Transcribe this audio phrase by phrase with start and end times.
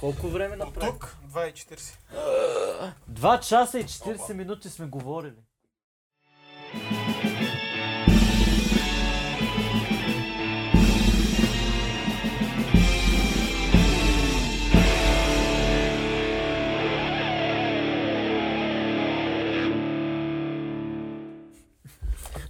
[0.00, 0.90] Колко време направи?
[0.92, 2.92] тук 2,40.
[3.06, 5.36] Два часа и 40 минути сме говорили.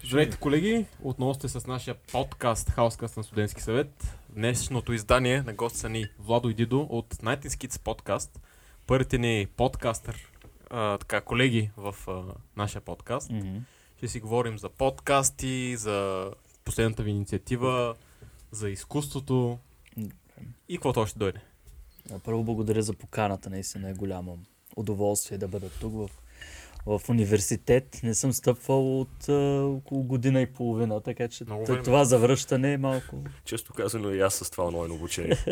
[0.09, 0.87] Здравейте, колеги!
[1.03, 4.19] Отново сте с нашия подкаст Хаускаст на студентски съвет.
[4.29, 8.41] Днешното издание на гост са ни Владо и Дидо от Night Kids подкаст.
[8.87, 10.33] Първите ни подкастър,
[10.71, 12.23] а, така, колеги в а,
[12.57, 13.31] нашия подкаст.
[13.97, 16.31] Ще си говорим за подкасти, за
[16.65, 17.95] последната ви инициатива,
[18.51, 19.59] за изкуството
[20.69, 21.41] и каквото още дойде.
[22.25, 24.39] Първо благодаря за поканата, наистина е голямо
[24.77, 26.11] удоволствие да бъда тук в,
[26.89, 28.01] в университет.
[28.03, 31.83] Не съм стъпвал от а, около година и половина, така че Много време.
[31.83, 33.17] това завръщане е малко...
[33.45, 35.37] Често казано и аз с това онлайн обучение.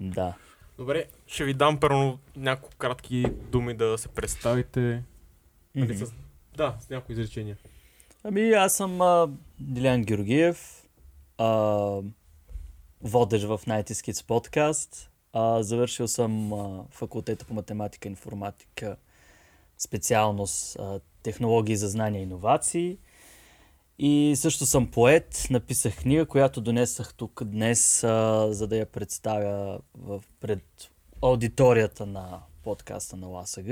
[0.00, 0.34] Да.
[0.78, 5.02] Добре, ще ви дам първо няколко кратки думи да се представите.
[5.74, 5.94] Мгм.
[5.94, 6.12] с...
[6.56, 7.56] Да, с някои изречения.
[8.24, 9.28] Ами аз съм а,
[9.60, 10.86] Дилян Георгиев,
[11.38, 11.48] а,
[13.02, 15.10] водещ в Night Kids подкаст.
[15.32, 18.96] А, завършил съм а, факултета по математика и информатика,
[19.84, 20.76] специалност
[21.22, 22.98] технологии за знания и иновации.
[23.98, 29.80] И също съм поет, написах книга, която донесах тук днес, а, за да я представя
[29.98, 30.90] в, пред
[31.22, 33.66] аудиторията на подкаста на ЛАСАГ.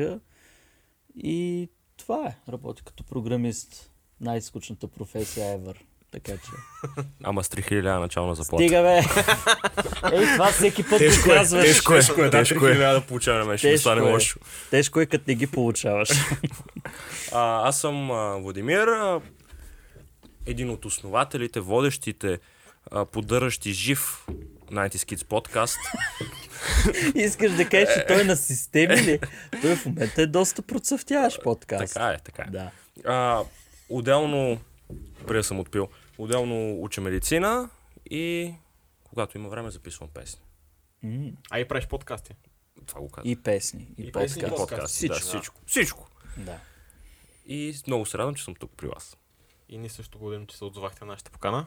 [1.16, 2.52] И това е.
[2.52, 3.90] Работя като програмист.
[4.20, 5.76] Най-скучната професия ever.
[6.12, 6.50] Така че.
[7.24, 8.64] Ама с 3000 лева начална заплата.
[8.64, 9.00] Стига бе!
[10.16, 11.66] Ей, това всеки път Тежко е, казваш.
[11.66, 14.12] тежко е, тежко е, да, 3000 лева да получаваме, ще Тежко стане е.
[14.12, 14.38] лошо.
[14.70, 16.10] Тежко е, като не ги получаваш.
[17.34, 19.20] А, аз съм а, Владимир, а,
[20.46, 22.38] един от основателите, водещите,
[22.90, 24.26] а, поддържащи жив
[24.72, 25.78] 90 Kids подкаст.
[27.14, 29.18] Искаш да кажеш, че той е на системи ли?
[29.62, 31.94] Той в момента е доста процъфтяваш подкаст.
[31.94, 32.50] Така е, така е.
[32.50, 32.70] Да.
[33.04, 33.42] А,
[33.88, 34.60] отделно,
[35.26, 37.70] преди да съм отпил, отделно уча медицина
[38.10, 38.54] и
[39.04, 40.42] когато има време записвам песни.
[41.02, 42.34] М, А и правиш подкасти.
[42.86, 43.32] Това го казвам.
[43.32, 44.70] И песни, и, И песни, и подкаст.
[44.70, 45.28] Подкасти, да, Всичко.
[45.28, 45.60] всичко.
[45.66, 46.08] Всичко.
[46.36, 46.58] Да.
[47.46, 49.16] И много се радвам, че съм тук при вас.
[49.68, 51.66] И ние също благодарим, че се отзовахте на нашата покана.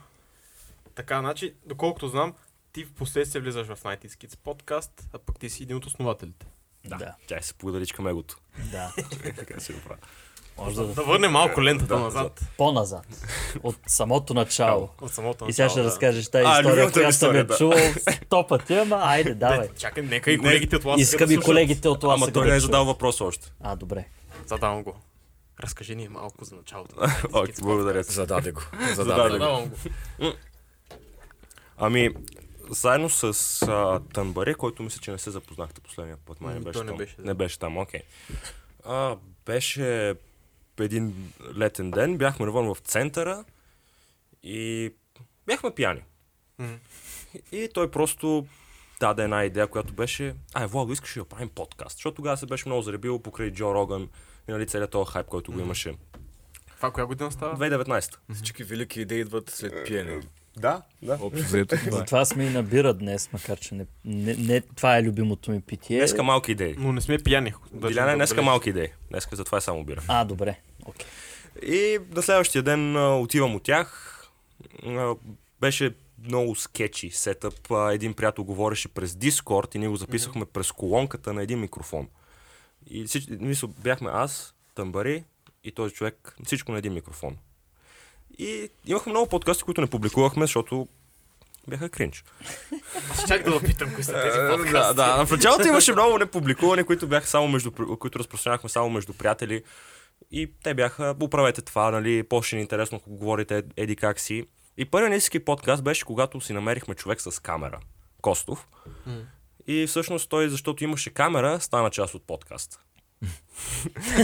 [0.95, 2.33] Така, значи, доколкото знам,
[2.71, 6.45] ти в последствие влизаш в Night Kids подкаст, а пък ти си един от основателите.
[6.85, 6.97] Да.
[6.97, 7.15] Да.
[7.27, 8.37] Тя се поделич към егото.
[8.71, 8.93] Да.
[9.35, 10.01] така се го правя.
[10.57, 12.41] Може да, Да върнем малко лентата да, назад.
[12.57, 13.05] по-назад.
[13.63, 14.89] От самото начало.
[15.01, 15.91] От самото И сега ще начало, да.
[15.91, 17.57] разкажеш тази А, история, която съм да.
[17.57, 17.79] чувал
[18.25, 19.67] сто пъти, ама айде, давай.
[19.77, 22.59] Чакай, нека и колегите от вас Искам и колегите от това Ама той не е
[22.59, 23.51] задал въпрос още.
[23.61, 24.05] А, добре.
[24.45, 24.95] Задавам го.
[25.59, 26.95] Разкажи ни малко за началото.
[27.33, 28.03] Окей, благодаря.
[28.03, 28.61] Зададе го.
[28.93, 29.69] Зададе го.
[31.77, 32.09] Ами,
[32.69, 36.41] заедно с а, Танбаре, който мисля, че не се запознахте последния път.
[36.41, 36.97] Май не беше не там.
[36.97, 37.23] беше, да.
[37.25, 38.01] не беше там, окей.
[38.85, 39.15] А,
[39.45, 40.15] беше
[40.83, 43.43] един летен ден, бяхме навън в центъра
[44.43, 44.91] и
[45.47, 46.01] бяхме пияни.
[46.59, 46.73] Мгм.
[47.51, 48.47] И той просто
[48.99, 51.97] даде една идея, която беше, ай, Владо, искаш ли да правим подкаст?
[51.97, 54.09] Защото тогава се беше много заребил покрай Джо Роган
[54.49, 55.95] и нали, целият този хайп, който го имаше.
[56.75, 57.57] Това коя година става?
[57.57, 58.17] 2019.
[58.33, 60.21] Всички велики идеи идват след пиене.
[60.57, 61.17] Да, да.
[61.21, 61.91] Общо взето това е.
[61.91, 65.97] Затова сме и набира днес, макар че не, не, не това е любимото ми питие.
[65.97, 66.75] Днеска малки идеи.
[66.77, 67.53] Но не сме пияни.
[67.73, 68.87] да днеска малки идеи.
[69.09, 70.03] Днеска затова е само бира.
[70.07, 70.59] А, добре.
[70.85, 71.07] Окей.
[71.63, 74.11] И на следващия ден а, отивам от тях.
[74.85, 75.15] А,
[75.61, 77.71] беше много скетчи сетъп.
[77.71, 82.07] А, един приятел говореше през Дискорд и ние го записахме през колонката на един микрофон.
[82.87, 83.27] И всич...
[83.29, 85.23] мисля, бяхме аз, Тамбари
[85.63, 87.37] и този човек, всичко на един микрофон.
[88.37, 90.87] И имахме много подкасти, които не публикувахме, защото
[91.67, 92.23] бяха кринч.
[93.27, 94.95] Чак да питам кои са тези Е, подкасти.
[94.95, 95.25] Да, да.
[95.25, 99.63] В началото имаше много непубликувани, които бяха само между, които разпространявахме само между приятели.
[100.31, 104.45] И те бяха, оправете това, нали, по-ще ни е интересно, ако говорите еди как си.
[104.77, 107.79] И първият ниски подкаст беше, когато си намерихме човек с камера.
[108.21, 108.67] Костов.
[109.67, 112.79] И всъщност той, защото имаше камера, стана част от подкаста.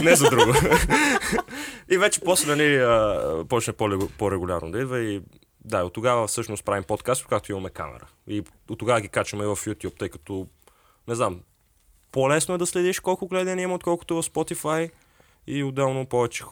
[0.02, 0.52] Не за друго.
[1.90, 5.22] и вече после, нали, а, почна по-лего- по-регулярно да идва и
[5.64, 8.06] да, от тогава всъщност правим подкаст, когато имаме камера.
[8.26, 10.46] И от тогава ги качваме в YouTube, тъй като,
[11.08, 11.40] не знам,
[12.12, 14.90] по-лесно е да следиш колко гледания има, отколкото в Spotify
[15.46, 16.44] и отделно повече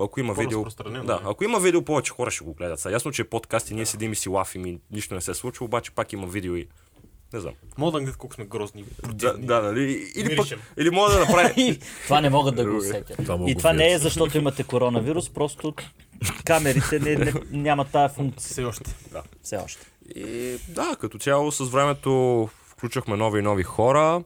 [0.00, 1.20] ако има видео, да, да.
[1.24, 2.80] ако има видео, повече хора ще го гледат.
[2.80, 5.34] Сега ясно, че е подкаст и ние седим и си лафим и нищо не се
[5.34, 6.68] случва, обаче пак има видео и
[7.32, 7.54] не знам.
[7.78, 8.84] Мога да гледат колко сме грозни.
[9.14, 10.10] Да, да, нали?
[10.16, 10.46] Или, пък,
[10.78, 11.52] или мога да направя...
[11.56, 13.20] И това не могат да го усетят.
[13.46, 15.74] И това не е защото имате коронавирус, просто
[16.44, 18.94] камерите не, не, нямат тази функция Все още.
[19.42, 19.86] все още.
[20.14, 24.22] И да, като цяло с времето включвахме нови и нови хора.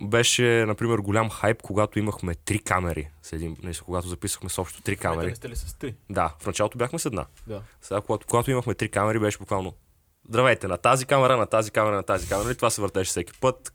[0.00, 3.08] Беше, например, голям хайп, когато имахме три камери.
[3.22, 5.18] С един, не, когато записахме с общо три камери.
[5.18, 5.36] Камери.
[5.36, 5.94] сте ли с три?
[6.10, 7.26] Да, в началото бяхме с една.
[7.46, 7.62] Да.
[7.80, 9.74] Сега, когато, когато имахме три камери, беше буквално
[10.28, 12.50] Здравейте, на тази камера, на тази камера, на тази камера.
[12.50, 13.72] И това се въртеше всеки път.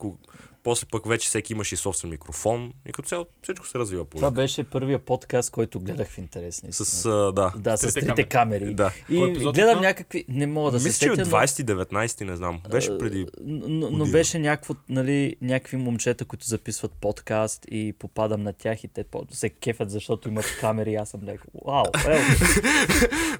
[0.63, 2.73] После пък вече всеки имаше и собствен микрофон.
[2.89, 6.63] И като цяло всичко се развива по Това беше първия подкаст, който гледах в интерес.
[6.63, 6.85] наистина.
[6.85, 7.53] С, а, да.
[7.57, 8.73] Да, с трите трите камери.
[8.73, 8.91] Да.
[9.09, 9.87] И епизод е гледам това?
[9.87, 10.25] някакви...
[10.29, 12.61] Не мога да се Мисля, че сетя, от но- 20-19, не знам.
[12.71, 13.25] Беше преди...
[13.45, 18.87] но, но беше някакво, нали, някакви момчета, които записват подкаст и попадам на тях и
[18.87, 22.21] те се кефят, защото имат камери и аз съм леко, вау, well,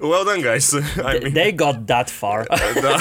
[0.00, 0.66] Well done, guys.
[0.96, 2.40] I mean, they got that far.
[2.82, 2.98] да.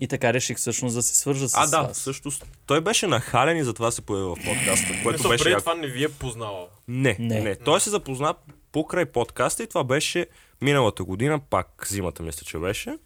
[0.00, 2.00] И, така реших всъщност да се свържа с А, да, вас.
[2.00, 2.46] всъщност.
[2.66, 5.44] Той беше нахален и затова се появи в подкаста, което Мисля, беше...
[5.44, 5.60] преди яко.
[5.60, 6.68] това не ви е познавал.
[6.88, 7.40] Не, Не.
[7.40, 7.56] не.
[7.56, 8.34] Той се запозна
[8.72, 10.26] покрай подкаста и това беше
[10.62, 12.98] миналата година, пак зимата мисля, че беше.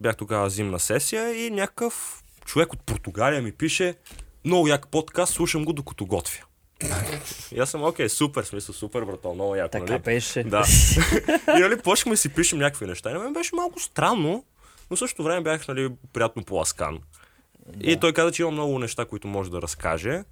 [0.00, 3.94] Бях тогава зимна сесия и някакъв човек от Португалия ми пише
[4.44, 6.44] много як подкаст, слушам го докато готвя.
[7.52, 10.02] и аз съм, окей, супер, смисъл, супер, брато, много яко, Така нали?
[10.02, 10.42] беше.
[10.44, 10.64] Да.
[11.56, 13.10] и нали, почнахме да си пишем някакви неща.
[13.10, 14.44] И на мен беше малко странно,
[14.90, 16.98] но в същото време бях нали, приятно поласкан.
[17.80, 20.22] И той каза, че има много неща, които може да разкаже.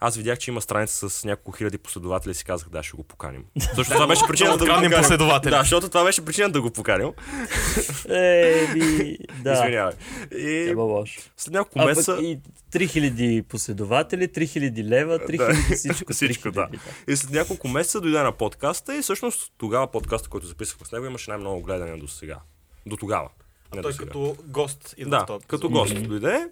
[0.00, 3.02] Аз видях, че има страница с няколко хиляди последователи и си казах, да, ще го
[3.02, 3.44] поканим.
[3.74, 4.90] Защото това беше причината да го поканим.
[4.98, 5.50] последователи.
[5.50, 7.08] Да, защото това беше причината да го поканим.
[8.08, 9.52] Еми, да.
[9.52, 9.92] Извинявай.
[10.38, 11.20] И лошо.
[11.36, 12.18] след няколко месеца...
[12.22, 12.38] и
[12.72, 16.68] 3000 последователи, 3000 лева, 3000 всичко, Всичко, 3000, да.
[17.08, 21.06] И след няколко месеца дойде на подкаста и всъщност тогава подкаста, който записахме с него,
[21.06, 22.38] имаше най-много гледания до сега.
[22.86, 23.28] До тогава.
[23.74, 26.48] Не Той като гост идва в Да, този като гост дойде.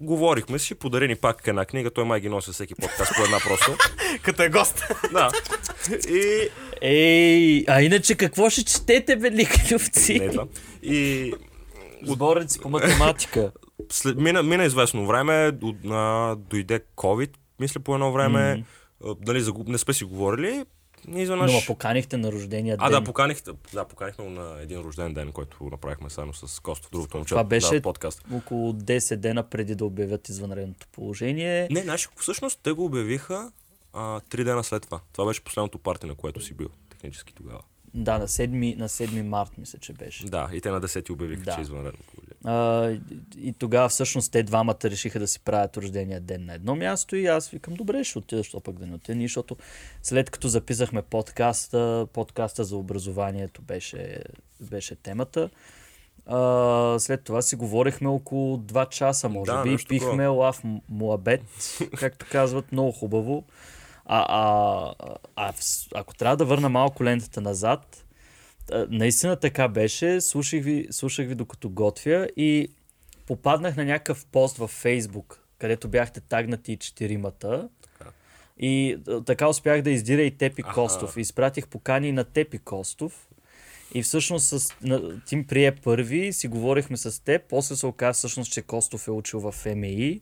[0.00, 3.38] Говорихме си, подари ни пак една книга, той май ги носи всеки подкаст по една
[3.40, 3.76] просто.
[4.22, 4.84] Като е гост.
[5.12, 5.30] да.
[6.08, 6.48] И...
[6.80, 10.18] Ей, а иначе какво ще четете, бе, ликалювци?
[10.18, 10.46] Не това.
[10.82, 11.32] И
[12.02, 13.52] Сборници по математика.
[13.90, 17.30] след, мина, мина известно време, до, а, дойде COVID,
[17.60, 18.64] мисля по едно време,
[19.04, 19.68] а, дали, загуб...
[19.68, 20.64] не сме си говорили,
[21.08, 21.52] изведнъж...
[21.52, 23.00] Но поканихте на рождения А, ден.
[23.00, 27.28] да, поканихте, да, поканихме на един рожден ден, който направихме заедно с Костов, другото момче.
[27.28, 28.22] Това беше да, подкаст.
[28.32, 31.68] около 10 дена преди да обявят извънредното положение.
[31.70, 33.52] Не, знаеш, всъщност те го обявиха
[33.92, 35.00] а, три дена след това.
[35.12, 37.60] Това беше последното парти, на което си бил, технически тогава.
[37.94, 40.24] Да, на 7, на 7 март мисля, че беше.
[40.26, 41.54] Да, и те на 10 обявиха, Да.
[41.54, 42.35] че е извънредно положение.
[42.46, 42.88] А,
[43.38, 47.26] и- тогава всъщност те двамата решиха да си правят рождения ден на едно място и
[47.26, 49.56] аз викам, добре, ще отида, що пък да не отида, защото
[50.02, 54.22] след като записахме подкаста, подкаста за образованието беше,
[54.60, 55.50] беше темата.
[56.26, 56.38] А,
[56.98, 60.28] след това си говорихме около 2 часа, може Да, би, пихме такова.
[60.28, 61.42] лав муабет,
[61.96, 63.44] както казват, много хубаво.
[64.04, 64.94] А, а,
[65.36, 68.05] а, вс- ако трябва да върна малко лентата назад, а,
[68.90, 70.20] наистина така беше.
[70.20, 72.68] Слушах ви, слушах ви докато готвя и
[73.26, 77.68] попаднах на някакъв пост във Фейсбук, където бяхте тагнати и четиримата.
[78.58, 78.96] И
[79.26, 80.74] така успях да издира и Тепи Аха.
[80.74, 81.16] Костов.
[81.16, 83.28] Изпратих покани на Тепи Костов.
[83.94, 88.52] И всъщност с, на, Тим прие първи, си говорихме с теб, после се оказа всъщност,
[88.52, 90.20] че Костов е учил в МИ.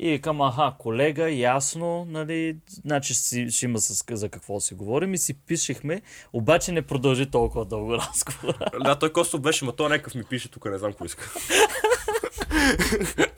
[0.00, 5.14] И викам, аха, колега, ясно, нали, значи ще, ще има с, за какво си говорим
[5.14, 6.02] и си пишехме,
[6.32, 8.70] обаче не продължи толкова дълго разговора.
[8.84, 11.30] Да, той Костов беше, ма той някакъв ми пише тук, не знам кой иска.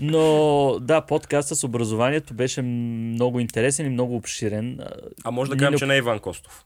[0.00, 4.78] Но да, подкаста с образованието беше много интересен и много обширен.
[5.24, 6.64] А, може да кажем, не- че не е Иван Костов.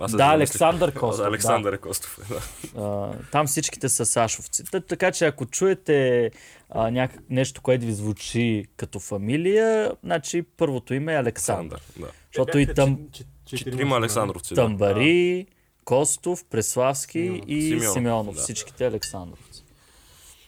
[0.00, 0.24] Аз Да.
[0.24, 1.28] Александър Костов, Да, да.
[1.28, 2.18] Александър е Костов.
[2.28, 2.40] Да.
[2.82, 4.64] А, там всичките са сашовци.
[4.64, 6.30] Та, така че ако чуете
[6.70, 11.80] а, някак, нещо, което ви звучи като фамилия, значи първото име е Александър.
[11.96, 12.06] Александър.
[12.06, 12.12] Да.
[12.32, 12.98] Защото и там
[13.46, 14.54] Четирима Александровци.
[14.54, 14.62] Да.
[14.62, 15.46] Тъмбари,
[15.84, 17.44] Костов, Преславски Симеонов.
[17.48, 18.34] и Симеонов, Симеонов.
[18.34, 18.40] да.
[18.40, 19.64] Всичките Александровци.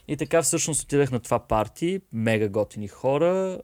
[0.08, 3.58] И така всъщност отидах на това парти, мега готини хора,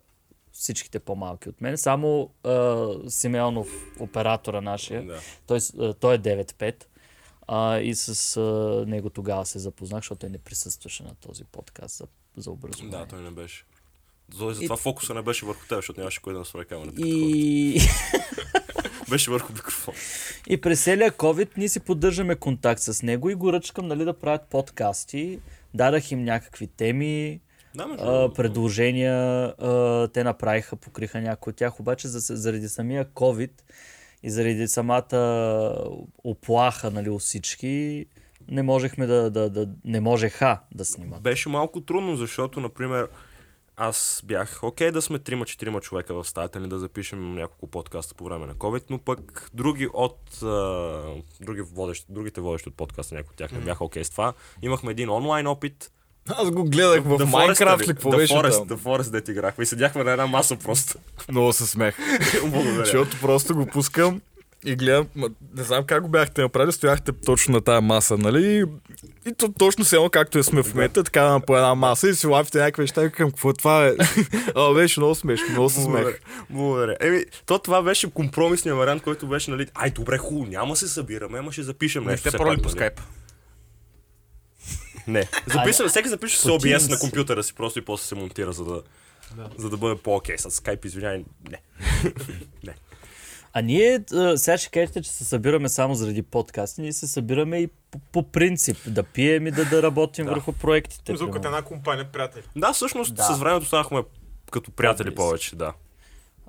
[0.60, 1.78] всичките по-малки от мен.
[1.78, 5.20] Само а, Симеонов, оператора нашия, Да.
[5.46, 6.84] той, а, той е 9-5.
[7.48, 8.40] А, и с а,
[8.86, 12.98] него тогава се запознах, защото той не присъстваше на този подкаст за, за образование.
[12.98, 13.64] Да, той не беше.
[14.34, 17.00] За- Затова фокуса не беше върху теб, защото нямаше кой да настрои камерата.
[17.00, 17.76] И...
[17.76, 17.80] И,
[19.10, 19.94] Беше върху микрофон.
[20.48, 24.18] и през целия COVID ние си поддържаме контакт с него и го ръчкам нали, да
[24.18, 25.40] правят подкасти.
[25.74, 27.40] Дадах им някакви теми,
[27.74, 29.14] Да, а, предложения,
[29.58, 33.50] а, те направиха, покриха някои от тях, обаче за, заради самия COVID
[34.22, 35.74] и заради самата
[36.24, 38.06] оплаха нали, у всички,
[38.48, 41.22] не можехме да, да, да, не можеха да снимат.
[41.22, 43.08] Беше малко трудно, защото, например,
[43.76, 48.24] аз бях окей да сме 3-4 човека в стаята ни да запишем няколко подкаста по
[48.24, 51.02] време на COVID, но пък други от а,
[51.40, 54.32] други водещи, другите водещи от подкаста, някои от тях не бяха окей с това.
[54.62, 55.92] Имахме един онлайн опит.
[56.28, 58.78] Аз го гледах в Майнкрафт Forest, ли, какво The беше Forest, там?
[58.78, 60.98] The Forest, дете играхме и седяхме на една маса просто.
[61.30, 61.96] Много се смех.
[62.42, 62.84] Благодаря.
[62.84, 64.20] Защото просто го пускам
[64.64, 68.64] и гледам, ма, не знам как го бяхте направили, стояхте точно на тази маса, нали?
[69.26, 72.08] И то точно се едно както е сме в момента, така на по една маса
[72.08, 73.92] и си лапите някакви неща и викам, какво това е?
[74.54, 76.20] А, беше много смешно, много се смех.
[76.50, 76.96] Благодаря.
[77.00, 81.38] Еми, то това беше компромисният вариант, който беше, нали, ай, добре, хубаво, няма се събираме,
[81.38, 82.20] ама ще запишем Не нещо.
[82.20, 82.90] сте все пробвали пак, по нали.
[85.06, 85.28] Не.
[85.46, 88.64] Записва, всеки запише с по OBS на компютъра си, просто и после се монтира, за
[88.64, 88.82] да,
[89.58, 90.38] за да бъде по-окей.
[90.38, 91.24] С Skype, извинявай,
[92.64, 92.74] не.
[93.52, 96.80] А ние а, сега ще кажете, че се събираме само заради подкасти.
[96.80, 100.30] Ние се събираме и по, по принцип да пием и да, да работим Да.
[100.30, 101.12] върху проектите.
[101.12, 101.46] Като примерно.
[101.46, 102.42] една компания, приятели.
[102.56, 103.22] Да, всъщност Да.
[103.22, 104.02] с времето станахме
[104.50, 105.72] като приятели повече, да.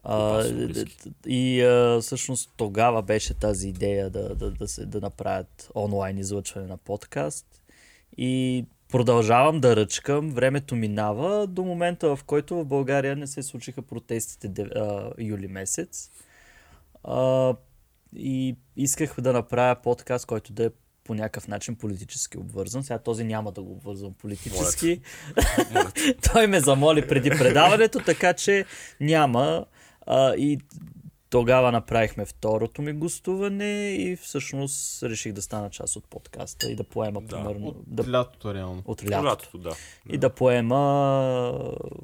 [0.04, 0.44] А,
[1.28, 6.68] и а, всъщност тогава беше тази идея да, да, да, се, да направят онлайн излъчване
[6.68, 7.46] на подкаст.
[8.18, 10.32] И продължавам да ръчкам.
[10.32, 16.12] Времето минава до момента, в който в България не се случиха протестите а, юли месец.
[17.04, 17.54] А,
[18.16, 20.70] и исках да направя подкаст, който да е
[21.04, 22.84] по някакъв начин политически обвързан.
[22.84, 25.02] Сега този няма да го обвързвам политически.
[26.34, 28.66] Той ме замоли преди предаването, така че
[29.00, 29.66] няма.
[30.06, 30.60] А, и
[31.32, 36.84] тогава направихме второто ми гостуване и всъщност реших да стана част от подкаста и да
[36.84, 38.82] поема Да, примерно От да, лятото, реално.
[38.86, 39.26] от Лятото.
[39.26, 39.58] лятото.
[39.58, 39.76] Да.
[40.10, 40.78] И да поема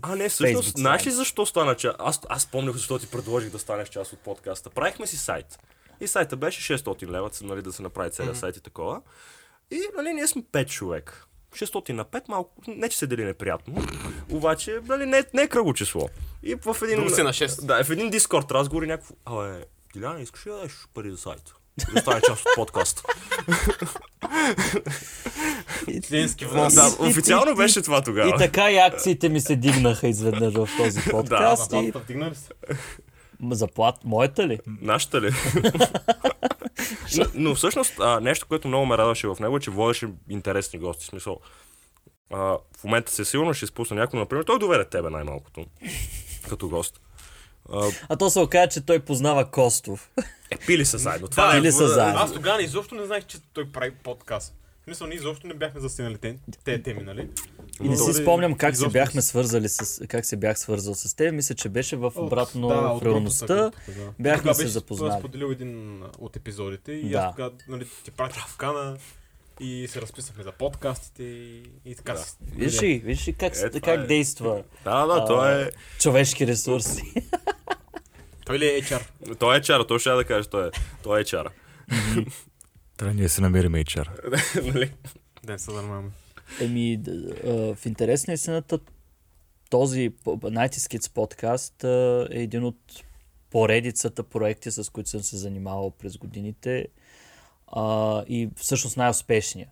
[0.01, 1.95] А, не, всъщност, Facebook знаеш ли защо стана част?
[1.99, 4.69] Аз, аз помнях защо ти предложих да станеш част от подкаста.
[4.69, 5.59] Правихме си сайт.
[6.01, 9.01] И сайта беше 600 лева, нали, да се направи целият сайт и такова.
[9.71, 11.27] И, нали, ние сме 5 човек.
[11.49, 13.85] 600 на 5, малко, не че се дели неприятно,
[14.29, 16.09] обаче, нали, не, не е кръгло число.
[16.43, 16.95] И в един...
[16.95, 17.65] Друго си на 6.
[17.65, 21.17] Да, в един дискорд разговор и някакво, абе, Диляна, искаш ли да дадеш пари за
[21.17, 21.53] сайта?
[21.93, 23.03] Да стане част от подкаста.
[26.09, 26.73] Клиентски внос.
[26.73, 28.29] Да, и- официално и- беше това тогава.
[28.29, 31.73] И така и акциите ми се дигнаха изведнъж в този подкаст.
[31.73, 31.93] и...
[32.09, 32.53] Се?
[33.39, 34.59] М, Заплат, моята ли?
[34.81, 35.31] Нашата ли?
[37.17, 40.79] но, но всъщност а, нещо, което много ме радваше в него, е, че водеше интересни
[40.79, 41.03] гости.
[41.05, 41.39] В Смисъл,
[42.33, 42.37] а,
[42.77, 45.65] в момента се сигурно ще изпусна някой, например, той доведе тебе най-малкото,
[46.49, 47.01] като гост.
[47.73, 50.09] А, А то се оказа, че той познава Костов.
[50.51, 51.27] е, пили са заедно.
[51.27, 52.19] Това Да, е, Или са заедно.
[52.19, 54.53] Аз тогава изобщо не знаех, че той прави подкаст.
[54.81, 57.29] В смисъл, ние изобщо не бяхме засинали те, те теми, нали?
[57.83, 61.33] И не си спомням как се бяхме свързали с, как се бях свързал с теб.
[61.33, 63.55] Мисля, че беше в обратно Да, в реалността.
[63.55, 63.71] да.
[64.19, 65.19] бяхме се запознали.
[65.19, 67.17] споделил един от епизодите и Да.
[67.17, 68.97] аз тогава нали, ти пратих в кана
[69.59, 72.25] и се разписахме за подкастите и, и така Да.
[72.55, 74.05] Виж ли, виж ли как, Е, как е.
[74.05, 75.69] действа Да, да, той е,
[75.99, 77.13] човешки ресурси.
[78.45, 79.01] Той ли е HR?
[79.39, 80.71] той е чара, той ще да кажеш, той е,
[81.03, 81.49] той е чара.
[82.97, 84.07] Трябва ние се намерим HR.
[84.73, 84.91] нали?
[85.43, 86.09] Ден се занимаваме.
[86.61, 87.01] Еми,
[87.45, 88.79] в интерес на истината,
[89.69, 91.83] този по- 90 Kids подкаст
[92.33, 93.03] е един от
[93.49, 96.87] поредицата проекти, с които съм се занимавал през годините
[97.67, 99.67] а, и всъщност най-успешния.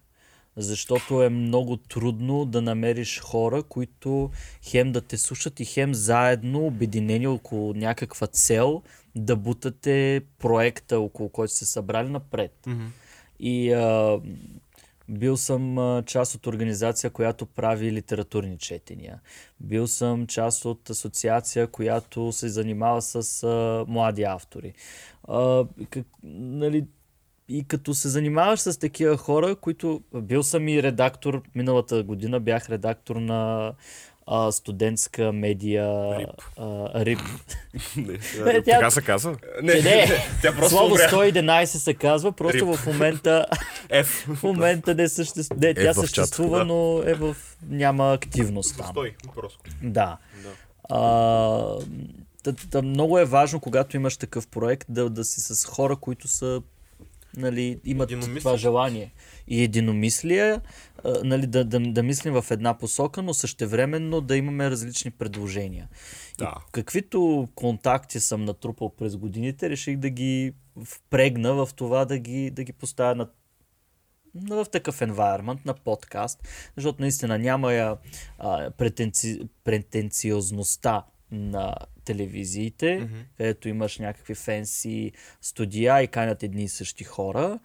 [0.58, 4.29] Защото е много трудно да намериш хора, които
[4.63, 8.82] хем да те слушат и хем заедно, обединени около някаква цел,
[9.15, 12.67] да бутате проекта, около който сте събрали напред.
[13.39, 14.20] И а,
[15.09, 19.21] бил съм част от организация, която прави литературни четения.
[19.59, 24.74] Бил съм част от асоциация, която се занимава с а, млади автори.
[25.27, 26.85] А, как, нали,
[27.50, 30.01] и като се занимаваш с такива хора, които...
[30.15, 33.74] Бил съм и редактор, миналата година бях редактор на
[34.27, 36.29] а, студентска медия Рип.
[36.58, 37.20] А, РИП.
[37.96, 38.13] Не,
[38.46, 39.38] Е, тя, Така се казва?
[39.62, 40.08] не, не,
[40.41, 41.10] тя просто Слово умря.
[41.10, 42.75] 111 се казва, просто Рип.
[42.75, 43.46] в момента,
[43.89, 44.36] F.
[44.36, 45.62] в момента не съществува.
[45.67, 46.65] Не, тя съществува, да.
[46.65, 47.36] но е в...
[47.70, 48.88] няма активност там.
[48.88, 49.60] Стой, просто.
[49.84, 50.17] Да.
[50.44, 50.50] Да.
[50.89, 51.77] А,
[52.44, 56.27] та, та, много е важно, когато имаш такъв проект, да, да си с хора, които
[56.27, 56.62] са
[57.38, 59.13] нали, имат това желание
[59.48, 60.60] и единомислие,
[61.04, 65.89] а, нали, да, да, да мислим в една посока, но същевременно да имаме различни предложения.
[66.38, 66.46] Да.
[66.46, 72.51] И каквито контакти съм натрупал през годините, реших да ги впрегна в това да ги,
[72.51, 73.27] да ги поставя на
[74.36, 77.98] на- в такъв environment, на подкаст, защото наистина няма я
[78.39, 79.42] а, претенци...
[79.63, 81.04] претенциозността
[81.36, 81.75] на
[82.06, 83.38] телевизиите, mm-hmm.
[83.38, 85.12] където имаш някакви фенси
[85.42, 87.60] студия и канят едни и същи хора.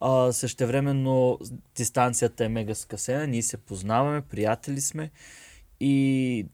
[0.00, 1.38] А, същевременно
[1.76, 5.10] дистанцията е мега скъсена, ние се познаваме, приятели сме
[5.80, 6.46] и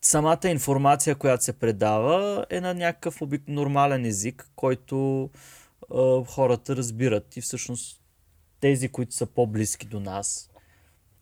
[0.00, 3.42] самата информация, която се предава, е на някакъв обик...
[3.48, 5.30] нормален език, който
[5.94, 7.36] а, хората разбират.
[7.36, 8.00] И всъщност
[8.60, 10.50] тези, които са по-близки до нас,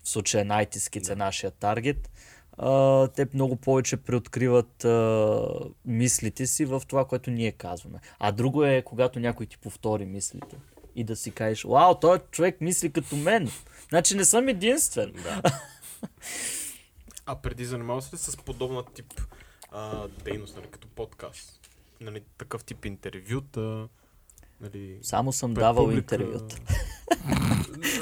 [0.03, 2.11] в случая най-тискиц е нашия таргет,
[3.15, 5.49] те много повече преоткриват а,
[5.85, 7.99] мислите си в това, което ние казваме.
[8.19, 10.57] А друго е, когато някой ти повтори мислите
[10.97, 13.51] и да си кажеш, вау, той човек мисли като мен.
[13.89, 15.13] Значи не съм единствен.
[15.13, 15.43] Да.
[17.27, 19.21] А преди занимава се ли с подобна тип
[19.71, 21.61] а, дейност, нали, като подкаст?
[22.01, 23.89] Нали, такъв тип интервюта,
[24.63, 24.99] нали...
[25.03, 25.99] Само съм давал публика?
[25.99, 26.57] интервюта.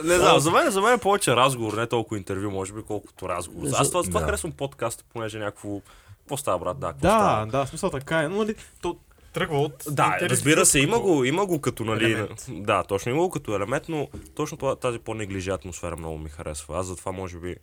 [0.05, 3.29] Не знам, за мен, за мен е повече разговор, не толкова интервю, може би, колкото
[3.29, 3.67] разговор.
[3.67, 4.27] За- Аз това, това Да.
[4.27, 5.81] харесвам подкаста, понеже е някакво...
[6.19, 6.79] Какво става, брат?
[6.79, 7.47] Да, Да, става?
[7.47, 8.97] да, смисъл така е, но нали, то
[9.33, 9.85] тръгва от...
[9.89, 12.05] Да, разбира се, има го, има го като, нали...
[12.05, 12.47] елемент.
[12.51, 16.79] Да, точно има го като елемент, но точно това, тази по-неглижа атмосфера много ми харесва.
[16.79, 17.57] Аз затова, може би,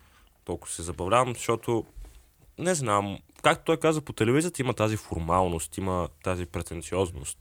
[0.46, 1.86] толкова се забавлявам, защото
[2.58, 7.38] не знам, както той каза по телевизията, има тази формалност, има тази претенциозност.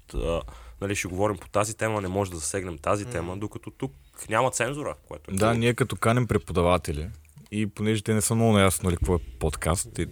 [0.80, 3.92] Нали, ще говорим по тази тема, не може да засегнем тази тема, докато тук
[4.28, 7.09] няма цензура, което е Да, ние като канем преподаватели
[7.50, 10.06] и понеже те не са много наясно нали, какво е подкаст и,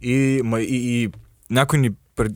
[0.00, 1.10] и, ма, и, и
[1.50, 1.90] някои ни,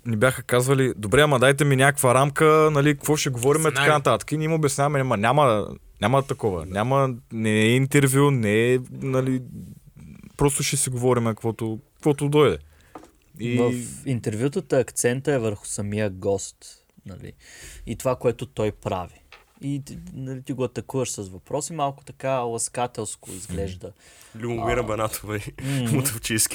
[0.06, 3.92] ни бяха казвали, добре, ама дайте ми някаква рамка, нали, какво ще говорим и така
[3.92, 4.32] нататък.
[4.32, 5.68] И ние им обясняваме, ама няма,
[6.00, 6.66] няма такова.
[6.66, 9.42] Няма, не е интервю, не е, нали,
[10.36, 12.58] просто ще си говорим каквото, каквото дойде.
[13.40, 13.58] И...
[13.58, 13.72] В
[14.06, 16.56] интервютата акцента е върху самия гост.
[17.06, 17.32] Нали?
[17.86, 19.22] И това, което той прави.
[19.62, 19.82] И
[20.12, 23.92] нали, ти го атакуваш с въпроси, малко така ласкателско изглежда.
[24.34, 25.54] Любомира Банатова и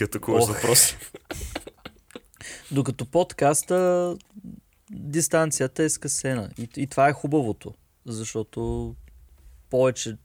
[0.08, 0.48] такова Ох.
[0.48, 0.98] въпроси.
[2.72, 4.18] Докато подкаста,
[4.92, 6.50] дистанцията е скъсена.
[6.58, 7.74] И, и това е хубавото,
[8.06, 8.96] защото
[9.70, 10.18] повече.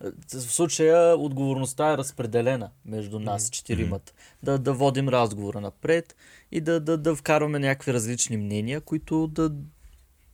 [0.00, 4.12] В случая отговорността е разпределена между нас, четиримата.
[4.42, 6.16] Да, да водим разговора напред
[6.52, 9.50] и да, да, да вкарваме някакви различни мнения, които да,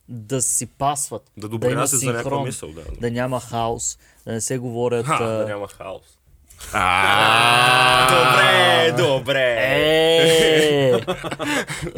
[0.09, 1.31] да си пасват.
[1.37, 2.83] Да има допринася за някаква синхрон, мисъл, да.
[3.01, 5.05] Да няма хаос, да не се говорят.
[5.05, 6.14] Ха, да няма хаос.
[8.09, 9.55] Добре, добре.
[9.59, 10.91] Е,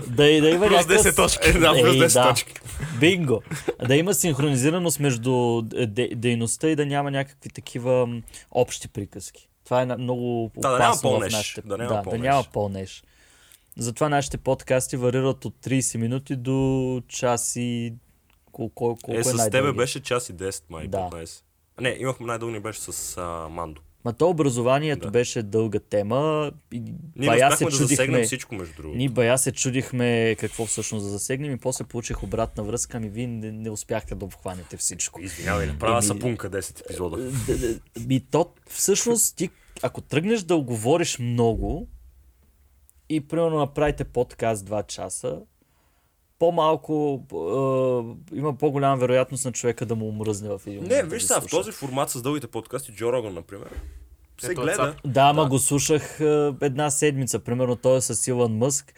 [0.07, 1.11] да, и да има Плюс някаква...
[1.11, 1.59] 10 точки.
[1.59, 2.29] Да, плюс Ей, 10 да.
[2.29, 2.53] точки.
[2.99, 3.41] Бинго!
[3.87, 9.49] Да има синхронизираност между де, дейността и да няма някакви такива общи приказки.
[9.65, 11.61] Това е много опасно в нашите...
[11.61, 13.03] Да да, няма пълнеж.
[13.77, 17.93] Затова нашите подкасти варират от 30 минути до час и...
[18.51, 20.97] Колко, колко Е, е с тебе беше час и 10, май, Да.
[20.97, 21.41] 15.
[21.81, 23.81] Не, имахме най-дълни беше с а, Мандо.
[24.07, 25.11] Ма то образованието Да.
[25.11, 26.51] беше дълга тема.
[26.71, 26.79] И
[27.15, 28.97] Ние бая се да засегнем всичко, между другото.
[28.97, 33.27] Ние бая се чудихме какво всъщност да засегнем и после получих обратна връзка, ами вие
[33.27, 35.21] не, не успяхте да обхванете всичко.
[35.21, 37.17] Извинявай, направя сапунка 10 епизода.
[37.47, 39.49] Д- Би то, всъщност, ти,
[39.81, 41.87] ако тръгнеш да оговориш много
[43.09, 45.39] и примерно направите подкаст 2 часа,
[46.39, 47.21] по-малко
[48.31, 51.23] е, има по-голяма вероятност на човека да му омръзне в един Не, момент да виж
[51.23, 51.57] ви сега, в слуша.
[51.57, 53.67] този формат с дългите подкасти, Джо Роган, например,
[54.41, 54.95] се Ето, гледа.
[55.05, 57.39] Да, ама го слушах е, една седмица.
[57.39, 58.93] Примерно той е с Илон Мъск.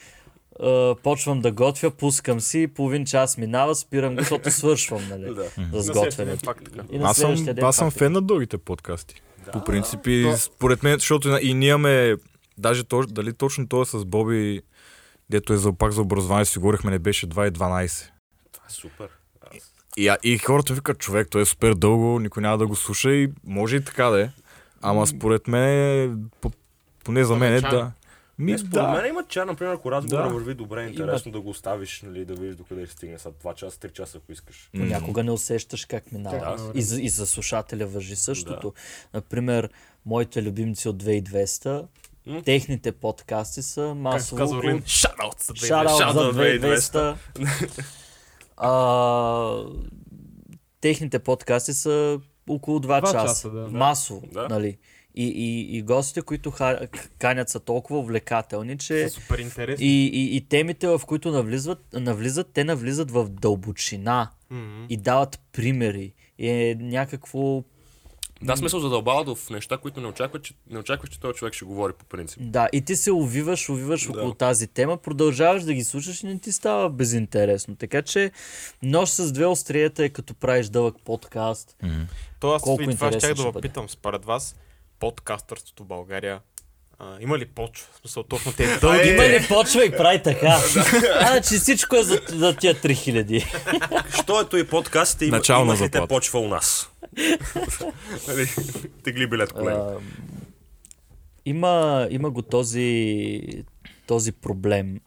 [0.64, 5.34] Е, почвам да готвя, пускам си, половин час минава, спирам го, защото свършвам, нали?
[5.36, 5.80] Да.
[5.80, 6.54] За сготвянето.
[7.02, 7.92] Аз съм, аз съм е.
[7.92, 9.22] фен на дългите подкасти.
[9.46, 9.52] Да.
[9.52, 12.16] По принцип и според мен, защото и ние имаме,
[12.58, 14.62] даже то, дали точно той е с Боби,
[15.30, 18.10] дето е за, пак за образование, си говорихме, не беше 2.12.
[18.52, 19.10] Това е супер.
[19.44, 23.12] Аз- И, и хората викат, човек, той е супер дълго, никой няма да го слуша
[23.12, 24.30] и може и така да е.
[24.82, 25.70] Ама според мен,
[26.04, 26.10] е,
[26.42, 26.52] по-
[27.04, 27.92] поне за мен е да.
[28.40, 28.88] Ми, Не, според да.
[28.88, 30.30] мен има чар, например, ако разговора Да.
[30.30, 33.78] върви добре, интересно да го оставиш, нали, да видиш докъде ще стигне след 2 часа,
[33.80, 34.70] 3 часа, ако искаш.
[34.74, 36.40] Понякога не усещаш как минава.
[36.58, 36.72] Да.
[36.76, 38.74] И, за, и за слушателя въжи същото.
[39.14, 39.70] Например,
[40.06, 41.86] моите любимци от 2200,
[42.30, 42.42] М?
[42.42, 45.60] техните подкасти са Както масово казва около Орлин, Шараут 2200.
[45.88, 47.84] за Shoutout 2200.
[48.58, 49.64] а,
[50.82, 53.18] техните подкасти са около 2 Два часа.
[53.20, 53.68] часа, да.
[53.68, 54.48] Масово, Да.
[54.48, 54.78] нали?
[55.16, 56.80] И, и, и гостите, които ха,
[57.20, 59.86] канят са толкова увлекателни, че Са супер интересни.
[59.86, 64.86] и, и, и темите, в които навлизат, навлизат, те навлизат в дълбочина Мгм.
[64.90, 66.14] и дават примери.
[66.40, 67.64] И е някакво...
[68.42, 71.66] Да, смисъл задълбават в неща, които не очакваш, че, не очакваш, че този човек ще
[71.66, 72.40] говори по принцип.
[72.42, 74.12] Да, и ти се увиваш, увиваш Да.
[74.12, 77.76] около тази тема, продължаваш да ги слушаш и не ти става безинтересно.
[77.76, 78.32] Така че
[78.84, 81.78] нож с две остриета е като правиш дълъг подкаст.
[82.40, 84.56] То аз Колко и това интересно щях да ще ви питам според вас,
[85.00, 86.40] подкастърството в България
[87.00, 87.88] а, има ли почва?
[87.94, 89.10] В смисъл, точно те дълги.
[89.10, 90.48] Има ли почва и прави така?
[91.22, 94.24] а, че всичко е за, за тия 3000.
[94.24, 96.08] Що ето и подкастите има, Начална имах ли те заплата.
[96.08, 96.90] почва у нас?
[98.28, 98.48] Нали,
[99.04, 99.80] Тегли билет, колеги.
[99.80, 99.98] А,
[101.46, 103.42] има, има го този
[104.08, 105.00] този проблем,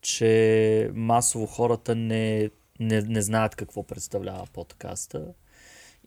[0.00, 5.26] че масово хората не, не, не знаят какво представлява подкаста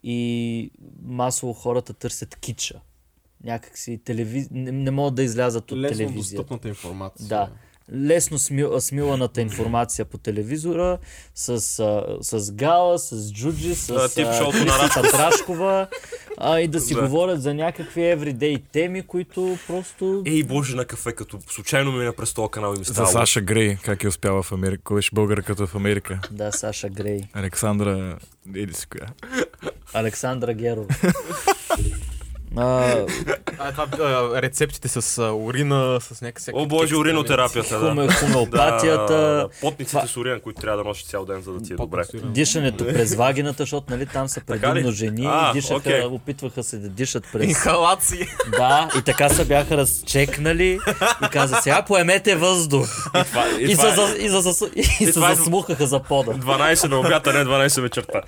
[0.02, 0.70] и
[1.02, 2.80] масово хората търсят кича.
[3.44, 4.48] Някакси телевиз...
[4.50, 6.42] не, не могат да излязат от Лесно телевизията.
[6.42, 7.28] достъпната информация.
[7.28, 7.50] Да.
[7.94, 10.98] Лесно смил, смиланата информация по телевизора
[11.34, 11.58] с, а,
[12.20, 15.86] с Гала, с Джуджи, с А, тип шоуто на Христо Патрашкова
[16.38, 17.00] а, и да си Да.
[17.02, 20.22] говорят за някакви everyday теми, които просто...
[20.26, 23.08] Ей, боже на кафе, като случайно ми на през този канал и ми За става.
[23.08, 24.82] Саша Грей, как е успяла в Америка.
[24.84, 26.20] Кой беше българката в Америка?
[26.30, 27.20] Да, Саша Грей.
[27.32, 28.18] Александра...
[28.54, 29.06] Еди си коя.
[29.94, 30.86] Александра Герова.
[32.56, 32.94] а,
[33.58, 38.12] А, това, а, рецептите с а, урина, с някакъв О, боже, уринотерапията, да.
[38.12, 41.62] хомеопатията, Да, да, потниците Това- с урин, които трябва да носиш цял ден, за да
[41.62, 42.02] ти е добре.
[42.14, 46.88] дишането през вагината, защото нали, там са предимно жени А, и дишаха, опитваха се да
[46.88, 47.48] дишат през...
[47.48, 48.26] Инхалации.
[48.50, 50.78] Да, и така се бяха разчекнали
[51.24, 52.88] и каза, сега поемете въздух.
[53.60, 56.30] И се, е за, и, за, за, и се това е- засмухаха за пода.
[56.32, 58.20] 12 на обята, не 12 вечерта.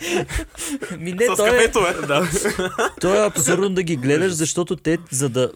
[0.98, 2.06] Ми не, С той е, кафето, бе.
[2.06, 2.28] Да.
[3.00, 5.52] то е абсурдно да ги гледаш, защото те, за да...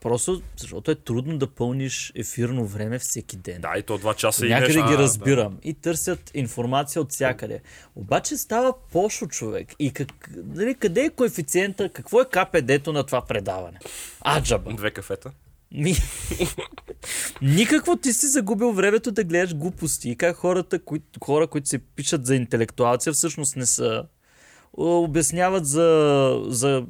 [0.00, 3.60] Просто, защото е трудно да пълниш ефирно време всеки ден.
[3.60, 4.88] да, и то 2 часа и Някъде нещо.
[4.88, 5.58] ги А, разбирам.
[5.62, 7.60] И търсят информация от всякъде.
[7.96, 9.74] Обаче става пошо човек.
[9.78, 13.78] И как, нали, къде е коефициента, какво е КПД-то на това предаване?
[14.26, 14.74] Аджаба.
[14.74, 15.30] Две кафета.
[15.72, 15.94] Ми...
[17.42, 20.10] Никакво ти си загубил времето да гледаш глупости.
[20.10, 24.04] И как хората, кои, хора, които се пишат за интелектуалция, всъщност не са.
[24.76, 26.86] Обясняват за, за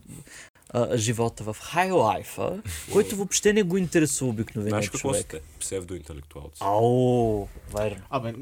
[0.75, 5.25] а, живота в хай лайфа, който въобще не го интересува Знаеш обикновеният какво човек.
[5.25, 5.41] сте?
[5.61, 6.59] Псевдоинтелектуалци.
[6.61, 8.03] Ау, верно.
[8.11, 8.35] Абе,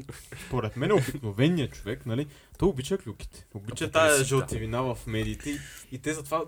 [0.47, 3.45] според мен обикновеният човек, нали, той обича клюките.
[3.53, 4.23] Обича да.
[4.23, 5.59] жълтивина в медиите и,
[5.91, 6.43] и те затова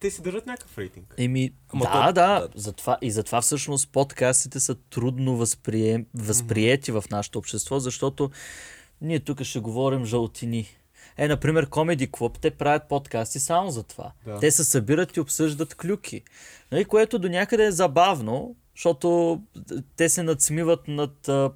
[0.00, 1.14] те си държат някакъв рейтинг.
[1.18, 2.48] Еми, Ама да, то- да, да.
[2.54, 8.30] затова, и затова всъщност подкастите са трудно възприем, възприети в нашето общество, защото
[9.00, 10.68] ние тук ще говорим жълтини.
[11.18, 14.12] Е, например, Comedy Club, те правят подкасти само за това.
[14.26, 14.38] Да.
[14.38, 16.22] Те се събират и обсъждат клюки.
[16.72, 19.40] Нали, което до някъде е забавно, защото
[19.96, 21.50] те се надсмиват над а,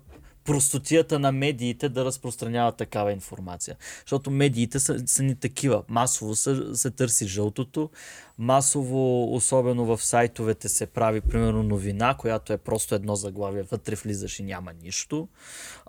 [0.44, 3.76] простотията на медиите да разпространяват такава информация.
[4.00, 5.82] Защото медиите са, са ни такива.
[5.88, 7.90] Масово се, се търси жълтото,
[8.38, 14.38] масово, особено в сайтовете, се прави примерно новина, която е просто едно заглавие, вътре влизаш
[14.38, 15.28] и няма нищо.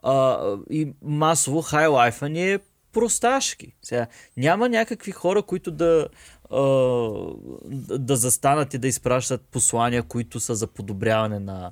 [0.04, 2.60] А, и масово хайлайфа ни е
[2.94, 3.74] просташки.
[3.82, 6.08] Сега, няма някакви хора, които да,
[6.52, 6.60] а,
[7.98, 11.72] да- застанат и да изпращат послания, които са за подобряване на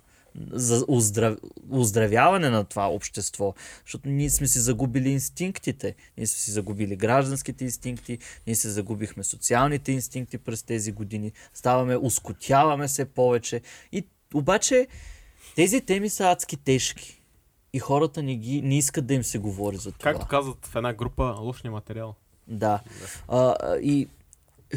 [0.51, 1.37] за оздрав...
[1.69, 3.53] оздравяване на това общество.
[3.85, 5.95] Защото ние сме си загубили инстинктите.
[6.17, 11.31] Ние сме си загубили гражданските инстинкти, ние се загубихме социалните инстинкти през тези години.
[11.53, 13.61] Ставаме, ускотяваме се повече.
[13.91, 14.87] И обаче
[15.55, 17.20] тези теми са адски тежки.
[17.73, 20.11] И хората не, ги, не искат да им се говори за това.
[20.11, 22.15] Както казват в една група, лошния материал.
[22.47, 22.79] Да.
[23.27, 24.07] А, а, и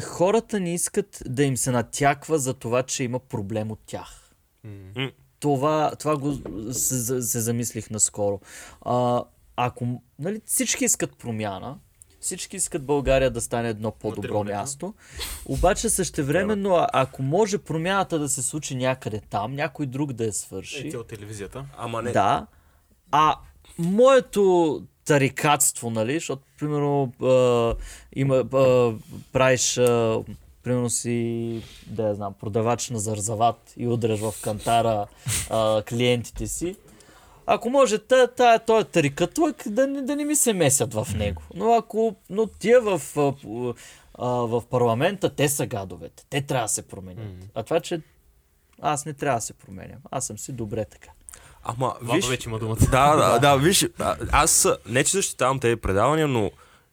[0.03, 4.31] хората не искат да им се натяква за това, че има проблем от тях.
[4.63, 5.11] М.
[5.39, 6.33] Това, това го
[6.73, 8.39] се, се, замислих наскоро.
[8.81, 9.23] А,
[9.55, 11.77] ако нали, всички искат промяна,
[12.19, 14.93] всички искат България да стане едно по-добро място,
[15.45, 20.91] обаче същевременно, ако може промяната да се случи някъде там, някой друг да я свърши,
[20.93, 21.65] Е, от телевизията.
[21.77, 22.11] Ама не.
[22.11, 22.47] да.
[23.17, 23.35] А
[23.77, 27.75] моето тарикатство, нали, защото, примерно, а,
[28.15, 28.93] има, а,
[29.33, 30.19] правиш, а,
[30.63, 35.07] примерно си, да я знам, продавач на зарзават и удряш в кантара
[35.49, 36.75] а, клиентите си,
[37.45, 41.07] ако може, та, та, той е тарикатлък, да, не- да не ми се месят в
[41.17, 41.41] него.
[41.55, 43.33] Но ако, но тия в, а,
[44.13, 46.23] а, в парламента, те са гадовете.
[46.29, 47.25] Те трябва да се променят.
[47.55, 48.01] А това, че
[48.81, 49.99] аз не трябва да се променям.
[50.11, 51.09] Аз съм си добре така.
[51.65, 52.77] Ама, Владо виж, вече има думата.
[52.91, 53.87] Да, да, да, виж,
[54.31, 56.51] аз не че защитавам тези предавания, но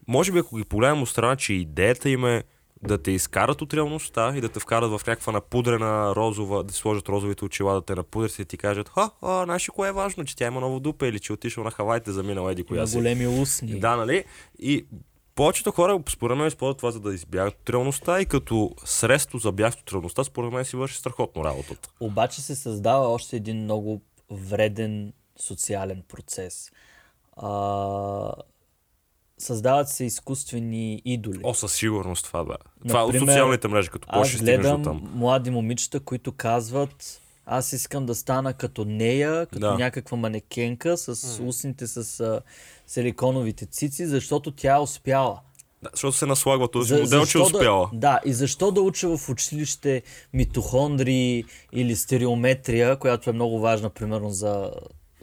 [0.08, 2.42] може би ако ги погледнем от страна, че идеята им е
[2.82, 7.08] да те изкарат от реалността и да те вкарат в някаква напудрена розова, да сложат
[7.08, 10.24] розовите очила, да те напудрят и ти кажат, ха, а, знаеш ли кое е важно,
[10.24, 12.96] че тя има нова дупа или че отишъл на Хавайте за минал еди коя си.
[12.96, 13.80] големи устни.
[13.80, 14.24] Да, нали?
[14.58, 14.86] И
[15.34, 19.52] повечето хора, според мен, използват това, за да избягат от реалността и като средство за
[19.52, 21.88] бягство от реалността, според мен си върши страхотно работата.
[22.00, 24.02] Обаче се създава още един много
[24.32, 26.70] вреден социален процес.
[27.36, 28.32] А,
[29.38, 31.40] създават се изкуствени идоли.
[31.42, 32.56] О, със сигурност това, да.
[32.88, 35.12] Това е от социалните мрежи, като до гледам там.
[35.14, 39.74] млади момичета, които казват аз искам да стана като нея, като Да.
[39.74, 42.40] някаква манекенка с устните с а,
[42.86, 45.40] силиконовите цици, защото тя е успяла.
[45.82, 47.90] Да, защото се наслагва този За- модел, че успяла.
[47.92, 53.90] Да, да, и защо да уча в училище митохондрии или стереометрия, която е много важна,
[53.90, 54.70] примерно, за,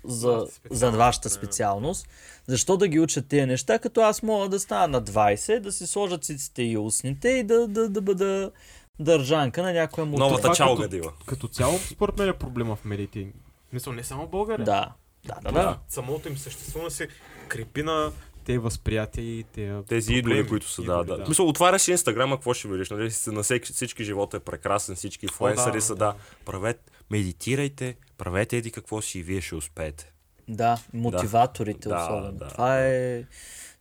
[0.04, 2.08] за, за вашата специалност.
[2.48, 5.88] Защо да ги учат тези неща, като аз мога да стана на 20, да си
[5.88, 8.52] сложа циците и устните и да, да, да бъда
[9.00, 10.18] държанка на някоя му.
[10.18, 11.12] Новата чалга като- дива.
[11.26, 13.28] Като цяло, според мен е проблема в медиите.
[13.74, 14.66] Мисля, не само в България.
[14.66, 14.92] Да,
[15.26, 15.52] да, да.
[15.52, 15.78] да.
[15.90, 17.08] Самото им съществуване се
[17.48, 18.12] крепи на
[18.50, 21.30] тези възприятия и тези Тези идоли, които са, да, Идоли, да.
[21.30, 22.90] Мисъл, отваряш Инстаграма, какво ще видиш?
[22.90, 23.12] Нали?
[23.28, 26.06] На всеки, всички живота е прекрасен, всички инфлуенсъри да, са, да.
[26.06, 26.16] да.
[26.46, 26.80] Правете,
[27.12, 30.12] медитирайте, правете еди какво си и вие ще успеете.
[30.48, 32.32] Да, мотиваторите Да, особено.
[32.32, 33.24] да, Това е...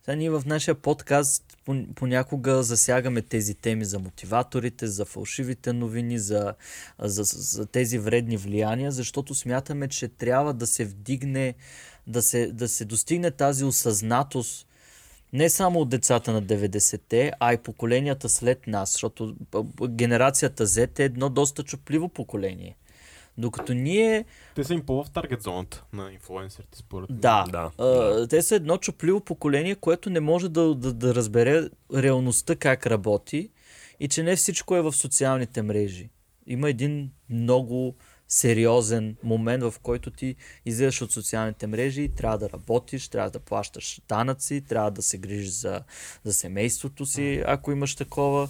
[0.05, 6.19] Сега ние в нашия подкаст пон- понякога засягаме тези теми за мотиваторите, за фалшивите новини,
[6.19, 6.53] за,
[6.99, 11.55] за, за тези вредни влияния, защото смятаме, че трябва да се вдигне,
[12.07, 14.65] да се, да се достигне тази осъзнатост
[15.33, 19.35] не само от децата на 90-те, а и поколенията след нас, защото
[19.89, 22.75] генерацията Z е едно доста чупливо поколение.
[23.37, 27.19] Докато ние Те са им по в таргет зоната на инфлуенсърите, според мен.
[27.19, 27.45] да.
[27.51, 32.55] Да, А, те са едно чупливо поколение, което не може да, да, да разбере реалността
[32.55, 33.49] как работи
[33.99, 36.09] и че не всичко е в социалните мрежи.
[36.47, 37.95] Има един много
[38.29, 44.01] сериозен момент, в който ти излизаш от социалните мрежи трябва да работиш, трябва да плащаш
[44.07, 45.83] данъци, трябва да се грижиш за,
[46.23, 48.49] за семейството си, ако имаш такова.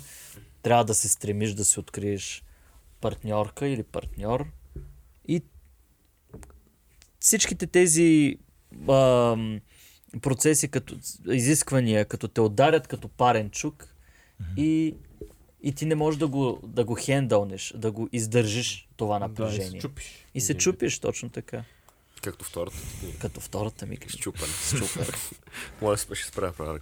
[0.62, 2.44] Трябва да се стремиш да си откриеш
[3.02, 4.46] партньорка или партньор.
[5.28, 5.42] И
[7.20, 8.38] всичките тези
[8.90, 9.60] ам,
[10.22, 10.96] процеси, като
[11.30, 13.96] изисквания, като те ударят като парен чук
[14.58, 14.96] и,
[15.64, 19.28] и ти не можеш да го, да го хендълнеш, да го издържиш това Да, и
[19.30, 19.70] напрежение.
[19.72, 20.26] се чупиш.
[20.36, 21.64] и се чупиш точно така.
[22.22, 23.18] както втората ти книга.
[23.20, 24.18] Като втората ми книга.
[24.18, 24.54] Щупане.
[24.68, 25.18] Щупане.
[25.82, 26.80] Моля, се ще спра правя.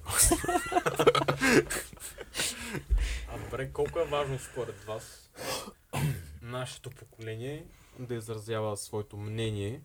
[3.27, 5.31] А добре, колко е важно според вас
[6.41, 7.65] нашето поколение
[7.99, 9.81] да изразява своето мнение,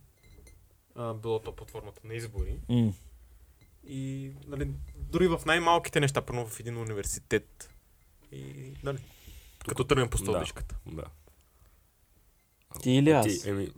[0.94, 2.58] а, било то под формата на избори.
[2.68, 2.92] М.
[3.86, 7.71] И нали, дори в най-малките неща, първо в един университет.
[8.32, 8.44] И,
[8.84, 8.98] нали,
[9.68, 10.74] като тръгнем по стълбичката.
[10.86, 11.02] Да.
[12.82, 13.26] Ти или аз?
[13.26, 13.68] Ти, еми,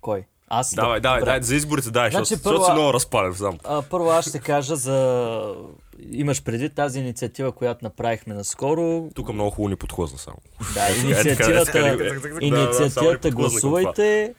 [0.00, 0.24] Кой?
[0.48, 0.74] Аз.
[0.74, 1.26] давай, давай, Добре.
[1.26, 3.58] давай, за изборите дай, Значи, защото, първо- защото си много разпален, знам.
[3.64, 5.54] А, първо аз ще кажа за...
[6.00, 9.10] Имаш предвид тази инициатива, която направихме наскоро.
[9.14, 10.36] Тук много хубаво ни подхлъзна само.
[10.74, 14.34] Да, Е, инициативата, да, да, инициативата гласувайте.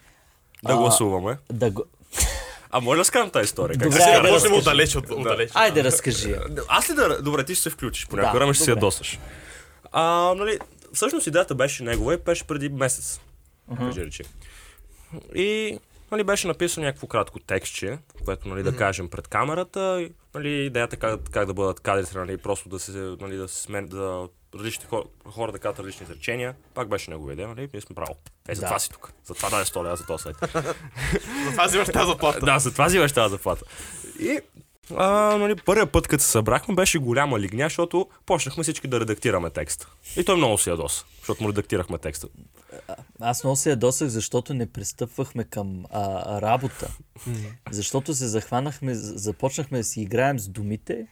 [0.63, 1.38] Да гласуваме.
[1.51, 1.71] Да.
[2.71, 3.73] А може да скажем тази история?
[3.73, 4.23] Как Добре, се скара?
[4.23, 4.56] да разкажи.
[4.56, 5.51] отдалеч от, отдалеч.
[5.53, 6.36] Айде, разкажи.
[6.67, 7.21] Аз ли да...
[7.21, 8.71] Добре, ти ще се включиш по Да, някое време, ще добре.
[8.71, 9.19] ядосаш.
[10.00, 10.60] А, нали,
[10.94, 13.20] всъщност идеята беше негова и беше преди месец.
[13.78, 14.24] Кажи речи.
[15.36, 15.80] И
[16.12, 20.10] нали, беше написано някакво кратко текстче, което нали, да кажем пред камерата.
[20.36, 23.86] Нали, идеята как, как да бъдат кадрите, нали, просто да се, нали, да се смен,
[23.86, 26.56] да различните хора, хора да кажат различни изречения.
[26.74, 27.70] Пак беше негова идея, нали?
[27.74, 28.16] Ние сме право.
[28.48, 28.68] Е, за Да.
[28.68, 29.14] това си тук.
[29.26, 30.36] За това дай 100 лева за този сайт.
[31.46, 32.40] Затова взимаш тази заплата.
[32.46, 33.66] да, за това взимаш тази заплата.
[34.20, 34.40] И
[34.95, 39.50] а, нали, първият път, като се събрахме, беше голяма лигня, защото почнахме всички да редактираме
[39.50, 39.88] текста.
[40.17, 42.28] И той много се ядоса, защото му редактирахме текста.
[43.19, 46.91] Аз много се ядосах, защото не пристъпвахме към а, работа.
[47.71, 51.08] Защото се захванахме, започнахме да си играем с думите.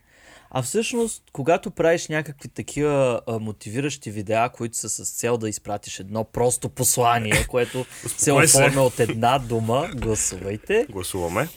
[0.50, 6.00] А всъщност, когато правиш някакви такива а, мотивиращи видеа, които са с цел да изпратиш
[6.00, 7.86] едно просто послание, което
[8.18, 8.32] се.
[8.32, 10.86] оформя от една дума, гласувайте.
[10.90, 11.48] Гласуваме.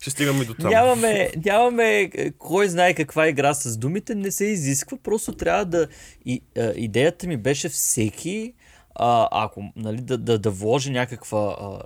[0.00, 0.70] Ще стигаме до там.
[0.70, 5.88] Нямаме, нямаме е, кой знае каква игра с думите, не се изисква, просто трябва да...
[6.26, 8.54] И, а, идеята ми беше всеки,
[8.94, 11.78] а, ако, нали, да, да, да вложи някаква а,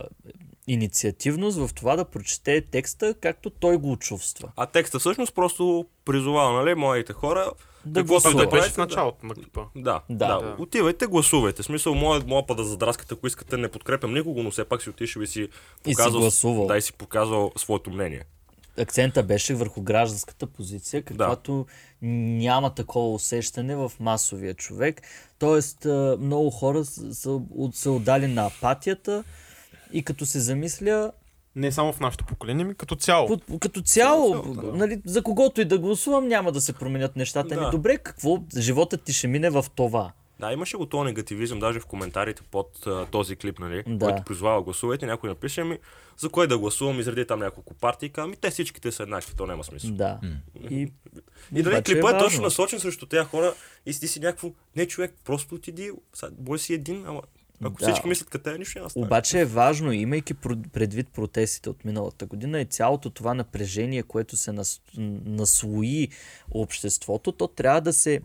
[0.66, 4.52] инициативност в това да прочете текста, както той го чувства.
[4.56, 7.50] А текста всъщност просто призовава, нали, моите хора.
[7.86, 9.60] Да каквото да Да беше в началото на клипа.
[9.76, 10.28] Да, Да.
[10.28, 10.56] да, Да.
[10.58, 11.62] Отивайте, гласувайте.
[11.62, 14.82] В смисъл, моя, моя път да задраскате, ако искате, не подкрепям никого, но все пак
[14.82, 15.50] си отишъл и си И си
[15.84, 16.66] показал, гласувал.
[16.66, 18.22] да, и си показал своето мнение.
[18.78, 21.66] Акцента беше върху гражданската позиция, каквато
[22.02, 25.02] няма такова усещане в масовия човек.
[25.38, 25.86] Тоест,
[26.20, 27.40] много хора са,
[27.72, 29.24] са отдали на апатията
[29.92, 31.12] и като се замисля,
[31.56, 33.38] Не само в нашето поколение, ми като цяло.
[33.38, 34.62] По, като цяло, Цяло, да.
[34.72, 37.48] нали, за когото и да гласувам, няма да се променят нещата.
[37.48, 37.54] Да.
[37.54, 38.38] Ами добре, какво?
[38.58, 40.12] Животът ти ще мине в това.
[40.40, 44.06] Да, имаше го този негативизъм, даже в коментарите под а, този клип, нали, Да.
[44.06, 45.78] който призвава гласувайте, някой напише ми,
[46.18, 49.46] за кое да гласувам, изреди там няколко партии, казвам, ми те всичките са еднакви, то
[49.46, 49.90] няма смисъл.
[49.90, 50.20] Да.
[50.70, 50.92] И,
[51.54, 52.18] И дали клипа е, важно.
[52.18, 53.54] точно насочен срещу тези хора
[53.86, 57.22] и си ти си някакво, не човек, просто отиди, сега, бой си един, ама
[57.66, 57.86] Ако Да.
[57.86, 59.06] всички мислят като те, нищо няма да стане.
[59.06, 60.34] Обаче е важно, имайки
[60.72, 64.80] предвид протестите от миналата година и цялото това напрежение, което се нас,
[65.24, 66.08] наслои
[66.50, 68.20] обществото, то трябва да се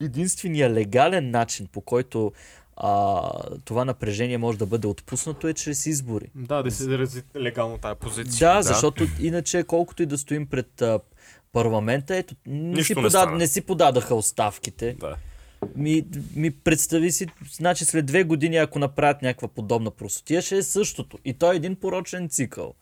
[0.00, 2.32] единствения легален начин, по който
[2.76, 3.30] а,
[3.64, 6.30] това напрежение може да бъде отпуснато е чрез избори.
[6.34, 8.48] Да, да се изрази легално тази позиция.
[8.48, 11.00] Да, защото иначе колкото и да стоим пред а,
[11.52, 14.96] парламента, ето, не, Нищо си не подад, не си подадаха оставките.
[15.00, 15.16] Да.
[15.76, 16.04] Ми,
[16.36, 21.18] ми представи си, значи след две години, ако направят някаква подобна простотия, ще е същото.
[21.24, 22.74] И то е един порочен цикъл.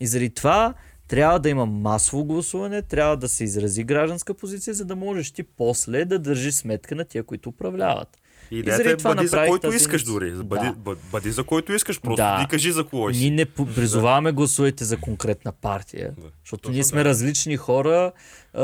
[0.00, 0.74] И заради това
[1.08, 5.42] трябва да има масово гласуване, трябва да се изрази гражданска позиция, за да можеш ти
[5.42, 8.18] после да държиш сметка на тия, които управляват.
[8.50, 10.30] И идеята е това бъди за който тази искаш дори.
[10.32, 10.72] Бъди, Да.
[10.74, 12.38] бъ- бъди за който искаш, просто Да.
[12.38, 13.20] ти кажи за кого си.
[13.20, 16.26] Ние не призоваваме гласувайте за конкретна партия, Да.
[16.40, 17.08] защото Точно ние сме така.
[17.08, 18.12] различни хора,
[18.54, 18.62] а,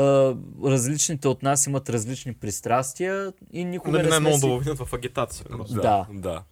[0.65, 4.41] различните от нас имат различни пристрастия и никога Нали не не сме много си...
[4.41, 5.45] да обвинят в агитация.
[5.47, 5.73] просто.
[5.75, 6.05] Да.
[6.11, 6.43] да.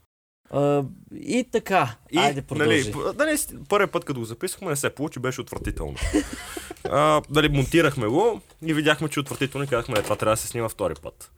[0.52, 0.84] А,
[1.16, 2.82] и така, И, айде продължи.
[2.82, 5.96] нали, п- нали, с- първият път, като го записахме, не се получи, беше отвратително.
[6.86, 10.38] а, нали, монтирахме го и видяхме, че е отвратително и казахме, е, това трябва да
[10.38, 11.32] се снима втори път.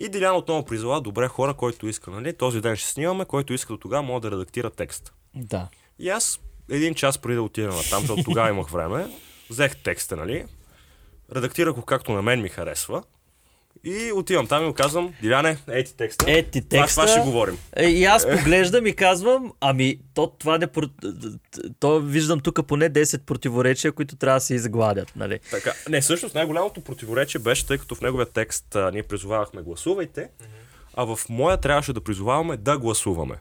[0.00, 3.72] И Дилян отново призова, добре хора, който иска, нали, този ден ще снимаме, който иска
[3.72, 5.12] до тогава може да редактира текст.
[5.34, 5.68] Да.
[5.98, 9.06] И аз един час преди да отидем на там, защото тогава имах време,
[9.50, 10.44] взех текста, нали,
[11.34, 13.02] редактирах го както на мен ми харесва
[13.84, 17.00] и отивам там и му казвам, Диляне, ей ти текста, Е, ти това, текста...
[17.00, 17.58] това ще говорим.
[17.72, 20.66] Е, и аз поглеждам и казвам, ами, то това не...
[20.66, 21.38] про-
[21.80, 25.40] То виждам тук поне 10 противоречия, които трябва да се изгладят, нали?
[25.50, 30.28] Така, не, всъщност най-голямото противоречие беше, тъй като в неговия текст а, ние призовавахме гласувайте,
[30.94, 33.34] а в моя трябваше да призоваваме да гласуваме.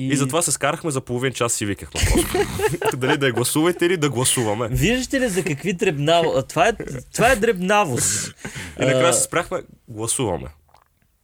[0.00, 2.96] И, затова се скарахме за половин час си викахме просто.
[2.96, 4.68] Дали да я гласувайте или да гласуваме.
[4.68, 6.42] Виждате ли за какви дребнаво...
[6.42, 6.72] Това е,
[7.14, 8.34] това е дребнавост.
[8.80, 10.48] И накрая се спряхме, гласуваме.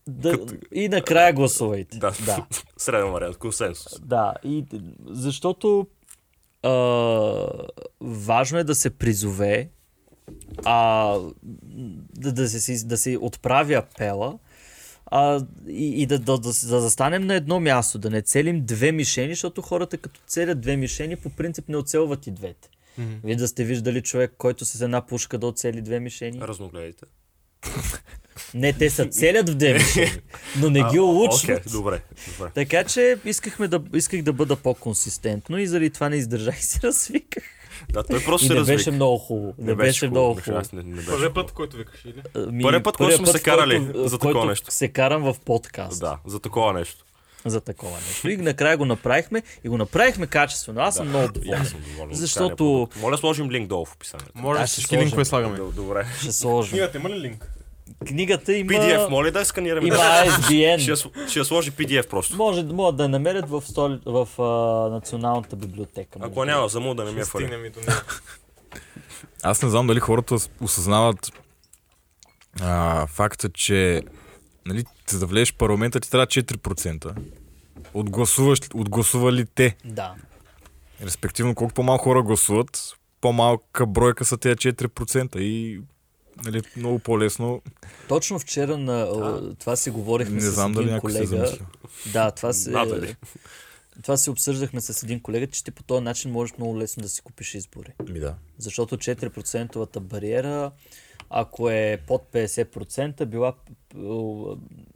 [0.07, 0.39] Да,
[0.73, 1.99] и накрая гласувайте.
[1.99, 2.47] Да, да.
[2.77, 4.01] среден вариант, консенсус.
[4.01, 4.65] Да, и
[5.07, 5.87] защото
[6.63, 7.47] а,
[8.01, 9.71] важно е да се призове,
[10.65, 11.19] а,
[12.17, 14.39] да, да, се, да се отправи апела
[15.07, 18.93] а, и, и да, да, да, да застанем на едно място, да не целим две
[18.93, 22.69] мишени, защото хората като целят две мишени по принцип не оцелват и двете.
[22.99, 23.15] Мгм.
[23.25, 26.41] Вие да сте виждали човек, който с една пушка да оцели две мишени?
[26.41, 27.05] Разногледайте.
[28.55, 30.21] Не, те са целят в две мишени,
[30.59, 31.61] но не ги улучват.
[31.61, 32.03] Окей, добре,
[32.39, 32.51] добре.
[32.55, 36.81] Така че искахме да, исках да бъда по-консистентно и заради това не издържах и се
[36.83, 37.45] развиках.
[37.93, 39.55] Да, той просто И се не беше много хубаво.
[39.59, 40.59] Не, беше, много хубаво.
[40.59, 42.23] аз Не, не беше Първият път, който викаш, или?
[42.37, 44.71] Ами, Първият път, който сме се карали който- за такова който нещо.
[44.71, 47.05] Се карам в подкаст Да, за такова нещо.
[47.45, 48.29] за такова нещо.
[48.29, 50.81] И накрая го направихме и го направихме качествено.
[50.81, 51.61] Аз съм много доволен.
[51.61, 52.11] аз съм доволен.
[52.11, 52.97] от Защото- продукт.
[52.97, 54.33] Моля, сложим линк долу в описанието.
[54.35, 55.59] Може Да, всички линкове слагаме.
[55.59, 56.07] Добре.
[56.21, 56.71] Ще сложим.
[56.71, 57.51] Книгата има ли линк?
[58.07, 58.73] Книгата има...
[58.73, 59.87] PDF, моля да сканираме.
[59.87, 60.25] Има Да.
[60.25, 61.29] Ще, ISBN.
[61.31, 62.37] ще я сложи PDF просто.
[62.37, 64.43] Може, могат да я намерят в, столи, в а,
[64.91, 66.19] Националната библиотека.
[66.23, 67.73] Ако няма, за му да не ми е фали.
[69.43, 71.33] Аз не знам дали хората осъзнават
[72.61, 74.03] а, факта, че
[74.67, 77.15] нали, за да влезеш в парламента ти трябва 4%
[77.95, 79.77] от, гласуваш, от гласувалите.
[79.85, 80.15] Да.
[81.03, 85.81] Респективно, колко по-малко хора гласуват, по-малка бройка са тези 4% и
[86.37, 87.63] нали, много по-лесно.
[88.09, 91.27] Точно вчера на а, това си говорихме Не с знам дали един се е колега.
[91.27, 91.67] замисля.
[92.13, 92.71] Да, това се...
[92.71, 93.17] Надали.
[94.03, 97.09] Това си обсъждахме с един колега, че ти по този начин можеш много лесно да
[97.09, 97.93] си купиш избори.
[98.09, 98.35] Ми да.
[98.59, 100.71] Защото 4% бариера,
[101.31, 103.99] ако е под 50%, била п- п-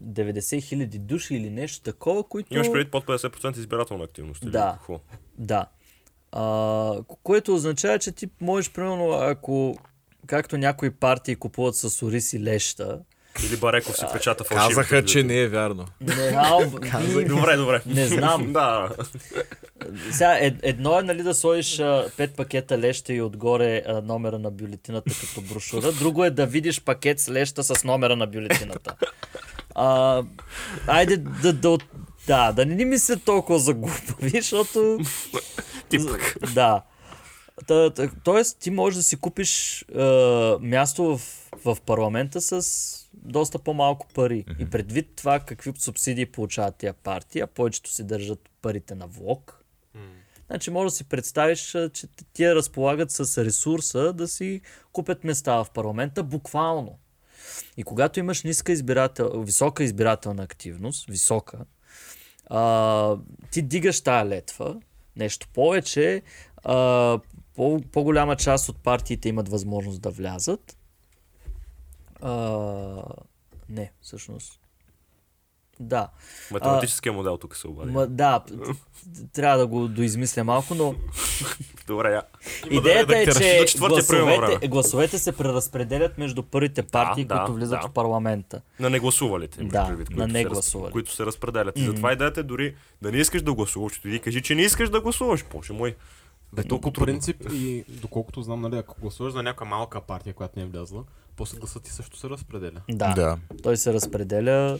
[0.02, 2.54] 90 хиляди души или нещо такова, които...
[2.54, 4.42] Имаш преди под 50% избирателна активност.
[4.42, 4.72] или Да.
[4.78, 5.00] какво?
[5.38, 5.66] Да.
[6.32, 6.42] А,
[6.98, 9.78] ко- което означава, че ти можеш, примерно, ако
[10.28, 12.98] както някои партии купуват с ориз и леща,
[13.46, 14.68] Или Бареков си печата фалшиви.
[14.68, 15.84] Казаха, че не е вярно.
[16.00, 16.66] не, а,
[17.28, 17.82] Добре, добре.
[17.86, 18.52] не знам.
[18.52, 18.88] Да.
[20.10, 21.80] Сега, ед, едно е нали, да сложиш
[22.16, 25.92] пет пакета леща и отгоре а, номера на бюлетината като брошура.
[25.92, 28.94] Друго е да видиш пакет с леща с номера на бюлетината.
[29.74, 30.22] А,
[30.86, 31.84] айде да, да, от-
[32.26, 34.98] да, да не ни мисля толкова за глупави, защото...
[35.88, 36.36] Ти пък.
[36.54, 36.82] Да.
[37.66, 41.20] Та, та, тоест, ти можеш да си купиш а, място в,
[41.64, 44.44] в парламента с доста по-малко пари.
[44.58, 49.58] И предвид това какви субсидии получават тия партии, а повечето си държат парите на влог,
[50.48, 51.60] Значи може да си представиш,
[51.92, 54.60] че тия разполагат с ресурса да си
[54.92, 56.98] купят места в парламента буквално.
[57.76, 61.58] И когато имаш ниска избирател, висока избирателна активност, висока,
[62.46, 63.16] а,
[63.50, 64.76] ти дигаш тая летва,
[65.16, 66.22] нещо повече,
[66.64, 67.18] а,
[67.58, 70.76] по, по-голяма част от партиите имат възможност да влязат.
[72.22, 73.02] А,
[73.68, 74.60] не, всъщност.
[75.80, 76.08] Да.
[76.50, 77.92] Математическия модел тук се обади.
[77.92, 78.44] Ма, да,
[79.32, 80.94] трябва да го доизмисля малко, но
[81.86, 82.22] Добре, я.
[82.70, 83.70] идеята е, редактираш.
[83.72, 87.88] че гласовете, гласовете се преразпределят между първите партии, да, които влизат да.
[87.88, 88.60] в парламента.
[88.80, 89.64] На негласувалите.
[89.64, 90.92] Да, предвид, на които се раз- негласували.
[90.92, 91.78] Които се разпределят.
[91.78, 93.98] И затова идеята е дори да не искаш да гласуваш.
[93.98, 95.44] Ти кажи, че не искаш да гласуваш.
[95.52, 95.96] Боже мой.
[96.52, 100.58] Бе, толкова По принцип и доколкото знам, нали, ако гласуваш за някаква малка партия, която
[100.58, 101.04] не е влязла,
[101.36, 102.80] после гласът ти също се разпределя.
[102.90, 103.14] Да.
[103.14, 103.38] Да.
[103.62, 104.78] Той се разпределя.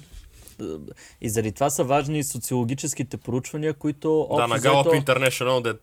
[0.61, 0.65] е,
[1.21, 5.79] И заради това са важни и социологическите проучвания, които Да, на Gallup International, да,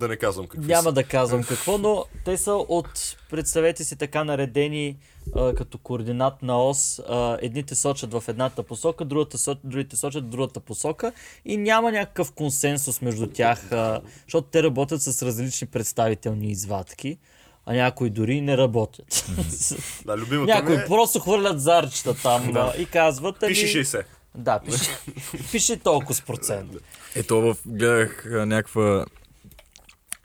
[0.00, 0.92] да не казвам какви Няма са.
[0.92, 4.96] да казвам какво, но те са от, представете си, така наредени
[5.36, 6.98] а, като координатна ос.
[7.08, 11.12] А, едните сочат в едната посока, другата, со- другите сочат в другата посока
[11.44, 17.18] и няма някакъв консенсус между тях, а, защото те работят с различни представителни извадки,
[17.66, 19.24] а някои дори не работят.
[20.06, 20.84] Да, някои е...
[20.86, 23.42] просто хвърлят зарчета там а, и казват...
[23.42, 24.04] ами- Пиши 60.
[24.34, 24.90] Да, пиши,
[25.52, 26.70] пиши толкова с процент.
[27.14, 29.04] Ето в, гледах някаква...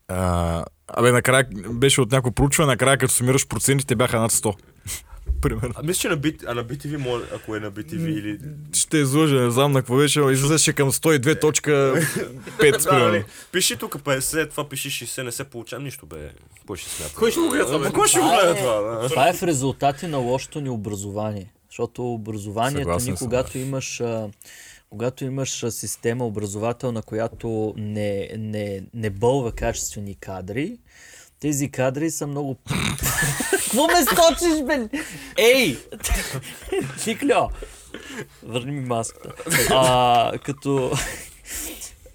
[0.08, 4.56] А, абе, накрая беше от някакво проучване, накрая като сумираш процентите бяха над 100.
[5.42, 5.74] Примерно.
[5.76, 8.40] А мисля, че на, BT, а на BTV, може, ако е на BTV или...
[8.74, 12.84] Ще излъжа, не знам на какво беше, но излизаше към 102.5 Да, нали?
[12.90, 13.24] примерно.
[13.52, 16.32] Пиши тук 50, това пиши 60, не се получава нищо, бе.
[16.68, 17.16] Кой ще смята?
[17.16, 17.92] Кой ще го гледа, бе?
[17.92, 19.08] Кой ще го гледа това?
[19.10, 21.52] Това е в резултати на лошото ни образование.
[21.70, 24.30] Защото образованието Съгласен ни, съм, когато имаш, а,
[24.90, 30.78] когато имаш система образователна, която не, не, не бълва качествени кадри,
[31.40, 32.56] тези кадри са много...
[33.52, 34.90] Какво ме сточиш, бе?
[35.38, 35.78] Ей!
[37.04, 37.50] Чикльо!
[38.44, 39.34] Върни ми маската.
[39.70, 40.92] А, като...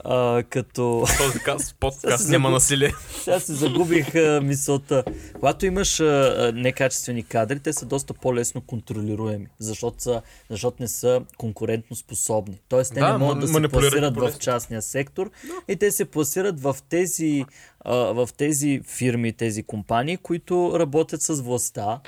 [0.05, 1.05] А, като...
[1.18, 2.92] Този подкаст няма насилие.
[3.22, 5.05] Сега се загубих а, мисълта.
[5.34, 11.22] Когато имаш а, некачествени кадри, те са доста по-лесно контролируеми, защото, са, защото не са
[11.38, 12.61] конкурентно способни.
[12.68, 15.30] Тоест, те Да, не могат да се пласират в частния сектор
[15.68, 17.44] и те се пласират в тези,
[17.80, 22.01] а, в тези фирми, тези компании, които работят с властта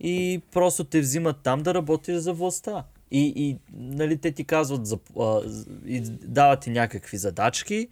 [0.00, 2.84] и просто те взимат там да работиш за властта.
[3.10, 5.40] И, и нали, те ти казват, за, а,
[5.86, 7.88] и дават ти някакви задачки,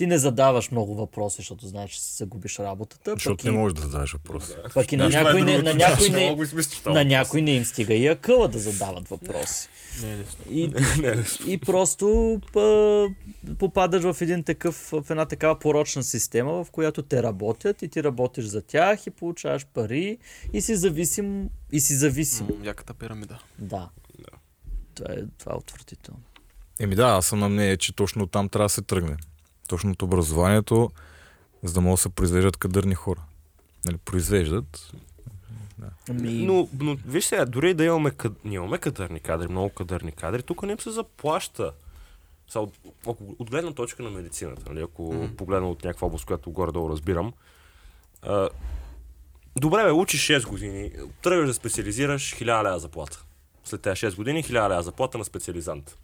[0.00, 3.12] ти не задаваш много въпроси, защото знаеш, че си загубиш работата.
[3.12, 4.54] Защото не и, можеш да задаваш въпрос.
[4.74, 7.50] пък и на, е някой не, на, някой не не, да това на някой не
[7.50, 9.68] им стига и акъла да задават въпроси.
[10.02, 10.44] Не е лесно.
[10.50, 10.72] И,
[11.52, 13.06] и просто па,
[13.58, 18.02] попадаш в, един такъв, в една такава порочна система, в която те работят и ти
[18.02, 20.18] работиш за тях и получаваш пари
[20.52, 21.48] и си зависим.
[21.72, 22.46] И си зависим.
[22.46, 23.38] М, Яката пирамида.
[23.58, 23.88] Да.
[25.00, 26.20] Това е, това е отвратително.
[26.80, 29.16] Еми да, аз съм на мнение, че точно там трябва да се тръгне.
[29.68, 30.90] Точно от образованието,
[31.62, 33.22] за да могат да се произвеждат кадърни хора.
[33.84, 34.92] Нали, произвеждат.
[36.10, 38.32] Ами, Но, но виж сега, дори да имаме, кад...
[38.44, 41.72] ние имаме кадърни кадри, много кадърни кадри, тук не им се заплаща.
[42.48, 42.74] Сега, от,
[43.06, 45.36] ако, от гледна точка на медицината, нали, ако mm-hmm.
[45.36, 47.32] погледна от някаква област, която горе-долу разбирам,
[48.22, 48.48] а,
[49.56, 50.92] добре бе, учиш 6 години,
[51.22, 53.24] тръгваш да специализираш 1000 лева заплата.
[53.64, 55.96] След тези 6 години 1000 лева заплата на специализант.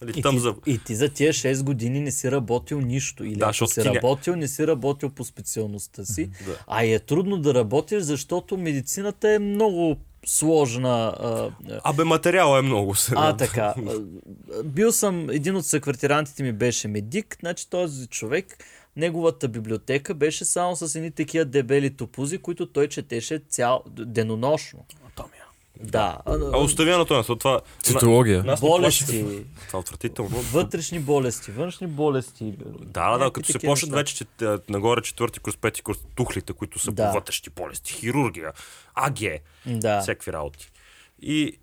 [0.00, 0.54] Нали, и, ти, за...
[0.66, 3.24] и ти за тия 6 години не си работил нищо.
[3.24, 6.30] Или Да, ако си ти работил, не си работил по специалността си.
[6.46, 6.64] Да.
[6.66, 9.96] А е трудно да работиш, защото медицината е много
[10.26, 11.14] сложна.
[11.20, 11.50] А,
[11.84, 13.20] Абе, материала е много сега.
[13.20, 13.74] А, така.
[14.64, 18.64] Бил съм, един от съквартирантите ми беше медик, значи този човек,
[18.96, 24.84] неговата библиотека беше само с едни такива дебели топузи, които той четеше цял, денонощно.
[25.80, 26.18] Да.
[26.26, 27.52] А, А оставя на това, това...
[27.52, 28.44] на- Цитология.
[28.44, 29.24] нас ни болести,
[29.66, 30.30] Това е отвратително.
[30.30, 32.54] вътрешни болести, външни болести.
[32.80, 34.24] Да, да, като се почнат вече, че
[34.68, 37.06] нагоре четвърти курс, пети курс, тухлите, които са Да.
[37.06, 38.52] по вътрешни болести, хирургия,
[38.94, 39.18] АГ,
[39.66, 40.00] Да.
[40.00, 40.70] всякакви работи.
[41.22, 41.58] И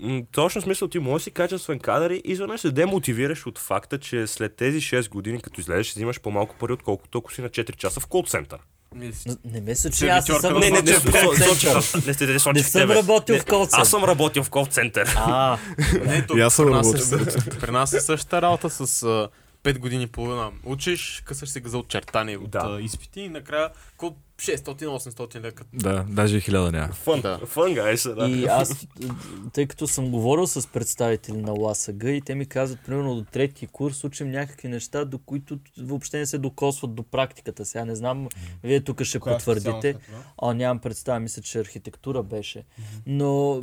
[0.00, 3.98] м, точно смисъл ти можеш да си качествен кадър и изведнъж се демотивираш от факта,
[3.98, 7.76] че след тези 6 години, като излезеш, взимаш по-малко пари, отколкото ако си на 4
[7.76, 8.58] часа в кол център.
[9.44, 10.92] Не ме се, че аз не съм Не, не, не, не, не,
[12.16, 15.14] не, Не съм работил в кол Аз съм работил в кол център.
[15.16, 15.58] А,
[16.06, 17.16] Не, то, И аз съм нас работил.
[17.16, 19.28] е, при нас е същата работа с а,
[19.64, 20.50] 5 години и половина.
[20.64, 22.78] Учиш, късаш се за очертания от Да.
[22.80, 25.64] изпити и накрая около 600-800 лека.
[25.72, 26.92] Да, даже и хиляда няма.
[26.92, 27.40] Фън, Да.
[27.46, 28.28] фън, гайса, да.
[28.28, 28.86] И аз,
[29.52, 33.66] тъй като съм говорил с представители на ЛАСАГ и те ми казват, примерно до трети
[33.66, 37.64] курс учим някакви неща, до които въобще не се докосват до практиката.
[37.64, 38.28] Сега не знам,
[38.64, 39.96] вие тук ще потвърдите.
[40.42, 42.64] А, нямам представа, мисля, че архитектура беше.
[43.06, 43.62] Но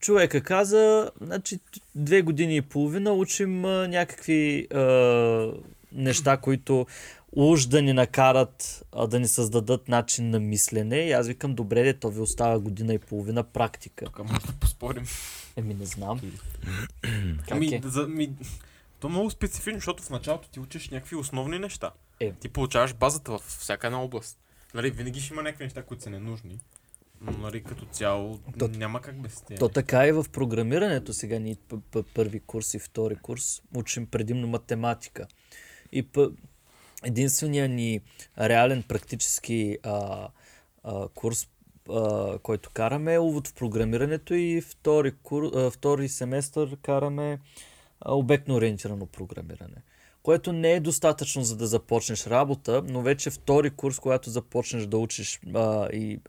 [0.00, 1.58] човека каза, значи
[1.94, 5.52] две години и половина учим а, някакви а,
[5.92, 6.86] неща, които
[7.32, 10.96] уж да ни накарат а, да ни създадат начин на мислене.
[10.96, 14.04] И аз викам, добре, де, то ви остава година и половина практика.
[14.04, 15.04] Тук може да поспорим.
[15.56, 16.20] Еми, не знам.
[17.38, 17.80] Как Ами, е?
[17.84, 18.32] за, ми,
[19.00, 21.90] то е много специфично, защото в началото ти учиш някакви основни неща.
[22.20, 22.32] Е.
[22.32, 24.38] Ти получаваш базата в всяка една област.
[24.74, 26.58] Нали, винаги ще има някакви неща, които са ненужни.
[27.20, 29.58] Но нали, като цяло То- няма как без тях.
[29.58, 31.40] То така и в програмирането сега
[31.90, 35.26] п- първи курс и втори курс учим предимно математика.
[35.92, 36.30] И п-
[37.04, 38.00] единственият ни
[38.40, 40.28] реален практически а,
[40.84, 41.48] а, курс,
[41.90, 47.38] а, който караме е увод в програмирането и втори, кур, а, втори семестър караме
[48.00, 49.82] а, обектно ориентирано програмиране.
[50.22, 54.98] Което не е достатъчно за да започнеш работа, но вече втори курс, когато започнеш да
[54.98, 56.20] учиш а, и,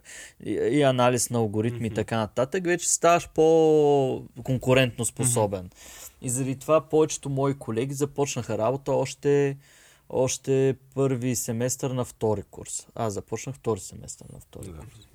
[0.44, 5.70] и, и анализ на алгоритми и така нататък, вече ставаш по-конкурентно способен.
[6.22, 9.56] И заради това повечето мои колеги започнаха работа още,
[10.12, 12.86] още първи семестър на втори курс.
[12.94, 14.78] Аз започнах втори семестър на втори Да.
[14.78, 15.08] курс.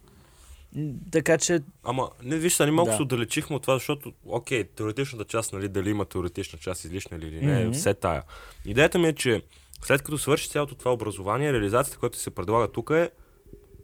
[1.12, 2.96] Така че Ама, не виж, сега ни малко Да.
[2.96, 7.46] се отдалечихме от това, защото, окей, теоретичната част, нали, дали има теоретична част излишна или
[7.46, 7.72] не, Мгм.
[7.74, 8.24] все тая.
[8.66, 9.42] Идеята ми е, че
[9.84, 13.12] след като свърши цялото това образование, реализацията, която се предлага тук е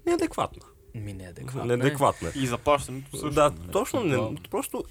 [0.05, 0.61] неадекватна.
[0.95, 1.65] ми не е адекватно.
[1.65, 2.31] Неадекватна.
[2.35, 3.29] И заплащането също.
[3.29, 4.83] Да, нали, точно, не, просто...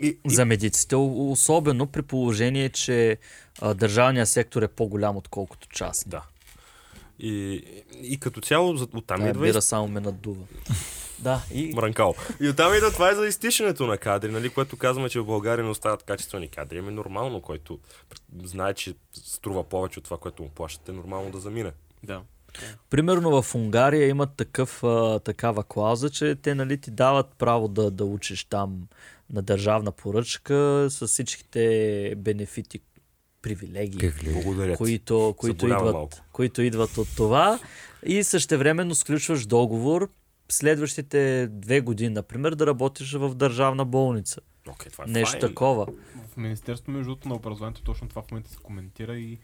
[0.00, 3.18] И, и, За медиците, особено при положение, че
[3.60, 6.08] а, държавният сектор е по-голям отколкото част.
[6.08, 6.22] да.
[7.18, 7.64] И,
[8.02, 10.44] и като цяло, оттам Тая идва и бира само ме надува.
[11.18, 12.14] Да, и Мранкал.
[12.40, 15.64] И оттам идва това е за изтичането на кадри, нали, което казваме, че в България
[15.64, 16.78] не остават качествени кадри.
[16.78, 17.78] Ами нормално, който
[18.42, 21.72] знае, че струва повече от това, което му плащате, е нормално да замине.
[22.02, 22.22] Да.
[22.90, 27.90] Примерно в Унгария имат такъв, а, такава клауза, че те нали, ти дават право да,
[27.90, 28.88] да учиш там
[29.32, 32.80] на държавна поръчка с всичките бенефити,
[33.42, 34.12] привилегии,
[34.76, 36.18] които, които, идват, малко.
[36.32, 37.58] които идват от това
[38.06, 40.10] и същевременно сключваш договор
[40.48, 44.40] следващите две години, например, да работиш в държавна болница.
[44.68, 45.40] Окей, това е Нещо файн.
[45.40, 45.86] такова.
[46.32, 49.38] В Министерството между на образованието точно това в момента се коментира и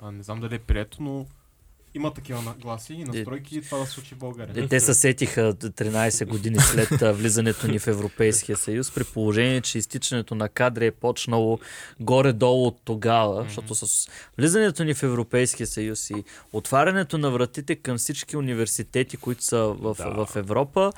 [0.00, 1.26] а, не знам дали е прието, но
[1.98, 4.64] има такива нагласи и настройки това да случи в България.
[4.64, 9.78] Е, те се сетиха 13 години след влизането ни в Европейския съюз, при положение, че
[9.78, 11.58] изтичането на кадри е почнало
[12.00, 17.98] горе-долу от тогава, защото с влизането ни в Европейския съюз и отварянето на вратите към
[17.98, 20.26] всички университети, които са в, Да.
[20.26, 20.92] в Европа,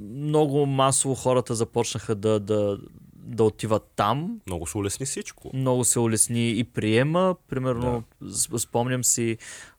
[0.00, 2.78] много масово хората започнаха да, да,
[3.26, 5.50] да отиват там, Много се улесни всичко.
[5.54, 7.36] много се улесни и приема.
[7.48, 8.58] Примерно, да.
[8.58, 9.38] спомням си,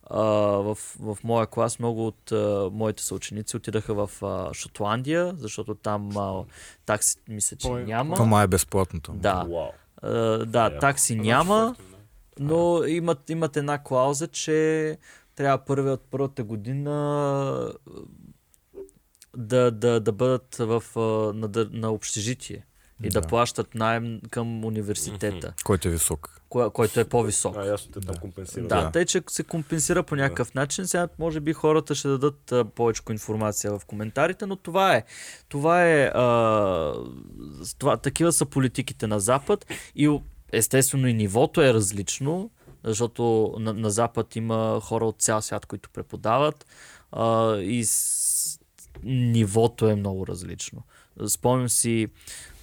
[0.10, 5.76] а, в, в моя клас много от а, моите съученици отидаха в а, Шотландия, защото
[5.76, 6.44] там а,
[6.86, 8.16] такси мисля, че Кой- няма.
[8.16, 9.12] Това е безплатното.
[9.14, 9.48] Да,
[10.02, 10.12] а,
[10.46, 11.76] да, Е, такси няма,
[12.40, 14.98] но имат, имат една клауза, че
[15.36, 17.74] трябва първи от първата година
[19.38, 20.84] да, да, да бъдат в,
[21.36, 22.66] на, на общежитие
[23.04, 23.28] и да, Да.
[23.28, 26.42] плащат найем към университета, Който е висок.
[26.50, 27.56] кое- който е по-висок.
[27.58, 28.68] А, ясно, те там компенсират.
[28.68, 28.92] Да, Да.
[28.92, 30.88] тъй, че се компенсира по някакъв начин.
[30.88, 35.04] Сега, може би, хората ще дадат а, повече информация в коментарите, но това е.
[35.50, 36.06] Това е.
[36.06, 36.94] А,
[37.74, 39.66] това, такива са политиките на Запад
[39.96, 40.20] и
[40.52, 42.50] естествено и нивото е различно,
[42.84, 43.24] защото
[43.60, 46.66] на, на Запад има хора от цял свят, които преподават
[47.12, 48.60] а, и с,
[49.04, 50.84] нивото е много различно.
[51.28, 52.08] Спомням си,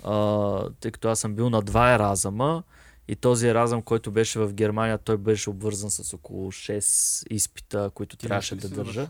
[0.04, 2.62] а, тъй като аз съм бил на два еразъма,
[3.08, 8.16] и този еразъм, който беше в Германия, той беше обвързан с около 6 изпита, които
[8.16, 9.08] Ти трябваше да държа.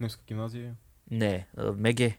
[0.00, 0.72] Немска гимназия.
[1.10, 1.46] Не,
[1.76, 2.16] МЕГЕ.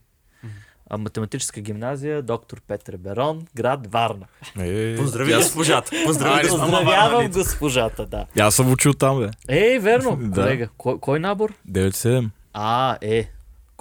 [0.89, 4.25] А, математическа гимназия, доктор Петър Берон, град Варна.
[4.59, 5.91] Е, Поздрави аз- госпожата.
[6.05, 6.71] Поздрави Айде, госпожата.
[6.71, 8.25] Поздравявам госпожата, да.
[8.39, 9.29] Аз съм учил там, бе.
[9.49, 10.31] Ей, верно, Да.
[10.33, 10.69] колега.
[10.77, 11.53] Кой, кой набор?
[11.65, 12.29] 9-7.
[12.53, 13.31] А, е.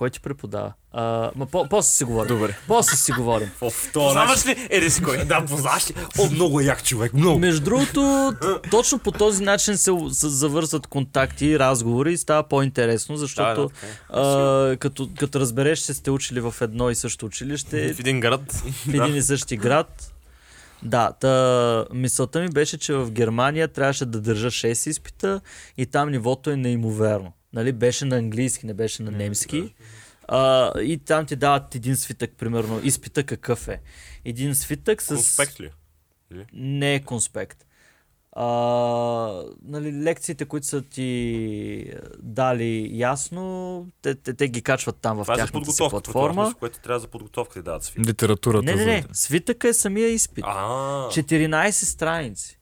[0.02, 0.72] Кой ти преподава?
[0.92, 2.28] А, ма, по, после си говорим.
[2.28, 2.56] Добре.
[2.66, 3.50] После си говорим.
[3.92, 4.50] То начин.
[4.50, 4.66] ли?
[4.70, 5.24] Еди си кой?
[5.24, 5.94] Да, познаваш ли?
[6.18, 7.38] О, много е як човек, много.
[7.38, 8.32] Между другото,
[8.70, 13.70] точно по този начин се, завързват контакти и разговори и става по-интересно, защото
[14.08, 18.52] а, като, като разбереш, че сте учили в едно и също училище, В един град.
[18.52, 20.12] в един и същи град.
[20.82, 25.40] Да, та, мисълта ми беше, че в Германия трябваше да държа 6 изпита
[25.78, 27.32] и там нивото е неимоверно.
[27.54, 29.74] Нали, беше на английски, не беше на немски.
[30.28, 32.80] А, и там ти дават един свитък, примерно.
[32.84, 33.80] Изпита какъв е?
[34.24, 35.08] Един свитък с...
[35.08, 35.70] Конспект ли?
[36.52, 37.66] Не е конспект.
[38.36, 38.44] А,
[39.62, 45.34] нали, лекциите, които са ти дали ясно, те, те, те ги качват там в Това
[45.34, 45.90] е тяхната си подготовка.
[45.90, 46.42] платформа.
[46.44, 48.06] Това, което трябва за подготовка ти дадат свит.
[48.06, 48.64] Литературата.
[48.64, 49.04] Не, не, за- не.
[49.12, 50.44] Свитъка е самия изпит.
[50.48, 50.60] А,
[51.08, 52.58] 14 страници.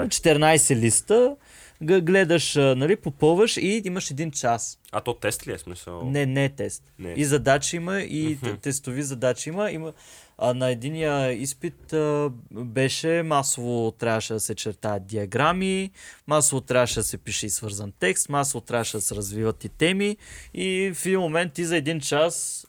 [0.07, 1.35] 14 листа,
[1.81, 4.79] гледаш, нали, попълваш и имаш един час.
[4.91, 6.09] А то тест ли е смисъл?
[6.09, 6.83] Не, не е тест.
[6.99, 9.71] Не И задачи има, и тестови задачи има.
[9.71, 9.93] има
[10.41, 15.91] а, на единия изпит а, беше масово трябваше да се чертаят диаграми,
[16.27, 20.17] масово трябваше да се пише и свързан текст, масово трябваше да се развиват и теми
[20.53, 22.65] и в един момент ти за един час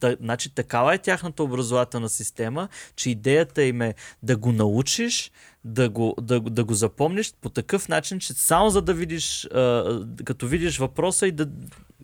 [0.00, 5.30] Та, значи такава е тяхната образователна система, че идеята им е да го научиш,
[5.64, 9.44] да го, да, го- да го запомниш по такъв начин, че само за да видиш,
[9.44, 9.84] а,
[10.24, 11.46] като видиш въпроса и да,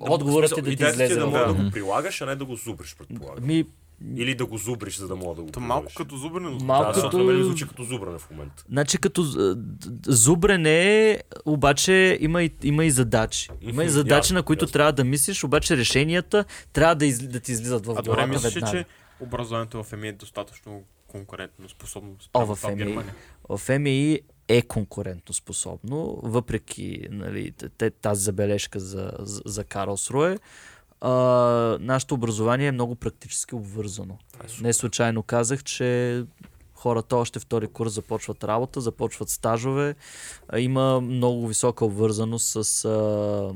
[0.01, 1.15] отговорът ти да ти ти е излезе.
[1.15, 1.53] да да главата.
[1.55, 3.47] го прилагаш, а не да го зубриш, предполагам.
[3.47, 3.65] Ми,
[4.17, 6.51] Или да го зубриш, за да мога да го То малко като зубрено.
[6.53, 8.65] Малко Да, защото като- на мен ми звучи като зубране в момента.
[8.69, 9.23] Значи като
[10.07, 13.49] зубрене, е, обаче има и, има и задачи.
[13.63, 14.73] Има и задачи, ясно, на които ясно.
[14.73, 18.27] трябва да мислиш, обаче решенията трябва да, из, да ти излизат в А добре, главата
[18.29, 18.85] мислиш, че
[19.21, 22.75] образованието в ЕМИ е достатъчно конкурентно способно О, в.
[22.77, 23.15] Германия?
[23.49, 27.53] В МИ е конкурентоспособно, въпреки нали,
[28.03, 30.39] тази забележка за, за, за Карлсруе.
[31.01, 31.11] А,
[31.81, 34.19] нашето образование е много практически обвързано.
[34.45, 34.63] Е.
[34.63, 36.23] Не случайно казах, че
[36.75, 39.95] хората още втори курс започват работа, започват стажове.
[40.57, 43.55] Има много висока обвързаност с, а.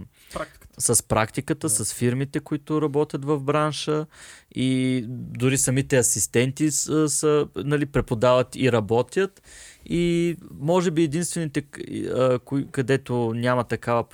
[0.78, 4.06] С практиката, с фирмите, които работят в бранша
[4.54, 9.42] и дори самите асистенти са, са нали, преподават и работят.
[9.86, 11.62] И може би единствените,
[12.70, 14.04] където няма такава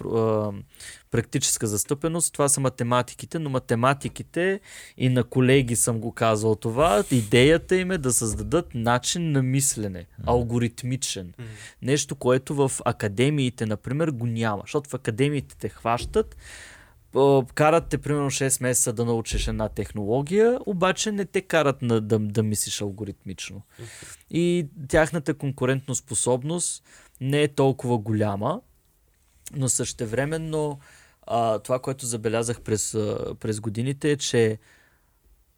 [1.11, 4.61] практическа застъпеност, това са математиките, но математиките
[4.97, 10.07] и на колеги съм го казвал това, идеята им е да създадат начин на мислене,
[10.27, 11.33] алгоритмичен.
[11.83, 14.63] Нещо, което в академиите, например, го няма.
[14.65, 16.37] Защото в академиите те хващат,
[17.55, 22.19] карат те примерно 6 месеца да научиш една технология, обаче не те карат на, да,
[22.19, 23.63] да мислиш алгоритмично.
[24.31, 26.85] И тяхната конкурентоспособност
[27.21, 28.61] не е толкова голяма,
[29.53, 30.79] но същевременно
[31.27, 32.93] а, това, което забелязах през,
[33.41, 34.59] през годините е, че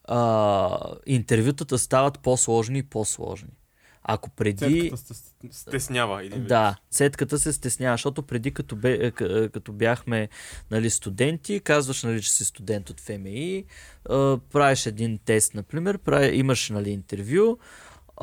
[0.05, 3.51] а, интервютата стават по-сложни и по-сложни.
[4.05, 4.91] Ако преди...
[4.91, 6.45] Цетката се стеснява един.
[6.47, 9.11] Да, сетката се стеснява, защото преди като, бе,
[9.53, 10.29] като бяхме
[10.71, 13.65] нали, студенти, казваш, нали, че си студент от ФМИ,
[14.53, 17.59] правиш един тест, например, прави, имаш нали, интервю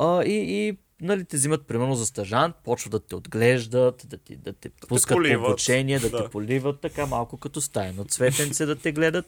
[0.00, 4.52] и, и нали, те взимат примерно за стажант, почват да те отглеждат, да, ти, да
[4.52, 6.24] те пускат по обучение, да, да.
[6.24, 9.26] те поливат, така малко като стайно цветенце да те гледат.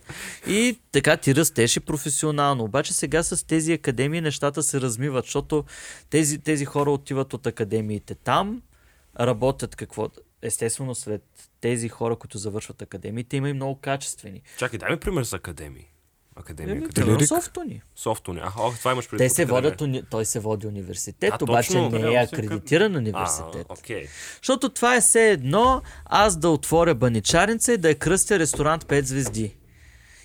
[0.49, 2.64] И така ти растеш и професионално.
[2.64, 5.64] Обаче сега с тези академии нещата се размиват, защото
[6.11, 8.62] тези, тези хора отиват от академиите там,
[9.20, 10.11] работят какво...
[10.45, 11.23] Естествено, след
[11.61, 14.43] тези хора, които завършват академиите, има и много качествени.
[14.59, 15.93] Чакай, дай ми пример за академии.
[16.37, 16.95] Академия, Еми, академия.
[16.97, 17.28] примерно Лирик?
[17.28, 17.83] софтуни.
[17.97, 18.41] Софтуни.
[18.41, 19.18] А, о, това имаш преди.
[19.18, 20.03] Те се водят, уни...
[20.03, 21.89] той се води университет, А, обаче точно.
[21.91, 23.66] не е акредитиран А, университет.
[23.70, 24.07] окей.
[24.37, 29.03] Защото това е все едно аз да отворя баничарница и да я кръстя ресторант 5
[29.03, 29.55] звезди.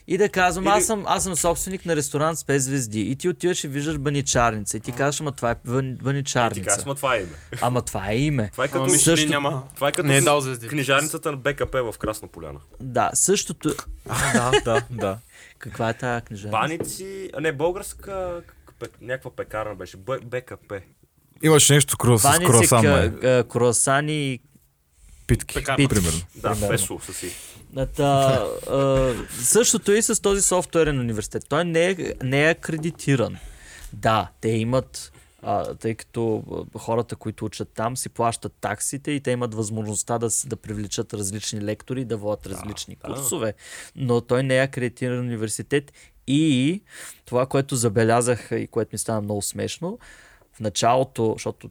[0.09, 3.01] И да казвам, Или- аз, съм, аз съм собственик на ресторант с 5 звезди.
[3.01, 4.77] И ти отиваш и виждаш баничарница.
[4.77, 6.61] И ти казваш, ама това е бан- Ти баничарница.
[6.61, 7.29] казваш, ма това е име.
[7.61, 8.49] Ама това е име.
[8.51, 9.63] Това е като, Ама също- няма...
[9.75, 10.67] това е като Не е дал звезди.
[10.67, 12.59] книжарницата на БКП в Красна поляна.
[12.79, 13.75] Да, същото...
[14.33, 15.17] да, да, да.
[15.59, 16.47] Каква е тази книжа?
[16.49, 18.41] Баници, а не, българска,
[19.01, 20.81] някаква пекарна беше, Б, БКП.
[21.43, 22.17] Имаше нещо кро...
[22.17, 22.83] с Баници, круасан,
[23.21, 24.39] ка- круасани
[25.27, 25.87] Питки, Пекарна.
[25.87, 26.19] примерно.
[26.35, 26.67] Да, Примерно.
[26.69, 27.31] песо са си.
[27.95, 31.43] Та, а, същото е и с този софтуерен университет.
[31.49, 33.37] Той не е, не е акредитиран.
[33.93, 35.11] Да, те имат,
[35.49, 36.43] а, тъй като
[36.77, 41.13] хората, които учат там, си плащат таксите и те имат възможността да, с- да привличат
[41.13, 43.07] различни лектори, да водят различни да.
[43.07, 43.53] курсове.
[43.95, 45.93] Но той не е акредитиран университет
[46.27, 46.81] и
[47.25, 49.99] това, което забелязах и което ми стана много смешно,
[50.53, 51.69] в началото, защото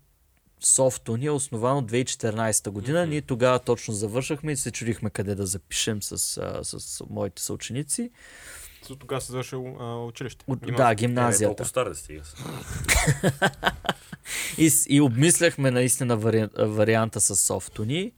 [0.60, 3.06] Софто ни е основано 2014 година.
[3.06, 8.10] Ние тогава точно завършахме и се чудихме къде да запишем с, а, с моите съученици.
[8.80, 10.44] Защото тогава се завършил а, училище.
[10.48, 10.76] Гимназия.
[10.76, 11.48] да, не е гимназията.
[11.48, 12.22] толкова стар да стига.
[14.58, 16.48] И, и обмисляхме наистина вари...
[16.58, 18.12] варианта с софтуни.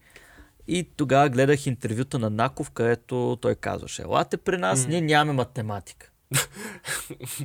[0.68, 6.10] И тогава гледах интервюта на Наков, където той казваше, елате при нас, ние нямаме математика.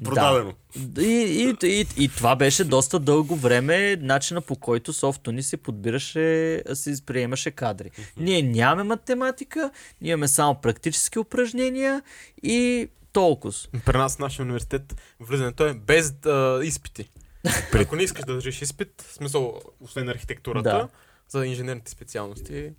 [0.03, 0.53] Продадено.
[0.99, 6.61] И, и, и, и това беше доста дълго време начина по който софтуни се подбираше,
[6.73, 7.91] се приемаше кадри.
[8.17, 12.01] Ние нямаме математика, ние имаме само практически упражнения
[12.43, 13.53] и толкова.
[13.85, 17.09] При нас в нашия университет влизането е без а, изпити.
[17.73, 20.87] Ако не искаш да държиш изпит, в смисъл, освен архитектурата, Да.
[21.29, 22.71] за инженерните специалности,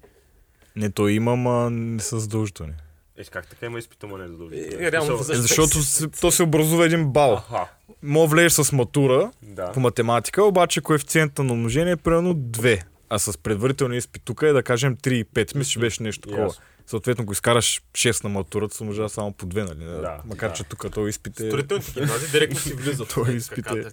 [0.76, 2.72] Не, то имам, а не са задължителни.
[3.16, 4.84] Е, как така има изпита, ма не е задължително.
[4.84, 7.32] Е, реално Е, защото се, то се образува един бал.
[7.34, 7.68] Аха.
[8.02, 9.72] Мога влезеш с матура Да.
[9.72, 12.82] по математика, обаче коефициента на умножение е примерно 2.
[13.10, 15.54] А с предварителния изпит тук е да кажем 3 и 5.
[15.56, 16.42] Мисля, че беше нещо такова.
[16.44, 16.62] Ясно.
[16.86, 19.84] Съответно, ако изкараш 6 на матурата, се умножава само по 2, нали?
[19.84, 20.54] Да, Макар, да.
[20.54, 21.48] че тук този изпит е...
[21.48, 23.08] Строителните гимназии директно си влизат.
[23.14, 23.90] Той изпит е-.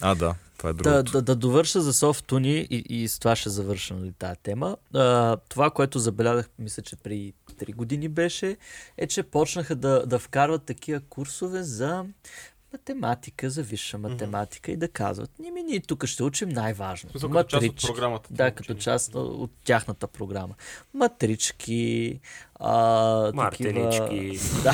[0.00, 1.12] А, да, това е Да, другото.
[1.12, 4.76] да, да довърша за софтуни и, и с това ще завърша нали, тази тема.
[4.94, 8.56] А, това, което забелязах, мисля, че при 3 години беше,
[8.96, 12.04] е, че почнаха да, да вкарват такива курсове за
[12.72, 17.08] математика, за висша математика и да казват, ние, ми, ние тук ще учим най-важно.
[17.08, 17.86] В смисъл, като част от Матрички.
[17.86, 18.28] програмата.
[18.32, 20.54] Да, като част от тяхната програма.
[20.94, 22.20] Матрички,
[22.54, 23.98] а, Мартелички.
[23.98, 24.72] Такива, да.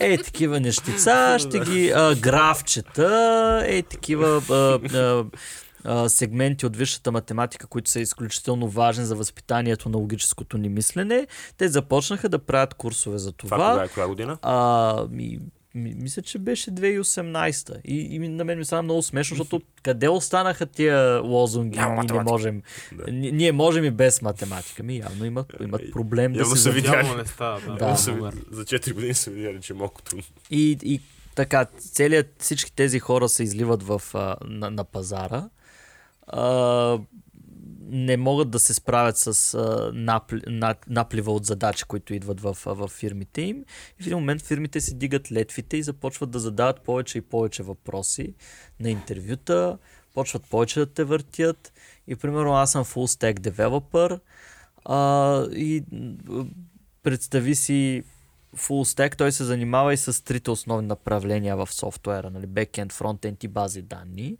[0.00, 4.54] Ей, такива нещица, ще ги а, графчета, ей, такива а,
[4.98, 5.24] а,
[5.84, 11.26] а, сегменти от висшата математика, които са изключително важни за възпитанието на логическото ни мислене.
[11.56, 13.56] Те започнаха да правят курсове за това.
[13.56, 14.38] Това кога е коя година?
[14.42, 15.38] А, ми,
[15.74, 17.80] мисля, че беше 2018.
[17.84, 21.78] И, и на мен ми стана много смешно, защото къде останаха тия лозунги?
[21.78, 22.62] Няма Ние не можем.
[22.92, 23.12] Да.
[23.12, 24.82] Ние, ние можем и без математика.
[24.82, 26.70] Ми явно имат, имат проблем да Явно се са за...
[26.70, 26.96] видяли.
[26.96, 27.72] Явно не става, да.
[27.72, 27.86] Да.
[27.86, 27.96] да.
[27.96, 30.24] Са- За 4 години са видяли, че е малко трудно.
[30.50, 31.00] И, и
[31.34, 34.02] така, целият, всички тези хора се изливат в,
[34.44, 35.48] на, на пазара.
[36.26, 36.98] А,
[37.86, 42.56] не могат да се справят с а, напли, на, наплива от задачи, които идват в,
[42.66, 43.64] в фирмите им.
[44.00, 47.62] И в един момент фирмите си дигат летвите и започват да задават повече и повече
[47.62, 48.34] въпроси
[48.80, 49.78] на интервюта,
[50.14, 51.72] почват повече да те въртят.
[52.06, 54.20] И примерно аз съм full stack developer
[54.84, 55.84] а, и
[57.02, 58.02] представи си
[58.56, 63.44] full stack, той се занимава и с трите основни направления в софтуера, нали, backend, frontend
[63.44, 64.36] и бази данни.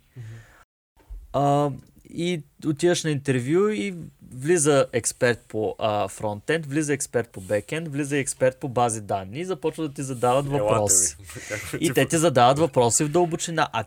[1.33, 1.71] А,
[2.09, 3.95] и отиваш на интервю и
[4.31, 9.45] влиза експерт по а, фронтенд, влиза експерт по бекенд, влиза експерт по бази данни и
[9.45, 11.17] започват да ти задават въпроси.
[11.79, 13.69] И те ти задават въпроси в дълбочина.
[13.73, 13.85] А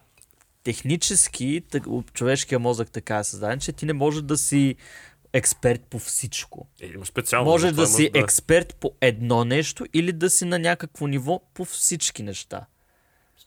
[0.65, 4.77] технически, так, човешкия мозък така е създаден, че ти не можеш да си
[5.33, 6.67] експерт по всичко.
[6.81, 7.51] Е, специално.
[7.51, 11.65] Можеш да си има- експерт по едно нещо или да си на някакво ниво по
[11.65, 12.67] всички неща.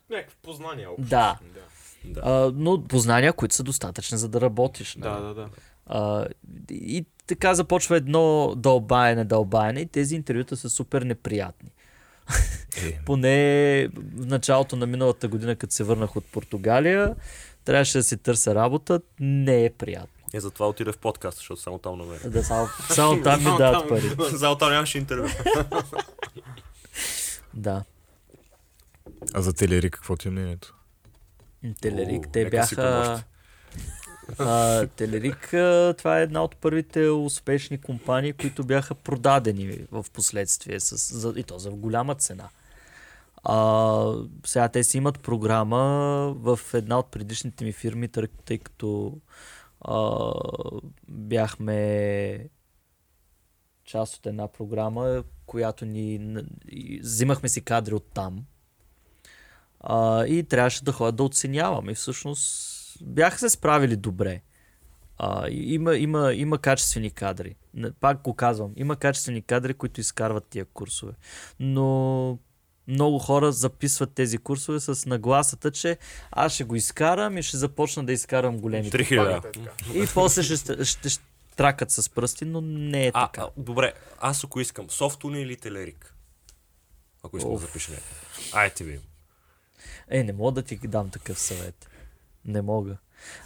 [0.09, 0.91] Някакви познания.
[0.91, 1.09] общо.
[1.09, 1.39] Да.
[1.53, 1.61] да.
[2.05, 2.21] Да.
[2.23, 4.97] А, но познания, които са достатъчни за да работиш.
[4.99, 5.23] Да, нали?
[5.23, 5.49] да, да.
[5.85, 6.27] А,
[6.71, 11.69] и така започва едно дълбаене, дълбаене и тези интервюта са супер неприятни.
[12.85, 12.99] Е.
[13.05, 17.15] Поне в началото на миналата година, като се върнах от Португалия,
[17.65, 19.01] трябваше да си търся работа.
[19.19, 20.21] Не е приятно.
[20.33, 22.29] Е, затова отида в подкаст, защото само там намеря.
[22.29, 24.09] Да, само, само там ми Само дадат пари.
[24.37, 25.27] За там нямаше интервю.
[27.53, 27.83] Да.
[29.33, 30.75] А за Телери какво ти е мнението?
[31.82, 33.24] Телерик, О, те бяха...
[34.39, 40.80] А, Телерик, а, това е една от първите успешни компании, които бяха продадени в последствие
[40.80, 42.49] с, за, и то за голяма цена.
[43.43, 44.14] А,
[44.45, 45.80] сега те си имат програма
[46.38, 48.09] в една от предишните ми фирми,
[48.45, 49.18] тъй, като
[49.82, 50.32] а,
[51.07, 52.49] бяхме
[53.86, 56.38] част от една програма, която ни...
[57.01, 58.45] Взимахме си кадри от там.
[59.84, 61.89] А, и трябваше да ходя да оценявам.
[61.89, 62.71] И всъщност
[63.01, 64.41] бяха се справили добре.
[65.17, 67.55] А, има, има, има качествени кадри.
[67.99, 71.13] Пак го казвам, има качествени кадри, които изкарват тия курсове.
[71.59, 72.38] Но
[72.88, 75.97] много хора записват тези курсове с нагласата, че
[76.32, 78.91] аз ще го изкарам и ще започна да изкарам големи.
[78.91, 79.69] 3000.
[79.93, 81.23] И после ще, ще, ще, ще
[81.55, 83.41] тракат с пръсти, но не е А, така.
[83.41, 86.15] а, добре, аз ако искам, софтуни или телерик?
[87.23, 87.61] Ако искам да Оф.
[87.61, 88.57] запиша някакво.
[88.57, 88.99] Айде ви.
[90.12, 91.89] Е, не мога да ти дам такъв съвет.
[92.45, 92.97] Не мога.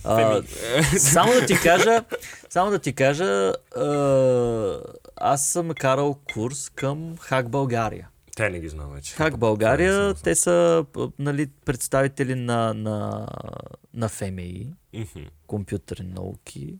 [0.03, 0.41] А,
[0.97, 2.03] само да ти кажа,
[2.49, 4.79] само да ти кажа, а,
[5.15, 8.09] аз съм карал курс към Хак България.
[8.35, 9.15] Те не ги знам вече.
[9.15, 10.15] Хак България, не знам.
[10.23, 10.85] те са
[11.19, 13.27] нали, представители на, на,
[13.93, 14.73] на ФМИ,
[15.47, 16.79] компютърни науки.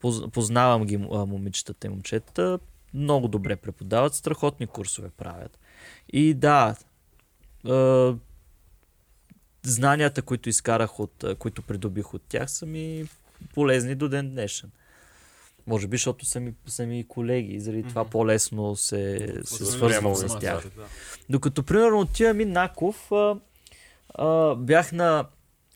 [0.00, 2.58] Поз, познавам ги момичетата и момчетата.
[2.94, 5.58] Много добре преподават, страхотни курсове правят.
[6.12, 6.76] И да,
[9.64, 13.04] знанията, които изкарах от, които придобих от тях, са ми
[13.54, 14.70] полезни до ден днешен.
[15.66, 18.10] Може би, защото са ми, са ми колеги и заради това Мгм.
[18.10, 20.62] по-лесно се, се свързвам с тях.
[20.76, 20.82] да.
[21.28, 23.36] Докато, примерно, отивам и Наков, а,
[24.14, 25.24] а, бях на...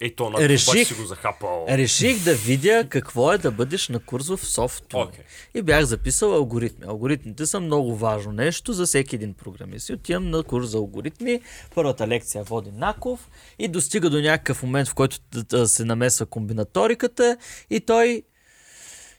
[0.00, 1.66] Ей, то на Реших- си го захапал.
[1.68, 5.04] Реших да видя какво е да бъдеш на курс в софтуер.
[5.06, 5.24] Окей.
[5.54, 6.86] И бях записал алгоритми.
[6.88, 9.88] Алгоритмите са много важно нещо за всеки един програмист.
[9.88, 11.40] И отивам на курс за алгоритми.
[11.74, 13.28] Първата лекция води Наков
[13.58, 15.18] и достига до някакъв момент, в който
[15.66, 17.36] се намесва комбинаториката
[17.70, 18.22] и той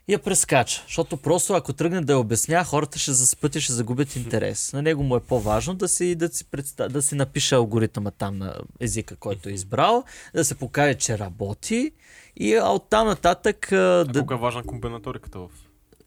[0.10, 0.84] я прескача.
[0.88, 4.74] Защото просто ако тръгне да я обясня, хората ще заспът и ще загубят интерес.
[4.74, 6.92] На него му е по-важно да си, да си, представ...
[6.92, 10.04] да си напише алгоритъма там на езика, който е избрал,
[10.34, 11.92] да се покаже, че работи
[12.36, 15.50] и а оттам нататък А да, колко е важна комбинаториката в...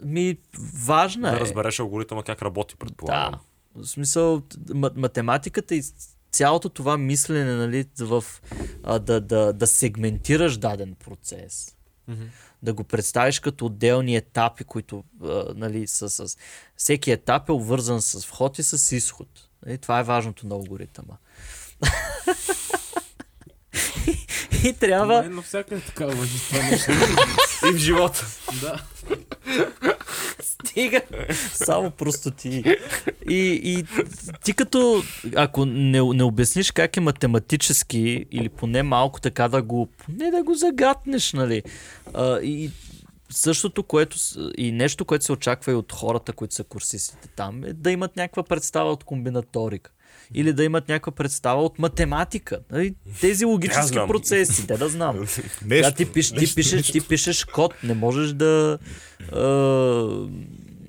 [0.05, 0.36] ми
[0.86, 1.40] важна Да е.
[1.40, 3.30] разбереш алгоритъма как работи, предполагам.
[3.30, 3.82] Да.
[3.82, 4.42] В смисъл,
[4.74, 5.82] м- математиката и
[6.32, 8.24] цялото това мислене, нали, в,
[8.82, 11.76] а, да, да, да сегментираш даден процес.
[12.63, 16.37] Да го представиш като отделни етапи, които а, нали, са с...
[16.77, 19.29] Всеки етап е обвързан с вход и с изход.
[19.67, 21.17] Нали, това е важното на алгоритъма.
[24.65, 25.21] и трябва...
[25.23, 26.93] Май навсякъде така въжи това нещо.
[27.69, 28.27] И в живота.
[28.61, 28.83] да.
[30.41, 31.01] Стига!
[31.53, 32.65] Само простоти.
[33.29, 33.85] И, и
[34.45, 35.03] ти като,
[35.37, 40.43] ако не, не обясниш как е математически, или поне малко така да го, поне да
[40.43, 41.63] го загатнеш, нали?
[42.15, 42.71] А, и
[43.31, 44.17] същото, което,
[44.59, 48.17] и нещо, което се очаква и от хората, които са курсистите там, е да имат
[48.17, 49.91] някаква представа от комбинаторика.
[50.35, 52.61] Или да имат някаква представа от математика.
[52.70, 52.95] Нали?
[53.20, 55.18] Тези логически процеси, те да знам.
[55.64, 55.91] Нещо.
[55.91, 58.78] Да, ти, пиш, ти, пишеш, ти пишеш код, не можеш да...
[59.33, 59.43] А,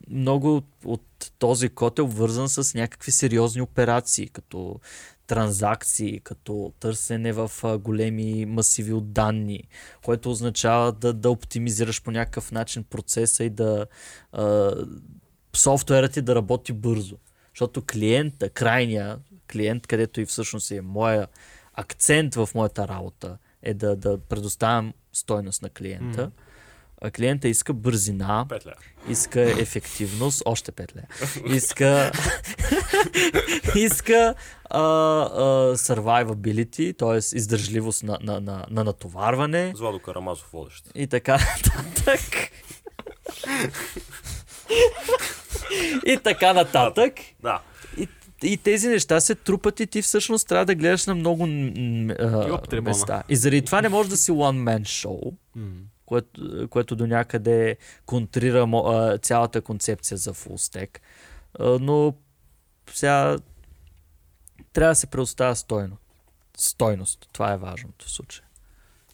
[0.09, 4.79] много от, от този код е обвързан с някакви сериозни операции, като
[5.27, 9.63] транзакции, като търсене в а, големи масиви от данни,
[10.03, 13.85] което означава да, да оптимизираш по някакъв начин процеса и да
[14.31, 14.73] а,
[15.55, 17.17] софтуерът ти да работи бързо.
[17.53, 19.17] Защото клиента, крайния
[19.53, 21.27] клиент, където и всъщност е моя
[21.73, 26.31] акцент в моята работа, е да, да предоставям стойност на клиента.
[27.05, 28.75] А клиента иска бързина, Пет лева.
[29.09, 31.07] иска ефективност, още 5 лева.
[31.55, 32.11] Иска,
[33.75, 34.35] иска
[34.69, 37.37] а, а, survivability, т.е.
[37.37, 40.85] издържливост на, на, на, на натоварване Зладо Карамазов водещ.
[40.95, 42.19] и така нататък.
[46.05, 47.13] и така нататък.
[47.39, 47.61] Да.
[48.43, 53.23] И, тези неща се трупат и ти всъщност трябва да гледаш на много а, места.
[53.29, 55.33] И заради това не може да си one man show,
[56.05, 60.99] което, което до някъде контрира а, цялата концепция за full stack.
[61.59, 62.13] А, но
[62.93, 63.37] сега
[64.73, 65.97] трябва да се предоставя стойно.
[66.57, 67.29] Стойност.
[67.33, 68.45] Това е важното в случая.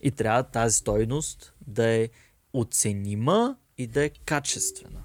[0.01, 2.09] И трябва тази стойност да е
[2.53, 5.03] оценима и да е качествена.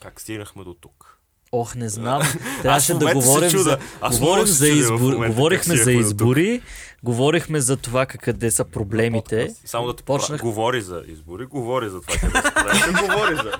[0.00, 1.15] Как стигнахме до тук?
[1.52, 2.22] Ох, не знам.
[2.62, 6.60] Трябваше да говорим за, Аз говорим за избор, как говорихме за избори,
[7.02, 9.54] говорихме за това къде са проблемите.
[9.64, 13.06] Само да те Почнах- говори за избори, говори за това къде се прави.
[13.06, 13.52] говори за...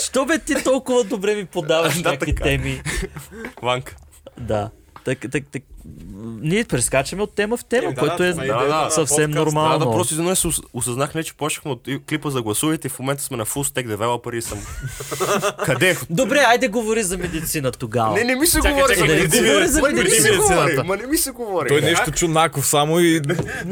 [0.00, 2.44] Що бе ти толкова добре ми подаваш Да, някакви така.
[2.44, 2.82] теми?
[3.62, 3.96] Ванка.
[4.38, 4.70] Да.
[5.08, 5.62] Так, так, так,
[6.40, 9.44] ние прескачаме от тема в тема, Е, да, което е това е на съвсем подкаста.
[9.44, 9.78] нормално.
[9.78, 13.36] Да, да, просто изведнъж осъзнахме, че почнахме от клипа за гласувайте и в момента сме
[13.36, 14.58] на full stack developer и съм...
[15.64, 15.96] Къде?
[16.10, 18.14] Добре, айде говори за медицина тогава.
[18.14, 19.48] Не, не ми се говори за не медицина.
[19.48, 20.36] говори за Ма не ми се медицина.
[20.38, 21.68] говори, Ма не ми се говори.
[21.68, 23.20] Той нещо чу Наков само и...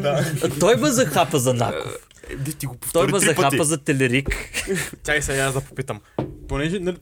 [0.60, 1.96] Той ме захапа за Наков.
[2.30, 4.28] Е, ти го Той ме захапа за Телерик.
[4.96, 6.00] Чакай сега аз да попитам.
[6.48, 6.96] Понеже, нали,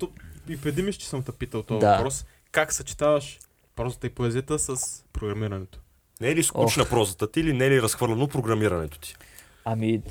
[0.49, 1.93] и преди ми, че съм те питал този Да.
[1.93, 3.39] въпрос, как съчетаваш
[3.76, 4.76] прозата и поезията с
[5.12, 5.78] програмирането?
[6.20, 9.16] Не е ли скучна прозата ти или не е ли разхвърляно програмирането ти?
[9.64, 10.02] Ами,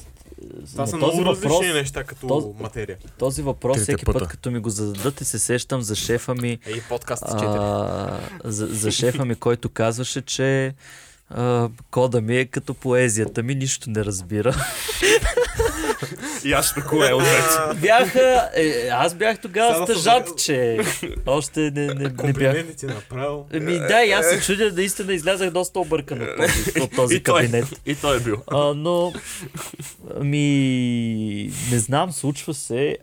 [0.65, 2.97] Това са много въпрос, различни неща като този- материя.
[3.17, 4.19] този въпрос Трите всеки пъта.
[4.19, 7.57] път, като ми го зададат и се сещам за шефа ми, Ей, подкаст с 4.
[7.59, 10.73] а, за, за шефа ми, който казваше, че
[11.29, 14.55] а, кода ми е като поезията ми, нищо не разбира.
[16.45, 17.79] И аз спекуле ответ.
[17.81, 20.79] Бяха, е, аз бях тогава съм- че
[21.25, 22.15] още не, не, не бях.
[22.15, 23.45] Комплименти ти е направил.
[23.53, 27.19] Еми да, и аз се чудя, наистина излязах доста объркан от този, от този И
[27.19, 27.65] той, кабинет.
[27.85, 28.37] и той е бил.
[28.47, 29.13] А, но,
[30.21, 30.47] ми,
[31.71, 32.97] не знам, случва се.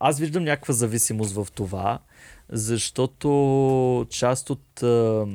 [0.00, 1.98] Аз виждам някаква зависимост в това,
[2.50, 3.28] защото
[4.10, 5.26] част от а,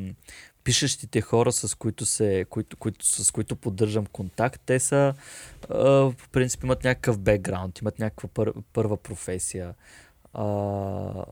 [0.64, 5.14] пишещите хора, с които, се, които, които, с които поддържам контакт, те са,
[5.70, 9.74] а, по принцип, имат някакъв бекграунд, имат някаква пър, първа професия.
[10.34, 11.26] А,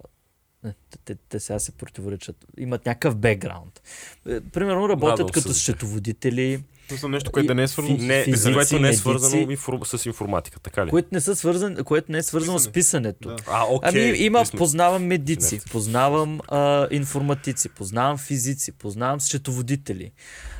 [0.64, 2.46] те, те, те сега се противоречат.
[2.58, 3.82] Имат някакъв бекграунд.
[4.30, 6.64] Е, Примерно работят Радвам като счетоводители,
[6.96, 8.02] Това нещо, което да не е свързано с...
[8.02, 9.00] Не, Физици, което не е медици.
[9.00, 10.90] свързано инфор- с информатика, така ли?
[10.90, 12.74] което не, са свързан, което не е свързано с Писане.
[12.74, 13.30] писането.
[13.30, 13.36] Да.
[13.48, 14.10] А, окей.
[14.10, 20.12] Ами има, познавам медици, познавам а, информатици, познавам физици, познавам счетоводители,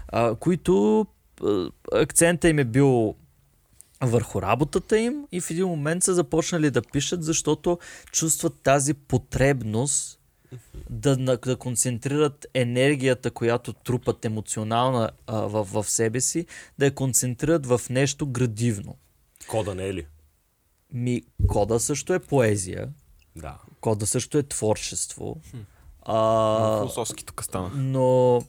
[0.08, 1.06] а, които
[1.44, 3.16] а, акцента им е бил
[4.02, 7.80] върху работата им и в един момент са започнали да пишат, защото
[8.12, 10.21] чувстват тази потребност
[10.90, 16.46] да, да концентрират енергията, която трупат емоционална а, в, в себе си,
[16.80, 18.98] да я концентрират в нещо градивно.
[19.48, 20.06] Кода не е ли?
[20.94, 22.90] Ми, кода също е поезия.
[23.36, 23.58] Да.
[23.82, 25.42] Кода също е творчество.
[26.02, 27.72] А, Философски тук стана.
[27.76, 28.42] но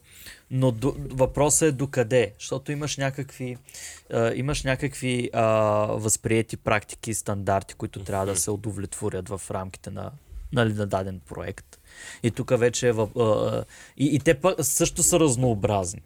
[0.51, 3.57] но до, въпросът е докъде, защото имаш някакви,
[4.13, 5.47] а, имаш някакви а,
[5.87, 10.11] възприети практики и стандарти, които трябва да се удовлетворят в рамките на,
[10.53, 11.79] нали, на даден проект.
[12.23, 12.93] И тук вече е.
[12.93, 13.65] въп-
[13.97, 16.03] и, и те пък също са разнообразни.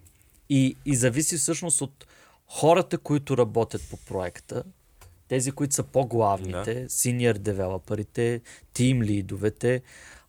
[0.49, 2.07] И, и зависи всъщност от
[2.47, 4.63] хората, които работят по проекта,
[5.29, 8.41] тези, които са по-главните, senior девелоперите,
[8.73, 9.83] тим лидовете,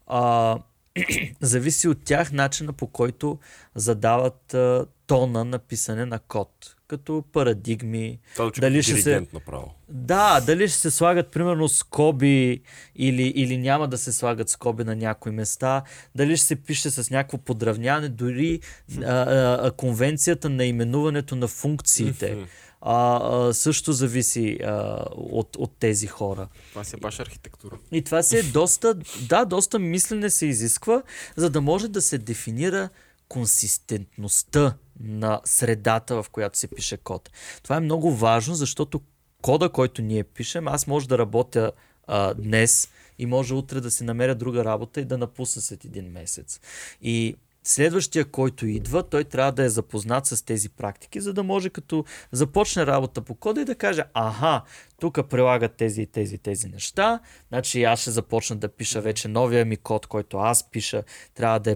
[0.08, 0.58] а,
[1.42, 3.40] зависи от тях начина по който
[3.76, 6.76] задават а, тона на писане на код.
[6.88, 8.20] Като парадигми.
[8.36, 9.74] Това Дали като ще се- направо.
[9.90, 12.62] Да, дали ще се слагат примерно скоби
[12.96, 15.84] или, или няма да се слагат скоби на някои места,
[16.16, 18.60] дали ще се пише с някакво подравняване, дори
[18.98, 22.38] а, а, а, конвенцията на именуването на функциите
[22.82, 26.48] а, а, също зависи а, от, от тези хора.
[26.70, 27.78] Това си е баш архитектура.
[27.92, 31.04] И това се е доста, да, доста мислене се изисква,
[31.36, 32.90] за да може да се дефинира
[33.30, 37.30] консистентността на средата, в която се пише код.
[37.64, 39.02] Това е много важно, защото
[39.42, 41.72] кода, който ние пишем, аз може да работя
[42.08, 42.90] а, днес
[43.20, 46.60] и може утре да си намеря друга работа и да напусна след един месец.
[47.02, 51.70] И следващия, който идва, той трябва да е запознат с тези практики, за да може
[51.70, 54.62] като започне работа по кода и да каже, аха,
[55.00, 57.20] тук прилагат тези и тези тези неща,
[57.50, 61.04] значи аз ще започна да пиша вече новия ми код, който аз пиша,
[61.36, 61.76] трябва да е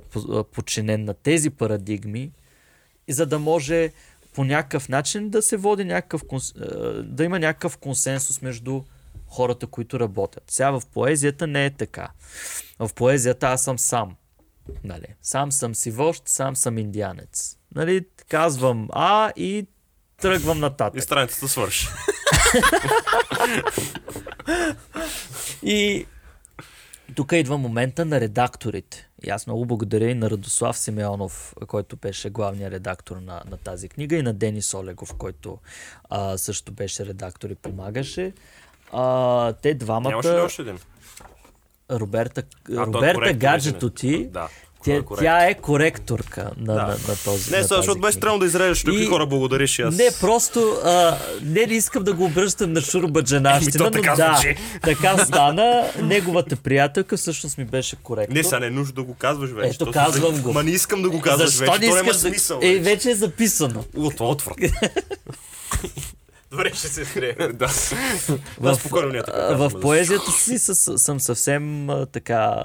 [0.52, 2.32] подчинен на тези парадигми,
[3.12, 3.92] и за да може
[4.34, 6.22] по някакъв начин да се води някакъв,
[7.04, 8.82] да има някакъв консенсус между
[9.28, 10.44] хората, които работят.
[10.48, 12.10] Сега в поезията не е така.
[12.80, 14.16] В поезията аз съм сам.
[14.84, 15.06] Нали?
[15.22, 17.58] Сам съм си вожд, сам съм индианец.
[17.76, 18.06] Нали?
[18.30, 19.68] Казвам А и
[20.22, 21.04] тръгвам И нататък.
[21.04, 21.88] страницата свърши.
[25.64, 26.06] И
[27.16, 29.10] тук идва момента на редакторите.
[29.24, 33.90] И аз много благодаря и на Радослав Симеонов, който беше главният редактор на, на тази
[33.90, 35.58] книга, и на Денис Олегов, който
[36.10, 38.34] а, също беше редактор и помагаше.
[38.92, 40.10] А, те двамата...
[40.10, 40.80] Нямаше ли още един?
[41.92, 44.50] Роберта, той е Роберта Гаджето ти, Да.
[44.86, 46.82] Тя, е тя е коректорка на, Да.
[46.82, 49.82] на, на този Не, на защото беше странно да изрежеш тук и хора благодариш и
[49.82, 49.96] аз.
[49.96, 54.34] Не, просто а, не, не искам да го обръщам на шурбаджанащина, Еми, но така да,
[54.34, 54.56] звучи.
[54.82, 55.84] така стана.
[56.02, 58.36] Неговата приятелка всъщност ми беше коректор.
[58.36, 59.76] Не, сега не е нужно да го казваш вече.
[59.76, 60.54] Ето, То- казвам го.
[60.54, 61.80] Ма не искам да го казваш Защо вече.
[61.80, 62.20] не То няма да...
[62.20, 62.60] смисъл.
[62.62, 63.10] Е, вече.
[63.12, 63.84] е записано.
[63.98, 64.68] О, това е отвратно.
[66.52, 67.36] Добре, ще се спре.
[67.40, 67.50] да.
[67.50, 67.68] Да,
[68.60, 70.60] В, спокойно ние така в поезията си
[70.98, 72.64] съм съвсем така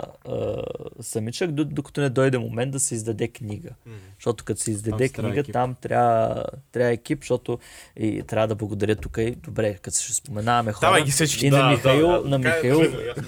[1.00, 3.70] самичък, до- докато не дойде момент да се издаде книга.
[4.18, 5.52] Защото като се издаде книга, екип.
[5.52, 7.58] там трябва, трябва екип, защото
[7.96, 10.88] и трябва да благодаря тук и добре, като ще споменаваме хора.
[10.88, 11.46] Давай ги всички.
[11.46, 12.82] И на Михаил, да, на, е, Михаил,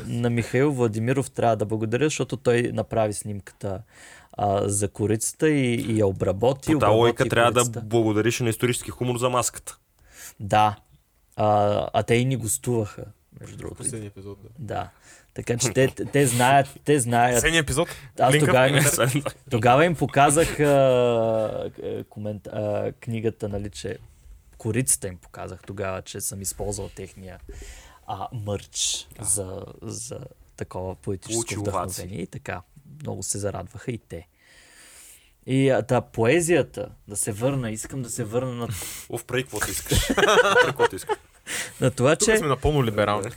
[0.06, 3.82] на Михаил Владимиров трябва да благодаря, защото той направи снимката
[4.32, 6.72] а, за корицата и, и я обработи.
[6.72, 9.78] По тази логика трябва да благодариш на исторически хумор за маската.
[10.40, 10.76] Да.
[11.36, 13.04] А, а те и ни гостуваха,
[13.40, 13.76] между другото.
[13.76, 14.38] Последния епизод.
[14.42, 14.48] Да.
[14.58, 14.90] Да.
[15.34, 17.36] Така че те, те, знаят, те знаят.
[17.36, 17.88] Последния епизод.
[18.18, 23.98] Аз Линка тогава, им- тогава им показах а, е, комент, а, книгата, нали, че
[24.58, 27.38] корицата им показах тогава, че съм използвал техния
[28.06, 30.20] а, мърч за, за
[30.56, 32.22] такова поетическо Получи вдъхновение.
[32.22, 32.62] И така,
[33.02, 34.26] много се зарадваха и те.
[35.50, 38.68] И а, та поезията, да се върна, искам да се върна на,
[39.08, 40.06] Оф, прави каквото искаш.
[40.64, 41.18] Каквото искаш.
[41.80, 43.30] на това, Тук че сме напълно либерални.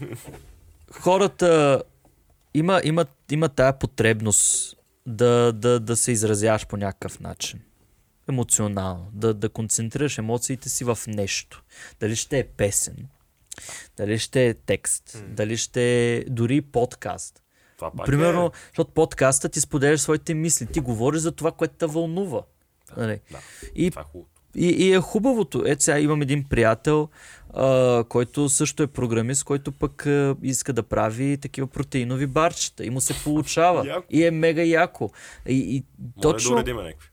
[0.91, 1.83] хората
[2.53, 7.59] има, има, има тая потребност да, да, да се изразяваш по някакъв начин.
[8.29, 9.09] Емоционално.
[9.13, 11.63] Да, да концентрираш емоциите си в нещо.
[11.99, 13.07] Дали ще е песен,
[13.97, 17.40] дали ще е текст, дали ще е дори подкаст.
[17.81, 18.49] Това пак Примерно, е...
[18.67, 20.65] защото подкаста ти споделяш своите мисли.
[20.65, 22.41] Ти говориш за това, което те вълнува.
[22.97, 23.19] Нали?
[23.31, 23.39] да.
[23.75, 24.27] И Това е хубаво.
[24.55, 25.63] и, и е хубавото.
[25.65, 27.09] Ето сега имам един приятел,
[27.53, 32.85] а, който също е програмист, който пък а, иска да прави такива протеинови барчета.
[32.85, 33.87] И му се получава.
[33.87, 34.07] Яко.
[34.09, 35.09] и е мега яко.
[35.47, 36.55] И, и Може да точно...
[36.55, 37.09] уредим някакви.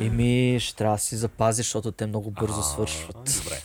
[0.00, 3.16] И ми ще трябва да си запази, защото те много бързо свършват.
[3.16, 3.62] Добре.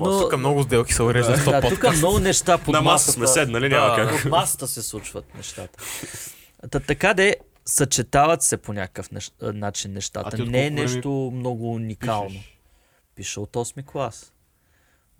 [0.00, 3.12] Но, Тук много сделки се уреждат в да, тук много неща под На маса масата.
[3.12, 4.22] сме седнали, няма да, как.
[4.22, 5.78] Под масата се случват нещата.
[6.70, 7.36] Та, така де,
[7.66, 9.34] съчетават се по някакъв нещ...
[9.42, 10.38] начин А нещата.
[10.38, 12.28] Не е нещо много уникално.
[12.28, 12.58] Пишеш.
[13.14, 14.32] Пиша от 8 клас.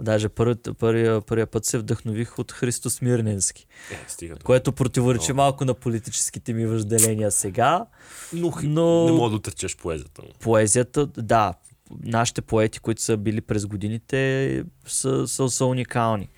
[0.01, 4.37] Даже първият, първия, първия път се вдъхнових от Христо Смирненски, Е, стига.
[4.37, 5.35] което противоречи О.
[5.35, 7.87] малко на политическите ми въжделения сега,
[8.33, 10.29] Но, но не мога да отречеш поезията му.
[10.41, 11.55] поезията, да,
[12.01, 16.29] нашите поети, които са били през годините, са, са, са уникални.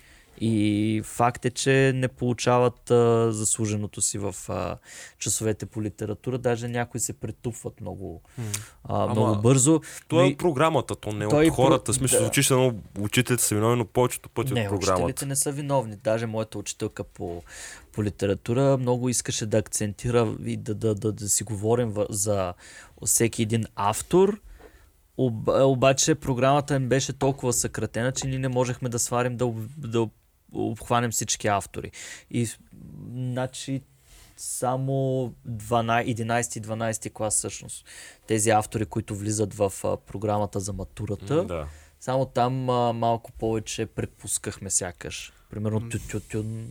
[0.41, 4.77] И факт е, че не получават а, заслуженото си в а,
[5.19, 6.37] часовете по литература.
[6.37, 8.21] Даже някои се претупват много,
[8.83, 9.81] а, много бързо.
[10.07, 11.91] Това е и- програмата, то не е Той от хората.
[11.91, 12.43] про- смисъл, да.
[12.43, 15.03] се едно, учителите са виновни, но повечето пъти не, от програмата.
[15.05, 15.95] учителите не са виновни.
[15.95, 17.43] Даже моята учителка по,
[17.91, 22.53] по литература много искаше да акцентира и да, да, да, да си говорим за
[23.05, 24.39] всеки един автор.
[25.17, 30.09] Об, обаче програмата им беше толкова съкратена, че ние не можехме да сварим да, да
[30.53, 31.91] обхванем всички автори.
[32.31, 32.49] И
[33.13, 33.81] значи
[34.37, 34.93] само
[35.49, 37.85] 12, 11 и 12 клас всъщност.
[38.27, 41.67] Тези автори, които влизат в а, програмата за матурата, Да.
[41.99, 45.33] само там а, малко повече препускахме сякаш.
[45.49, 46.67] Примерно Тю- Тютюн.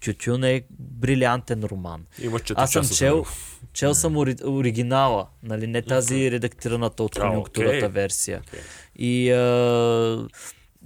[0.00, 2.06] Тютюн е брилянтен роман.
[2.18, 3.26] Имаш Аз съм чел, него.
[3.72, 7.88] Чел съм ори, оригинала, нали, не тази редактираната от конюнктурата окей.
[7.88, 8.42] версия.
[8.48, 8.60] Окей.
[8.96, 10.28] И а,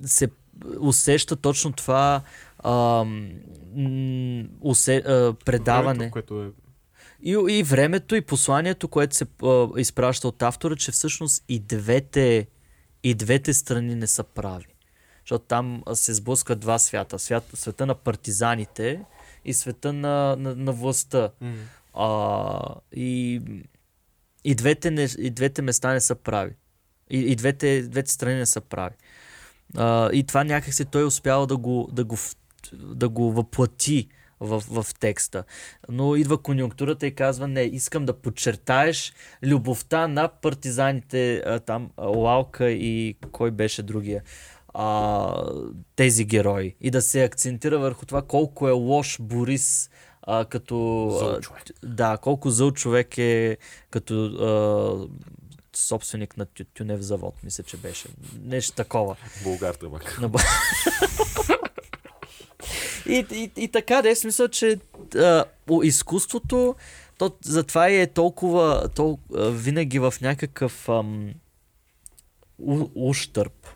[0.04, 0.28] се
[0.80, 2.22] усеща точно това
[2.58, 3.04] а,
[3.74, 5.98] м, усе, а, предаване.
[5.98, 6.50] Времето, което е...
[7.22, 12.46] И, и времето, и посланието, което се а, изпраща от автора, че всъщност и двете,
[13.02, 14.66] и двете страни не са прави.
[15.24, 17.18] Защото там се сблъскват два свята.
[17.18, 19.00] Свят, света на партизаните
[19.44, 21.30] и света на, на, на властта.
[21.94, 23.40] А, и,
[24.44, 26.52] и, двете не, и двете места не са прави.
[27.10, 28.94] И, и двете, двете страни не са прави.
[29.76, 32.16] А, и това някакси той успява да го, да го,
[32.72, 34.08] да го въплати
[34.40, 35.44] в, в текста.
[35.88, 39.12] Но идва конюнктурата и казва, не, искам да подчертаеш
[39.42, 44.22] любовта на партизаните, а, там Лалка и кой беше другия,
[44.74, 45.34] а,
[45.96, 46.76] тези герои.
[46.80, 49.90] И да се акцентира върху това колко е лош Борис
[50.22, 51.08] а, като...
[51.18, 51.62] Зъл човек.
[51.82, 53.56] Да, колко зъл човек е
[53.90, 55.18] като а,
[55.76, 58.08] собственик на тю- тюнев завод, мисля, че беше.
[58.42, 59.16] Нещо такова.
[59.44, 60.20] Българ табак.
[63.06, 64.78] И, и, и така, да е смисъл, че
[65.16, 65.44] а,
[65.82, 66.74] изкуството,
[67.18, 71.34] то затова е толкова, толкова винаги в някакъв ам,
[72.58, 73.66] у, ущърп.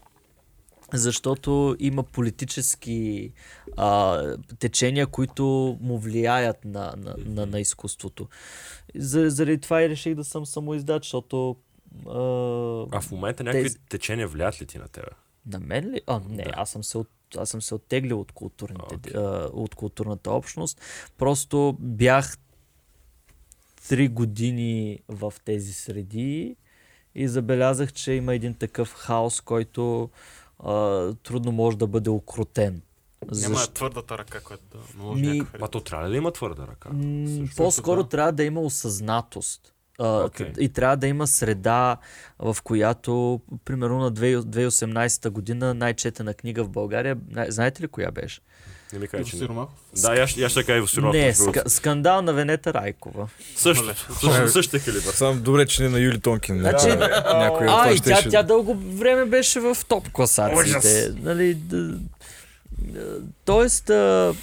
[0.92, 3.32] Защото има политически
[3.76, 4.20] а,
[4.58, 5.44] течения, които
[5.80, 8.28] му влияят на, на, на, на изкуството.
[8.94, 11.56] За, заради това и реших да съм самоиздач, защото
[12.06, 12.10] а,
[12.92, 15.08] А в момента някакви Тези- течения влият ли ти на тебе?
[15.46, 16.00] на мен ли?
[16.06, 16.50] А, не, Да.
[16.54, 18.32] аз съм се от, аз съм се оттеглил от,
[18.92, 19.12] Окей.
[19.14, 19.20] а,
[19.52, 20.80] от културната общност.
[21.18, 22.36] Просто бях
[23.88, 26.56] три години в тези среди
[27.14, 30.10] и забелязах, че има един такъв хаос, който
[30.58, 30.72] а,
[31.14, 32.82] трудно може да бъде окрутен.
[33.22, 33.72] Няма Защо?
[33.72, 36.88] твърдата ръка, която да наложи Ми- някакъв Ма то трябва ли да има твърда ръка?
[36.88, 38.08] М, По-скоро така.
[38.08, 39.72] трябва да има осъзнатост.
[39.98, 40.52] А, Окей.
[40.58, 41.96] И трябва да има среда,
[42.38, 47.16] в която, примерно на 2 2018 година, най-четена книга в България,
[47.48, 48.40] знаете ли коя беше?
[48.92, 49.48] Не ми кажа, че не.
[49.94, 51.14] Да, я, ще- я ще кажа и в Сиромахов.
[51.14, 51.60] Не, между другото.
[51.60, 53.28] ска, скандал на Венета Райкова.
[53.56, 53.84] Също,
[54.20, 55.12] също, същия калибър.
[55.12, 56.58] Сам добре, че не на Юли Тонкин.
[56.60, 61.12] Значи- някой от А, и тя, тя дълго време беше в топ класациите.
[61.22, 61.98] Нали, да,
[62.78, 64.34] да, тоест, а,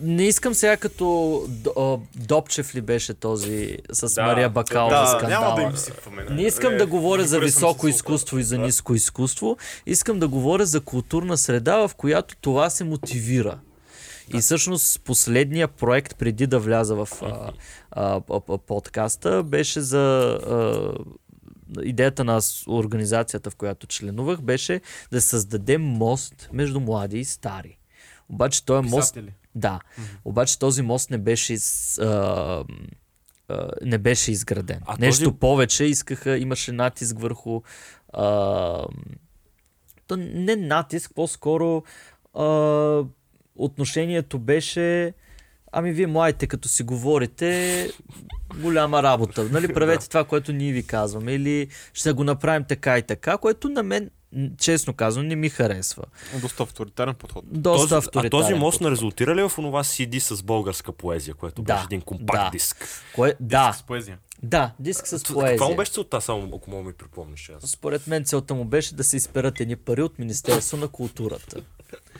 [0.00, 1.04] не искам сега като
[1.48, 5.30] Д- а, Добчев ли беше този с Да, Мария Бакалова Да, скандала.
[5.40, 6.24] няма да им сипваме.
[6.24, 8.62] Не искам да говоря за никога съм високо изкуство и за Да.
[8.62, 9.56] ниско изкуство.
[9.86, 13.58] Искам да говоря за културна среда, в която това се мотивира.
[14.34, 17.50] И всъщност последния проект, преди да вляза в а,
[17.90, 19.98] а, а, подкаста, беше за
[20.32, 20.92] а,
[21.82, 24.80] идеята на организацията, в която членувах, беше
[25.12, 27.78] да създадем мост между млади и стари.
[28.28, 29.32] Обаче този мост Писатели.
[29.58, 29.80] Да.
[30.24, 32.64] Обаче този мост не беше, из, а,
[33.48, 34.80] а, не беше изграден.
[34.86, 37.60] А Нещо този- повече искаха, имаше натиск върху.
[38.12, 38.84] А,
[40.06, 41.82] то не натиск, по-скоро
[42.34, 42.44] а,
[43.56, 45.14] отношението беше.
[45.72, 47.90] Ами вие младите, като си говорите,
[48.56, 49.44] голяма работа.
[49.44, 51.32] Нали, правете това, което ние ви казваме.
[51.32, 54.10] Или ще го направим така и така, което на мен,
[54.58, 56.04] честно казвам, не ми харесва.
[56.40, 57.44] Доста авторитарен подход.
[57.46, 61.34] Доста този, а авторитарен този мост не резултира ли в онова CD с българска поезия,
[61.34, 62.50] което Да, беше един компакт да.
[62.50, 62.88] диск?
[63.14, 63.34] Кое?
[63.40, 64.18] Да, С поезия.
[64.42, 65.68] Да, диск с Каква поезия.
[65.68, 67.70] му беше целта, само ако мога ми припомниш аз?
[67.70, 71.56] Според мен целта му беше да се изперат едни пари от Министерство на културата.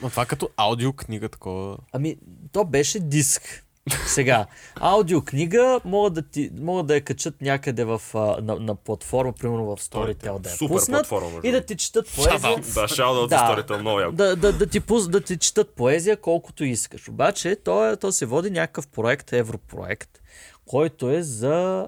[0.01, 1.77] Но това като аудиокнига такова.
[1.91, 2.15] Ами,
[2.51, 3.65] то беше диск.
[4.07, 4.45] Сега,
[4.75, 8.01] аудиокнига могат да, ти, могат да я качат някъде в,
[8.41, 12.15] на, на платформа, примерно в Storytel да я Супер пуснат платформа, и да ти четат
[12.15, 12.55] поезия.
[12.75, 13.35] Да, шауда Да.
[13.35, 14.11] историята, много яко.
[14.11, 17.07] Да, да, да, ти пус, да ти четат поезия колкото искаш.
[17.07, 20.19] Обаче то, е, то се води някакъв проект, европроект,
[20.65, 21.87] който е за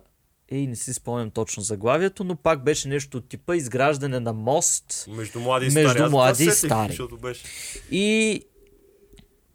[0.53, 5.05] Ей, не си спомням точно заглавието, но пак беше нещо от типа изграждане на мост.
[5.09, 6.09] Между млади и Между стари.
[6.09, 6.97] Млади и стари.
[7.21, 7.43] Беше.
[7.91, 8.43] И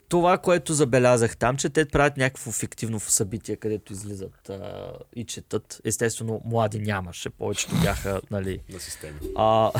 [0.08, 5.80] това, което забелязах там, че те правят някакво фиктивно събитие, където излизат а, и четат.
[5.84, 8.60] Естествено, млади нямаше, повечето бяха, нали...
[8.72, 9.18] На системи.
[9.36, 9.70] А...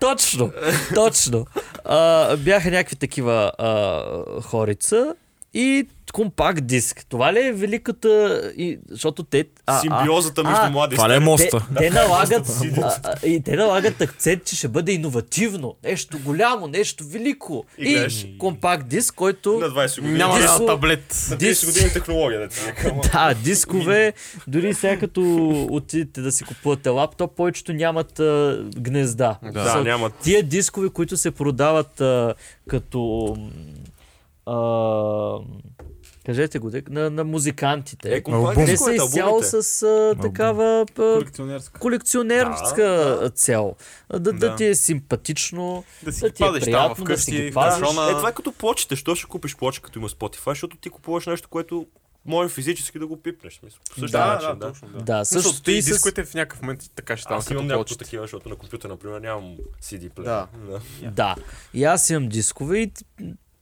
[0.00, 0.52] точно,
[0.94, 1.46] точно.
[1.84, 5.14] А, бяха някакви такива а, хорица
[5.54, 7.06] и компакт диск.
[7.08, 8.08] Това ли е великата...
[8.56, 9.44] И, защото те...
[9.66, 11.66] А, Симбиозата а, между а, млади Това не е моста.
[11.68, 12.48] те, те, налагат,
[12.82, 17.64] а, а, и те налагат акцент, че ще бъде иновативно, нещо голямо, нещо велико.
[17.78, 18.26] И И, гледаш.
[18.38, 19.52] компакт диск, който...
[19.52, 20.18] На 20 години.
[20.18, 21.26] Няма Диско- на таблет.
[21.30, 22.48] На 30 диск- години технология, да.
[23.12, 24.12] Да, дискове,
[24.46, 25.20] дори сега като
[25.70, 29.38] отидете да си купувате лаптоп, повечето нямат а, гнезда.
[29.42, 29.50] Да.
[29.52, 30.14] Да, Са- нямат.
[30.14, 32.34] Тия дискове, които се продават а,
[32.68, 33.36] като...
[34.46, 34.56] А,
[36.26, 38.16] кажете го, дека, на, на музикантите.
[38.16, 38.54] Е, Албум.
[38.56, 41.80] Те са изцяло с а, такава а, Колекционерска.
[41.80, 42.82] колекционерска
[43.22, 43.74] Да, цел.
[44.10, 44.32] Да, да.
[44.32, 44.56] Да.
[44.56, 47.50] ти е симпатично, Да си да ти е падеш там приятно, да вкъщи, си ги
[47.52, 47.80] пазиш.
[47.80, 48.06] кашона.
[48.06, 48.96] Е, това е като плочите.
[48.96, 50.48] Що ще купиш плоча, като има Spotify?
[50.48, 51.86] Защото ти купуваш нещо, което
[52.26, 53.60] може физически да го пипнеш.
[53.62, 54.88] Мисля, по същия Да, начин, да, точно.
[54.88, 54.98] Да.
[54.98, 55.86] Да, Също същото и и с...
[55.86, 58.04] дисковете в някакъв момент така ще станат Аз имам като няколко плочите.
[58.04, 60.24] такива, защото на компютър, например, нямам CD плеер.
[60.24, 60.46] Да.
[61.02, 61.34] Да.
[61.74, 62.92] И аз имам дискове и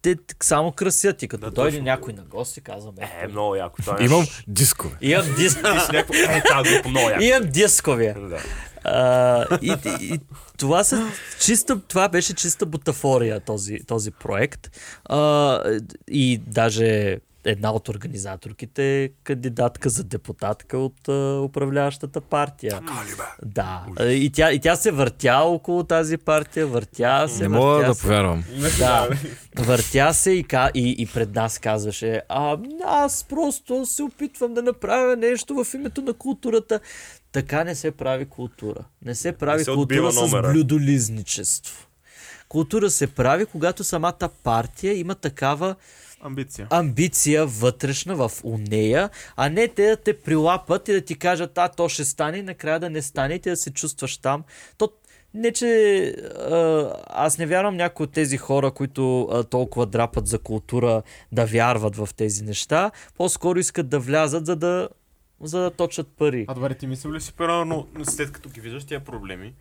[0.03, 1.85] те само красят и като Да, дойде точно.
[1.85, 3.83] някой на гости, казвам, Е, много яко.
[3.83, 4.97] Това е Имам дискове.
[5.01, 5.55] Имам, дис...
[5.55, 6.15] Ти си някакво...
[6.15, 7.23] Е, тази група много яко.
[7.23, 8.15] имам дискове.
[8.19, 8.39] Да.
[8.85, 10.21] А, и, и, и
[10.59, 11.09] това, са
[11.41, 14.71] чиста, това беше чиста бутафория, този, този проект.
[15.05, 15.61] А,
[16.09, 22.81] и даже една от организаторките е кандидатка за депутатка от а, управляващата партия.
[23.45, 23.87] Да.
[23.97, 27.87] А, И тя, и тя се въртя около тази партия, въртя се, Не мога въртя
[27.87, 28.03] да се.
[28.03, 28.45] повярвам.
[28.79, 29.09] Да,
[29.57, 34.63] въртя се и, ка- и, и пред нас казваше, а, аз просто се опитвам да
[34.63, 36.81] направя нещо в името на културата.
[37.33, 38.81] Така не се прави култура.
[39.05, 41.87] Не се прави се култура с блюдолизничество.
[42.49, 44.13] Култура се прави, когато самата
[44.43, 45.75] партия има такава
[46.23, 46.67] Амбиция.
[46.71, 51.69] амбиция вътрешна в нея, а не те да те прилапат и да ти кажат, а
[51.69, 54.45] то ще стане и накрая да не стане и ти да се чувстваш там.
[54.79, 54.93] То,
[55.35, 56.05] не, че
[56.51, 61.47] а, аз не вярвам някои от тези хора, които а, толкова драпат за култура, да
[61.47, 62.91] вярват в тези неща.
[63.17, 64.89] По-скоро искат да влязат, за да,
[65.41, 66.45] за да точат пари.
[66.49, 69.55] А добре, ти мислил ли си, примерно, след като ги виждаш тия проблеми,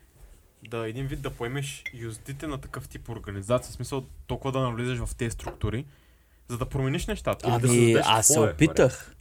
[0.69, 4.99] да един вид да поемеш юздите на такъв тип организация, в смисъл толкова да навлизаш
[4.99, 5.85] в тези структури,
[6.51, 7.47] за да промениш нещата.
[7.47, 9.05] да Ами, създадеш аз се твое опитах.
[9.07, 9.15] Или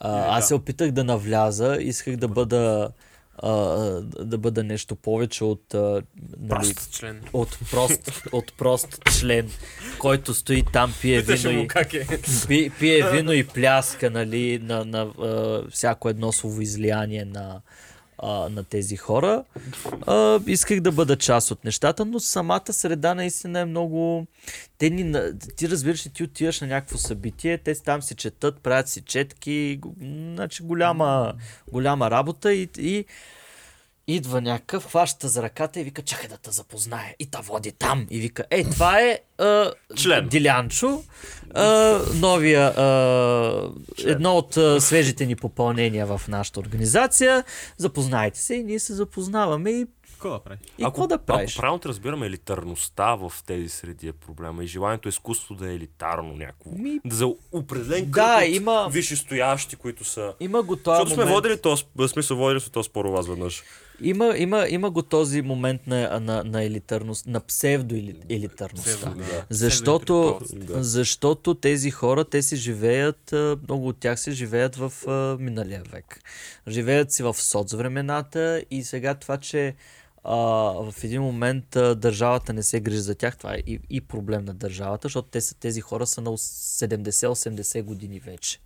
[0.00, 0.46] А, аз да.
[0.46, 2.90] се опитах да навляза, исках да бъда
[3.42, 3.50] а,
[4.24, 6.02] да бъда нещо повече от а,
[6.38, 7.20] нали, Прост член.
[7.32, 9.50] от прост, от прост член,
[9.98, 12.06] който стои там, пие вино и, как е.
[12.48, 17.60] пи, пие вино и пляска, нали, на, на а, всяко едно словоизлияние на,
[18.22, 19.44] а, на тези хора.
[20.06, 24.26] А, исках да бъда част от нещата, но самата среда наистина е много...
[24.78, 25.14] Те ни,
[25.56, 29.80] ти разбираш, ти отиваш на някакво събитие, те там си четат, правят си четки,
[30.34, 31.34] значи голяма,
[31.72, 33.04] голяма работа и, и
[34.10, 37.14] идва някакъв, хваща за ръката и вика, чакай да те запознае.
[37.18, 38.06] И та води там.
[38.10, 40.28] И вика, е, това е а, Член.
[40.28, 41.02] Дилянчо,
[41.54, 41.64] а,
[42.14, 43.70] новия, а,
[44.00, 47.44] едно от а, свежите ни попълнения в нашата организация.
[47.76, 50.60] Запознайте се и ние се запознаваме и, Какво да правиш?
[50.78, 51.50] и какво да правиш?
[51.50, 55.74] Ако правилно те разбираме, елитарността в тези среди е проблема и желанието изкуство да е
[55.74, 56.70] елитарно някакво.
[56.72, 60.34] Ми- за определен кръг Да, има- висшестоящи, които са...
[60.40, 61.34] Има го този Защото сме момент.
[61.36, 63.62] водили този, смисъл водили сме този спор вас веднъж.
[64.02, 69.10] Има, има, има го този момент на, на, на елитарност, на псевдоелитарността.
[69.10, 69.46] Да.
[69.50, 70.84] Защото, Да.
[70.84, 73.34] защото тези хора, те си живеят,
[73.68, 74.92] много от тях си живеят в
[75.40, 76.20] миналия век.
[76.68, 79.74] Живеят си в соцвремената и сега това, че
[80.24, 80.36] а,
[80.90, 84.44] в един момент а, държавата не се грижи за тях, това е и, и проблем
[84.44, 88.58] на държавата, защото те са, тези хора са на 70-80 години вече.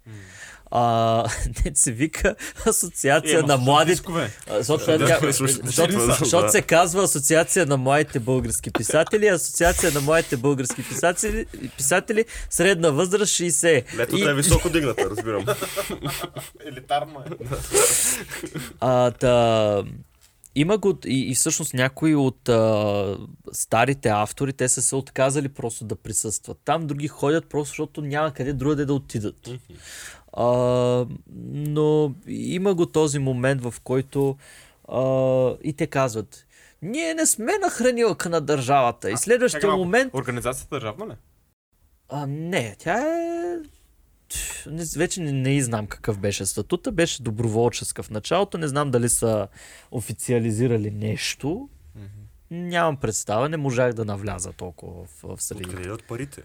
[0.76, 1.24] А,
[1.64, 2.34] не се вика
[2.66, 4.02] асоциация Е, на младите
[4.60, 11.46] Защото, Да, да, се казва Асоциация на младите български писатели, Асоциация на младите български писатели,
[11.76, 13.96] писатели средна възраст 60.
[13.96, 15.44] Летото е високо дигната, разбирам.
[16.66, 17.46] Елитарно е.
[18.80, 19.82] А, та,
[20.54, 23.18] има го и, и всъщност някои от а,
[23.52, 26.58] старите автори, те са се отказали просто да присъстват.
[26.64, 29.50] Там други ходят просто, защото няма къде другаде да отидат.
[30.36, 30.46] А,
[31.52, 34.36] но има го този момент, в който
[34.88, 35.02] а,
[35.62, 36.46] и те казват,
[36.82, 39.10] ние не сме на хранилка на държавата.
[39.10, 40.14] И следващия Чакай момент...
[40.14, 41.16] Организацията държавна ли?
[42.08, 43.58] А, не, тя е
[44.66, 49.08] не, вече не, не знам какъв беше статута, беше доброволческа в началото, не знам дали
[49.08, 49.48] са
[49.90, 51.68] официализирали нещо,
[52.50, 55.68] нямам представа, не можах да навляза толкова в, в средите.
[55.68, 56.42] Откъде идват парите?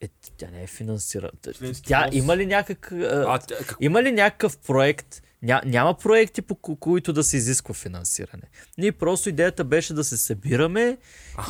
[0.00, 1.30] Е, тя не е финансирана.
[1.54, 2.92] Членски Тя има ли някак...
[2.92, 3.76] а, тя- как...
[3.80, 5.22] Има ли някакъв проект?
[5.42, 8.42] Ня, няма проекти, по ко- които да се изисква финансиране.
[8.78, 10.98] Ние просто идеята беше да се събираме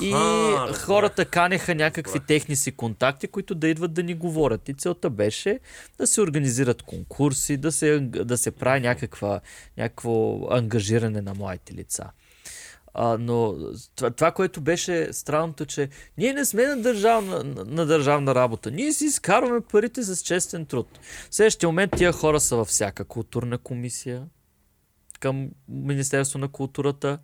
[0.03, 0.81] и разбрах.
[0.81, 2.27] хората канеха някакви Разбрах.
[2.27, 4.69] техни си контакти, които да идват да ни говорят.
[4.69, 5.61] И целта беше
[5.99, 9.41] да се организират конкурси, да се, да се прави някаква,
[9.77, 12.05] някакво ангажиране на младите лица.
[13.01, 13.57] А, но
[13.97, 15.89] това, това, което беше странното, че
[16.19, 18.71] ние не сме на държавна, на, на държавна работа.
[18.71, 20.99] Ние си изкарваме парите с честен труд.
[21.31, 24.27] В следващия момент тия хора са във всяка културна комисия
[25.21, 27.19] към Министерство на културата,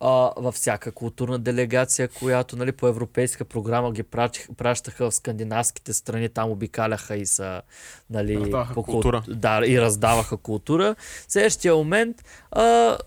[0.00, 5.92] а, във всяка културна делегация, която нали, по европейска програма ги прачих, пращаха в скандинавските
[5.92, 7.62] страни, там обикаляха и са
[8.10, 9.22] нали, Раздаваха по кул- култура.
[9.28, 10.94] Да, и раздаваха култура.
[11.28, 12.98] Следващия момент, а,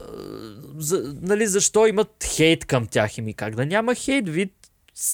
[0.78, 3.18] за, нали, защо имат хейт към тях?
[3.18, 4.30] Ими как да няма хейт?
[4.30, 4.54] Вид,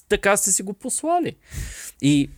[0.10, 1.36] така сте си го послали.
[2.02, 2.30] И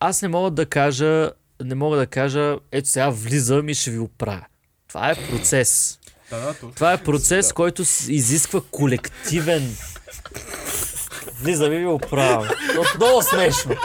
[0.00, 1.30] аз не мога да кажа,
[1.64, 4.46] не мога да кажа, ето сега влизам и ще ви оправя.
[4.88, 5.98] Това е процес.
[6.30, 6.72] Да, да, точно.
[6.72, 9.76] Това е процес, който изисква колективен...
[11.40, 12.48] Влизам и ви оправям.
[12.78, 13.76] От- Много смешно.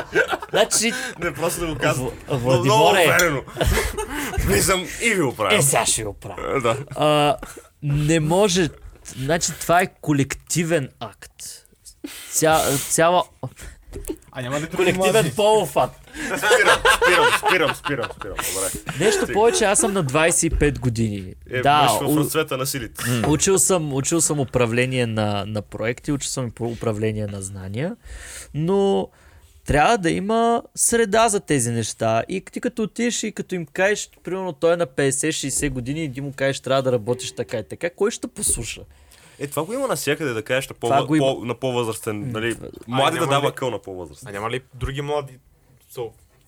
[0.49, 2.11] Значи, Не, просто да го казвам.
[2.27, 3.41] Много Владимире, уверено.
[4.39, 5.61] Влизам и ви е, оправям.
[5.61, 6.61] сега ще ви оправя.
[6.61, 6.77] Да.
[6.95, 7.37] А,
[7.83, 8.69] не може.
[9.17, 11.31] Значи, това е колективен акт.
[12.31, 13.23] Ця, цяла...
[14.31, 15.35] А няма други Колективен акт.
[16.05, 18.35] Спирам, спирам, спирам, спирам, спирам.
[18.35, 19.05] Добре.
[19.05, 21.33] Нещо повече, аз съм на 25 години.
[21.49, 23.03] Е, да, в у- разцвета на силите.
[23.27, 27.95] Учил съм, учил съм управление на, на проекти, учил съм управление на знания,
[28.53, 29.09] но
[29.65, 32.23] трябва да има среда за тези неща.
[32.29, 36.13] И ти като отидеш и като им кажеш, примерно той е на 50-60 години и
[36.13, 38.81] ти му кажеш, трябва да работиш така и така, кой ще послуша?
[39.41, 41.25] Е, това го има навсякъде, да кажеш на, по, го има.
[41.27, 42.55] по, на по-възрастен, нали,
[42.87, 44.29] млади да дава ли- къл на по-възрастен.
[44.29, 45.39] А няма ли други млади
[45.89, 46.01] са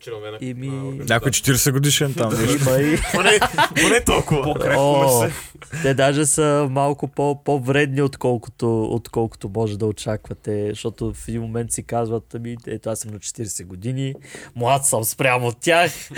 [0.04, 1.14] членове на Еми- на организацията?
[1.14, 2.34] Някой 40 годишен там.
[2.62, 2.98] Има и...
[3.14, 3.40] Поне,
[3.82, 4.44] поне толкова.
[4.44, 5.36] По-крепко О, ме се.
[5.82, 11.72] те даже са малко по, по-вредни, отколкото, отколкото може да очаквате, защото в един момент
[11.72, 14.14] си казват, ами, ето аз съм на 40 години,
[14.56, 15.92] млад съм спрямо от тях,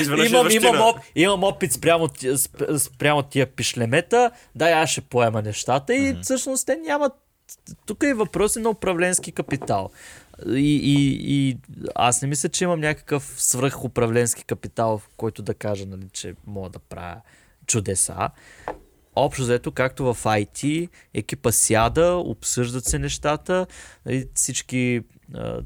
[0.00, 2.08] Изведнъж имам, имам, оп, имам опит спрямо,
[2.78, 7.12] спрямо тия пишлемета, да, аз ще поема нещата и всъщност те нямат
[7.86, 9.90] тук е въпрос и на управленски капитал.
[10.46, 11.58] И, и, и
[11.94, 16.70] аз не мисля, че имам някакъв свръхуправленски капитал, в който да кажа, нали, че мога
[16.70, 17.20] да правя
[17.66, 18.30] чудеса.
[19.16, 23.66] Общо взето, както в IT, екипа сяда, обсъждат се нещата.
[24.06, 25.02] Нали, всички,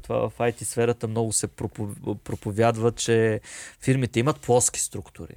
[0.01, 3.41] това в IT сферата много се пропо- проповядва, че
[3.81, 5.35] фирмите имат плоски структури.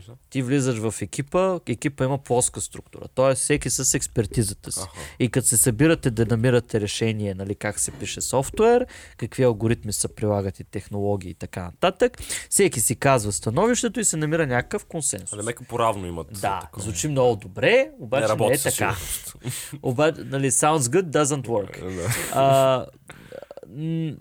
[0.00, 0.16] Смисъл?
[0.30, 3.08] Ти влизаш в екипа, екипа има плоска структура.
[3.14, 4.80] Тоест всеки с експертизата си.
[4.82, 5.00] Аха.
[5.18, 8.86] И като се събирате да намирате решение, нали, как се пише софтуер,
[9.16, 12.18] какви алгоритми се прилагат и технологии и така нататък,
[12.50, 15.46] всеки си казва становището и се намира някакъв консенсус.
[15.46, 16.26] А по-равно имат.
[16.40, 16.82] Да, такова.
[16.82, 18.96] звучи много добре, обаче не, работи е така.
[19.82, 21.94] Обаче, нали, sounds good, doesn't work.
[21.94, 22.08] Да.
[22.32, 22.86] А,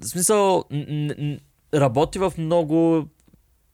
[0.01, 0.63] в смисъл,
[1.73, 3.07] работи в много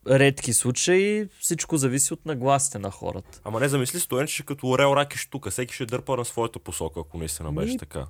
[0.10, 3.41] редки случаи, всичко зависи от нагласите на хората.
[3.44, 5.52] Ама не замисли стоен, че като орел раки штука.
[5.52, 8.07] Всеки ще дърпа на своята посока, ако наистина беше Ми, така.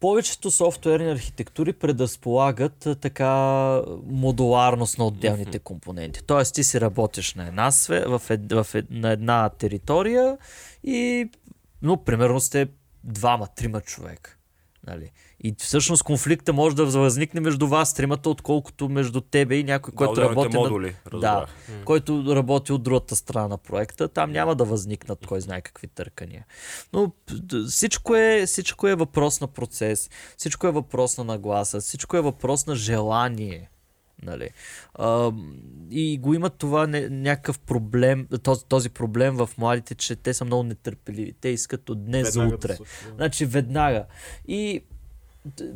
[0.00, 3.32] Повечето софтуерни архитектури предразполагат така
[4.06, 6.24] модуларност на отделните компоненти.
[6.24, 10.38] Тоест ти си работиш на една, све, в ед, в ед, на една територия
[10.84, 11.30] и
[11.82, 12.68] но примерно сте
[13.04, 14.36] двама, трима човека.
[14.86, 15.10] Нали?
[15.44, 20.14] И всъщност конфликта може да възникне между вас тримата, отколкото между тебе и някой, който
[20.14, 20.62] да, отделните работи на...
[20.62, 21.84] модули, Да, разбрах.
[21.84, 26.46] който работи от другата страна на проекта, там няма да възникнат кой знае какви търкания.
[26.92, 27.12] Но
[27.68, 32.66] всичко е, всичко е въпрос на процес, всичко е въпрос на нагласа, всичко е въпрос
[32.66, 33.70] на желание.
[34.22, 34.50] Нали?
[34.94, 35.32] А,
[35.90, 40.44] и го имат това не, някакъв проблем, този, този проблем в младите, че те са
[40.44, 41.32] много нетърпеливи.
[41.40, 42.76] Те искат от днес за Веднага да утре.
[43.04, 43.14] да.
[43.16, 44.04] Значи веднага.
[44.48, 44.82] И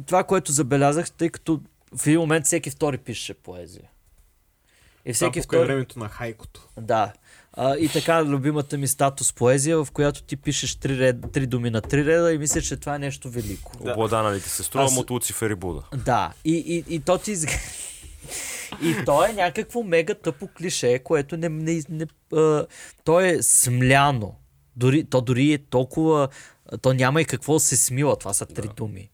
[0.07, 1.61] това, което забелязах, тъй като
[1.97, 3.91] в един момент всеки втори пише поезия.
[5.05, 5.73] И всеки покрай втори...
[5.73, 6.69] времето на хайкото.
[6.81, 7.13] Да.
[7.53, 11.71] А, и така, любимата ми статус поезия, в която ти пишеш три, ред, три думи
[11.71, 13.73] на три реда и мисля, че това е нещо велико.
[13.85, 13.93] Да.
[13.93, 15.83] Обладаналите се струва Аз- от Луцифер и Буда.
[15.97, 17.37] Да, и, и, и то ти.
[18.83, 21.49] И то е някакво мега тъпо клише, което не...
[21.49, 22.67] не, не а,
[23.05, 24.35] то е смляно.
[24.77, 26.29] Дори, то дори е толкова...
[26.83, 28.19] То няма и какво да се смила.
[28.19, 29.11] Това са три думи.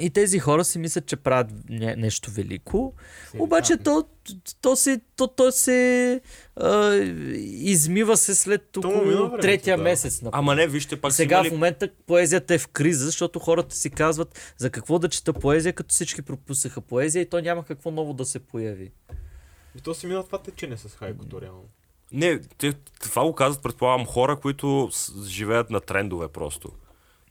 [0.00, 2.94] И тези хора си мислят, че правят не- нещо велико,
[3.38, 4.04] обаче то,
[4.60, 6.20] то, се, то, то се
[6.56, 6.94] а,
[7.44, 9.82] измива се след около времето, третия да.
[9.82, 10.22] месец.
[10.22, 10.38] например.
[10.38, 13.90] Ама не, вижте, пак Сега са в момента поезията е в криза, защото хората си
[13.90, 18.14] казват за какво да чета поезия, като всички пропуснаха поезия и то няма какво ново
[18.14, 18.90] да се появи.
[19.78, 21.64] И то си мина това течене с хайкото, реално.
[22.12, 24.90] Не, те, това го казват, предполагам, хора, които
[25.24, 26.72] живеят на трендове просто.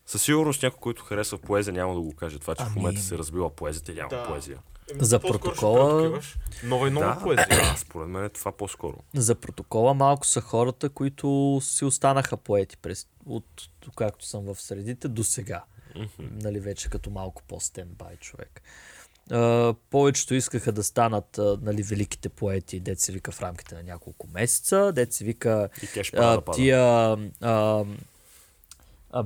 [0.09, 3.01] Със сигурност някой, който харесва поезия, няма да го каже това, че в Ами- момента
[3.01, 4.23] се развива поезията и няма Да.
[4.23, 4.57] поезия.
[4.95, 6.21] За По-скоро ще протокола-
[6.63, 7.47] Нова и нова да, поезия.
[7.49, 8.95] да, според мен е това по-скоро.
[9.13, 13.45] За протокола малко са хората, които си останаха поети през, от,
[13.95, 15.63] както съм в средите до сега.
[16.19, 18.61] Нали, вече като малко по-стендбай човек.
[19.31, 23.83] Uh, повечето искаха да станат uh, нали, великите поети, дет се вика в рамките на
[23.83, 25.69] няколко месеца, дет се вика
[26.13, 26.55] падат.
[26.55, 26.81] тия
[27.41, 27.85] а,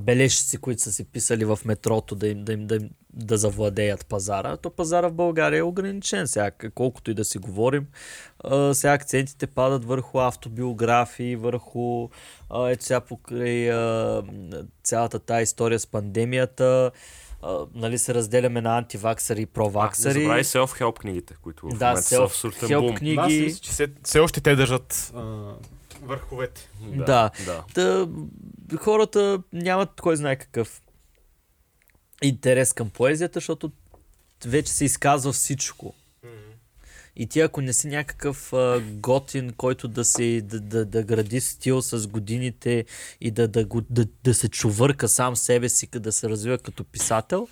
[0.00, 4.06] бележци, които са си писали в метрото да им, да им, да им да завладеят
[4.06, 6.26] пазара, то пазара в България е ограничен.
[6.26, 7.86] Сега, колкото и да си говорим,
[8.44, 12.08] а, сега акцентите падат върху автобиографии, върху
[12.50, 14.22] а, ето сега покрай а,
[14.84, 16.90] цялата тая история с пандемията,
[17.74, 20.12] нали се разделяме на антиваксари и Не проваксари.
[20.12, 22.86] забравяй self-help книгите, които в да, момента са в self-help бум.
[22.86, 23.42] Да, книги.
[23.44, 25.52] мисля, че все, все още те държат а,
[26.04, 26.70] върховете.
[26.82, 27.30] Да.
[27.44, 27.64] да.
[27.74, 28.08] Та,
[28.76, 30.82] хората нямат кой знае какъв
[32.22, 33.72] интерес към поезията, защото
[34.44, 35.94] вече се изказва всичко.
[37.16, 41.40] И ти ако не си някакъв а, готин, който да, си, да, да, да гради
[41.40, 42.84] стил с годините
[43.20, 46.84] и да, да, го, да, да се чувърка сам себе си, да се развива като
[46.84, 47.48] писател,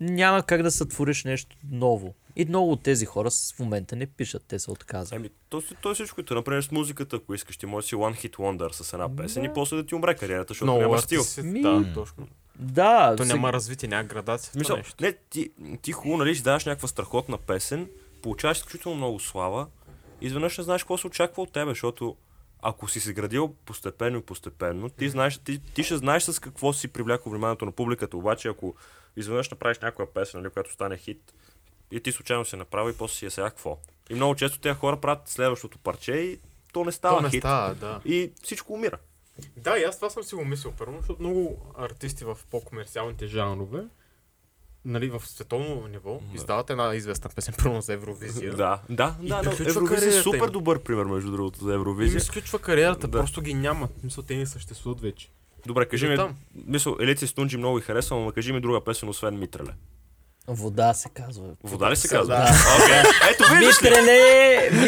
[0.00, 2.14] няма как да сътвориш нещо ново.
[2.38, 5.12] И много от тези хора с- в момента не пишат, те се отказват.
[5.12, 7.88] Еми, то, си- то е всичко, като например с музиката, ако искаш, ти можеш да
[7.88, 10.80] си One Hit Wonder с една песен и после да ти умре кариерата, защото Много
[10.80, 11.22] няма стил.
[11.38, 12.28] Ми, Да, точно.
[12.56, 14.94] Да, То сега- няма развитие, няма градация Мисъл, нещо.
[15.00, 15.50] не, ти,
[15.82, 17.88] ти хубаво, нали, си даваш някаква страхотна песен,
[18.22, 19.66] получаваш изключително много слава,
[20.20, 22.16] изведнъж не знаеш какво се очаква от тебе, защото
[22.62, 26.72] ако си се градил постепенно и постепенно, ти, знаеш, ти, ти ще знаеш с какво
[26.72, 28.74] си привлякал вниманието на публиката, обаче ако
[29.16, 31.34] изведнъж направиш някоя песен, нали, която стане хит,
[31.90, 33.78] и ти случайно се направи и после си е сега какво.
[34.10, 36.38] И много често тези хора правят следващото парче и
[36.72, 37.40] то не става То не хит.
[37.40, 38.00] става, да.
[38.04, 38.98] И всичко умира.
[39.56, 43.84] Да, и аз това съм си го мислил първо, защото много артисти в по-комерциалните жанрове,
[44.84, 48.52] нали, в световно ниво, издават една известна песен, първо за Евровизия.
[48.52, 50.52] Да, да, И да, приключва Евровизия е супер им.
[50.52, 52.14] добър пример, между другото, за И Евровизия.
[52.14, 53.18] ми изключва кариерата, Да.
[53.18, 53.88] просто ги няма.
[54.04, 55.30] Мисля, те не съществуват вече.
[55.66, 56.18] Добре, кажи И ми,
[56.56, 59.72] мисъл, Елици Стунджи много и харесвам, но кажи ми друга песен, освен Митреле.
[60.48, 61.44] Вода се казва.
[61.64, 62.34] Вода ли се казва?
[62.34, 62.50] Да.
[62.84, 63.88] Окей, ето виждаш ли?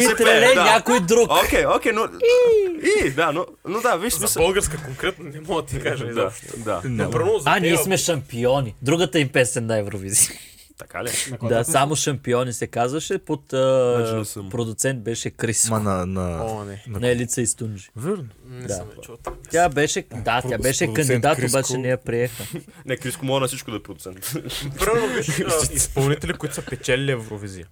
[0.07, 0.63] Митреле, да.
[0.63, 1.31] някой друг.
[1.45, 2.07] Окей, окей, но...
[3.05, 6.11] И, да, но, но да, виж За българска конкретно не мога да ти кажа Да,
[6.11, 6.57] изобщо.
[6.57, 6.81] да.
[6.83, 8.75] Но А, ние сме шампиони.
[8.81, 10.37] Другата им песен на Евровизия.
[10.81, 11.09] Така ли?
[11.43, 13.17] Да, само шампиони се казваше.
[13.17, 14.49] Под а, Значи съм.
[14.49, 15.69] продуцент беше Крис.
[15.69, 16.05] Ма на...
[16.05, 16.45] на...
[16.45, 16.83] О, не.
[16.87, 17.89] На Елица и Стунджи.
[17.95, 18.27] Верно.
[18.45, 18.73] Не Да.
[18.73, 19.17] съм чул.
[19.51, 21.57] Тя беше, да, тя беше кандидат, Криско.
[21.57, 22.43] обаче не я приеха.
[22.85, 24.25] Не, Криско мога на всичко да е продуцент.
[25.17, 27.67] Виж а, изпълнители, които са печелили Евровизия.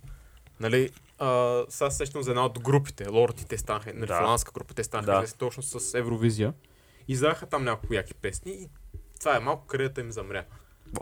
[0.60, 4.18] Нали, а, сега се сещам за една от групите, Лорд и те станаха, нали, Да.
[4.18, 5.18] финландска група, те станаха Да.
[5.18, 6.54] известни точно с Евровизия.
[7.08, 8.70] Издаха там няколко яки песни и
[9.20, 10.44] това е малко кариерата им замря.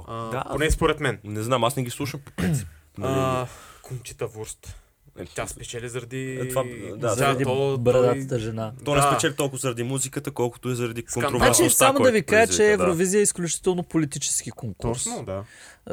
[0.07, 1.19] А, Да, поне според мен.
[1.23, 2.67] Не знам, аз не ги слушам по принцип.
[2.97, 3.13] Нали?
[3.15, 3.47] А,
[3.81, 4.75] Кончита Вурст.
[5.19, 6.31] Е, Тя спечели заради...
[6.33, 6.63] Е, това-
[6.95, 8.73] да, Заради то- брадатата жена.
[8.85, 9.11] То не да.
[9.11, 12.71] спечели толкова заради музиката, колкото и заради контровърсността, Значи, само да ви кажа, че да.
[12.71, 15.03] Евровизия е изключително политически конкурс.
[15.03, 15.43] Точно, да.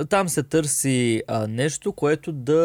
[0.04, 2.62] Там се търси а, нещо, което да,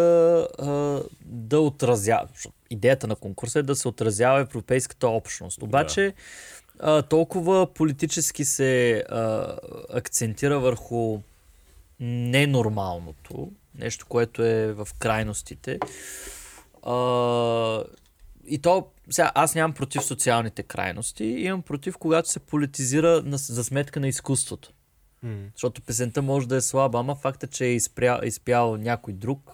[0.59, 2.27] а, да отразява.
[2.69, 5.61] Идеята на конкурса е да се отразява европейската общност.
[5.61, 6.13] Обаче
[6.79, 9.55] а, толкова политически се а,
[9.93, 11.19] акцентира върху
[11.99, 15.79] ненормалното, нещо, което е в крайностите.
[16.83, 17.83] А,
[18.47, 23.63] и то, сега, аз нямам против социалните крайности, имам против, когато се политизира на, за
[23.63, 24.71] сметка на изкуството.
[25.53, 29.51] Защото песента може да е слаба, ама факта, че е изпря, изпял някой друг.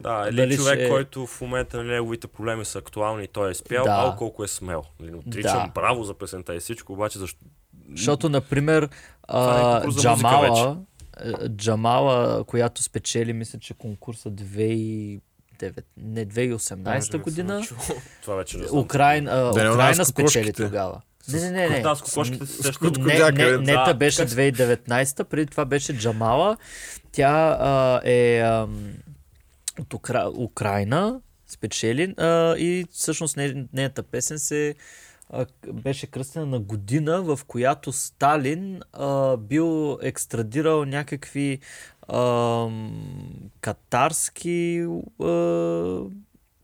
[0.00, 3.50] Да, или Дали човек, ще- който в момента нали, неговите проблеми са актуални и той
[3.50, 4.14] е спял, Да.
[4.18, 4.82] колко е смел.
[5.00, 5.72] Нали, Отричам Да.
[5.74, 7.38] браво за песента и всичко, обаче защо...
[7.90, 8.88] Защото, например, е
[9.28, 10.76] а, музика Джамала,
[11.24, 15.20] е, Джамала, която спечели, мисля, че конкурса 2009,
[15.96, 17.62] не 2018 година.
[18.22, 18.80] Това вече не знам.
[18.80, 21.00] Украин, а, Да Украина спечели тогава.
[21.32, 21.68] Не, не, не.
[21.68, 21.80] не.
[21.80, 26.56] Да, с кокошките се Не, не, не, та беше 2019, преди това беше Джамала.
[27.12, 28.92] Тя а, е ам,
[29.80, 30.30] от Укра...
[30.36, 34.74] Украина, спечели а, и всъщност не, нейната песен се
[35.30, 41.58] а, беше кръстена на година, в която Сталин а, бил екстрадирал някакви
[42.08, 42.68] а,
[43.60, 44.86] катарски
[45.20, 45.26] а,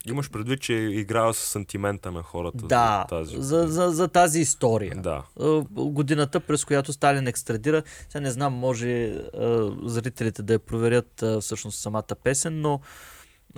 [0.08, 3.36] Имаш предвид, че е играл с сантимента на хората да, за тази.
[3.42, 4.94] за, за, за тази история.
[4.96, 5.22] Да.
[5.40, 7.82] А, годината, през която Сталин екстрадира.
[8.08, 12.80] Сега не знам, може а, зрителите да я проверят а, всъщност самата песен, но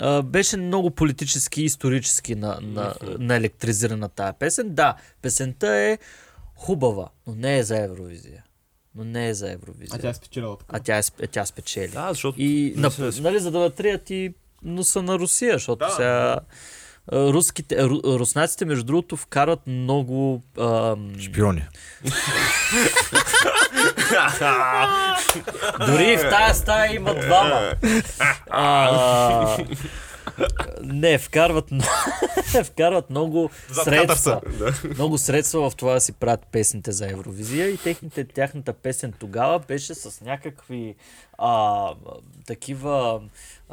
[0.00, 4.74] а, беше много политически и исторически на, на, на електризирана тая песен.
[4.74, 5.98] Да, песента е
[6.54, 8.44] хубава, но не е за Евровизия.
[8.94, 9.96] Но не е за Евровизия.
[9.98, 10.76] А тя е спечелила така.
[10.76, 11.88] а тя, е, тя спечели.
[11.88, 14.34] Да, защото И на, мисля, нали, за да натрият и
[14.64, 16.38] носа на Русия, защото Да, сега
[17.12, 21.64] руските, ру- руснаците, между другото, вкарат много ам, Шпиони.
[25.86, 27.72] Дори и в тая стая има двама.
[28.50, 29.56] А,
[30.82, 31.64] не, вкарват,
[32.64, 33.50] вкарват много
[33.84, 34.40] средства.
[34.94, 39.58] Много средства в това да си правят песните за Евровизия и техните, тяхната песен тогава
[39.58, 40.94] беше с някакви
[41.38, 41.88] а,
[42.46, 43.20] такива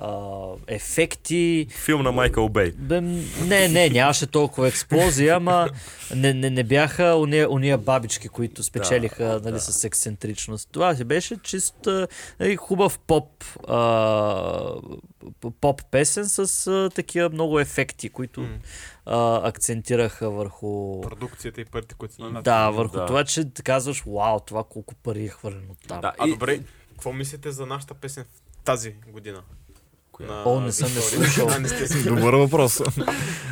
[0.01, 0.29] а,
[0.67, 1.67] ефекти.
[1.75, 2.71] филм на Майкъл Бей.
[2.71, 5.69] Бе, не, не, нямаше толкова експлозия, ама
[6.15, 9.59] не, не, не бяха уния, уния бабички, които спечелиха Да, нали, да.
[9.59, 10.69] с ексцентричност.
[10.71, 12.07] Това си беше чист а,
[12.39, 13.29] нали, хубав поп,
[13.67, 14.73] а,
[15.61, 18.47] поп песен с а, такива много ефекти, които
[19.05, 21.01] а, акцентираха върху...
[21.01, 23.05] Продукцията и парите, които са на Да, върху Да.
[23.05, 26.01] това, че казваш, вау, това колко пари е хвърлено там.
[26.01, 26.59] Да, А и- добре,
[26.91, 29.41] какво мислите за нашата песен в тази година?
[30.21, 31.47] На О, не съм я слушал.
[31.51, 32.03] А, не сте си.
[32.05, 32.81] Добър въпрос.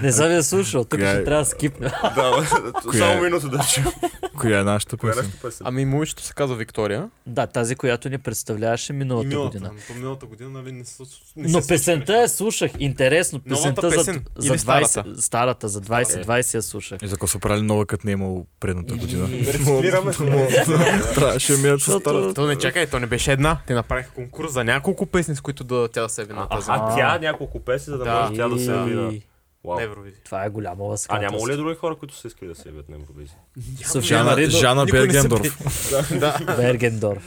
[0.01, 1.23] Не съм я слушал, тук Коя ще е?
[1.23, 1.89] трябва да скипна.
[2.15, 2.47] Да,
[2.83, 2.99] Коя е?
[2.99, 3.87] само минута да чуем.
[4.35, 5.15] Коя е нашата е песен?
[5.17, 5.67] нашата песен?
[5.67, 7.09] Ами момичето се казва Виктория.
[7.25, 9.71] да, тази, която ни представляваше миналата, миналата, година.
[9.95, 11.03] миналата година, нали, не, се-
[11.35, 12.71] не Но се песента я слушах.
[12.79, 13.39] Интересно.
[13.41, 15.21] Песента песен за, за или 20, старата?
[15.21, 16.99] старата, за 2020 я слушах.
[17.01, 19.29] И за какво са правили нова, като не е имало предната година?
[19.29, 20.11] Рециклираме.
[21.15, 22.33] Трябваше да минат с старата.
[22.33, 23.57] То не чакай, то не беше една.
[23.67, 26.33] Те направиха конкурс за няколко песни, с които да, тя да се яви
[26.67, 28.21] А тя няколко песни, за да Да.
[28.21, 29.13] може тя да се яви на...
[29.13, 29.21] И-
[29.79, 30.21] Евровизия.
[30.25, 31.37] Това е голямо А ласкателство.
[31.37, 33.37] няма ли други хора, които са искали да се явят на Евровизия?
[34.49, 35.57] Жана, Бергендорф.
[36.19, 36.55] да.
[36.57, 37.17] Бергендор.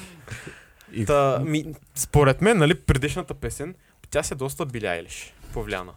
[1.07, 1.65] Та, ми,
[1.95, 3.75] според мен, нали, предишната песен,
[4.11, 5.93] тя се доста биляйлиш, повлияна.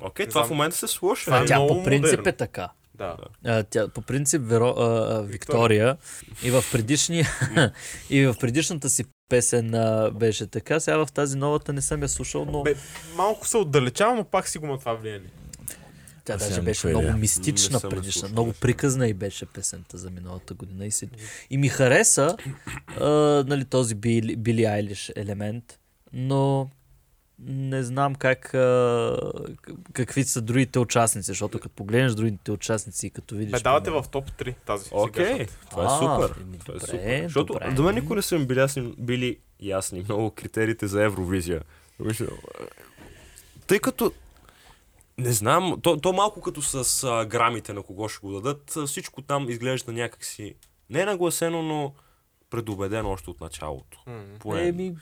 [0.00, 0.56] Окей, Не това в знам.
[0.56, 1.24] момента се слуша.
[1.24, 2.28] Това е Тя много по принцип модерно.
[2.28, 2.68] е така.
[2.94, 3.16] Да.
[3.46, 5.96] А, Тя, по принцип Веро, а, а, Виктория
[6.42, 7.26] и в, предишния,
[8.10, 10.80] и в предишната си песен а, беше така.
[10.80, 12.74] Сега в тази новата не съм я слушал, но Бе,
[13.16, 15.30] малко се отдалечава, но пак си го има това влияние.
[16.24, 18.12] тя Аз даже беше много мистична предишна.
[18.12, 18.28] слушал.
[18.28, 20.86] Много приказна и беше песента за миналата година.
[20.86, 21.08] И, си...
[21.50, 22.36] и ми хареса
[23.00, 23.08] а,
[23.46, 25.78] нали, този Били, Били Айлиш елемент,
[26.12, 26.70] но
[27.40, 29.16] не знам как, а,
[29.92, 33.62] какви са другите участници, защото като погледнеш другите участници и като видиш...
[33.62, 34.88] Давате примерно- в топ 3 тази.
[34.92, 35.68] Окей, сегашната.
[35.70, 36.40] това е супер.
[36.42, 37.22] еми, Това е добре, супер.
[37.22, 37.72] Защото добре.
[37.72, 41.62] до мен никога не са били ясни, били ясни много критериите за Евровизия.
[43.66, 44.12] Тъй като
[45.18, 49.22] не знам, то, то малко като с а, грамите на кого ще го дадат, всичко
[49.22, 50.54] там изглежда някакси
[50.90, 51.94] не нагласено, но
[52.50, 54.04] предубедено още от началото.
[54.38, 54.68] Поне.
[54.68, 54.96] Еми,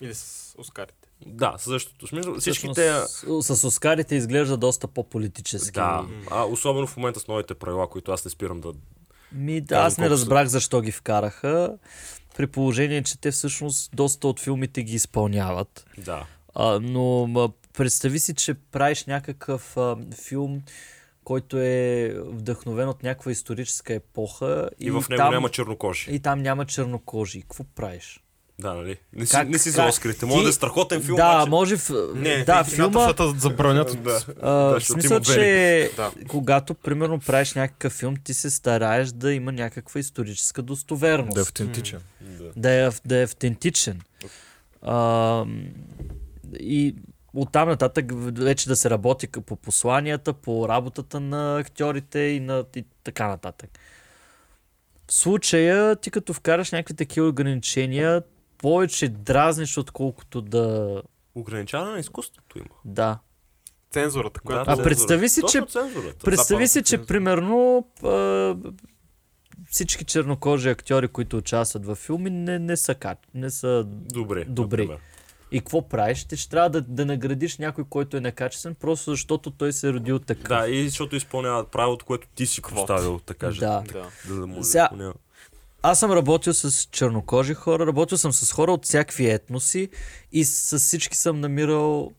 [0.00, 0.99] Или с Оскарите.
[1.26, 2.06] Да, същото.
[2.06, 2.92] Смисъл, всички те...
[3.40, 5.72] с, с Оскарите изглежда доста по-политически.
[5.72, 8.72] Да, а, особено в момента с новите правила, които аз не спирам да...
[9.32, 11.78] Ми, да, аз не колко са- разбрах защо ги вкараха,
[12.36, 15.86] при положение, че те всъщност доста от филмите ги изпълняват.
[15.98, 16.26] Да.
[16.54, 20.62] А, но ма, представи си, че правиш някакъв а, филм,
[21.24, 24.70] който е вдъхновен от някаква историческа епоха.
[24.78, 26.14] И, в него там, няма чернокожи.
[26.14, 27.42] И там няма чернокожи.
[27.42, 28.20] Какво правиш?
[28.60, 28.96] Да, нали?
[29.12, 30.26] Не си, Как- не си за Оскарите.
[30.26, 31.50] Може Ти- да е страхотен филм, да, обаче...
[31.50, 31.90] може в...
[32.14, 32.98] Не, да, в филма...
[32.98, 34.02] Защото забранят.
[34.02, 34.24] Да.
[34.42, 36.10] А, Да, в защото смисъл, че Да.
[36.28, 41.34] когато примерно правиш някакъв филм, ти се стараеш да има някаква историческа достоверност.
[41.34, 42.00] Да е автентичен.
[42.20, 42.44] да.
[42.56, 44.00] да е, да е автентичен.
[44.82, 45.44] А,
[46.60, 46.94] и
[47.34, 48.04] оттам нататък
[48.38, 53.70] вече да се работи по посланията, по работата на актьорите и, на, и така нататък.
[55.06, 58.22] В случая, ти като вкараш някакви такива ограничения,
[58.60, 61.02] повече дразниш, отколкото да...
[61.34, 62.68] Ограничаване на изкуството има.
[62.84, 63.18] Да.
[63.90, 64.60] Цензурата, която...
[64.62, 64.84] А цензурата.
[64.84, 66.24] представи си, че- цензурата.
[66.24, 68.56] Представи си, че примерно а,
[69.70, 74.44] всички чернокожи актьори, които участват във филми, не, не са, ка- не са Добре.
[74.44, 74.76] Добре.
[74.76, 74.98] например.
[75.52, 76.24] И какво правиш?
[76.24, 79.92] Ти ще трябва да, да наградиш някой, който е некачествен, просто защото той се е
[79.92, 80.48] родил такъв.
[80.48, 83.60] Да, и защото изпълняват правилото, което ти си поставил, така кажа.
[83.60, 83.82] Да.
[83.82, 84.06] Да.
[84.28, 85.14] Да, да му Сега- изпълнява.
[85.82, 89.88] Аз съм работил с чернокожи хора, работил съм с хора от всякакви етноси
[90.32, 92.12] и с всички съм намирал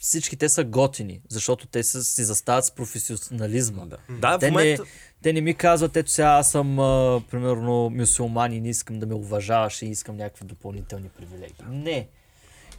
[0.00, 3.86] всички те са готини, защото те са, си застават с професионализма.
[3.86, 4.84] Да, да Те не, момента...
[5.22, 9.06] Те не ми казват, ето сега аз съм, а, примерно, мюсюлман и не искам да
[9.06, 11.64] ме уважаваш и искам някакви допълнителни привилегии.
[11.68, 12.08] Не.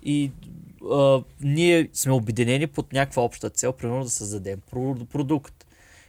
[0.04, 0.32] И
[0.92, 5.66] а, ние сме обединени под някаква обща цел, примерно да създадем про- продукт.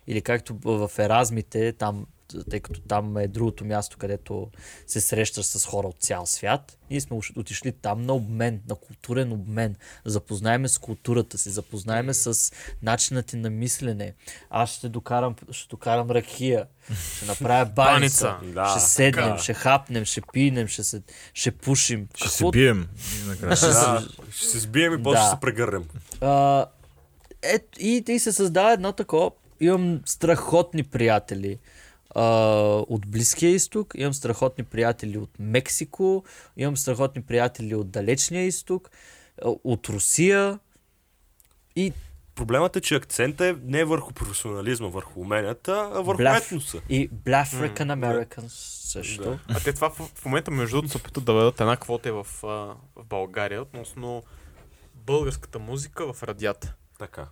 [0.06, 2.06] Или както в Еразмите, там,
[2.50, 4.48] тъй като там е другото място, където
[4.86, 6.78] се срещаш с хора от цял свят.
[6.90, 9.76] Ние сме отишли там на обмен, на културен обмен.
[10.04, 12.52] Запознаеме с културата си, запознаеме с
[12.82, 14.14] начина ти на мислене.
[14.50, 16.66] Аз ще докарам, ще докарам ракия,
[17.16, 18.52] ще направя баница, Баница.
[18.54, 19.38] Да, ще седнем, така.
[19.38, 21.02] ще хапнем, ще пинем, ще, се,
[21.34, 22.08] ще пушим.
[22.14, 22.88] Ще се Какво- бием.
[23.16, 23.56] И накрая.
[23.56, 25.22] Ще се- Да, ще се сбием и после Да.
[25.22, 25.84] ще се прегърнем.
[26.20, 26.66] А,
[27.42, 29.30] е, и, и се създава едно такова.
[29.60, 31.58] Имам страхотни приятели
[32.14, 32.24] а,
[32.88, 36.24] от Близкия изток, имам страхотни приятели от Мексико,
[36.56, 38.90] имам страхотни приятели от Далечния изток,
[39.64, 40.58] от Русия.
[41.76, 41.92] И,
[42.34, 46.46] Проблемът е, че акцентът е не върху професионализма, върху уменията, а върху Бляф.
[46.46, 46.80] етноса.
[46.88, 48.48] и African Americans
[48.92, 49.22] също.
[49.22, 49.38] Да.
[49.48, 52.26] А те това в, в момента между другото се опитат да ведат една квота в,
[52.42, 54.22] в България относно
[54.94, 56.74] българската музика в радията.
[56.98, 57.28] Така.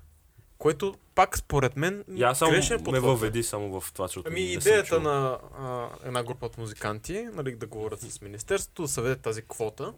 [0.58, 3.02] Което пак според мен И аз само грешен ме подход.
[3.02, 5.00] въведи само в това, защото Ами идеята чул.
[5.00, 9.92] на а, една група от музиканти, нали, да говорят с Министерството, да съведе тази квота,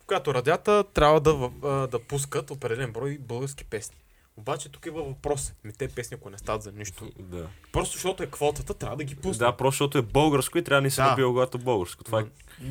[0.00, 1.30] в която радията трябва да,
[1.62, 3.96] а, да пускат определен брой български песни.
[4.36, 5.52] Обаче тук има въпрос.
[5.64, 7.10] Ми те песни, ако не стават за нищо.
[7.20, 7.46] Да.
[7.72, 9.38] Просто защото е квотата, трябва да ги пуснат.
[9.40, 11.08] да, просто защото е българско и трябва да ни се Да.
[11.08, 12.04] набива когато българско.
[12.04, 12.24] Това е...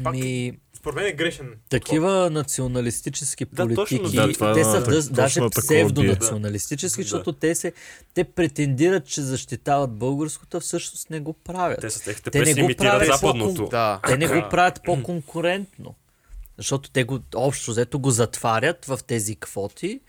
[0.04, 1.54] Пак- Ми, Според мен е грешен.
[1.70, 7.02] такива националистически Да, политики, точно, да, това е те са на- дъс, точно даже псевдонационалистически,
[7.02, 7.04] Да.
[7.04, 7.74] защото те, се,
[8.14, 11.82] те претендират, че защитават българското, а всъщност не го правят.
[11.82, 13.66] Те с техните Те не го правят западното.
[13.66, 14.00] Да.
[14.08, 15.96] Те не го правят по-конкурентно.
[16.58, 20.00] Защото те го общо взето го затварят в тези квоти.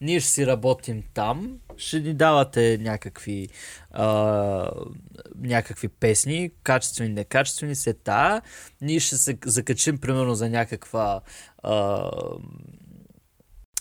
[0.00, 3.48] Ние ще си работим там, ще ни давате някакви,
[3.90, 4.70] а,
[5.38, 8.42] някакви песни, качествени, некачествени, се тая.
[8.80, 11.20] Ние ще се закачим примерно за някаква
[11.62, 12.10] а,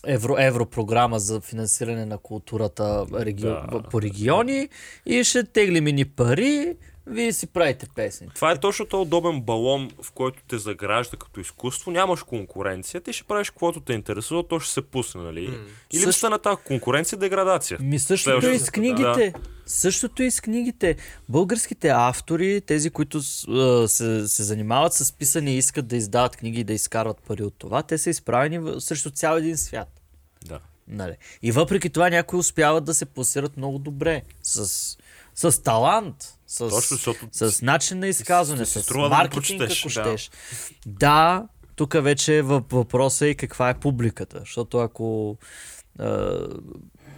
[0.07, 3.43] евро, европрограма за финансиране на културата реги...
[3.43, 3.83] Да.
[3.91, 4.69] по региони
[5.05, 6.75] и ще теглим ни пари,
[7.09, 8.27] вие си правите песни.
[8.35, 11.91] Това е точно този удобен балон, в който те загражда като изкуство.
[11.91, 15.47] Нямаш конкуренция, ти ще правиш каквото те интересува, то ще се пусне, нали?
[15.47, 15.57] М.
[15.93, 17.77] И липсата на тази конкуренция е деградация.
[17.81, 18.55] Ми същото Следващото.
[18.55, 19.33] и с книгите.
[19.65, 20.95] Същото и с книгите.
[21.29, 26.63] Българските автори, тези, които се, се занимават с писане и искат да издават книги и
[26.63, 30.01] да изкарват пари от това, те са изправени срещу цял един свят.
[30.45, 30.59] Да.
[30.87, 31.15] Нали?
[31.41, 34.21] И въпреки това някои успяват да се пласират много добре.
[34.43, 34.97] С,
[35.35, 36.38] с талант.
[36.49, 39.79] С, Точно, защото с начин на изказване, с да го маркетинг, прочетеш.
[39.79, 40.17] ако Да.
[40.17, 40.31] щеш.
[40.85, 44.39] Да, тук вече е въп- въпросът и каква е публиката.
[44.39, 45.37] Защото ако
[45.99, 46.05] е,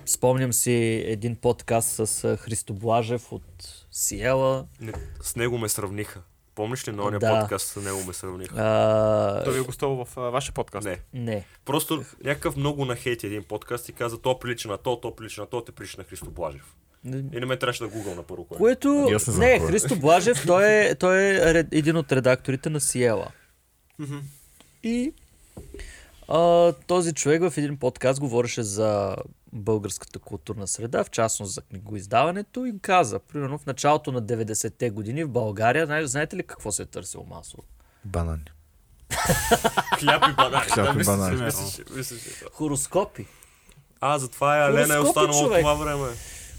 [0.05, 0.73] спомням си
[1.05, 3.43] един подкаст с Христо Блажев от
[3.91, 4.65] Сиела.
[4.79, 6.21] Не, с него ме сравниха.
[6.55, 7.39] Помниш ли на ония Да.
[7.39, 8.55] подкаст с него ме сравниха?
[8.57, 10.87] А, Той ви е гостувал в а, вашия подкаст.
[10.87, 10.99] Не.
[11.15, 11.45] не.
[11.65, 15.47] Просто някакъв много нахейти един подкаст и каза, то прилича на то, то прилича на
[15.47, 16.75] то, те прилича на Христо Блажев.
[17.05, 18.57] И не ме трябваше да гугъл на първо кое.
[18.57, 19.09] Което...
[19.37, 19.59] Не е.
[19.59, 23.27] Христо Блажев, той е, той е ред, един от редакторите на Сиела.
[24.83, 25.13] И
[26.27, 29.15] а, този човек в един подкаст говореше за
[29.53, 35.23] българската културна среда, в частност за книгоиздаването и каза, примерно в началото на 90-те години
[35.23, 37.63] в България, знаете, знаете ли какво се е търсило масово?
[38.05, 38.43] Банани.
[39.99, 40.63] Хляб и банани.
[40.69, 41.51] Хляб и банани.
[42.51, 43.27] Хороскопи.
[44.01, 46.07] А, затова е Алена е останала от това време.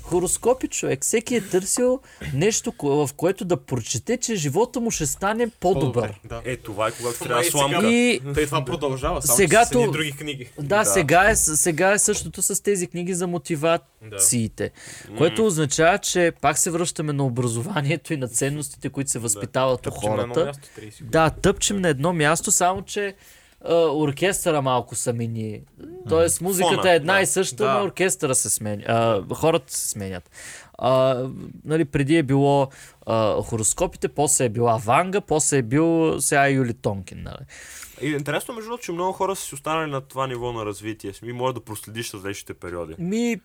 [0.02, 1.02] Хороскопи, човек.
[1.02, 2.00] Всеки е търсил
[2.34, 6.20] нещо, в което да прочете, че живота му ще стане по-добър.
[6.24, 6.42] Да.
[6.44, 7.88] Е, това е когато Това трябва и сега- сламка.
[7.88, 10.50] И Тъй това продължава, само Сега че то- други книги.
[10.58, 10.84] Да, Да.
[10.84, 14.70] Сега, е, сега е същото с тези книги за мотивациите,
[15.18, 19.82] което означава, че пак се връщаме на образованието и на ценностите, които се възпитават у
[19.82, 20.46] Тъпчем на едно хората.
[20.46, 21.10] място 30 години.
[21.10, 23.14] Да, тъпчем на едно място, само че
[23.70, 25.60] оркестъра малко са мини.
[26.08, 27.20] Тоест музиката Фона, е една да.
[27.20, 27.78] и съща, Да.
[27.78, 28.82] но оркестъра се сменя.
[28.86, 30.30] А, хората се сменят.
[30.78, 31.24] А,
[31.64, 32.68] нали, преди е било
[33.06, 37.22] а, хороскопите, после е била Ванга, после е бил сега Юли Тонкин.
[37.22, 37.46] Нали.
[38.00, 41.12] И интересно, между другото, че много хора са си останали на това ниво на развитие.
[41.24, 42.94] И може да проследиш различните периоди.
[42.98, 43.40] Ми,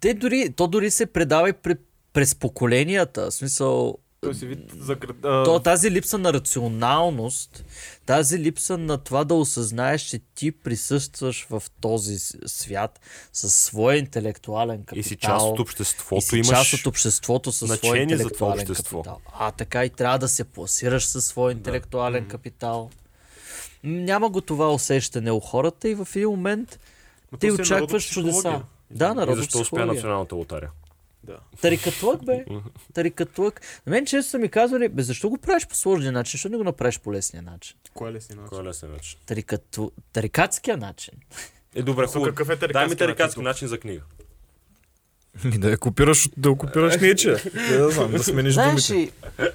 [0.00, 1.74] те дори, то дори се предава и пре,
[2.12, 3.30] през поколенията.
[3.30, 5.16] В смисъл, Той си вид за град...
[5.24, 7.64] а, то, тази липса на рационалност,
[8.06, 13.00] тази липса на това да осъзнаеш, че ти присъстваш в този свят
[13.32, 15.00] със своя интелектуален капитал.
[15.00, 16.20] И си част от и обществото.
[16.20, 16.48] си имаш...
[16.48, 19.02] част от обществото със своя значение за това интелектуален общество.
[19.02, 19.20] капитал.
[19.38, 22.90] А така и трябва да се пласираш със своя интелектуален капитал.
[23.82, 26.78] М, Няма го това усещане у хората и в един момент
[27.32, 28.62] ма ти е очакваш чудеса.
[28.90, 30.70] Да, И защо успя националната лотария?
[31.24, 31.38] Да.
[31.60, 32.44] Тарикатлък, бе.
[32.94, 33.60] Тарикатлък.
[33.86, 36.56] На мен често са ми казвали, бе, защо го правиш по сложния начин, защо не
[36.56, 37.76] го направиш по лесния начин?
[37.94, 38.48] Кой е лесен начин?
[38.48, 39.18] Кой е лесен начин?
[39.26, 39.90] Тарикату...
[40.12, 41.14] Тарикатския начин.
[41.74, 42.24] Е, добре, хубаво.
[42.24, 44.02] какъв е тарикатски Дай ми тарикатски начин за книга.
[45.44, 47.36] Ми да я копираш, да я копираш нече.
[47.70, 49.12] Не да знам, да смениш Знаеш думите.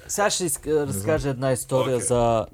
[0.08, 2.46] сега ще разкажа една история за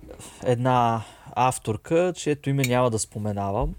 [0.44, 1.04] една
[1.36, 3.74] авторка, чието име няма да споменавам.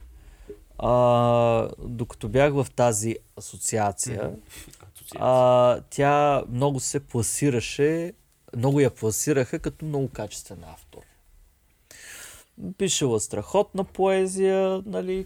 [0.77, 4.31] А, докато бях в тази асоциация,
[5.19, 8.13] а, тя много се пласираше,
[8.55, 10.99] много я пласираха като много качествен автор.
[12.77, 15.25] Пишела страхотна поезия, нали,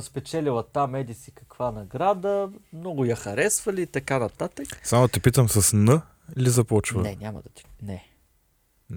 [0.00, 4.80] спечелила там еди си каква награда, много я харесвали и така нататък.
[4.84, 6.02] Само те питам с Н
[6.36, 7.02] или започва?
[7.02, 7.64] Не, няма да ти.
[7.82, 8.07] Не.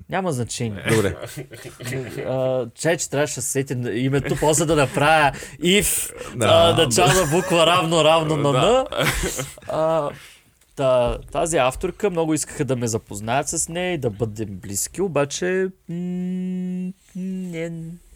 [0.10, 0.84] Няма значение.
[0.90, 1.16] Добре.
[2.20, 6.74] А, Чай, че трябваше да се сети на името, после да направя if, Да.
[6.74, 8.86] да, начална буква равно, равно на Н.
[9.68, 10.10] А,
[10.76, 15.68] та, тази авторка много искаха да ме запознаят с нея и да бъдем близки, обаче
[15.90, 17.72] м- не,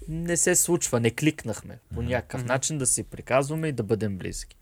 [0.10, 4.56] не се случва, не кликнахме по някакъв начин да си приказваме и да бъдем близки.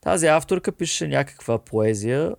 [0.00, 2.34] Тази авторка пише някаква поезия,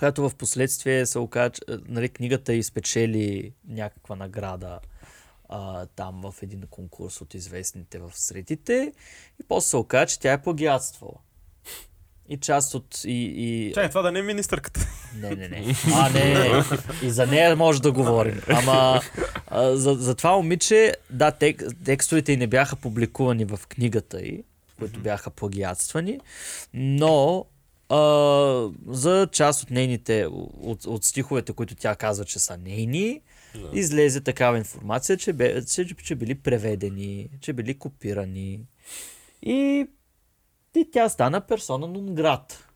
[0.00, 4.80] която в последствие се оказа, че, нали, книгата изпечели някаква награда
[5.48, 8.92] а, там в един конкурс от известните в средите
[9.40, 11.14] и после се оказа, че тя е плагиатствала.
[12.28, 13.04] И част от...
[13.04, 13.72] И, и...
[13.74, 14.80] Чай, това да не е министърката.
[15.16, 15.74] Не, не, не.
[15.94, 16.62] А, не.
[17.02, 18.42] И за нея може да говорим.
[18.48, 19.00] Ама
[19.46, 24.44] а, за, за това момиче, да, тек, текстовете й не бяха публикувани в книгата й,
[24.78, 26.20] които бяха плагиатствани,
[26.74, 27.46] но
[27.90, 27.96] а,
[28.86, 30.26] за част от нейните,
[30.60, 33.20] от, от стиховете, които тя казва, че са нейни,
[33.54, 33.70] Да.
[33.72, 38.60] излезе такава информация, че, бе, че, че били преведени, че били копирани.
[39.42, 39.86] И,
[40.76, 42.66] и тя стана персона нон град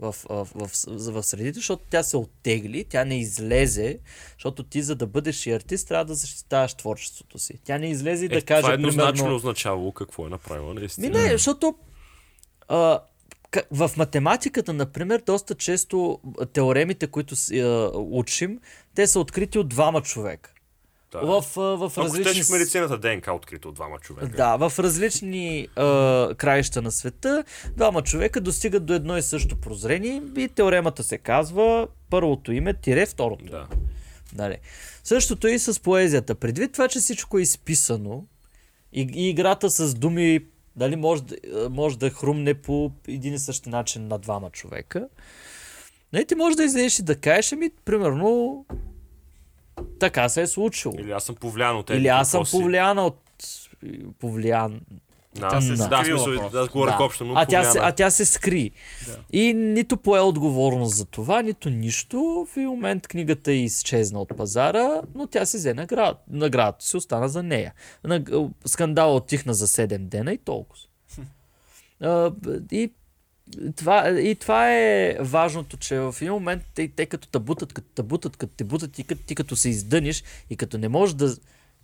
[0.00, 3.98] в, в, в, в, в средите, защото тя се оттегли, тя не излезе,
[4.34, 7.60] защото ти за да бъдеш и артист трябва да защитаваш творчеството си.
[7.64, 9.36] Тя не излезе и да Е, каже, това еднозначно примерно...
[9.36, 11.22] означавало какво е направила, Ми наистина.
[11.22, 11.74] не, защото
[12.68, 13.00] а,
[13.70, 16.20] в математиката, например, доста често
[16.52, 18.60] теоремите, които си, а, учим,
[18.94, 20.50] те са открити от двама човека.
[21.12, 21.20] Да.
[21.20, 22.42] В, а, в Ако различни...
[22.42, 24.36] в медицината ДНК открито от двама човека.
[24.36, 27.44] Да, в различни а, краища на света
[27.76, 33.06] двама човека достигат до едно и също прозрение и теоремата се казва първото име тире
[33.06, 33.44] второто.
[33.44, 33.66] Да.
[34.34, 34.56] Нали.
[35.04, 36.34] Същото е и с поезията.
[36.34, 38.24] Предвид това, че всичко е изписано
[38.92, 40.40] и, и играта с думи
[40.78, 45.08] дали може, да- може да хрумне по един и същи начин на двама човека,
[46.12, 48.64] нали, ти може да излезеш и да кажеш, ами, примерно,
[50.00, 50.94] така се е случило.
[50.98, 53.18] Или аз съм повлиян от Или аз съм повлиян от...
[54.18, 54.80] Повлиян...
[55.40, 55.88] Да, Тя се Да.
[55.88, 56.58] да, скрила смисъл, просто.
[56.58, 57.04] да, говоря Да.
[57.04, 58.70] общо, но а, тя се, а тя се скри.
[59.06, 59.16] Да.
[59.32, 62.46] И нито пое отговорност за това, нито нищо.
[62.52, 66.22] В един момент книгата е изчезна от пазара, но тя си взе наград.
[66.30, 67.72] Наградата си остана за нея.
[68.66, 70.82] Скандал отихна за 7 дена и толкова.
[72.00, 72.32] А,
[72.72, 72.92] и,
[73.76, 77.88] това, и това е важното, че в един момент те, те като те бутат, като
[77.94, 81.14] те бутат, като те бутат и като, ти като се издъниш и като не можеш
[81.14, 81.36] да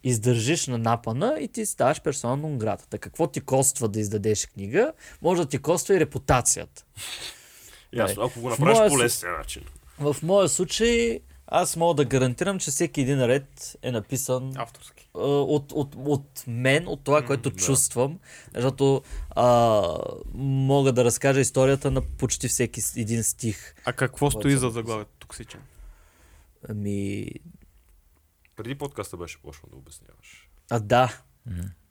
[0.04, 2.86] издържиш на напана и ти ставаш персона нон грата.
[2.88, 6.84] Та какво ти коства да издадеш книга, може да ти коства и репутацията.
[7.92, 9.62] Ясно, ако го направиш моя по лесния начин.
[9.98, 15.08] В моя случай аз мога да гарантирам, че всеки един ред е написан Авторски.
[15.14, 17.56] от, от, от мен, от това, което да.
[17.56, 18.18] чувствам,
[18.54, 19.82] защото а,
[20.34, 23.74] мога да разкажа историята на почти всеки един стих.
[23.84, 25.60] А какво стои за заглавието токсичен?
[26.68, 27.26] Ами,
[28.56, 30.50] Преди подкаста беше почнал да обясняваш.
[30.70, 31.22] а да,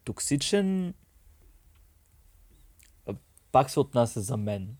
[0.03, 0.94] токсичен
[3.07, 3.15] а,
[3.52, 4.77] пак се отнася за мен.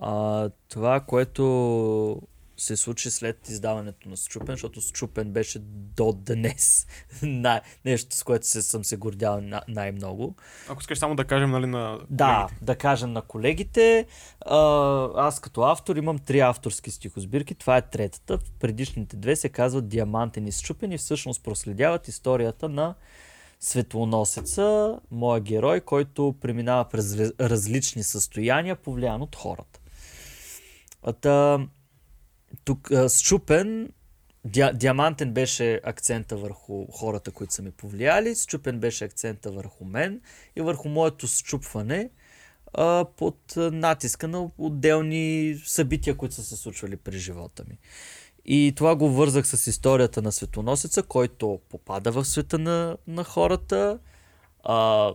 [0.00, 2.22] А, това, което
[2.58, 5.58] се случи след издаването на Счупен, защото Счупен беше
[5.94, 6.86] до днес
[7.22, 10.34] най- нещо, с което се, съм се гордял на- най-много.
[10.68, 12.64] Ако искаш само да кажем, нали, на Да, колегите.
[12.64, 14.06] да кажем на колегите.
[14.40, 14.58] А,
[15.16, 17.54] аз като автор имам три авторски стихосбирки.
[17.54, 18.38] Това е третата.
[18.60, 22.94] Предишните две се казват Диамантен и Счупен и всъщност проследяват историята на
[23.60, 29.80] Светлоносеца, моя герой, който преминава през раз- различни състояния, повлиян от хората.
[31.20, 31.58] Та,
[32.64, 33.92] тук а, Счупен,
[34.44, 40.20] Ди, Диамантен беше акцента върху хората, които са ме повлияли, Счупен беше акцента върху мен
[40.56, 42.10] и върху моето счупване
[42.74, 47.78] а, под натиска на отделни събития, които са се случвали през живота ми.
[48.44, 53.98] И това го вързах с историята на светоносеца, който попада в света на, на хората,
[54.64, 55.12] а,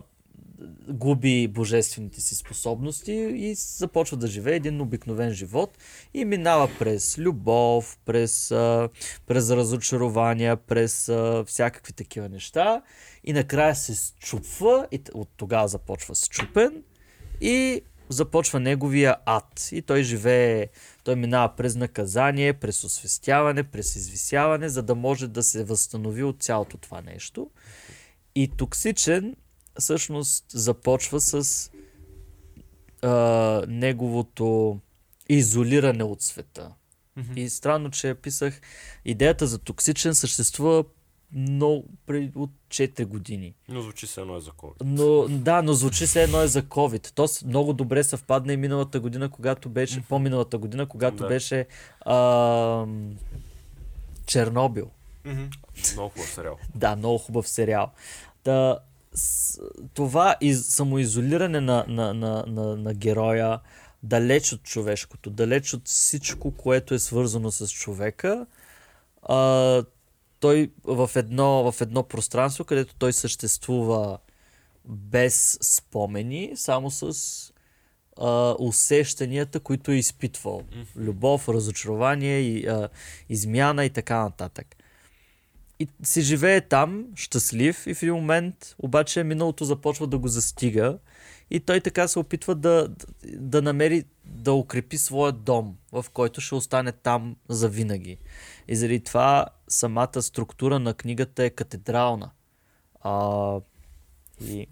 [0.88, 5.78] губи божествените си способности и започва да живее един обикновен живот
[6.14, 8.48] и минава през любов, през,
[9.26, 11.10] през разочарования, през
[11.46, 12.82] всякакви такива неща
[13.24, 16.82] и накрая се счупва и от тогава започва счупен
[17.40, 19.68] и започва неговия ад.
[19.72, 20.68] И той живее,
[21.04, 26.42] той минава през наказание, през освестяване, през извисяване, за да може да се възстанови от
[26.42, 27.50] цялото това нещо.
[28.34, 29.36] И токсичен
[29.78, 31.70] всъщност започва с
[33.02, 33.10] а,
[33.68, 34.78] неговото
[35.28, 36.70] изолиране от света.
[37.36, 38.60] И странно, че писах,
[39.04, 40.84] идеята за токсичен съществува
[41.32, 43.54] много преди от 4 години.
[43.68, 44.74] Но звучи се едно е за COVID.
[44.84, 47.12] Но да, но звучи се едно е за COVID.
[47.12, 51.26] То много добре съвпадна и миналата година, когато беше, по-миналата година, когато Да.
[51.28, 51.66] беше
[52.00, 52.86] а,
[54.26, 54.90] Чернобил.
[55.94, 56.56] Много хубав сериал.
[56.74, 57.90] Да, много хубав сериал.
[58.44, 58.76] С,
[59.94, 63.60] това из, самоизолиране на, на, на, на, на героя,
[64.02, 68.46] далеч от човешкото, далеч от всичко, което е свързано с човека,
[69.22, 69.84] а,
[70.40, 74.18] той в едно, в едно пространство, където той съществува
[74.84, 77.14] без спомени, само с
[78.20, 80.62] а, усещанията, които е изпитвал.
[80.96, 82.88] Любов, разочарование, и, а,
[83.28, 84.76] измяна и така нататък.
[85.78, 90.98] И си живее там, щастлив, и в един момент обаче миналото започва да го застига
[91.50, 92.88] и той така се опитва да,
[93.24, 98.18] да намери, да укрепи своя дом, в който ще остане там завинаги.
[98.68, 102.30] И заради това самата структура на книгата е катедрална.
[103.00, 103.60] А,
[104.44, 104.66] и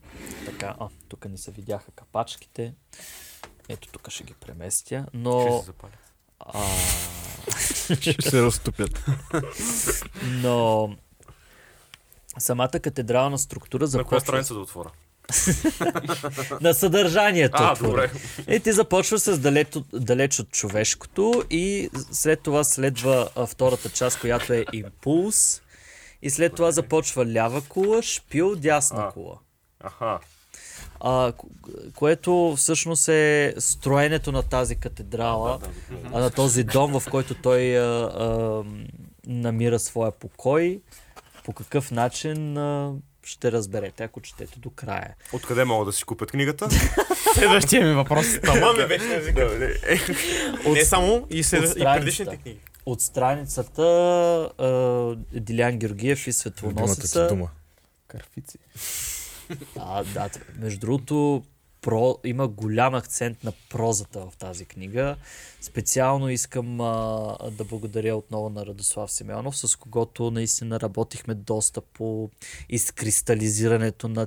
[0.47, 2.75] така, а, тук не се видяха капачките.
[3.69, 5.61] Ето тук ще ги преместя, Ще но...
[5.61, 5.93] се запали.
[6.41, 6.65] А,
[7.93, 9.05] Ще се разтопят.
[10.23, 10.89] но
[12.39, 14.91] самата катедрална структура На коя започва страница да отворя?
[16.61, 17.57] на съдържанието.
[17.57, 17.91] А, отвори.
[17.91, 18.11] добре.
[18.49, 23.91] И ти започва с далеч, от- далеч от човешкото и след това следва а, втората
[23.91, 25.63] част, която е импулс.
[26.23, 29.11] И след това започва лява кула, шпил, дясна А.
[29.11, 29.39] кула.
[29.81, 30.19] Аха.
[31.05, 31.49] А, ко-
[31.95, 35.59] което всъщност е строенето на тази катедрала,
[36.13, 38.63] а, на този дом, в който той а, а,
[39.27, 40.81] намира своя покой.
[41.45, 42.93] По какъв начин а,
[43.25, 45.15] ще разберете, ако четете до края.
[45.33, 46.69] Откъде могат да си купят книгата?
[47.35, 48.27] Следващия ми въпрос.
[48.45, 49.49] Тама ми беше езика.
[49.49, 51.63] Да, не, е, Не само и, след...
[51.63, 52.59] от и предишните книги.
[52.87, 53.83] От страницата
[54.59, 54.71] а,
[55.41, 57.29] Дилян Георгиев и Любимата ти Светлоносица.
[57.29, 57.49] дума.
[58.09, 58.59] Карфици.
[59.79, 61.43] А, да, между другото,
[61.81, 65.17] про, има голям акцент на прозата в тази книга.
[65.61, 72.31] Специално искам а, да благодаря отново на Радослав Симеонов, с когото наистина работихме доста по
[72.69, 74.27] изкристализирането на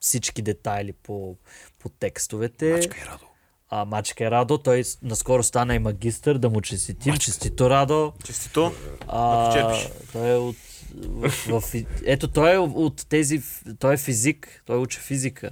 [0.00, 1.36] всички детайли по,
[1.78, 2.72] по текстовете.
[2.72, 3.24] Мачка и Радо.
[3.68, 7.16] А, Мачка е Радо, той наскоро стана и магистър, да му честитим.
[7.16, 8.12] Честито Радо.
[8.24, 8.72] Честито.
[9.08, 9.78] А,
[10.12, 10.56] той е от...
[10.94, 11.30] В,
[11.60, 13.42] в, ето, той е от тези...
[13.78, 14.62] Той е физик.
[14.66, 15.50] Той учи физика.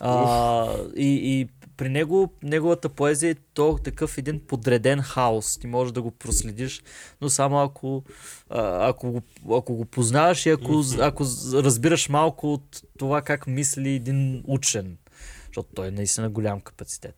[0.00, 0.66] А,
[0.96, 5.58] и, и при него, неговата поезия е то такъв един подреден хаос.
[5.58, 6.82] Ти можеш да го проследиш,
[7.20, 8.04] но само ако,
[8.48, 9.22] ако, го,
[9.56, 14.98] ако го познаваш и ако, ако разбираш малко от това как мисли един учен.
[15.46, 17.16] Защото той е наистина голям капацитет.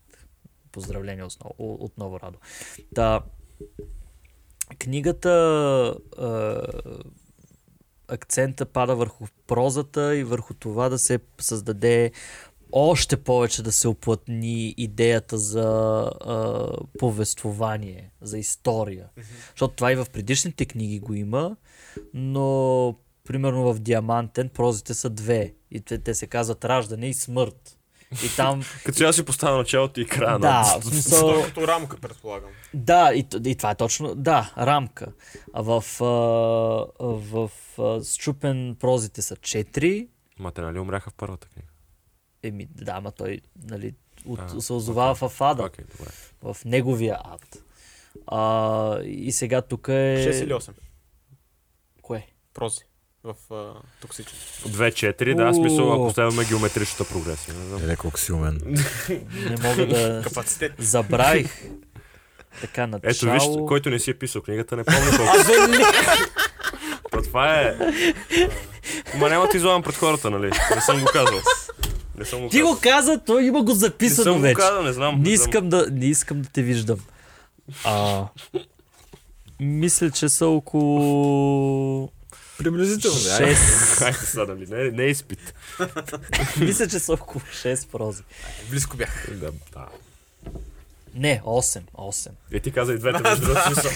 [0.73, 2.39] Поздравление отново, отново Радо.
[2.95, 3.21] Та,
[4.79, 5.31] книгата
[6.19, 6.63] а,
[8.09, 12.13] акцента пада върху прозата и върху това да се създаде
[12.73, 15.63] още повече да се оплътни идеята за
[16.21, 16.69] а,
[16.99, 19.09] повествование, за история.
[19.51, 21.57] Защото това и в предишните книги го има,
[22.15, 25.55] но примерно в Диамантен прозите са две.
[25.71, 27.74] И те, те се казват раждане и смърт.
[28.25, 30.81] И там, Като сега си поставя началото и края да, на...
[30.81, 32.51] в смисъл, Като рамка, предполагам.
[32.75, 35.07] да, и, и това е точно, да, рамка.
[35.55, 36.05] В, а,
[37.01, 40.09] в а, Счупен прозите са четири.
[40.39, 41.69] Ма те нали умряха в първата книга?
[42.43, 43.95] Еми, да, ма той нали,
[44.27, 46.11] от, А, се озовава в ада, Окей, добре.
[46.43, 47.63] в неговия ад.
[48.27, 49.93] А, и сега тук е...
[49.93, 50.71] 6 или 8
[52.03, 52.27] Кое?
[52.55, 52.81] прози
[53.25, 54.39] в а, токсичен.
[54.69, 57.55] 2-4, да, смисъл, ако следваме геометричната прогресия.
[57.55, 57.81] Не знам.
[57.85, 58.61] Еле, колко си умен.
[59.51, 60.23] Не мога да...
[60.25, 60.73] Капацитет.
[60.79, 61.47] Забравих.
[62.61, 63.11] Така начало...
[63.11, 65.33] Ето виж, който не си е писал книгата, не помня колко.
[67.11, 67.77] То това е...
[69.19, 70.51] Ма няма ти излагам пред хората, нали?
[70.75, 71.41] Не съм го казал.
[72.19, 72.75] Не съм го Ти казал.
[72.75, 75.15] го каза, той има го Не записано съм го казал, не знам.
[75.15, 75.49] Не не знам.
[75.49, 76.99] искам да, не искам да те виждам.
[77.85, 78.25] А,
[79.61, 82.11] мисля, че са около
[82.59, 83.23] Приблизително, да.
[83.23, 83.55] 6,
[83.99, 84.67] Хайде сега, нали?
[84.71, 85.55] Не, не е изпит.
[86.61, 88.23] мисля, че са около 6 прози.
[88.71, 89.27] Близко бях.
[89.31, 89.87] Да, да.
[91.15, 91.83] Не, 8.
[91.95, 92.29] 8.
[92.53, 93.89] Е, ти каза и двете, между другото.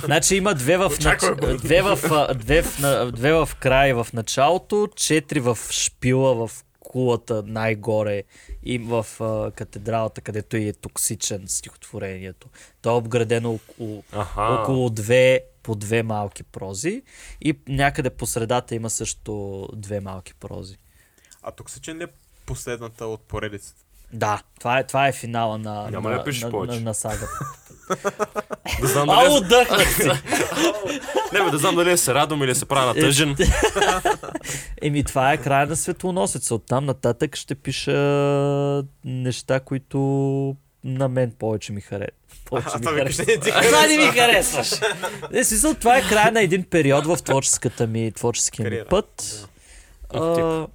[0.04, 1.20] Значи има две в, нач...
[1.62, 8.22] две в, две в, две в край в началото, четири в шпила в кулата най-горе
[8.64, 12.48] и в а, катедралата, където и е токсичен стихотворението.
[12.82, 14.42] То е обградено около, Аха.
[14.42, 17.02] около две по две малки прози
[17.40, 20.76] и някъде по средата има също две малки прози.
[21.42, 22.08] А токсичен ли е
[22.46, 23.82] последната от поредицата?
[24.12, 26.74] Да, това е, това е финала на, Няма на, на, повече.
[26.74, 27.38] на, на сагата.
[28.80, 30.06] Да знам дали, е- отдъхнах си!
[31.32, 33.36] не, бе, да знам дали е се радвам или се правя на тъжен.
[34.82, 36.54] Еми, това е края на светлоносеца.
[36.54, 37.92] Оттам нататък ще пиша
[39.04, 42.14] неща, които на мен повече ми харесват.
[42.44, 43.26] Повече ми това викаш, харесват.
[43.28, 44.70] не ти А, Това не ми харесваш.
[45.32, 49.38] Не, смисъл, това е края на един период в творческата ми, творческия ми път.
[50.10, 50.66] А,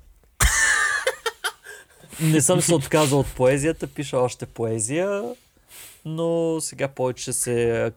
[2.22, 5.24] не съм се отказал от поезията, пиша още поезия,
[6.06, 7.92] но сега повече се...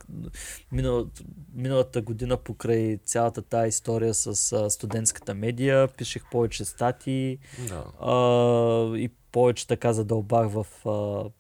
[0.72, 1.22] Миналата,
[1.54, 7.38] миналата година покрай цялата тази история с а, студентската медия, пишех повече статии
[7.68, 7.84] Да.
[8.00, 11.30] а, и повече така задълбах в а,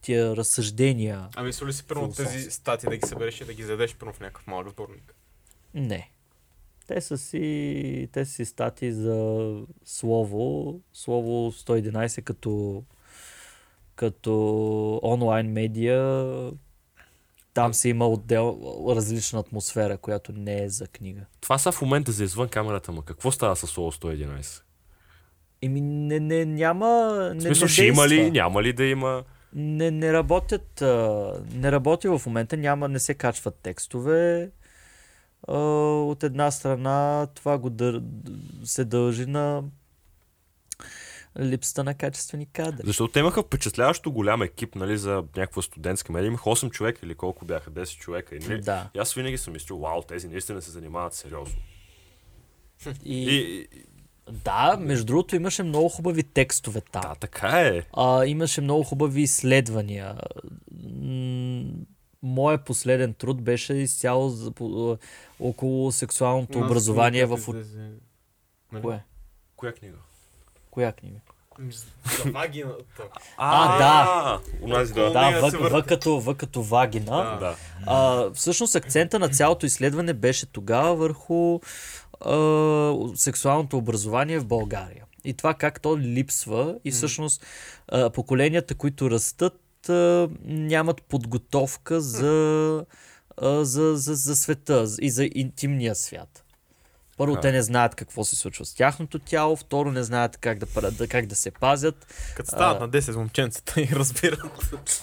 [0.00, 1.28] тия разсъждения.
[1.36, 4.12] Ами мисли ли си първо тези статии да ги събереш и да ги задеш първо
[4.12, 5.14] в някакъв малък сборник?
[5.74, 6.10] Не.
[6.86, 9.50] Те са си, те са си статии за
[9.84, 10.80] слово.
[10.92, 12.82] Слово 111 като,
[13.94, 16.32] като онлайн медия.
[17.54, 21.20] Там си има отдел, различна атмосфера, която не е за книга.
[21.40, 24.62] Това са в момента за извън камерата, ма какво става с Соло 111?
[25.62, 26.86] Еми, не, не, няма...
[27.30, 29.24] В Не, смисъл, не ще има ли, няма ли да има?
[29.54, 34.50] Не, не работят, а, не работи в момента, няма, не се качват текстове.
[35.48, 35.58] А,
[36.02, 38.02] от една страна това го дър...
[38.64, 39.64] се дължи на
[41.40, 42.82] липсата на качествени кадри.
[42.86, 46.28] Защото те имаха впечатляващо голям екип, нали, за някаква студентска медия.
[46.28, 48.36] Имаха 8 човека или колко бяха, 10 човека.
[48.36, 48.90] И, Да.
[48.94, 51.60] и аз винаги съм мислил, вау, тези наистина се занимават сериозно.
[53.04, 53.84] И, И, и
[54.32, 57.02] да, между другото имаше много хубави текстове там.
[57.02, 57.82] да, така е.
[57.92, 60.14] А, имаше много хубави изследвания.
[62.22, 64.98] Моят последен труд беше изцяло за, по, а,
[65.40, 67.38] около сексуалното образование в...
[68.72, 68.82] Нали?
[68.82, 69.04] Кое?
[69.56, 69.96] Коя книга?
[70.70, 71.20] Коя книга?
[72.24, 73.02] За вагината.
[73.36, 74.40] А, да.
[74.62, 75.10] Унази, да.
[75.10, 77.36] Да, в, в, като, в като вагина.
[77.40, 77.56] Да.
[77.86, 81.58] А, всъщност акцента на цялото изследване беше тогава върху а,
[83.14, 85.04] сексуалното образование в България.
[85.24, 87.46] И това как то липсва и всъщност
[88.14, 89.60] поколенията, които растат,
[90.44, 92.84] нямат подготовка за,
[93.42, 96.44] за, за, за света и за интимния свят.
[97.18, 97.42] Първо, Така.
[97.42, 101.26] те не знаят какво се случва с тяхното тяло, второ, не знаят как да, как
[101.26, 102.06] да се пазят.
[102.36, 102.80] Като стават А.
[102.80, 104.40] на 10 момченцата и разбират.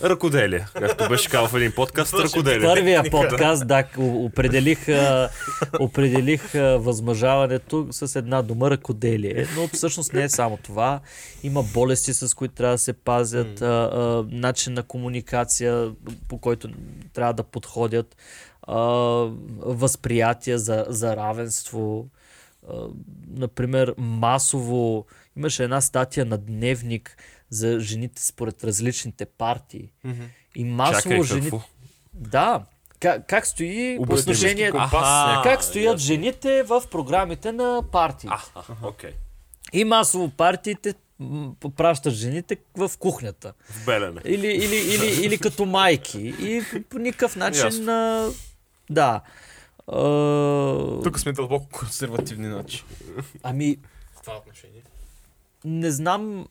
[0.04, 0.68] Ръкоделие.
[0.74, 2.68] Както беше казал в един подкаст, ръкоделие.
[2.68, 5.30] Първия подкаст, да, определих, а,
[5.80, 11.00] определих а, възмъжаването с една дума ръкоделие, но всъщност не е само това.
[11.44, 15.92] Има болести, с които трябва да се пазят, а, а, начин на комуникация,
[16.28, 16.70] по който
[17.14, 18.16] трябва да подходят,
[18.68, 18.80] а,
[19.60, 22.10] възприятия за, за равенство.
[22.70, 22.88] А,
[23.28, 25.06] например, масово
[25.38, 27.18] имаше една статия на Дневник
[27.50, 29.92] за жените според различните партии.
[30.56, 31.50] И масово Чакай, жените...
[31.50, 31.62] какво?
[32.14, 32.66] Да.
[33.00, 34.72] Как, как стои отношение...
[35.44, 35.98] Как стоят ясно.
[35.98, 38.30] жените в програмите на партии.
[38.32, 39.12] А, окей.
[39.74, 40.94] И масово партиите
[41.78, 43.54] пращат жените в кухнята.
[43.70, 44.22] В Белене.
[44.26, 46.20] Или, или, или, или като майки.
[46.40, 47.66] И по никакъв начин...
[47.66, 48.34] Ясно.
[48.90, 49.22] Да.
[49.88, 52.84] А, Тук сме дълбоко консервативни начи.
[53.44, 53.78] Ами,
[54.14, 54.82] В това отношение.
[55.66, 56.48] не знам.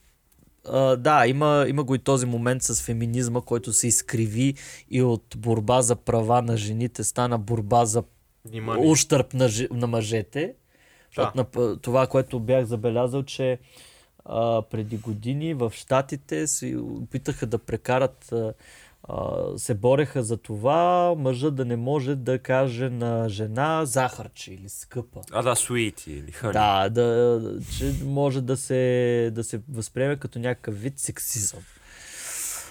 [0.66, 4.54] А, да, има, има го и този момент с феминизма, който се изкриви
[4.90, 8.02] и от борба за права на жените стана борба за
[8.44, 8.86] Внимание.
[8.86, 10.54] ущърп на, жи- на мъжете.
[11.16, 11.32] Да.
[11.34, 11.44] На,
[11.76, 13.58] това, което бях забелязал, че
[14.24, 18.52] а, преди години в Штатите се опитаха да прекарат, а,
[19.56, 25.20] се бореха за това мъжът да не може да каже на жена захарче или скъпа.
[25.32, 26.52] А, да, суити или хъни.
[26.52, 27.40] Да, да,
[27.78, 31.60] че може да се, да се възприеме като някакъв вид сексизъм.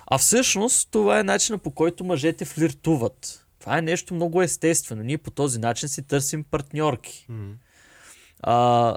[0.07, 3.45] А всъщност това е начинът по който мъжете флиртуват.
[3.60, 5.03] Това е нещо много естествено.
[5.03, 7.27] Ние по този начин си търсим партньорки.
[8.39, 8.95] А,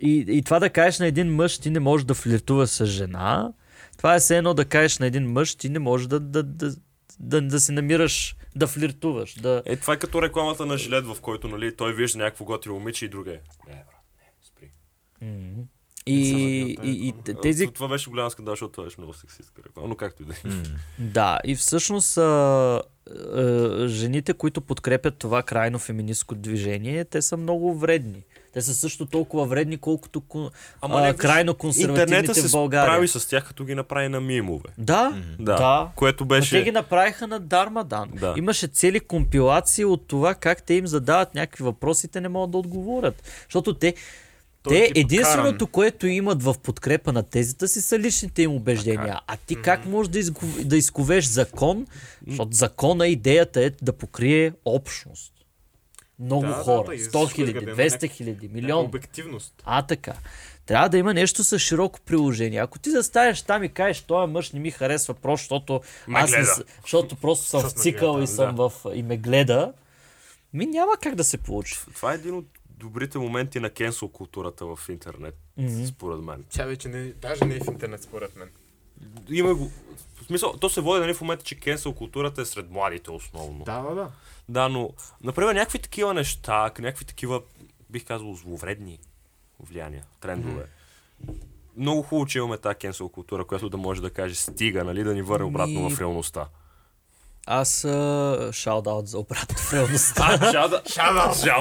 [0.00, 3.52] и, и това да кажеш на един мъж, ти не можеш да флиртуваш с жена,
[3.98, 6.74] това е все едно да кажеш на един мъж, ти не можеш да, да, да,
[7.20, 9.34] да, да си намираш да флиртуваш.
[9.40, 9.62] Да...
[9.66, 13.04] Е, това е като рекламата на жилет, в който нали, той вижда някакво готино момиче
[13.04, 13.40] и друга е.
[13.68, 13.84] Не, брат,
[14.18, 14.70] не, спри.
[16.06, 19.88] И, и, и т- тези Това- беше голям скандал, защото това беше много сексистка реклама,
[19.88, 20.62] но както и да е.
[20.98, 22.82] Да, и всъщност а,
[23.86, 28.22] жените, които подкрепят това крайно феминистко движение, те са много вредни.
[28.52, 32.86] Те са също толкова вредни, колкото ко- Ама а, крайно консервативните се в България.
[32.86, 34.68] справи с тях, като ги направи на мимове.
[34.78, 35.54] Да, Да.
[35.54, 35.88] да.
[35.96, 36.50] Което Но беше...
[36.50, 38.08] те ги направиха на Дармадан.
[38.12, 38.34] Да.
[38.36, 42.58] Имаше цели компилации от това как те им задават някакви въпроси те не могат да
[42.58, 43.22] отговорят.
[43.44, 43.94] Защото те,
[44.62, 45.72] Той те е единственото, каран.
[45.72, 49.20] което имат в подкрепа на тезата си са личните им убеждения.
[49.26, 50.40] А ти как можеш да, изго...
[50.64, 51.86] да изковеш закон?
[52.26, 55.32] Защото закона, идеята е да покрие общност.
[56.18, 56.86] Много Да, да, хора.
[56.86, 58.84] да, и 100 всичко хиляди, изградено, 200 някак- хиляди, милион.
[58.84, 59.54] Обективност.
[59.64, 60.12] А, така.
[60.66, 62.60] Трябва да има нещо с широко приложение.
[62.60, 66.30] Ако ти застанеш там и кажеш, той мъж не ми харесва просто, защото, Ме аз
[66.30, 66.44] не,
[66.82, 68.72] защото просто съм в цикъл и съм в...
[68.94, 69.72] и ме гледа,
[70.52, 71.76] ми няма как да се получи.
[71.94, 72.46] Това е един от
[72.78, 75.38] добрите моменти на кенсел културата в интернет,
[75.86, 76.44] според мен.
[76.50, 78.50] Тя вече не, даже не е в интернет, според мен.
[79.30, 79.70] Има го...
[80.14, 83.64] В смисъл, то се води нали, в момента, че кенсел културата е сред младите основно.
[83.64, 84.10] Да, да, да.
[84.48, 84.90] Да, но,
[85.22, 87.42] например, някакви такива неща, някакви такива,
[87.90, 88.98] бих казал, зловредни
[89.60, 90.66] влияния, трендове.
[91.76, 95.14] Много хубаво, че имаме тази кенсел култура, която да може да каже стига, нали, да
[95.14, 96.48] ни върне обратно Ми- в реалността.
[97.50, 97.82] Аз
[98.52, 100.36] шаут-аут за обратно в реалността,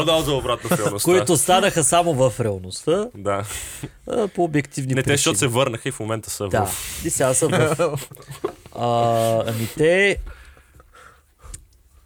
[0.05, 1.11] дал за обратно в реалността.
[1.11, 3.45] които станаха само в реалността, Да.
[4.35, 7.05] по обективни Не, те, защото се върнаха и в момента са Да, в...
[7.05, 7.99] и сега съм в...
[8.75, 10.17] А, ами те...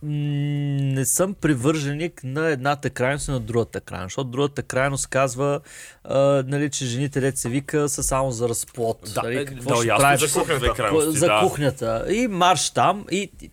[0.04, 5.60] Не съм привърженик на едната крайност и на другата крайност, защото другата крайност казва,
[6.04, 6.18] а,
[6.48, 9.12] нали, че жените, дет се вика, са само за разплод.
[9.14, 11.40] Да, нали, е, какво да, ще ясно, са две Ко- крайности, за да.
[11.44, 12.06] кухнята.
[12.10, 13.06] И марш там.
[13.12, 13.52] И, и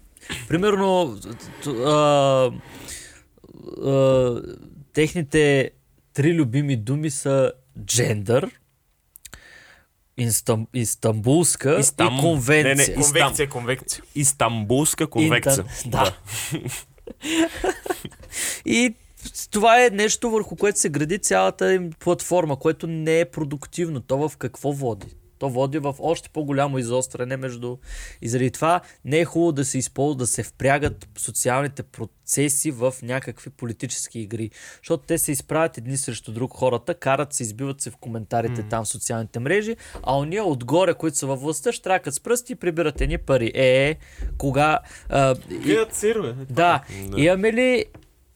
[0.49, 1.19] примерно
[1.67, 2.51] а,
[3.85, 4.43] а,
[4.93, 5.71] техните
[6.15, 8.51] три любими думи са джендър,
[10.17, 12.77] Инстам, Истанбулска Истам- и конвенция.
[12.77, 14.03] не, не, Конвекция, конвекция.
[14.15, 15.65] Истанбулска конвекция.
[15.65, 16.17] Интан- Да.
[18.67, 18.95] и
[19.51, 24.01] това е нещо, върху което се гради цялата им платформа, което не е продуктивно.
[24.01, 25.07] То в какво води?
[25.39, 27.77] То води в още по-голямо изостряне между...
[28.23, 32.95] И заради това не е хубаво да се използва, да се впрягат социалните процеси в
[33.03, 34.51] някакви политически игри.
[34.77, 38.85] Защото те се изправят едни срещу друг хората, карат се, избиват се в коментарите там
[38.85, 43.01] в социалните мрежи, а ония отгоре, които са във властта, штракат с пръсти и прибират
[43.01, 43.53] едни пари.
[43.55, 43.97] Е, е,
[44.39, 44.79] кога...
[45.09, 46.33] А, и, Гледат сирве.
[46.33, 47.21] да, Да.
[47.21, 47.85] имаме ли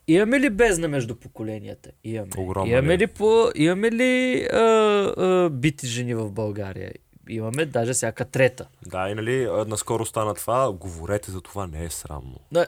[0.09, 1.91] Имаме ли бездна между поколенията?
[2.05, 2.31] Имаме.
[2.39, 6.93] Огромна имаме ли по, имаме ли а, а, бити жени в България?
[7.29, 8.67] Имаме даже всяка трета.
[8.87, 12.41] Да, и нали, наскоро стана това, говорете за това, не е срамно.
[12.53, 12.67] Да,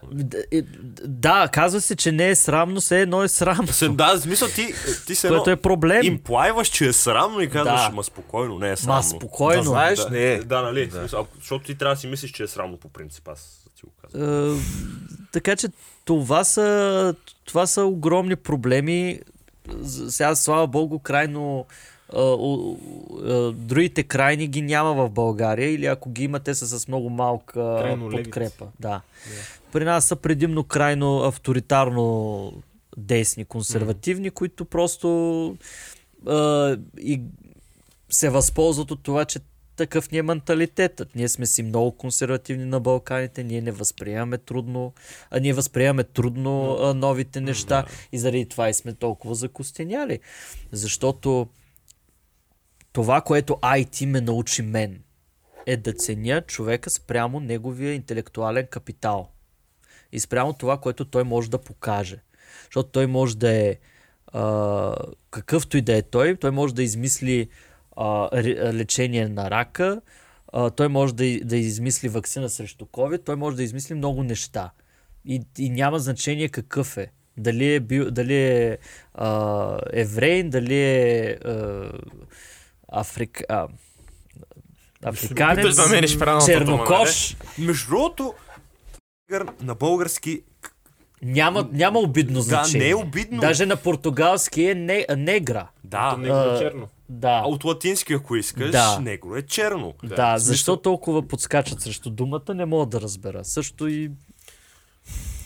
[1.04, 3.66] да, казва се, че не е срамно, все едно е срамно.
[3.66, 4.74] Се, да, в смисъл ти,
[5.06, 6.02] ти се Което е проблем.
[6.04, 7.90] имплайваш, че е срамно и казваш, Да.
[7.94, 8.96] ма спокойно, не е срамно.
[8.96, 9.62] Ма спокойно.
[9.62, 10.38] Да, знаеш, Да, не е.
[10.38, 13.28] Да, нали, в смисъл, защото ти трябва да си мислиш, че е срамно по принцип,
[13.28, 14.56] аз ти го казвам.
[14.56, 14.60] Е,
[15.32, 15.68] така че
[16.04, 17.14] това са,
[17.44, 19.20] това са огромни проблеми.
[20.08, 21.66] Сега, слава богу, крайно
[23.54, 27.76] другите крайни ги няма в България или ако ги има, те са с много малка
[27.82, 28.66] Крайно подкрепа.
[28.80, 29.00] Да.
[29.72, 32.52] При нас са предимно крайно авторитарно
[32.96, 35.56] десни, консервативни, които просто
[36.26, 37.20] а, и
[38.10, 39.40] се възползват от това, че
[39.76, 41.14] такъв ни е менталитетът.
[41.14, 44.92] Ние сме си много консервативни на Балканите, ние не възприемаме трудно,
[45.30, 50.20] а ние възприемаме трудно а, новите неща и заради това и сме толкова закостеняли.
[50.72, 51.48] Защото
[52.92, 55.02] това, което IT ме научи мен,
[55.66, 59.28] е да ценя човека спрямо неговия интелектуален капитал.
[60.12, 62.22] И спрямо това, което той може да покаже.
[62.64, 63.76] Защото той може да е
[64.26, 64.94] а,
[65.30, 67.48] какъвто и да е той, той може да измисли
[67.96, 68.28] а,
[68.72, 70.00] лечение на рака,
[70.52, 74.70] а, той може да, да измисли вакцина срещу COVID, той може да измисли много неща.
[75.24, 77.12] И, и няма значение какъв е.
[77.36, 78.78] Дали е, бил, дали е
[79.14, 81.90] а, еврейн, дали е а,
[82.92, 83.68] африк, а,
[85.04, 87.36] африканец, да чернокош.
[87.58, 88.34] Между другото,
[89.60, 90.42] на български,
[91.22, 92.86] Няма, няма обидно да, значение.
[92.86, 93.40] не е обидно.
[93.40, 95.68] Даже на португалски е не, негра.
[95.84, 96.88] Да, Не е черно.
[97.08, 97.42] Да.
[97.44, 99.00] а от латински, ако искаш, Да.
[99.00, 99.94] негро е черно.
[100.04, 103.44] Да, Да, защо толкова подскачат срещу думата, не мога да разбера.
[103.44, 104.10] Също и...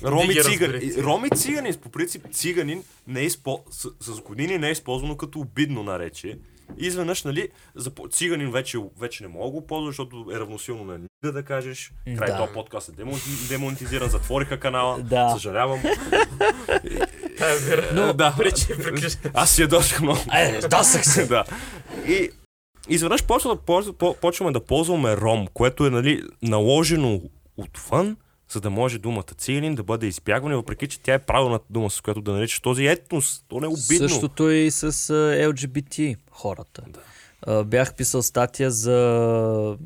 [0.05, 0.95] Роми цигани.
[1.03, 3.61] Роми циганин, по принцип циганин не е изпо...
[3.71, 6.39] с, с години не е използвано като обидно наречие.
[6.79, 10.85] И изведнъж, нали, за циганин вече, вече не мога да го ползва, защото е равносилно
[10.85, 11.93] на нига да кажеш.
[12.19, 12.37] Край Да.
[12.37, 14.99] този подкаст е демон- демонетизиран, затвориха канала.
[15.03, 15.31] Да.
[15.31, 15.83] Съжалявам.
[17.93, 18.35] Но- да.
[19.35, 20.19] Аз си ядосах много.
[20.35, 21.27] Е, досък се.
[21.29, 21.45] да.
[22.07, 22.31] И
[22.89, 23.25] изведнъж
[24.21, 27.21] почваме да ползваме ром, което е нали, наложено
[27.57, 28.17] отвън,
[28.51, 32.01] за да може думата циганин да бъде избягвана, въпреки че тя е правилната дума, с
[32.01, 33.45] която да наричаш този етнос.
[33.49, 34.09] То не е обидно.
[34.09, 36.83] Същото е и с LGBT хората.
[36.89, 37.65] Да.
[37.65, 39.77] Бях писал статия за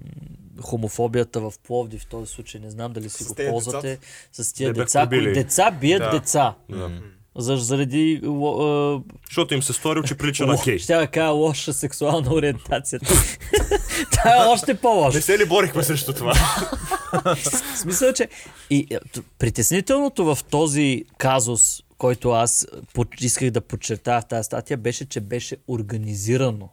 [0.60, 2.60] хомофобията в Пловдив в този случай.
[2.60, 3.98] Не знам дали си С го ползвате.
[4.32, 5.24] С тия Не деца, побили.
[5.24, 6.10] кои деца бият Да.
[6.10, 6.54] деца.
[6.70, 6.90] Да.
[7.36, 10.78] За, заради ло- а, Защото им се сторил, че прилича на кей.
[10.78, 13.00] ще кажа лоша сексуална ориентация.
[14.12, 15.16] Това е още по-лошо.
[15.16, 16.34] Не се ли борихме срещу това?
[17.76, 18.28] Смисъл, че
[18.70, 18.98] и, е,
[19.38, 22.66] притеснителното в този казус, който аз
[23.20, 26.68] исках да подчертая в тази статия, беше, че беше организирано.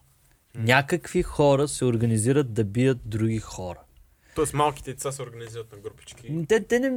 [0.55, 3.79] Някакви хора се организират да бият други хора.
[4.39, 6.45] Тоест малките деца се организират на групички.
[6.47, 6.89] Те, те не,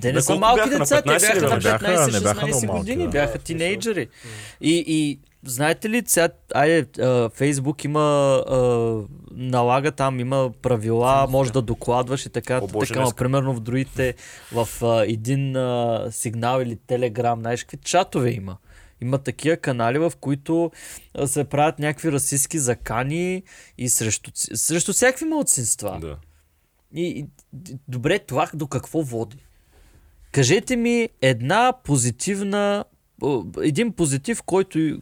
[0.00, 1.88] те, не На са малки деца, те 15 ли бяха на бяха?
[1.88, 3.10] Не бяха- не бяха 15-16 много малки, години, да.
[3.10, 4.08] бяха Да, тинейджери.
[4.60, 6.86] И, и знаете ли, сега, айде,
[7.30, 8.00] Фейсбук има,
[8.40, 8.58] а,
[9.30, 13.16] налага там, има правила, може да докладваш и така, О, Боже, така, днеска.
[13.16, 14.14] примерно в другите,
[14.52, 18.56] в а, един а, сигнал или телеграм, знаеш какви чатове има.
[19.00, 20.70] Има такива канали, в които
[21.26, 23.42] се правят някакви расистски закани
[23.78, 25.98] и срещу, срещу всякакви младсинства.
[26.00, 26.16] да.
[26.94, 27.26] И,
[27.88, 29.46] добре, това до какво води?
[30.32, 32.84] Кажете ми една позитивна,
[33.62, 34.98] един позитив, който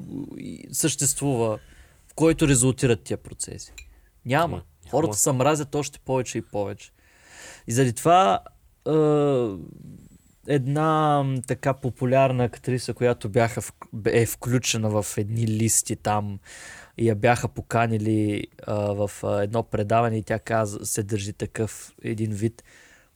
[0.73, 1.59] съществува,
[2.09, 3.73] в който резултират тия процеси.
[4.25, 4.63] Няма.
[4.91, 6.93] Хората се мразят още повече и повече.
[7.67, 8.41] И заради това
[8.89, 8.93] е,
[10.47, 13.63] една така популярна актриса, която бяха,
[14.07, 16.39] е включена в едни листи там
[16.99, 21.93] и я бяха поканили а, в а, едно предаване и тя каза, се държи такъв
[22.03, 22.65] един вид.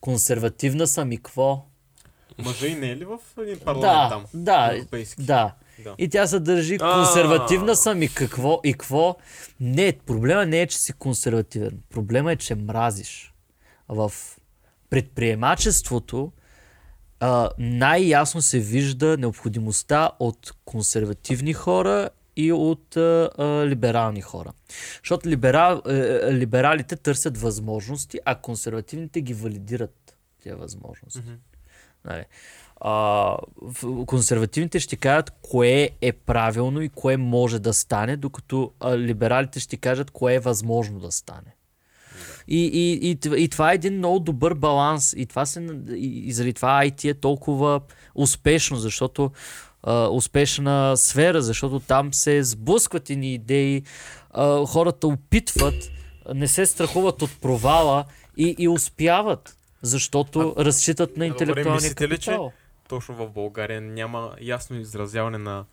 [0.01, 1.65] Консервативна съм и какво?
[2.39, 4.25] Мъжа и не е ли в един парламент Да, там?
[4.35, 5.23] да, Европейски.
[5.23, 5.55] да.
[5.85, 5.95] Да.
[5.99, 8.61] И тя се държи консервативна съм и какво?
[8.65, 9.17] И какво?
[9.61, 11.81] Не, проблема не е, че си консервативен.
[11.91, 13.35] Проблема е, че мразиш.
[13.89, 14.13] В
[14.91, 16.33] предприемачеството
[17.59, 22.11] най-ясно се вижда необходимостта от консервативни хора
[22.47, 24.53] и от а, а, либерални хора.
[25.03, 31.23] Защото либерал, е, е, либералите търсят възможности, а консервативните ги валидират тези възможности.
[32.05, 32.25] Нали.
[32.81, 33.37] А,
[34.07, 39.77] консервативните ще кажат кое е правилно и кое може да стане, докато а, либералите ще
[39.77, 41.55] кажат кое е възможно да стане.
[42.49, 45.15] И, и, и, и това е един много добър баланс.
[45.17, 47.81] И, това се, и, и заради това IT е толкова
[48.15, 49.31] успешно, защото
[49.83, 53.83] а, успешна сфера, защото там се сблъскват ни идеи,
[54.31, 55.75] а, хората опитват,
[56.35, 58.05] не се страхуват от провала
[58.37, 62.53] и, и успяват, защото разчитат на добре, интелектуалния мислите ли, че- капитал.
[62.89, 65.65] Точно в България няма ясно изразяване на,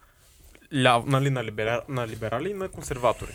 [0.84, 3.32] ляв, нали, на, либера, на либерали и на консерватори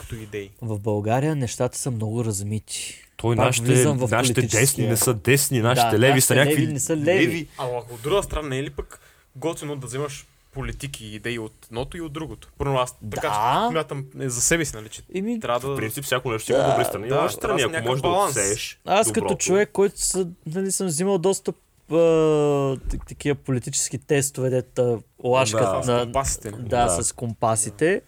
[0.00, 0.50] като идеи.
[0.62, 3.04] В България нещата са много размити.
[3.16, 6.72] Той Пак нашите, нашите десни не са десни, нашите Да, леви са нашите някакви леви
[6.72, 7.48] не са леви.
[7.58, 9.00] А от друга страна не е ли пък
[9.38, 12.48] готино да вземаш политики и идеи от едното и от другото?
[12.58, 13.66] Първо аз така Да.
[13.66, 15.76] че смятам е, за себе си, нали, че Еми, трябва В да...
[15.76, 17.62] принцип, всяко нещо има добри страни и да, лоши страни.
[17.62, 19.26] да Ако можеш да отсееш аз доброто.
[19.26, 21.52] като човек, който са, нали, съм взимал доста
[21.92, 22.76] а,
[23.08, 26.50] такива политически тестове, дета лашкат Да, с на, компасите.
[26.50, 26.62] нали?
[26.62, 27.02] да, Да.
[27.02, 28.02] с компасите.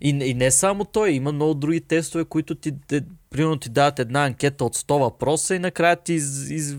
[0.00, 3.00] И, и не само той, има много други тестове, които ти, те,
[3.30, 6.76] примерно ти дават една анкета от 100 въпроса и накрая ти, из, из,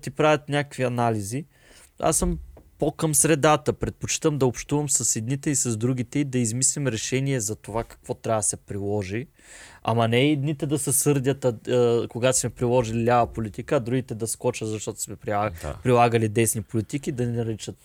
[0.00, 1.44] ти правят някакви анализи.
[2.00, 2.38] Аз съм
[2.82, 3.72] по-към средата.
[3.72, 8.14] Предпочитам да общувам с едните и с другите и да измислим решение за това какво
[8.14, 9.26] трябва да се приложи.
[9.84, 14.14] Ама не едните да се сърдят, а, а, когато сме приложили лява политика, а другите
[14.14, 15.74] да скочат, защото сме прилагали, Да.
[15.82, 17.76] прилагали десни политики, да ни наричат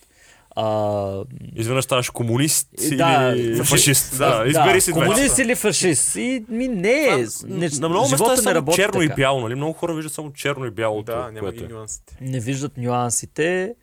[0.56, 1.24] а,
[1.56, 3.69] Изведнъж ставаш комунист Да, или фашист.
[3.69, 4.18] фашист.
[4.18, 4.91] Да, избери си.
[4.91, 6.15] Комунист или фашист.
[6.15, 9.15] И ми не, не На много места е само черно и така.
[9.15, 9.56] бяло, нали?
[9.56, 11.03] Много хора виждат само черно и бяло.
[11.03, 11.68] Да, няма което ги е.
[11.68, 12.18] нюансите.
[12.22, 13.76] Не виждат нюансите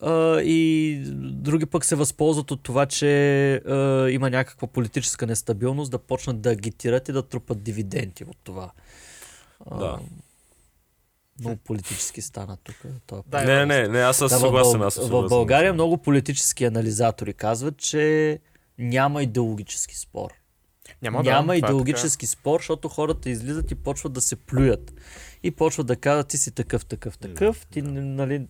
[0.00, 5.98] а, и други пък се възползват от това, че а, има някаква политическа нестабилност, да
[5.98, 8.70] почнат да агитират и да трупат дивиденти от това.
[9.70, 9.98] А, Да.
[11.40, 12.76] Много политически стана тук.
[13.06, 14.82] Това Да, Не, не, не, аз съм Да, съгласен.
[14.82, 15.28] Аз съм в.
[15.28, 18.38] България много политически анализатори казват, че
[18.78, 20.30] няма идеологически спор.
[21.02, 24.92] Няма, Няма да, това е идеологически спор, защото хората излизат и почват да се плюят.
[25.42, 27.66] И почват да казват, ти си такъв, такъв, такъв.
[27.66, 28.46] Ти, нали,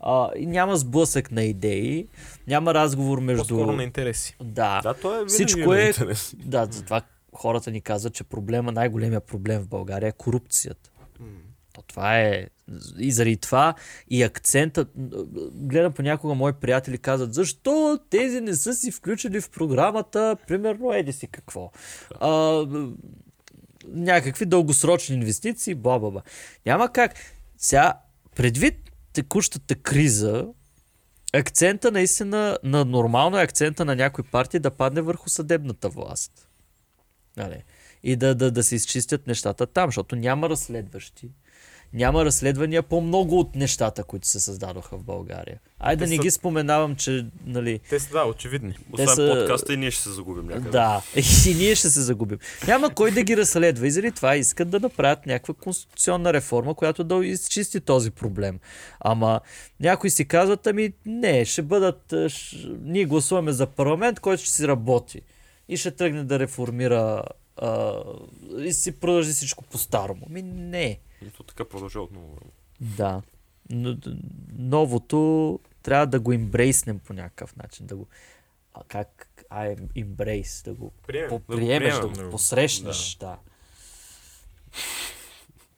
[0.00, 2.06] а, и няма сблъсък на идеи,
[2.46, 3.42] няма разговор между...
[3.42, 4.36] По-скоро на интереси.
[4.42, 6.34] Да, Да, то е Всичко е- интерес.
[6.44, 7.02] да, за това
[7.32, 10.90] хората ни казват, че проблема, най-големия проблем в България е корупцията.
[11.72, 12.46] То това е.
[12.98, 13.74] И заради това
[14.10, 14.88] и акцентът.
[15.52, 21.12] Гледам понякога мои приятели казват, защо тези не са си включили в програмата, примерно, еди
[21.12, 21.70] си какво.
[22.20, 22.30] А,
[23.88, 26.22] някакви дългосрочни инвестиции, бла, бла, бла.
[26.66, 27.14] Няма как.
[27.58, 27.94] Сега,
[28.36, 28.89] предвид
[29.20, 30.46] текущата криза,
[31.32, 36.48] акцента наистина, на нормално е акцента на някои партии да падне върху съдебната власт.
[37.36, 37.62] Нали?
[38.02, 41.30] И да, да, да се изчистят нещата там, защото няма разследващи.
[41.92, 45.60] Няма разследвания по много от нещата, които се създадоха в България.
[45.78, 48.74] Айде да Те не са- ги споменавам, че нали, Те са, да, очевидни.
[48.92, 50.70] Освен са- подкаста и ние ще се загубим някъде.
[50.70, 51.02] Да,
[51.46, 52.38] и ние ще се загубим.
[52.66, 57.04] Няма кой да ги разследва и заради това искат да направят някаква конституционна реформа, която
[57.04, 58.58] да изчисти този проблем.
[59.00, 59.40] Ама
[59.80, 62.56] някои си казват, ами не, ще бъдат, а, ш...
[62.82, 65.20] ние гласуваме за парламент, който ще си работи
[65.68, 67.22] и ще тръгне да реформира
[67.56, 67.94] а,
[68.58, 70.26] и си продължи всичко по-старому.
[70.30, 70.98] Ми не.
[71.22, 72.38] И то така продължава отново.
[72.80, 73.22] Да.
[73.70, 73.96] Но,
[74.52, 77.86] новото трябва да го имбрейснем по някакъв начин.
[77.86, 78.06] Да го...
[78.74, 79.26] А как?
[79.50, 80.90] I embrace, да го
[81.28, 82.24] поприемеш, да, приемем.
[82.24, 83.16] го посрещнеш.
[83.20, 83.38] Да.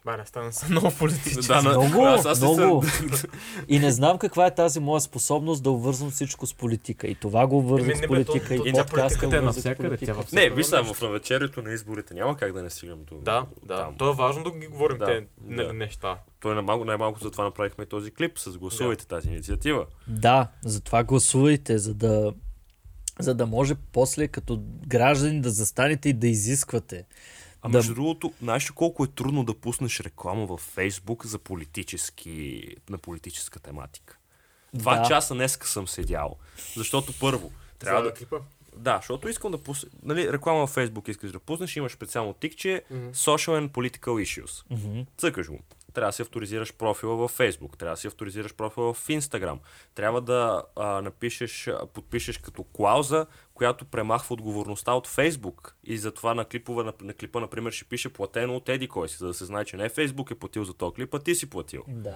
[0.04, 1.46] Баре, стана са много политически.
[1.46, 2.84] Да, на- Много, аз- аз съм- много.
[3.68, 7.06] И не знам каква е тази моя способност да обвързвам всичко с политика.
[7.06, 8.46] И това го не с бе, политика.
[8.48, 10.06] то- И подкаста политиката е навсякъде, политика.
[10.06, 13.46] тя във Не, виж в навечерието на изборите няма как да не стигнем до Да,
[13.62, 13.76] да.
[13.76, 13.94] там.
[13.96, 15.72] То е важно да ги говорим Да, те да.
[15.72, 16.18] неща.
[16.40, 19.86] Той най-малко, най-малко за това направихме този клип с гласувайте тази инициатива.
[20.08, 22.32] Да, затова гласувайте, за да,
[23.18, 24.56] за да може после като
[24.86, 27.04] граждани да застанете и да изисквате.
[27.62, 27.78] А Да.
[27.78, 32.98] между другото, знаеш ли колко е трудно да пуснеш реклама във Фейсбук за политически, на
[32.98, 34.18] политическа тематика?
[34.74, 35.08] Два Да.
[35.08, 36.36] часа днеска съм седял,
[36.76, 38.14] защото първо, трябва За да...
[38.14, 38.36] клипа.
[38.76, 39.90] Да, защото искам да пусна...
[40.02, 44.00] Нали, реклама във Фейсбук искаш да пуснеш, имаш специално тикче Social and Political
[44.42, 44.64] Issues.
[44.70, 45.00] Мгм.
[45.18, 45.58] Цъкаш го.
[45.94, 49.58] Трябва да си авторизираш профила във Facebook, трябва да си авторизираш профила в Instagram,
[49.94, 55.72] трябва да а, напишеш, подпишеш като клауза, която премахва отговорността от Facebook.
[55.84, 59.16] И затова на, клипове, на, на клипа, например, ще пише платено от Еди кой си,
[59.16, 61.50] за да се знае, че не Facebook е платил за този клип, а ти си
[61.50, 61.84] платил.
[61.88, 62.14] Да.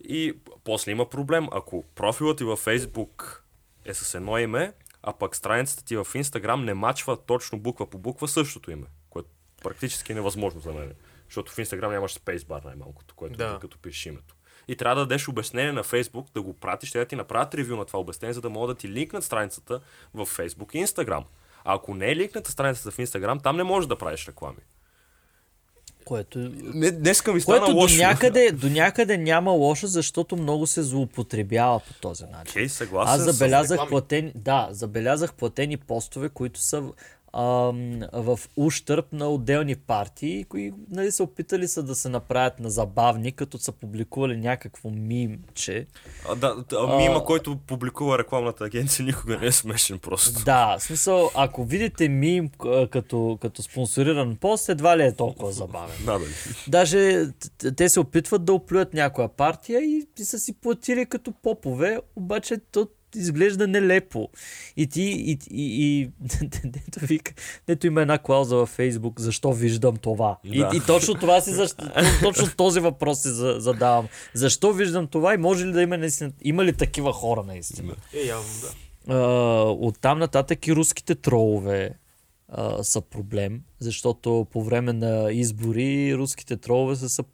[0.00, 1.48] И после има проблем.
[1.52, 3.40] Ако профилът ти във Facebook
[3.84, 4.72] е с едно име,
[5.02, 9.28] а пък страницата ти в Instagram не мачва точно буква по буква същото име, което
[9.62, 10.92] практически е невъзможно за мен.
[11.28, 13.52] Защото в Instagram нямаш спейсбар най-малкото, което Да.
[13.52, 13.58] да.
[13.58, 14.34] като пишеш името.
[14.68, 17.76] И трябва да дадеш обяснение на Facebook, да го пратиш, те да ти направят ревю
[17.76, 19.80] на това обяснение, за да могат да ти линкнат страницата
[20.14, 21.24] в Facebook и Instagram.
[21.64, 24.58] А ако не е линкната страницата в Instagram, там не можеш да правиш реклами.
[26.04, 27.96] Което, Не, днеска ми стана което до, лошо.
[27.96, 32.50] някъде, до някъде няма лошо, защото много се злоупотребява по този начин.
[32.52, 36.92] Окей, съгласен Аз забелязах платени, да, забелязах платени постове, които са
[38.12, 43.32] в ущърп на отделни партии, които нали, са опитали са да се направят на забавни,
[43.32, 45.86] като са публикували някакво мимче.
[46.28, 50.44] А, да, а, мима, който публикува рекламната агенция, никога не е смешен просто.
[50.44, 55.52] Да, в смисъл, ако видите мим а, като, като спонсориран пост, едва ли е толкова
[55.52, 55.96] забавен.
[56.04, 56.30] Надали.
[56.68, 57.26] Даже
[57.76, 62.58] те се опитват да оплюят някоя партия и, и са си платили като попове, обаче
[62.72, 64.28] то изглежда нелепо.
[64.76, 66.10] И ти, и, и, и
[66.64, 67.32] дето, вика,
[67.66, 70.38] дето има една клауза във Фейсбук, защо виждам това.
[70.44, 70.70] Да.
[70.72, 71.76] И, и точно това си, защ...
[72.22, 74.08] точно този въпрос си за- задавам.
[74.34, 77.94] Защо виждам това и може ли да има наистина, има ли такива хора наистина?
[78.14, 78.68] Е, явно да.
[79.08, 79.18] А,
[79.62, 81.90] от там нататък и руските тролове
[82.48, 87.24] а, са проблем, защото по време на избори руските тролове са, са,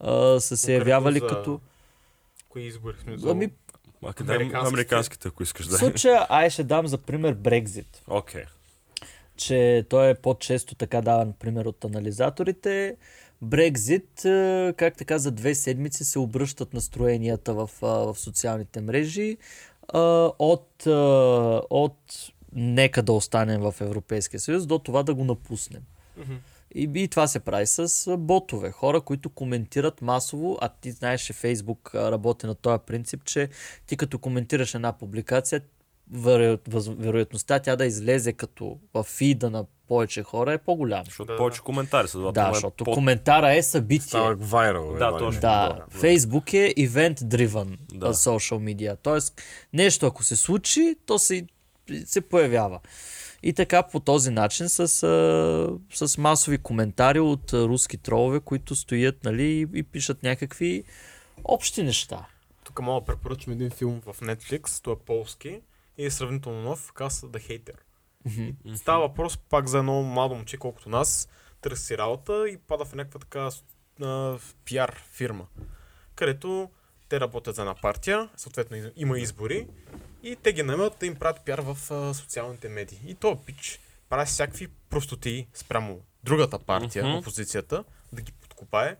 [0.00, 1.60] а, са се явявали за- като...
[2.48, 3.30] Кои избори в смисъл?
[3.30, 3.48] Ами,
[4.04, 4.68] А къде е Американските.
[4.68, 5.78] американските, ако искаш в да.
[5.78, 8.44] случая, ай ще дам за пример Брекзит, Окей.
[9.36, 12.96] че той е по-често така даван пример от анализаторите.
[13.42, 19.36] Брекзит, а, как така за две седмици се обръщат настроенията в, а, в социалните мрежи
[20.38, 20.86] от,
[21.70, 25.82] от нека да останем в Европейския съюз до това да го напуснем.
[26.16, 26.34] Мгм.
[26.74, 28.70] И, и това се прави с ботове.
[28.70, 33.48] Хора, които коментират масово, а ти знаеш, че Фейсбук работи на този принцип, че
[33.86, 35.60] ти като коментираш една публикация,
[36.14, 41.04] веро- вероятността тя да излезе като в фида на повече хора е по-голяма.
[41.04, 42.32] Защото Да, повече коментари са.
[42.32, 44.06] Да, защото коментара е събитие.
[44.08, 44.86] Става вайрал.
[44.88, 45.40] Да, едва ли точно.
[45.40, 47.98] Да, Фейсбук е event-driven Да.
[47.98, 48.14] да.
[48.14, 48.96] social media.
[49.02, 49.42] Тоест,
[49.72, 51.46] нещо ако се случи, то се,
[52.04, 52.80] се появява.
[53.42, 59.24] И така по този начин с, а, с масови коментари от руски тролове, които стоят
[59.24, 60.84] нали, и, и пишат някакви
[61.44, 62.26] общи неща.
[62.64, 65.60] Тук мога да препоръчам един филм в Netflix, той е полски
[65.98, 67.76] и е сравнително нов, казва The Hater.
[68.76, 71.28] Става въпрос пак за едно младо момче, колкото нас,
[71.60, 73.50] търси си работа и пада в някаква така
[74.02, 75.46] а, пиар фирма,
[76.14, 76.70] където
[77.08, 79.66] те работят за една партия, съответно има избори
[80.22, 82.98] и те ги наемат да им правят пиар в а, социалните медии.
[83.06, 87.16] И то пич прави всякакви простотии спрямо другата партия, Мгм.
[87.16, 88.96] опозицията, да ги подкопае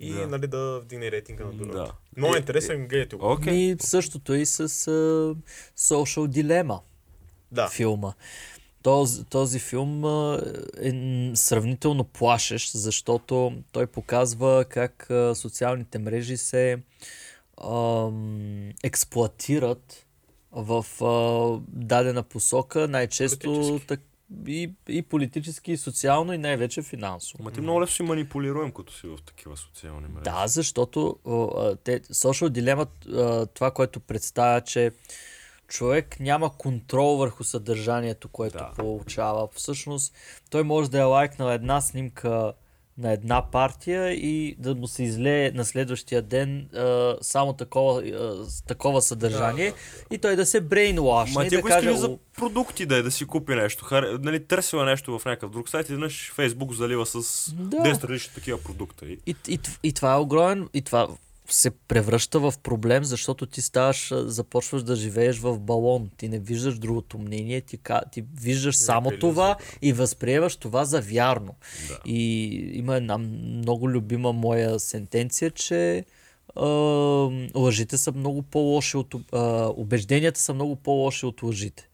[0.00, 0.26] и Да.
[0.26, 1.78] нали, да вдигне рейтинга на другата.
[1.78, 1.92] Да.
[2.16, 3.32] Много Е, е интересен, гледайте го.
[3.32, 3.54] Окей.
[3.54, 5.34] И същото и с а,
[5.78, 6.80] Social Dilemma
[7.52, 7.68] Да.
[7.68, 8.12] филма.
[8.82, 10.42] Този, този филм а,
[10.78, 10.92] е
[11.34, 16.78] сравнително плашещ, защото той показва как а, социалните мрежи се
[17.64, 20.06] ам, експлуатират
[20.54, 24.00] в а, дадена посока, най-често так,
[24.46, 27.44] и, и политически, и социално, и най-вече финансово.
[27.44, 30.24] Ма ти много лесно си манипулируем, като си в такива социални мрежи.
[30.24, 34.92] Да, защото а, те, Social Dilemma, а, това, което представя, че
[35.68, 38.72] човек няма контрол върху съдържанието, което Да.
[38.76, 39.48] получава.
[39.54, 40.14] Всъщност,
[40.50, 42.52] той може да е лайкнал една снимка
[42.98, 48.46] на една партия и да му се излее на следващия ден а, само такова, а,
[48.66, 49.72] такова съдържание
[50.10, 51.96] и той да се брейнлашне Ма ти да го каже...
[51.96, 53.84] за «О, продукти да е, да си купи нещо.
[53.84, 54.02] Хар...
[54.02, 57.76] Нали, търсила нещо в някакъв друг сайт и веднъж Фейсбук залива с Да.
[57.76, 59.06] 10 различни такива продукта.
[59.06, 59.18] И...
[59.26, 61.08] И, и, и това е огромен, и това
[61.48, 66.10] се превръща в проблем, защото ти ставаш, започваш да живееш в балон.
[66.16, 67.78] Ти не виждаш другото мнение, ти,
[68.12, 71.54] ти виждаш само това и възприемаш това за вярно.
[71.88, 71.98] Да.
[72.06, 76.04] И има една много любима моя сентенция, че
[76.56, 76.66] а,
[77.54, 79.14] лъжите са много по-лоши от...
[79.32, 81.88] А, убежденията са много по-лоши от лъжите.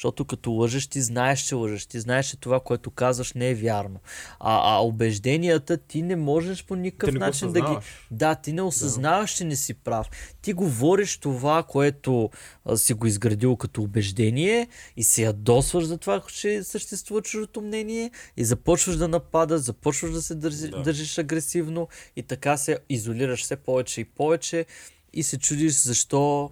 [0.00, 1.86] Защото като лъжеш, ти знаеш, че лъжеш.
[1.86, 4.00] Ти знаеш, че това, което казваш, не е вярно.
[4.38, 7.76] А, а убежденията ти не можеш по никакъв начин да ги...
[8.10, 10.06] Да, ти не осъзнаваш, че не си прав.
[10.42, 12.30] Ти говориш това, което
[12.64, 18.10] а, си го изградил като убеждение и се ядосваш за това, че съществува чуждото мнение
[18.36, 20.82] и започваш да нападаш, започваш да се държи, Да.
[20.82, 24.66] държиш агресивно и така се изолираш все повече и повече
[25.12, 26.50] и се чудиш защо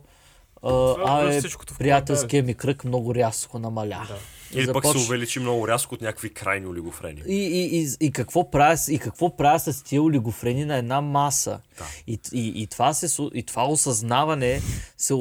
[0.62, 1.42] а, е а, е,
[1.78, 4.06] приятелския ми кръг много рязко намаля.
[4.08, 4.18] Да.
[4.52, 7.22] Или пък се увеличи много рязко от някакви крайни олигофрени.
[7.26, 11.60] и, и, и, и, какво правя, и какво правя с тия олигофрени на една маса?
[11.78, 11.84] Да.
[12.06, 14.60] И, и, и, това се, и това осъзнаване
[14.96, 15.14] се,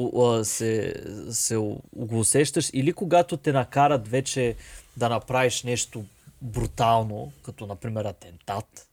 [0.44, 0.94] се,
[1.30, 1.56] се
[1.96, 4.54] го усещаш или когато те накарат вече
[4.96, 6.04] да направиш нещо
[6.42, 8.87] брутално, като например атентат,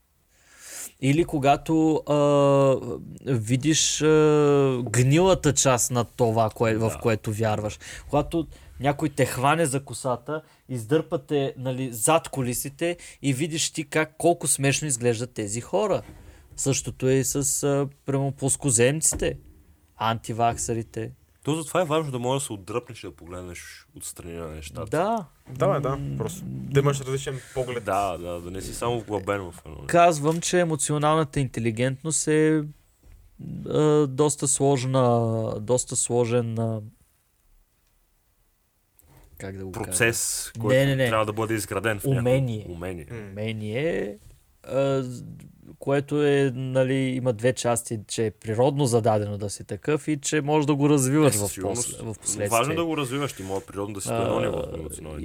[1.01, 2.75] или когато а,
[3.25, 6.99] видиш а, гнилата част на това, кое, в Да.
[7.01, 7.79] което вярваш.
[8.09, 8.47] Когато
[8.79, 14.87] някой те хване за косата, издърпате нали, зад колисите и видиш ти как колко смешно
[14.87, 16.01] изглеждат тези хора.
[16.55, 19.37] Същото е и с а, прямо плоскоземците,
[19.97, 21.11] антиваксарите.
[21.45, 24.85] То затова е важно да можеш да се отдръпнеш и да погледнеш отстрани на нещата.
[24.85, 25.99] Да, Да, да.
[26.17, 27.83] Просто да имаш различен поглед.
[27.85, 29.77] Да, да, да не си само вглъбен в едно.
[29.87, 32.63] казвам, че емоционалната интелигентност е
[33.69, 35.29] а, доста сложна,
[35.61, 36.57] доста сложен
[39.37, 39.85] как да го кажа?
[39.85, 41.07] Процес, Не, който не, не.
[41.07, 42.65] трябва да бъде изграден в Умение.
[42.69, 43.07] умение.
[43.31, 44.17] Умение,
[44.63, 45.03] а,
[45.79, 50.41] което е, нали, има две части, че е природно зададено да си такъв и че
[50.41, 52.47] можеш да го развиваш Е, в, после, в последствие.
[52.47, 55.21] Важно е да го развиваш, ти може природно да си до едно ниво на емоционална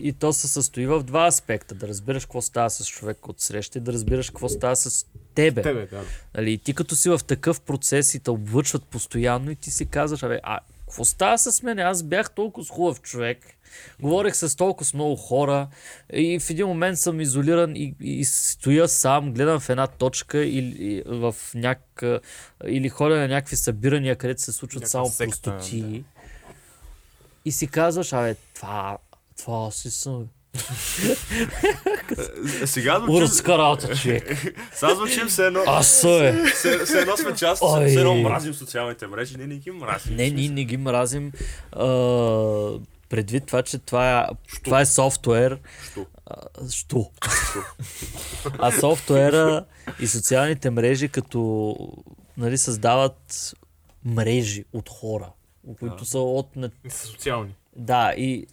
[0.00, 1.74] и то се състои в два аспекта.
[1.74, 5.62] Да разбираш какво става с човек от среща и да разбираш какво става с тебе.
[5.62, 6.00] Тебе, да.
[6.34, 9.86] Нали, и ти като си в такъв процес и те облъчват постоянно и ти си
[9.86, 11.78] казваш, абе, а какво става с мен?
[11.78, 13.38] Аз бях толкова хубав човек.
[14.00, 15.68] Говорех с толкова с много хора
[16.12, 21.02] и в един момент съм изолиран и, и стоя сам, гледам в една точка или
[21.06, 22.02] в няк...
[22.66, 26.04] или ходя на някакви събирания, където се случват Някаква само секта, простоти.
[27.44, 28.98] И си казваш, абе, това,
[29.36, 30.26] това си съм.
[32.62, 34.56] Е, Сега звучим, Урска работа, човек.
[34.74, 36.44] сега звучим все едно, Аз е.
[36.54, 40.16] все, едно сме част, все едно мразим социалните мрежи, не, не ги мразим.
[40.16, 41.32] Не, ние не ги мразим.
[41.72, 41.84] А,
[43.12, 44.26] предвид това, че това е,
[44.64, 45.60] това е софтуер.
[45.90, 46.06] Що?
[46.26, 47.10] А, що?
[48.58, 49.64] а софтуера
[50.00, 51.76] и социалните мрежи като
[52.36, 53.54] нали, създават
[54.04, 55.32] мрежи от хора,
[55.78, 56.04] които Да.
[56.04, 56.46] са от...
[56.88, 57.54] са социални.
[57.76, 58.46] Да, и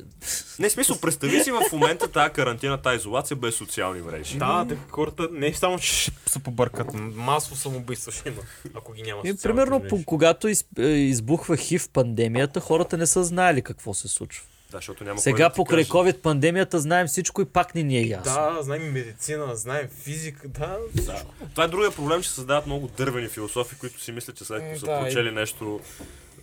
[0.60, 4.38] Не, смисъл, представи си в момента тази карантина, тази изолация без социални мрежи.
[4.38, 8.42] Да, те хората не само, че ще се побъркат, масово самоубийство ще има,
[8.76, 10.06] ако ги няма И, социалните примерно, мрежи.
[10.06, 14.44] когато из, е, избухва хив пандемията, хората не са знаели какво се случва.
[14.72, 15.86] Да, защото няма Сега да покрай.
[15.86, 18.34] COVID пандемията знаем всичко и пак не ни е ясно.
[18.34, 20.78] Да, знаем медицина, знаем физика, да.
[20.96, 21.24] Да.
[21.52, 24.80] Това е другия проблем, че създават много дървени философи, които си мислят, че след като
[24.80, 25.80] са да, и- прочели нещо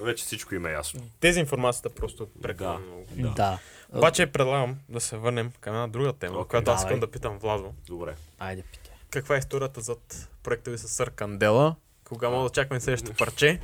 [0.01, 1.01] Вече всичко им е ясно.
[1.21, 3.07] Дезинформацията просто е прекалено много.
[3.17, 3.29] Да.
[3.31, 3.59] да.
[3.99, 6.49] Обаче предлагам да се върнем към една друга тема, Окей.
[6.49, 7.75] която аз искам да питам Владо.
[7.87, 8.15] Добре.
[8.39, 8.95] Айде, питай.
[9.11, 11.77] Каква е историята зад проекта ви с Сър Кандела?
[12.05, 13.61] Кога мога да очакваме следващото парче?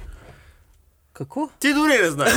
[1.14, 1.48] Какво?
[1.60, 2.32] Ти дори не знаеш.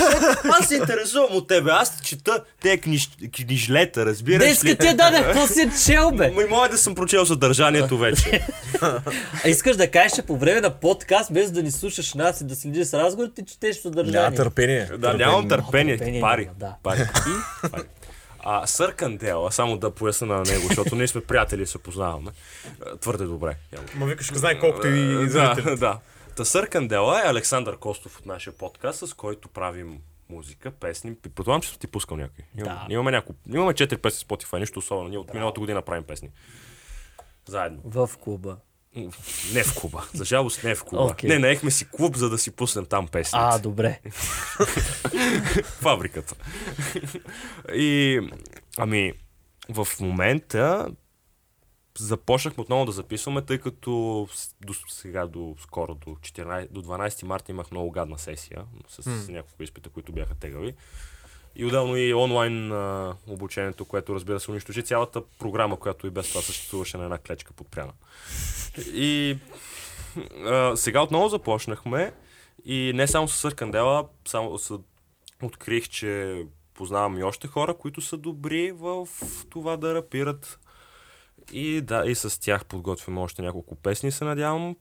[0.60, 1.72] Аз се интересувам от тебе.
[1.72, 3.10] Аз чета те книж...
[3.36, 4.78] книжлета, разбираш Днеска ли?
[4.78, 6.32] ти я даде, какво си чел, бе?
[6.32, 8.48] М- Може да съм прочел съдържанието вече.
[9.46, 12.46] А искаш да кажеш, че по време на подкаст, без да ни слушаш нас и
[12.46, 14.22] да следиш с разговорите, четеш съдържание.
[14.22, 14.86] Няма търпение.
[14.98, 15.98] да, нямам търпение.
[15.98, 16.50] търпение Пари.
[16.60, 16.76] да.
[16.84, 17.00] Пари.
[17.72, 17.84] Пари.
[18.40, 22.32] А, Сър Кандела, само да поясна на него, защото ние сме приятели и се познаваме.
[23.02, 23.56] Твърде добре.
[23.74, 23.90] явно.
[23.96, 25.76] Ма викаш, знае колкото и да, зрители.
[25.78, 25.98] да.
[26.36, 30.00] Та Сър Кандела е Александър Костов от нашия подкаст, с който правим
[30.30, 31.16] музика, песни.
[31.16, 32.46] Предполагам, че ти пускал някой.
[32.58, 32.94] Имам, Да.
[32.94, 33.42] Имаме няколко.
[33.54, 35.10] Имаме 4 песни в Spotify, нищо особено.
[35.10, 36.30] Ние от миналата година правим песни.
[37.46, 37.82] Заедно.
[37.86, 38.58] В клуба.
[39.54, 40.04] Не в клуба.
[40.14, 41.12] За жалост не в клуба.
[41.12, 41.30] Окей.
[41.30, 43.40] Не, наехме си клуб, за да си пуснем там песни.
[43.42, 44.00] А, добре.
[45.64, 46.36] фабриката.
[47.74, 48.20] И,
[48.78, 49.14] ами,
[49.70, 50.88] в момента
[52.00, 54.28] започнахме отново да записваме, тъй като
[54.62, 59.30] до сега, до скоро, до, 14, до 12 марта имах много гадна сесия с, с
[59.30, 60.74] няколко изпита, които бяха тегави.
[61.56, 66.30] И отделно и онлайн а, обучението, което разбира се унищожи цялата програма, която и без
[66.30, 67.94] това съществуваше на една клечка подпряна.
[68.94, 69.38] И
[70.46, 72.14] а, сега отново започнахме
[72.66, 74.80] и не само с Сър Кандела, само с,
[75.44, 76.44] открих, че
[76.74, 79.08] познавам и още хора, които са добри в
[79.50, 80.60] това да рапират.
[81.52, 84.76] И да, и с тях подготвяме още няколко песни, се надявам.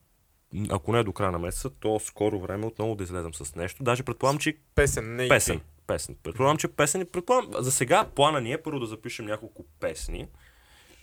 [0.70, 3.82] Ако не до края на месеца, то скоро време отново да излезем с нещо.
[3.82, 5.60] Даже предполагам, че Песен, не песен.
[5.86, 6.16] Песен.
[6.22, 7.06] Предполагам, че песен.
[7.12, 10.26] Предполагам, за сега плана ни е първо да запишем няколко песни.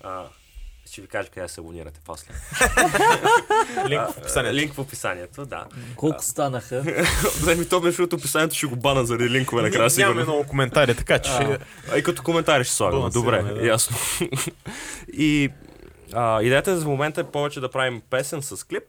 [0.03, 0.29] А,
[0.85, 2.27] ще ви кажа къде да се абонирате после.
[3.87, 4.55] Линк в описанието.
[4.55, 5.65] Линк в описанието, да.
[5.95, 6.83] Колко станаха?
[7.45, 10.33] Да ми то между другото описанието ще го бана заради линкове накрая Нямаме сигурно.
[10.33, 11.59] много коментари, така че.
[11.91, 13.09] А и като коментари ще слагаме.
[13.09, 13.97] Добре, ясно.
[15.13, 15.49] и
[16.13, 18.83] а, идеята за момента е повече да правим песен с клип,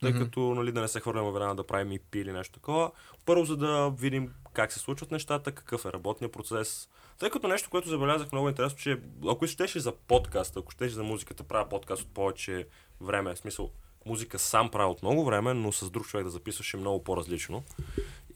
[0.00, 2.90] тъй като нали, да не се хвърляме веднага да правим EP или нещо такова.
[3.26, 6.88] Първо, за да видим как се случват нещата, какъв е работният процес.
[7.18, 11.02] Тъй като нещо, което забелязах много интересно, че ако щеше за подкаст, ако щеше за
[11.02, 12.66] музиката, правя подкаст от повече
[13.00, 13.70] време, в смисъл,
[14.06, 17.62] музика сам правя от много време, но с друг човек да записваш е много по-различно.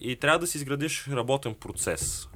[0.01, 2.29] И трябва да си изградиш работен процес.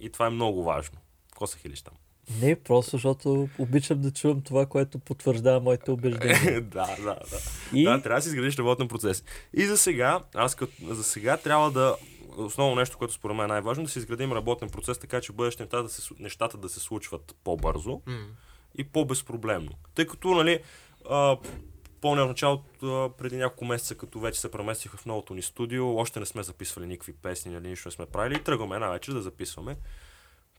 [0.00, 0.98] И това е много важно.
[1.30, 1.94] Какво се хилиш там?
[2.40, 6.60] Не, просто защото обичам да чувам това, което потвърждава моите убеждения.
[6.60, 7.38] да, да, да.
[7.72, 9.24] И Да, трябва да си изградиш работен процес.
[9.54, 11.96] И за сега, аз като, за сега трябва да
[12.36, 15.36] основно нещо, което според мен е най-важно, да си изградим работен процес, така че в
[15.36, 18.00] бъдеще нещата да се, нещата да се случват по-бързо
[18.74, 19.70] и по-безпроблемно.
[19.94, 20.60] Тъй като, нали,
[21.10, 21.36] а,
[22.00, 26.20] помня в началото, преди няколко месеца, като вече се преместих в новото ни студио, още
[26.20, 29.22] не сме записвали никакви песни, нали, нищо не сме правили и тръгваме една вечер да
[29.22, 29.76] записваме.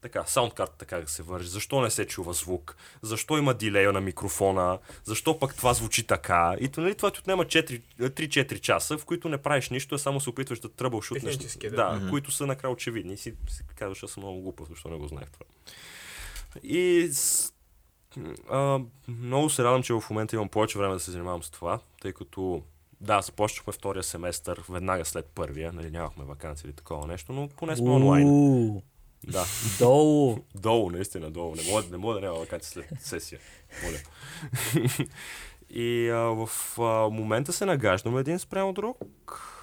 [0.01, 4.79] Така, саундкартата как се вържи, защо не се чува звук, защо има дилея на микрофона,
[5.03, 6.55] защо пък това звучи така.
[6.59, 9.99] И то, нали, това ти отнема 4 3-4 часа, в които не правиш нищо, а
[9.99, 11.75] само се опитваш да тръбъл Технически, да.
[11.75, 13.13] да, които са накрая очевидни.
[13.13, 15.45] И си, си казваш, аз съм много глупав, защо не го знаех това.
[16.63, 17.53] И с,
[18.49, 21.79] а, много се радвам, че в момента имам повече време да се занимавам с това,
[22.01, 22.63] тъй като
[23.01, 27.75] да, започнахме втория семестър веднага след първия, нали, нямахме вакансии или такова нещо, но поне
[27.75, 28.27] сме онлайн.
[29.23, 29.45] Да,
[29.79, 30.39] долу.
[30.55, 31.55] долу, наистина долу.
[31.55, 33.39] Не мога, не мога да няма вакансия след сесия.
[33.83, 33.97] Моля.
[35.69, 36.49] И а, в
[36.79, 38.97] а, момента се нагаждаме един спрямо друг.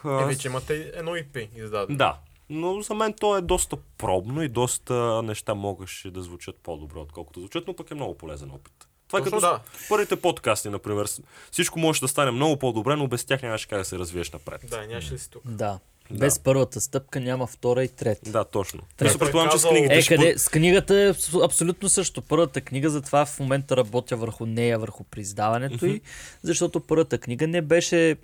[0.04, 1.98] А, Е, вече имате едно IP издадено.
[1.98, 2.18] да,
[2.50, 7.40] но за мен то е доста пробно и доста неща могаше да звучат по-добре, отколкото
[7.40, 8.88] звучат, но пък е много полезен опит.
[9.08, 9.78] Това е Точно като да.
[9.78, 11.08] с първите подкасти, например.
[11.50, 14.64] Всичко може да стане много по-добре, но без тях нямаше как да се развиеш напред.
[14.64, 15.42] Да, нямаше ли си тук?
[15.46, 15.78] Да.
[16.10, 16.18] Да.
[16.18, 18.30] Без първата стъпка няма втора и трета.
[18.30, 18.80] Да, точно.
[18.96, 20.38] Трето И се предполагам, че с книгите Е, ще къде?
[20.38, 22.22] С книгата е абс- абсолютно също.
[22.22, 26.00] Първата книга, затова в момента работя върху нея, върху прииздаването й,
[26.42, 28.16] защото първата книга не беше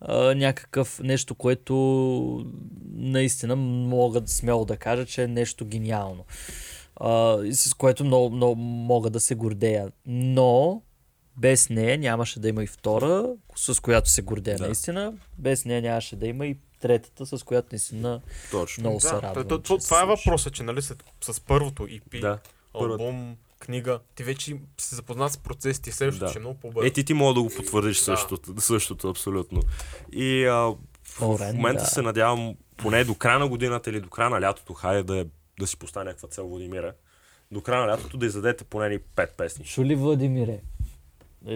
[0.00, 1.74] а, някакъв нещо, което
[2.92, 6.24] наистина мога да смело да кажа, че е нещо гениално.
[6.96, 9.88] А, и с което много, много мога да се гордея.
[10.06, 10.82] Но
[11.36, 14.64] без нея нямаше да има и втора, с която се гордея Да.
[14.64, 15.12] наистина.
[15.38, 18.20] Без нея нямаше да има и третата, с която наистина
[18.50, 18.80] Точно.
[18.80, 19.48] много се Да, радвам.
[19.48, 22.38] то- то- това е се въпросът, че нали с, с първото EP, Да.
[22.74, 24.44] Албум, книга, ти вече
[24.80, 26.30] си запознат с процесите и следващото Да.
[26.30, 26.86] ще е много по-бързо.
[26.86, 28.04] Е, ти ти мога да го потвърдиш Да.
[28.04, 29.60] същото, същото, абсолютно.
[30.12, 31.88] И а, в, в Орен, момента да.
[31.88, 35.26] се надявам, поне до края на годината или до края на лятото, хайде да,
[35.60, 36.92] да си поставя някаква цел Владимира,
[37.50, 39.64] до края на лятото да издадете поне ни пет песни.
[39.64, 40.60] Шули Владимире.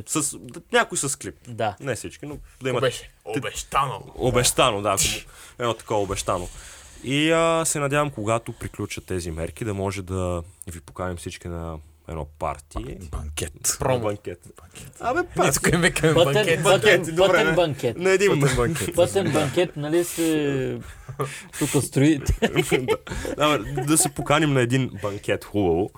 [0.07, 0.39] С,
[0.73, 1.35] някой с клип.
[1.49, 1.77] да.
[1.81, 3.11] Не всички, но да имат беше?
[3.25, 4.05] Обещано.
[4.15, 4.97] обещано, да,
[5.59, 6.49] едно такова обещано.
[7.05, 11.79] И а, се надявам, когато приключат тези мерки, да може да ви поканим всички на
[12.09, 12.97] едно парти.
[13.11, 13.77] Банкет.
[13.79, 13.99] Промо.
[14.01, 14.41] Банкет.
[15.01, 15.59] Абе, Ние парти.
[15.63, 16.63] тук им викаме Пътен, банкет.
[16.63, 17.53] пътен, добре, пътен не.
[17.53, 17.99] банкет.
[17.99, 18.95] На един банкет.
[18.95, 20.79] Пътен банкет, нали се
[21.59, 22.39] тук строите.
[23.37, 25.91] да, бе, да се поканим на един банкет хубаво.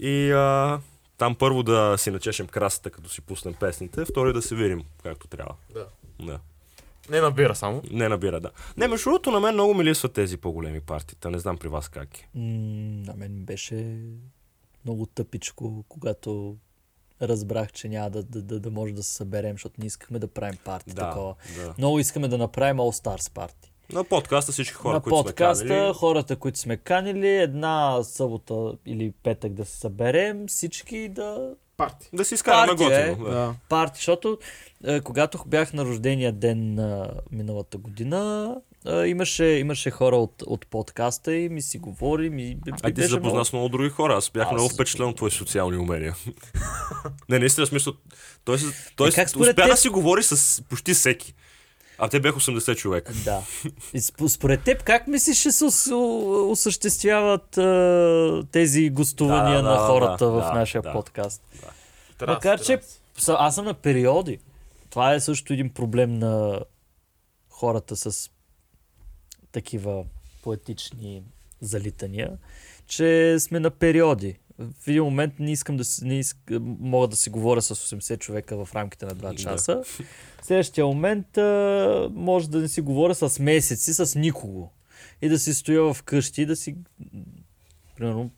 [0.00, 0.78] И а,
[1.18, 5.26] там първо да си начешем красата, като си пуснем песните, второ да се видим както
[5.28, 5.54] трябва.
[5.74, 5.86] Да.
[6.26, 6.40] Да.
[7.10, 7.82] Не набира само.
[7.90, 8.50] Не набира, да.
[8.76, 11.30] Не, между другото, на мен много ми липсват тези по-големи партита.
[11.30, 12.28] Не знам при вас как е.
[12.38, 13.98] На мен беше
[14.84, 16.56] много тъпичко, когато
[17.22, 20.28] разбрах, че няма да, да, да, да може да се съберем, защото не искахме да
[20.28, 21.34] правим парти Да, такова.
[21.56, 21.74] да.
[21.78, 23.72] Много искаме да направим All Stars парти.
[23.92, 28.54] На подкаста всички хора, на които подкаста, сме канали, хората, които сме канили, една събота
[28.86, 32.08] или петък да се съберем, всички да Парти.
[32.12, 33.08] да си изкараме Парти, е.
[33.08, 33.30] готино.
[33.30, 33.54] Да.
[33.68, 34.38] парти, защото
[34.84, 38.54] е, когато бях на рождения ден на миналата година,
[38.86, 43.02] е, имаше, имаше хора от, от подкаста и ми си говорим и, и А ти
[43.02, 44.14] се запозна много- с много други хора.
[44.14, 46.14] Аз бях Аз много впечатлен от твои социални умения.
[47.28, 47.92] не, наистина, смисъл.
[48.44, 51.34] Той, се- той Е, как успя теб- да си говори с почти всеки.
[51.98, 53.12] А те бяха 80 човека.
[53.24, 53.42] Да.
[54.28, 60.30] Според теб, как мислиш, ще се осъществяват а, тези гостувания Да, на да, хората да,
[60.30, 60.92] в да, нашия да.
[60.92, 61.42] подкаст?
[62.18, 62.80] Трябва Макар, да че
[63.28, 64.38] аз съм на периоди.
[64.90, 66.60] Това е също един проблем на
[67.48, 68.30] хората с
[69.52, 70.04] такива
[70.42, 71.22] поетични
[71.60, 72.38] залитания,
[72.86, 74.38] че сме на периоди.
[74.58, 78.18] В един момент не искам да си, не иск, мога да си говоря с 80
[78.18, 79.34] човека в рамките на 2 Да.
[79.34, 79.82] часа.
[80.42, 84.70] В следващия момент а, може да не си говоря с месеци, с никого.
[85.22, 86.76] И да си стоя в къщи и да си...
[87.96, 88.30] Примерно,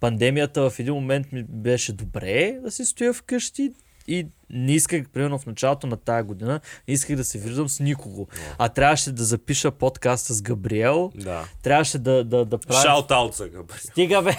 [0.00, 3.72] пандемията в един момент ми беше добре да си стоя вкъщи
[4.08, 7.80] и не исках, примерно в началото на тая година, не исках да се виждам с
[7.80, 8.28] никого.
[8.58, 11.44] А трябваше да запиша подкаста с Габриел, Да.
[11.62, 12.82] трябваше да, да, да правя...
[12.82, 13.80] Шаут аут за Габриел.
[13.80, 14.36] Стига бе!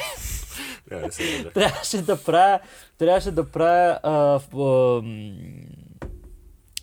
[1.54, 2.60] Трябваше да правя,
[2.98, 5.02] трябваше да правя а, а,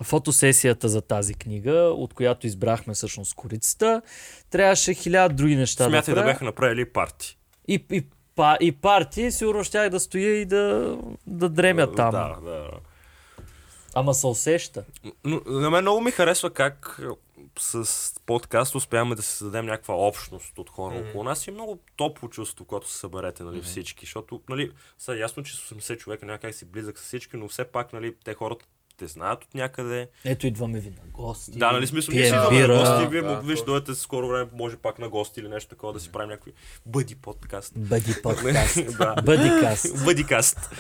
[0.02, 4.02] фотосесията за тази книга, от която избрахме всъщност корицата.
[4.50, 6.32] Трябваше хиляда други неща Смятай да да правя.
[6.32, 7.38] бяха направили парти.
[7.68, 8.06] И, и,
[8.36, 12.10] па, и партии, сигурно щях да стоя и да, да дремя там.
[12.10, 12.70] Да, да.
[13.98, 14.84] Ама се усеща.
[15.24, 17.06] Но, на мен много ми харесва как е,
[17.58, 21.78] с подкаст успяваме да се създадем някаква общност от хора около нас и е много
[21.96, 26.26] топло чувство, когато се съберете нали, всички, защото нали, са ясно, че с 80 човека
[26.26, 28.66] няма как си близък с всички, но все пак нали, те хората
[28.98, 30.08] те знаят от някъде.
[30.24, 31.58] Ето идваме ви на гости.
[31.58, 34.76] Да, нали смисъл, ние си идваме на гости, вие Да, виж, дойдете скоро време, може
[34.76, 36.52] пак на гости или нещо такова, да си правим някакви
[36.86, 37.72] бъди подкаст.
[37.76, 38.74] Бъди подкаст.
[38.98, 39.14] да.
[40.04, 40.70] Бъди каст.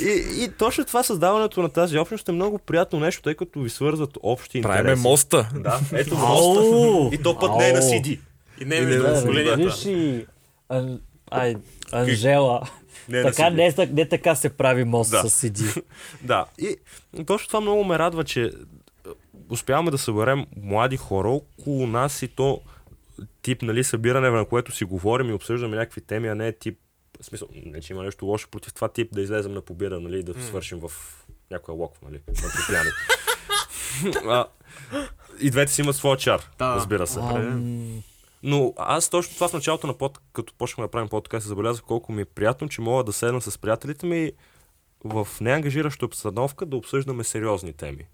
[0.00, 3.70] И, и точно това създаването на тази общност е много приятно нещо, тъй като ви
[3.70, 4.82] свързват общи интереси.
[4.82, 5.48] Правиме моста.
[5.54, 7.14] Да, ето моста.
[7.14, 7.80] И то път не е на!
[7.80, 8.18] CD.
[8.60, 9.64] И не е да, Да, поколенията.
[9.64, 10.26] разбираш и...
[11.30, 11.56] Ай,
[11.92, 12.60] Анжела.
[13.08, 15.30] Не е така, не, так- не така се прави мост Да.
[15.30, 15.82] с CD.
[16.22, 16.76] Да, и
[17.26, 18.50] точно това много ме радва, че е,
[19.50, 22.60] успяваме да съберем млади хора около нас и то
[23.42, 26.78] тип нали, събиране, на което си говорим и обсъждаме някакви теми, а не тип
[27.22, 30.22] в смисъл, не че има нещо лошо против това тип да излезем на победа, нали,
[30.22, 30.92] да свършим в
[31.50, 32.20] някоя локва, нали,
[34.24, 34.46] на
[35.40, 36.74] и двете си имат своя чар, Да.
[36.74, 37.18] разбира се.
[37.18, 38.02] Ам,
[38.46, 42.12] Но аз точно това в началото на под, като почнахме да правим подкаст, забелязах колко
[42.12, 44.32] ми е приятно, че мога да седна с приятелите ми
[45.04, 48.06] в неангажираща обстановка да обсъждаме сериозни теми.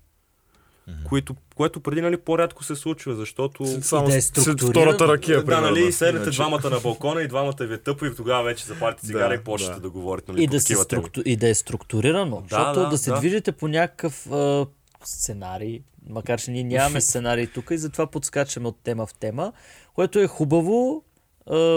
[1.08, 3.82] Които, което преди нали, по-рядко се случва, защото...
[3.82, 5.66] Само да е след втората ракия, Да, примерно.
[5.66, 9.06] нали, седнете Иначе- двамата на балкона и двамата ви е тъпо и тогава вече запалите
[9.06, 9.90] цигара Да, и почвате да, да.
[9.90, 11.22] говорите нали, и, да се структу...
[11.24, 12.36] и да е структурирано.
[12.36, 13.18] Да, защото да, да, се да.
[13.18, 14.66] движите по някакъв а,
[15.04, 19.52] сценарий, макар че ние нямаме сценарий тук и затова подскачаме от тема в тема,
[19.94, 21.02] което е хубаво,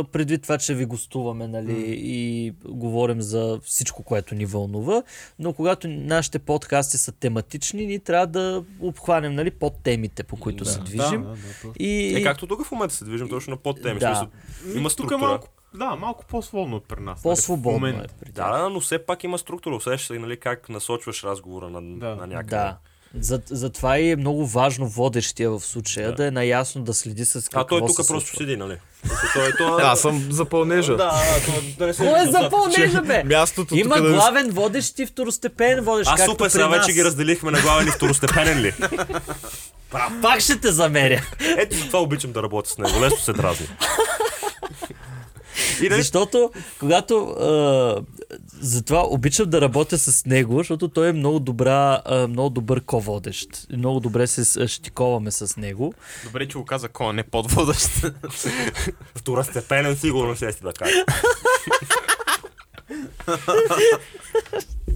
[0.05, 5.03] предвид това, че ви гостуваме нали, и говорим за всичко, което ни вълнува,
[5.39, 10.65] но когато нашите подкасти са тематични, ние трябва да обхванем нали, под темите, по които
[10.65, 11.21] се движим.
[11.21, 11.73] Да, да, да.
[11.79, 13.99] И, Е, както тук в момента се движим точно на подтеми.
[13.99, 14.09] Да.
[14.09, 14.15] Да.
[14.15, 14.29] Смисъл,
[14.73, 15.15] има Тук структура.
[15.15, 17.05] е малко, да, малко по-свободно от при нас.
[17.05, 18.13] нали, в по-свободно момента.
[18.13, 18.19] е.
[18.19, 19.75] При Да, да, но все пак има структура.
[19.75, 22.15] Усещаш се, нали, как насочваш разговора на, Да.
[22.15, 22.49] на някъде.
[22.55, 22.77] Да.
[23.19, 26.25] За, затова и е много важно водещия в случая да, Да.
[26.27, 28.77] е наясно да следи с какво А той тук просто седи, нали?
[29.33, 30.91] Той, той, Аз съм за пълнежа.
[30.95, 31.11] Да,
[31.45, 33.23] да, да не се Кой е вижда за пълнежа, бе?
[33.23, 34.13] Мястото Има тук да...
[34.13, 36.77] главен водещ и второстепенен водещ, А, както супер, при сега нас.
[36.79, 38.73] вече ги разделихме на главен и второстепенен ли?
[40.21, 41.21] Пак ще те замеря.
[41.57, 43.01] Ето за това обичам да работя с него.
[43.01, 43.67] Лесно се дразни.
[45.81, 48.01] И нали, Защото, когато а,
[48.61, 53.49] затова обичам да работя с него, защото той е много, добра, а, много добър ко-водещ.
[53.71, 55.93] Много добре се щиковаме с него.
[56.23, 57.89] Добре, че го каза кой, а не подводащ.
[59.15, 60.95] Второстепенен сигурно ще си да кажа.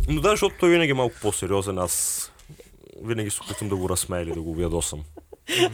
[0.07, 1.77] Но да, защото той винаги е малко по-сериозен.
[1.77, 2.25] Аз
[3.03, 5.03] винаги се опитвам да го разсмея или да го ядосам.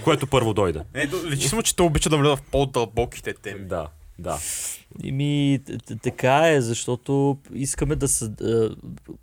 [0.04, 0.82] Което първо дойде.
[1.10, 3.66] До- личи му, че той обича да влезе в по-дълбоките теми.
[3.68, 3.88] Да,
[4.20, 4.40] да.
[5.04, 8.30] И ми, т- т- така е, защото искаме да се...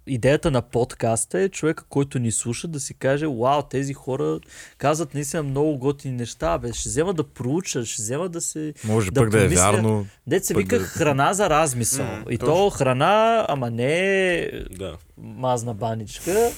[0.07, 4.39] Идеята на подкаста е човека, който ни слуша, да си каже, вау, тези хора
[4.79, 8.75] казват наистина много готини неща, бе, ще взема да проуча, ще взема да се...
[8.85, 9.63] Може Да пък да е помисля.
[9.63, 10.07] вярно.
[10.27, 12.07] Дет се вика да- храна за размисъл.
[12.07, 12.55] М, И точно.
[12.55, 14.97] то храна, ама не да.
[15.19, 16.51] мазна баничка.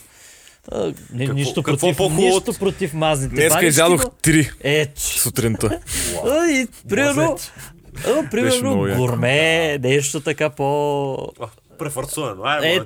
[0.68, 3.68] А, не, Какво- нищо, какво против, по-хубаво нищо против мазните Днеска банички.
[3.68, 5.80] изядох три Е, сутринта.
[6.50, 7.36] и, примерно,
[8.06, 11.32] а, примерно гурме, нещо така по...
[11.78, 12.44] Префарцувано.
[12.50, 12.84] Е, моля.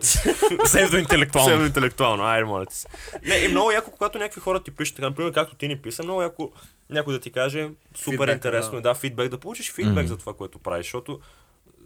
[0.64, 1.48] Псевдоинтелектуално.
[1.48, 2.88] Съвсем интелектуално, айде, моля ти се.
[3.26, 6.02] Не, и много яко, когато някакви хора ти пишат, така, например, както ти ни писа,
[6.02, 6.50] много яко
[6.90, 8.78] някой да ти каже, супер Фидбек, интересно да.
[8.78, 11.20] е, да, фидбек, да получиш фидбек за това, което правиш, защото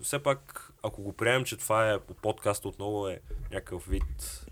[0.02, 3.20] все пак, ако го приемем, че това е по подкаста отново е
[3.52, 4.44] някакъв вид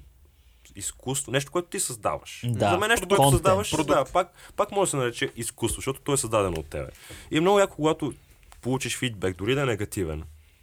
[0.76, 2.40] изкуство, нещо, което ти създаваш.
[2.44, 6.00] Да, За мен нещо, което създаваш, да, пак, пак може да се нарече изкуство, защото
[6.00, 6.88] то е създадено от тебе.
[7.30, 8.12] И е много яко, когато
[8.60, 10.22] получиш фидбек, дори да е негативен.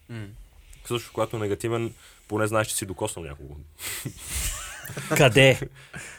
[0.10, 0.26] М.
[0.86, 1.94] Също, когато е негативен,
[2.28, 3.56] поне знаеш, че си докоснал някого.
[5.18, 5.60] Къде?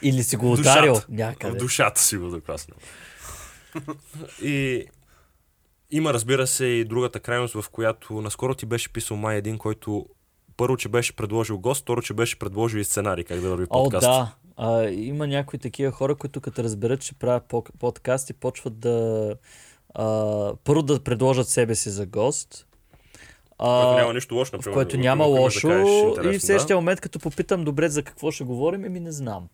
[0.01, 1.07] Или си го ударил Душата.
[1.07, 1.57] В някъде.
[1.57, 2.77] душата си го докоснал.
[4.41, 4.85] и
[5.91, 10.05] има, разбира се, и другата крайност, в която наскоро ти беше писал май един, който
[10.57, 13.83] първо, че беше предложил гост, второ, че беше предложил и сценарий, как да върви О,
[13.83, 14.05] подкаст.
[14.05, 14.35] да.
[14.57, 19.35] А, има някои такива хора, които като разберат, че правят пок- подкасти, почват да...
[19.95, 20.05] А,
[20.55, 22.65] първо да предложат себе си за гост.
[23.57, 24.73] А, Което няма нищо лошо, в например.
[24.73, 25.67] което няма имаш да лошо.
[26.15, 29.47] кажеш и в следващия момент, като попитам добре за какво ще говорим, ми не знам.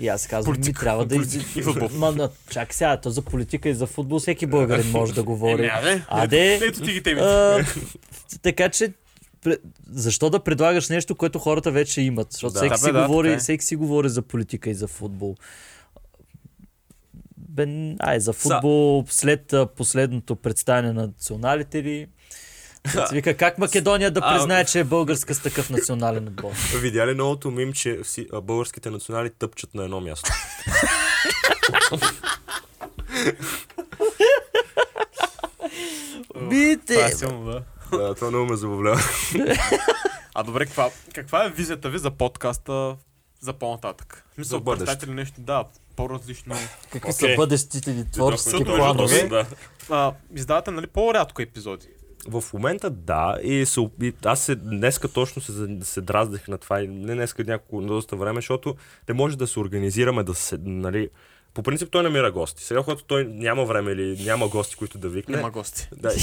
[0.00, 1.62] И аз казвам, ми трябва да изи...
[1.92, 5.64] Ма, на, чак сега, то за политика и за футбол всеки българин може да говори.
[5.64, 6.02] Е, аде.
[6.08, 7.20] Аде, Ето ти ги теми.
[8.42, 8.92] така че
[9.86, 12.32] защо да предлагаш нещо, което хората вече имат?
[12.32, 12.58] Защото Да.
[12.58, 13.38] всеки, Да, си да, говори, е.
[13.38, 15.34] всеки си говори за политика и за футбол.
[17.58, 18.38] Бе, ай, за Са.
[18.40, 22.08] футбол след а, последното представяне на националите ли?
[23.12, 26.50] Вика, как Македония да А, признае, че е българска с такъв национален отбор?
[26.76, 30.30] Видя ли новото мим, че вси, а, българските национали тъпчат на едно място?
[36.40, 36.94] Бите!
[36.94, 37.62] Това е силно, да.
[37.92, 39.00] да, това много ме забавлява.
[40.34, 42.96] А добре, каква, каква е визията ви за подкаста
[43.40, 44.24] за по-нататък?
[44.34, 44.84] Смисъл, За бъдеще.
[44.84, 45.64] представете ли нещо, да,
[45.98, 46.54] по-различно.
[46.92, 47.12] Какви Окей.
[47.12, 49.28] са бъдещите ни творчески между планове?
[49.28, 49.46] да.
[49.90, 51.86] А, издавате, нали, по-рядко епизоди.
[52.28, 55.52] В момента да, и се, опи- аз се, днеска точно се,
[55.82, 58.74] се дразнах на това, и не днеска няколко на доста време, защото
[59.08, 61.08] не може да се организираме да се, нали,
[61.54, 62.64] по принцип той намира гости.
[62.64, 65.36] Сега, когато той няма време или няма гости, които да викне.
[65.36, 65.88] Няма гости.
[65.96, 66.10] Да.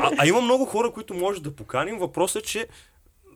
[0.00, 1.98] А, а има много хора, които може да поканим.
[1.98, 2.66] Въпросът е, че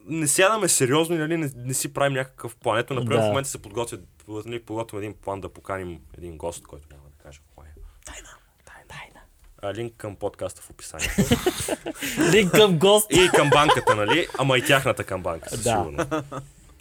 [0.07, 2.77] не сядаме сериозно и нали, не, не си правим някакъв план.
[2.77, 3.23] Ето, например, Да.
[3.23, 7.23] в момента се подготвя, нали, подготвя един план да поканим един гост, който няма да
[7.23, 7.69] кажа кой е.
[8.05, 8.29] Тайна.
[9.61, 11.15] А, линк към подкаста в описанието.
[12.31, 13.07] Линк към гост.
[13.11, 14.27] И към банката, нали?
[14.37, 15.69] Ама и тяхната към банка, със Да.
[15.69, 16.09] сигурност.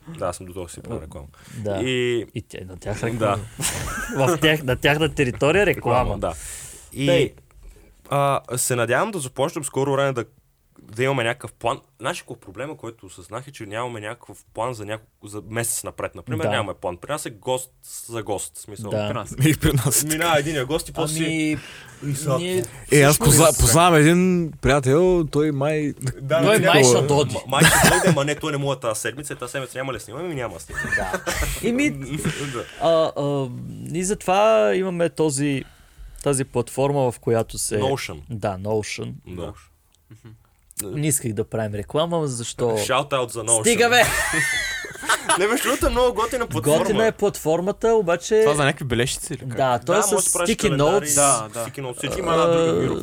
[0.09, 1.27] Да, аз съм до това си правя реклама.
[1.59, 1.83] Да.
[1.83, 2.27] И...
[2.35, 3.39] И тя, на тях реклама.
[4.17, 6.01] В тях, на тяхна територия реклама.
[6.01, 6.35] Реклама, да.
[6.93, 7.35] И Тъй.
[8.11, 10.25] а, се надявам да започнем скоро време да,
[10.83, 11.81] да имаме някакъв план.
[12.01, 16.15] Знаеш какво проблема, който осъзнах е, че нямаме някакъв план за, няколко, за месец напред.
[16.15, 16.51] Например, Да.
[16.51, 16.97] нямаме план.
[16.97, 17.71] При нас е гост
[18.07, 18.57] за гост.
[18.57, 18.91] В Смисъл.
[18.91, 19.09] Да.
[19.09, 19.35] При нас.
[19.45, 20.05] И при нас.
[20.05, 21.59] Минава един гост и после си...
[22.03, 22.65] Ами, ние...
[22.93, 25.93] Е, аз позна, Всъщност- познавам един приятел, той май...
[26.21, 27.37] Да, Той май ще доди.
[27.47, 29.37] Май ще дойде, ама не, той не може тази седмица.
[29.37, 30.29] Тази седмица няма ли снимаме?
[30.29, 30.91] Ми няма снимаме.
[30.97, 31.23] Да.
[31.63, 32.65] Еми, Да.
[32.83, 33.49] а, а,
[33.93, 35.65] и затова имаме този,
[36.23, 37.81] тази платформа, в която се...
[37.81, 38.21] Notion.
[38.31, 39.13] Да, Notion.
[39.27, 39.53] Да.
[40.85, 42.65] Не исках да правим реклама, защо...
[42.71, 43.61] Shout-out за Notion.
[43.61, 44.03] Стига бе!
[45.39, 46.79] Не, между другото е много готина платформа.
[46.79, 48.41] Готина е платформата, обаче...
[48.45, 49.57] Това за някакви бележици или как?
[49.57, 51.15] Да, той е да, с sticky notes.
[51.15, 51.67] Да, да.
[51.67, 51.97] Sticky notes.
[51.97, 53.01] Всички има една друга бюро.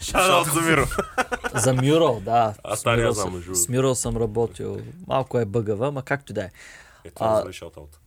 [0.00, 0.86] Шаут за Миро.
[1.54, 2.54] За Мюрал, да.
[2.74, 3.42] С стария знам.
[3.52, 4.78] С Мюрал съм работил.
[5.06, 6.50] Малко е бъгава, ма както да е.
[7.06, 7.44] Ето, А,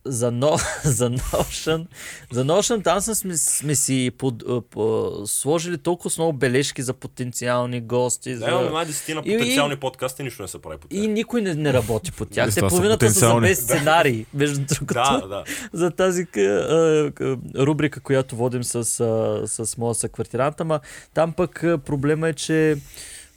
[0.05, 1.87] за, но, за Notion,
[2.31, 8.35] за Notion там сме, сме, си под, по, сложили толкова много бележки за потенциални гости.
[8.35, 8.71] Да, имаме За...
[8.71, 10.99] май десетина И- потенциални подкасти, нищо не се прави по тях.
[10.99, 12.47] И никой не, не работи по тях.
[12.47, 14.93] Е, Те половината са за без сценарий, между другото.
[14.93, 15.43] Да, да.
[15.73, 17.11] за тази а, а,
[17.57, 20.79] рубрика, която водим с, а, с моя съквартирант, ама
[21.13, 22.77] там пък проблема е, че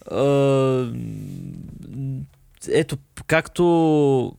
[0.05, 0.21] А,
[2.67, 3.63] ето, както
[4.25, 4.31] а,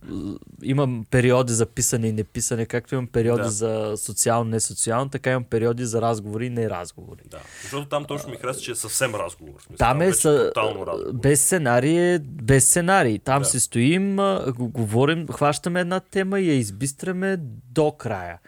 [0.63, 3.51] имам периоди за писане и неписане, както имам периоди Да.
[3.51, 7.21] за социално, не социално, така имам периоди за разговори и не разговори.
[7.27, 7.39] Да.
[7.63, 9.53] Защото там точно ми харесва, че е съвсем разговор.
[9.57, 10.89] Смисъл, Там е вече са, разговор.
[11.15, 13.19] без сценарий, е без сценарий.
[13.19, 13.45] Там Да.
[13.45, 14.17] си стоим,
[14.49, 17.37] говорим, хващаме една тема и я избистраме
[17.71, 18.39] до края.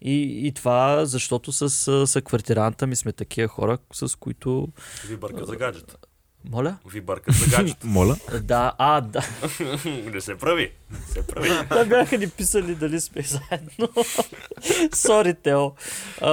[0.00, 1.70] И, и това, защото с,
[2.06, 4.68] с квартиранта ми сме такива хора, с които...
[5.08, 5.96] Ви бъркат за гаджета.
[6.50, 6.76] Моля?
[6.92, 7.86] Ви бъркат за гаджета.
[7.86, 8.16] Моля.
[8.42, 9.22] Да, а, да.
[10.12, 10.72] не се прави.
[10.90, 11.48] Не се прави.
[11.68, 13.88] Да бяха ни писали дали сме заедно.
[14.94, 15.70] Сори, Тео.
[16.20, 16.30] А,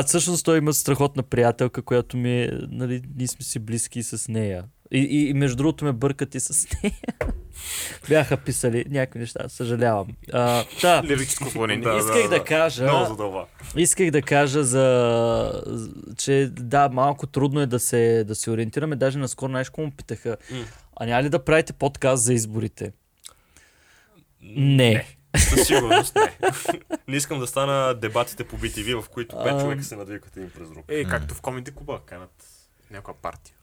[0.00, 4.28] а всъщност той има страхотна приятелка, която ми е, нали, ние сме си близки с
[4.28, 4.64] нея.
[4.90, 6.94] И, и, и между другото ме бъркат и с нея.
[8.08, 10.06] Бяха писали някакви неща, съжалявам.
[10.32, 11.84] А, да, Лирическо отклонение.
[11.84, 13.46] Да, исках да, кажа, Много задълба.
[13.76, 15.62] исках да кажа за,
[16.18, 18.96] че да, малко трудно е да се, да се ориентираме.
[18.96, 20.36] Даже наскоро нещо му питаха,
[20.96, 22.92] а няма ли да правите подкаст за изборите?
[24.42, 25.06] Не.
[25.36, 26.50] Със сигурност не.
[27.08, 29.60] не искам да стана дебатите по BTV, в които пет А.
[29.60, 30.84] човека се надвикат един през друг.
[30.88, 32.46] Е, както в комеди клуба, канат
[32.90, 33.54] някаква партия.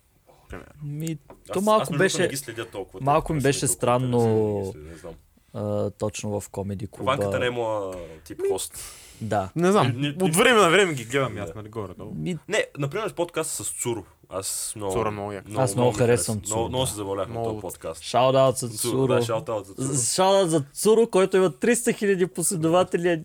[0.50, 0.72] Примерно.
[0.84, 3.00] Ми, Аз- то малко аз, между другото, беше- Не ги следя толкова.
[3.04, 4.18] малко ми беше толкова странно,
[4.56, 5.14] не ги следя, не знам.
[5.56, 7.12] а, точно в комеди клуба.
[7.12, 7.92] Ванката не е моя
[8.24, 8.78] тип хост.
[9.22, 9.50] Да.
[9.56, 11.42] Не знам, Ни- от време на време ги гледам Да.
[11.42, 11.94] аз, нали, горе.
[11.94, 12.12] долу.
[12.16, 14.04] Ми, Не, например, с подкаста с Цуро.
[14.30, 14.94] Аз много...
[14.94, 15.46] Цуро много як.
[15.58, 16.38] Аз много харесвам.
[16.38, 18.02] Цуро, Много, много се забавлях на този подкаст.
[18.02, 19.98] шаут за Цуро, да, шаут-аут за Цуро.
[20.06, 23.24] Шаут за Цуро, който има 300 хиляди последователи.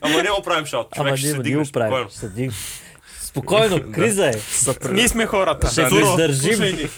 [0.00, 0.86] Ама не го правим шаут.
[0.90, 2.08] Ама Човек ще ние се не дигне го правим.
[2.08, 2.50] Ще.
[3.34, 4.32] Спокойно, криза е.
[4.90, 5.68] Ние сме хората.
[5.68, 6.60] Ще го издържим.
[6.60, 6.88] ни.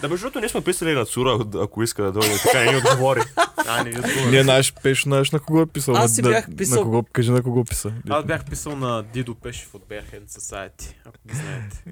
[0.00, 2.76] Да, между другото, ние сме писали на Цуро, ако иска да дойде, така не ни
[2.78, 3.20] отговори.
[3.66, 4.30] А, не ви отговоря.
[4.30, 5.96] Ние знаеш, пеш, знаеш на кого е писал.
[5.96, 7.92] Аз си бях писал- На кого, кажи на кого писа.
[8.08, 11.82] Аз бях писал на Дидо Пешев от Bear Hand Society, ако ги знаете.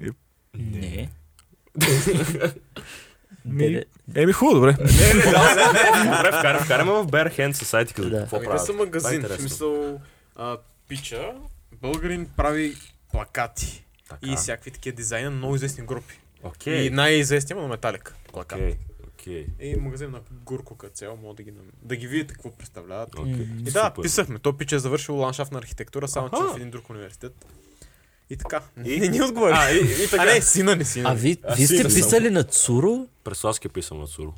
[0.53, 1.09] Не.
[3.45, 3.83] Ми, Не,
[4.15, 4.71] Еми, хубаво, добре.
[4.71, 6.17] Не, не, да, не, не.
[6.17, 6.31] Добре,
[6.63, 8.17] вкараме, в Bear Hand Society, като Да.
[8.17, 8.61] какво те правят.
[8.61, 9.99] са Това е магазин, в смисъл
[10.35, 10.57] а,
[10.87, 11.31] пича,
[11.81, 12.75] българин прави
[13.13, 14.27] плакати Така.
[14.27, 16.19] и всякакви такива дизайна на много известни групи.
[16.43, 16.81] Окей.
[16.81, 18.59] И най-известният му на Металик плакат.
[18.59, 18.75] Окей.
[19.07, 19.47] Окей.
[19.61, 23.19] И магазин на Гурко като цяло, мога да ги, нам- да ги видите какво представляват.
[23.19, 23.31] Окей.
[23.33, 24.01] И да, Супер.
[24.01, 24.39] писахме.
[24.39, 27.45] То пича е завършил ландшафтна архитектура, само че в един друг университет.
[28.29, 28.61] И така.
[28.85, 28.99] И?
[28.99, 29.53] Не ни отговори.
[29.55, 30.25] А, и, и А така.
[30.25, 33.07] не, сина ни, сина А ви, Аз ви сте писали на Цуро?
[33.23, 34.33] Преславски е писал на Цуро.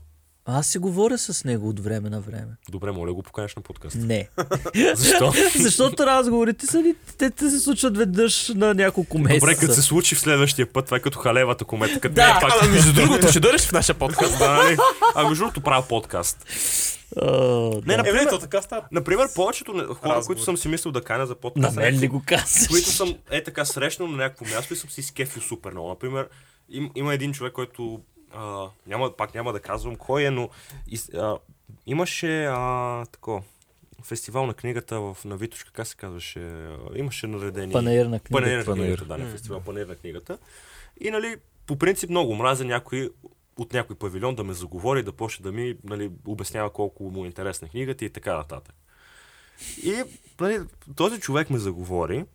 [0.48, 2.48] Аз си говоря с него от време на време.
[2.70, 3.96] Добре, моля го поканеш на подкаст.
[3.96, 4.30] Не.
[4.96, 5.34] Защо?
[5.56, 9.40] Защото разговорите са ли, те, те се случват веднъж на няколко месеца.
[9.40, 12.00] Добре, като се случи в следващия път, това е като халевата комета.
[12.00, 12.24] Като Да.
[12.24, 12.52] не е пак.
[12.62, 14.40] А, между другото, ще дойдеш в нашия подкаст.
[14.40, 14.78] Да, нали?
[15.16, 16.46] А между другото правя подкаст.
[17.18, 17.26] А,
[17.86, 18.84] Не, Е, например, не, то така става.
[18.92, 20.26] например, повечето не- хора, Разговор.
[20.26, 22.68] които съм си мислил да каня за на подкаст, мен ли го казваш?
[22.68, 25.90] които съм е така срещнал на някакво място и съм си скефил супер много.
[25.90, 26.28] Например,
[26.70, 28.00] им, има един човек, който
[28.36, 30.50] а, няма, пак няма да казвам кой е, но
[30.88, 31.38] из, а,
[31.86, 33.44] имаше а, тако,
[34.04, 37.74] фестивал на книгата в, на Витушка, как се казваше, а, имаше наредени...
[37.74, 38.42] Панаир на книга.
[38.42, 38.98] Панер на Панаир.
[38.98, 40.38] книгата, да, не фестивал Панер на книгата.
[41.00, 41.36] И нали,
[41.68, 43.10] по принцип много мразя някой
[43.58, 47.28] от някой павилион да ме заговори, да почне да ми нали, обяснява колко му е
[47.28, 48.76] интересна книгата и така нататък.
[49.84, 50.04] И
[50.40, 50.60] нали,
[50.96, 52.26] този човек ме заговори.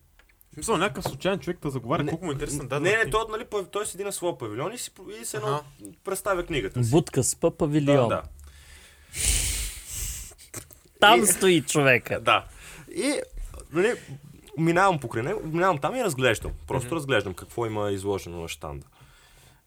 [0.51, 3.03] В смисъл, някакъв случайен човек да заговаря Не, колко му е интересна Не, дадена не,
[3.03, 3.11] книга.
[3.11, 4.91] той, нали, той седи на своя павилион и, си,
[5.23, 5.63] и се едно
[6.05, 6.91] представя книгата си.
[6.91, 8.09] Будка с пъ Да, павилион.
[8.09, 8.23] да.
[11.01, 12.21] Там И- стои човека.
[12.21, 12.45] Да.
[12.89, 13.21] И,
[13.73, 13.95] нали,
[14.59, 16.53] минавам покрай него, минавам там и разглеждам.
[16.67, 18.87] Просто разглеждам какво има изложено на штанда.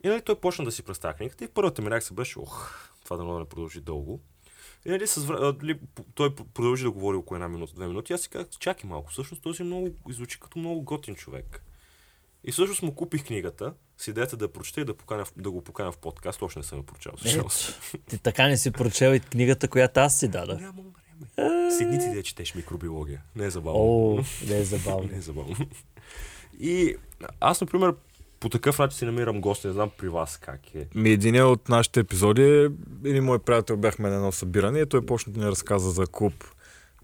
[0.03, 3.17] И нали, той почна да си представя книгата и първата ми реакция беше, ох, това
[3.17, 4.21] да не продължи дълго.
[4.85, 5.79] И нали, с, а, нали,
[6.13, 8.13] той продължи да говори около една минута, две минути.
[8.13, 11.63] Аз си казах, чакай малко, всъщност този много звучи като много готин човек.
[12.43, 15.91] И всъщност му купих книгата с идеята да прочета и да, поканя, да го поканя
[15.91, 16.41] в подкаст.
[16.41, 17.11] Още не съм я прочел.
[17.17, 17.81] Всъщност.
[18.09, 20.59] ти така не си прочел и книгата, която аз си дадах.
[20.59, 21.71] Няма време.
[21.71, 23.21] Седни ти да четеш микробиология.
[23.35, 23.79] Не е забавно.
[23.79, 25.07] О, не е забавно.
[25.11, 25.55] Не е забавно.
[26.59, 26.95] И
[27.39, 27.95] аз, например,
[28.43, 29.67] по такъв начин си намирам гости.
[29.67, 30.87] Не знам при вас как е.
[30.95, 32.69] Ми един от нашите епизоди, е,
[33.09, 36.33] един мой приятел бяхме на едно събиране и той почна да ни разказа за клуб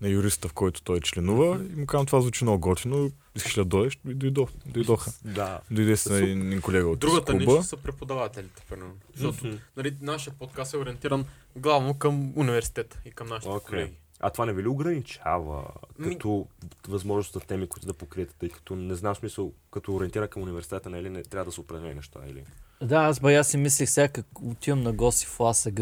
[0.02, 1.60] на юриста, в който той членува.
[1.74, 3.12] И му казвам, това звучи много готино.
[3.36, 4.00] Искаш ли да дойдеш?
[4.10, 5.12] И дойдох, дойдоха.
[5.26, 5.60] Да.
[5.72, 7.52] Дойде с един колега от Другата клуба.
[7.52, 8.94] ниша са преподавателите, примерно.
[9.16, 13.66] Защото нали, нашия подкаст е ориентиран главно към университета и към нашите Окей.
[13.70, 13.94] колеги.
[14.20, 15.64] А това не ви ли ограничава
[16.00, 16.46] Ми- като
[16.88, 20.90] възможност за теми, които да покриете, тъй като не знам смисъл, като ориентира към университета,
[20.90, 22.44] нали, не трябва да са определени неща, или?
[22.82, 25.80] Да, аз бая си мислех сега, как отивам на гости в ЛАСАГ.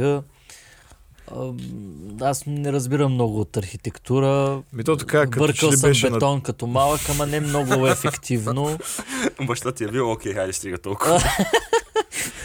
[2.21, 4.63] Аз не разбирам много от архитектура.
[4.73, 6.13] Ми то така, като че Бъркал ли съм беше на...
[6.13, 8.77] бетон като малък, ама не много ефективно.
[9.47, 11.23] Баща ти е бил, окей, хайде стига толкова.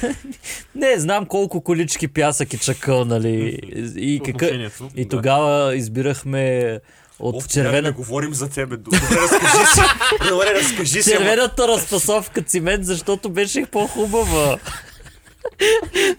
[0.75, 3.59] Не, знам колко колички пясък и чакъл, нали.
[3.97, 4.51] И, какъв...
[4.97, 6.79] И тогава избирахме
[7.19, 7.89] от Оф, червена...
[7.89, 8.77] Не говорим за тебе.
[8.77, 9.81] Добре, разкажи си.
[10.29, 11.11] Добре, разкажи си.
[11.11, 14.59] червената разпасовка цимент, защото беше по-хубава.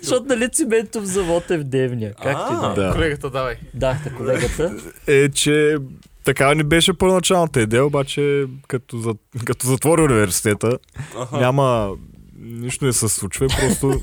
[0.02, 2.12] Защото нали циментов завод е в Девня.
[2.24, 2.74] Как ти да?
[2.74, 2.92] Да.
[2.94, 3.56] Колегата, давай.
[3.74, 4.74] Дахте колегата.
[5.08, 5.78] Е, че
[6.24, 9.14] така не беше първоначалната идея, обаче като, за,
[9.45, 10.78] като затвори университета,
[11.32, 11.92] няма...
[12.44, 13.88] Нищо не се случва, просто...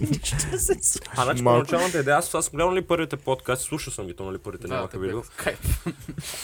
[1.16, 1.66] А, значи, Малко.
[1.66, 4.68] първоначалната идея, аз, аз съм гледал ли първите подкасти, слушал съм ги, то нали първите
[4.68, 5.22] Да, нямаха видео.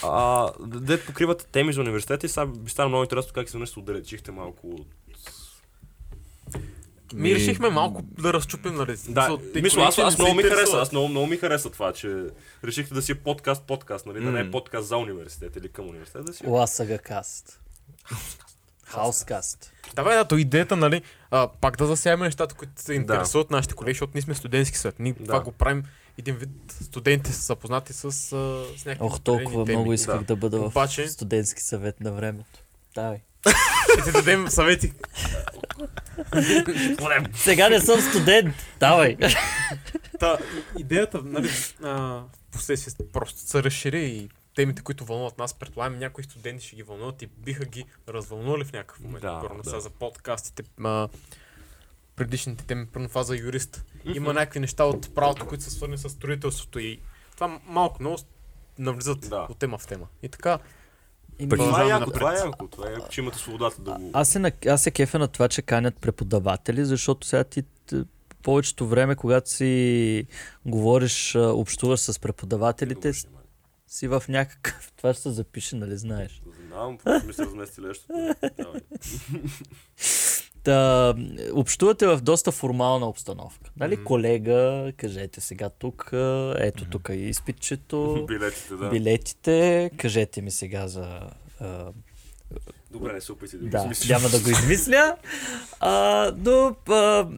[0.02, 3.78] А, дет покривате теми за университета и сега би стана много интересно как се се
[3.78, 4.86] отдалечихте малко от...
[7.14, 8.96] Ми решихме малко да разчупим, нали?
[9.08, 12.24] Да, мисля, аз, аз се много ми хареса, аз много, много ми хареса това, че
[12.64, 14.24] решихте да си е подкаст, подкаст, нали?
[14.24, 17.60] Да не е подкаст за университет или към университет, да си е Ласага каст.
[18.86, 19.72] Хаускаст.
[19.94, 23.94] Давай, да, то идеята, нали, а, пак да засяваме нещата, които се интересуват нашите колеги,
[23.94, 24.94] защото ние сме студентски свет.
[24.98, 25.40] Ние това Да.
[25.40, 25.82] го правим
[26.18, 26.50] един вид
[26.82, 29.76] студенти са запознати с, а, с някакви Ох, толкова теми.
[29.76, 30.24] много исках да.
[30.24, 32.60] да бъда в Обаче- студентски съвет на времето.
[32.94, 33.18] Давай.
[33.92, 34.92] Ще ти дадем съвети.
[37.34, 38.54] Сега не съм студент.
[38.80, 39.16] Давай.
[40.20, 40.38] Та,
[40.78, 41.50] идеята, нали,
[41.82, 46.82] а, последствие просто се разшири и темите, които вълнуват нас, предполагам, някои студенти ще ги
[46.82, 49.22] вълнуват и биха ги развълнували в някакъв момент.
[49.22, 49.70] Да, Примерно да.
[49.70, 51.08] сега за подкастите, а,
[52.16, 53.84] предишните теми, това за юрист.
[54.06, 57.00] Има някакви неща от правото, които са свързани с строителството и
[57.34, 58.16] това малко много
[58.78, 59.46] навлизат Да.
[59.50, 60.06] от тема в тема.
[60.22, 60.58] И така,
[61.50, 64.10] Това е яко, това е яко, това е яко, че имате свободата да го...
[64.12, 67.62] Аз се, на- аз се кефя на това, че канят преподаватели, защото сега ти
[68.42, 70.26] повечето време, когато си
[70.66, 73.12] говориш, общуваш с преподавателите,
[73.88, 74.92] си в някакъв...
[74.96, 76.42] Това ще се запише, нали знаеш?
[76.66, 78.12] Знам, просто ми се размести лещото.
[78.56, 78.80] Давай.
[80.62, 81.14] Та,
[81.52, 83.70] общувате в доста формална обстановка.
[83.76, 84.04] Нали, Мгм.
[84.04, 86.10] колега, кажете сега тук,
[86.56, 88.88] ето тук е изпитчето, Билетите, да.
[88.90, 91.20] билетите, кажете ми сега за...
[91.60, 91.92] а,
[92.90, 94.08] Добре, не се опитай да го Да, измислиш.
[94.08, 95.16] няма да го измисля.
[95.80, 97.28] А, но а,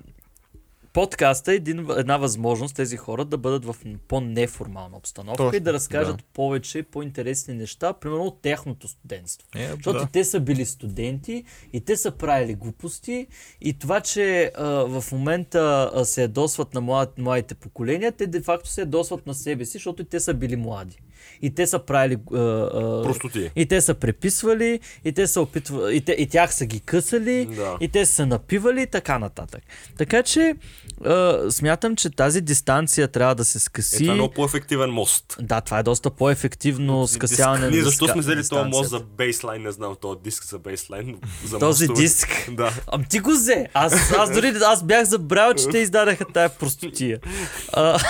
[1.00, 3.76] подкаста е един, една възможност тези хора да бъдат в
[4.08, 6.22] по-неформална обстановка Точно, и да разкажат да.
[6.34, 9.48] повече по-интересни неща, примерно от техното студентство.
[9.56, 10.08] Е, Защото да.
[10.12, 13.26] те са били студенти и те са правили глупости
[13.60, 18.68] и това, че а, в момента а, се ядосват на млад, младите поколения, те де-факто
[18.68, 20.98] се ядосват на себе си, защото и те са били млади.
[21.42, 22.18] И те са правили...
[22.28, 23.50] А, а, Простоти.
[23.56, 27.46] и те са преписвали, и те са опитвали, и, те, и тях са ги късали,
[27.46, 27.76] Да.
[27.80, 29.62] и те са напивали и така нататък.
[29.98, 30.54] Така че
[31.04, 33.98] а, смятам, че тази дистанция трябва да се Е, скъси.
[33.98, 35.36] това е много по-ефективен мост.
[35.40, 39.72] Да, това е доста по-ефективно скъсяване Ние защо сме взели този мост за бейслайн, не
[39.72, 41.16] знам, този диск за бейслайн.
[41.44, 42.02] За Този мостове.
[42.02, 42.28] диск.
[42.50, 42.72] Да.
[42.88, 43.66] Ам ти го взе.
[43.74, 47.18] Аз, аз дори аз бях забравил, че те издадаха тая простотия.
[47.72, 47.98] А,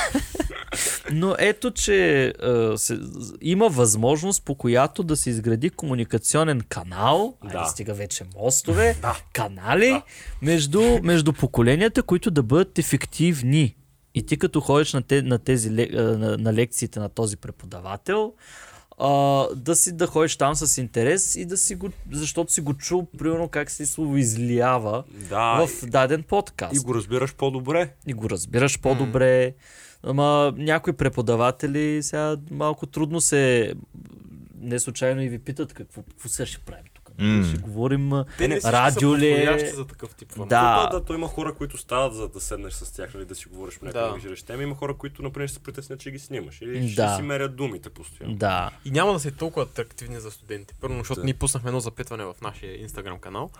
[1.12, 2.98] но ето, че а, се,
[3.40, 7.58] има възможност, по която да се изгради комуникационен канал, да.
[7.58, 9.16] Айде стига вече мостове, Да.
[9.32, 10.02] канали, Да.
[10.42, 13.74] между, между поколенията, които да бъдат ефективни.
[14.14, 18.32] И ти като ходиш на, те, на, тези, на, на лекциите на този преподавател,
[18.98, 19.08] а,
[19.56, 23.06] да си да ходиш там с интерес и да си го, защото си го чул,
[23.18, 25.66] примерно как се слово излиява Да.
[25.66, 26.74] в даден подкаст.
[26.76, 27.94] И го разбираш по-добре.
[28.06, 29.54] и го разбираш по-добре.
[30.02, 33.74] Ама някои преподаватели сега малко трудно се...
[34.60, 37.10] Не случайно и ви питат какво, какво сега ще правим тук.
[37.18, 37.44] М.
[37.44, 38.12] Ще говорим...
[38.38, 39.72] те не радио ли е?
[39.74, 40.32] за такъв тип.
[40.36, 40.44] Да.
[40.44, 43.48] Да, да, то има хора, които стават за да седнеш с тях, нали, да си
[43.48, 44.36] говориш по някакви Да.
[44.46, 44.62] теми.
[44.62, 46.60] Има хора, които, например, се притеснят, че ги снимаш.
[46.62, 47.08] Или Да.
[47.08, 48.36] ще си мерят думите постоянно.
[48.36, 48.70] Да.
[48.84, 50.74] И няма да са толкова атрактивни за студенти.
[50.80, 51.24] Първо, защото Да.
[51.24, 53.50] ние пуснахме едно запитване в нашия инстаграм канал.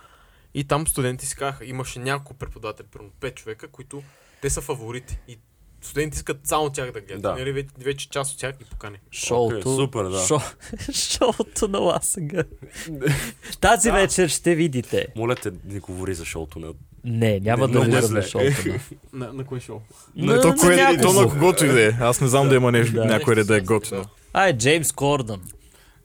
[0.54, 4.02] И там студенти си казаха, имаше няколко преподаватели, примерно 5 човека, които
[4.42, 5.18] те са фаворити.
[5.28, 5.38] И
[5.82, 7.22] студенти искат само тях да гледат.
[7.22, 7.32] Да.
[7.32, 8.96] Нали, вече, вече част от тях ги покани.
[9.12, 9.56] Шоуто.
[9.58, 10.18] Окей, супер, да.
[10.18, 10.40] Шо,
[10.92, 12.44] шоуто на Ласъга.
[13.60, 15.06] Тази вечер ще видите.
[15.16, 16.72] Моля те, не говори за шоуто на...
[17.04, 18.14] Не, няма Не, да зле.
[18.14, 18.44] на шоуто.
[18.66, 18.78] на-
[19.26, 19.80] На, на кое шоу?
[20.16, 21.92] Но е то, за кое, то на когото и да е.
[22.00, 23.04] Аз не знам да има нещо, Да.
[23.04, 24.00] някой да е готино.
[24.00, 24.08] да.
[24.32, 25.40] Ай, Джеймс Кордън.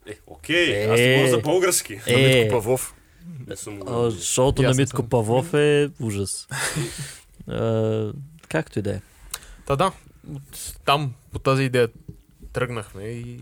[0.07, 1.15] Е, окей, аз не Е.
[1.15, 1.95] говоря за български.
[2.07, 2.93] На Е, Митко Павлов.
[3.47, 5.09] Не съм а, шоуто на Митко съм.
[5.09, 6.47] Павлов е ужас.
[7.47, 8.11] А,
[8.49, 9.01] Както и да е.
[9.65, 9.91] Та да,
[10.29, 11.89] от там по тази идея
[12.53, 13.39] тръгнахме и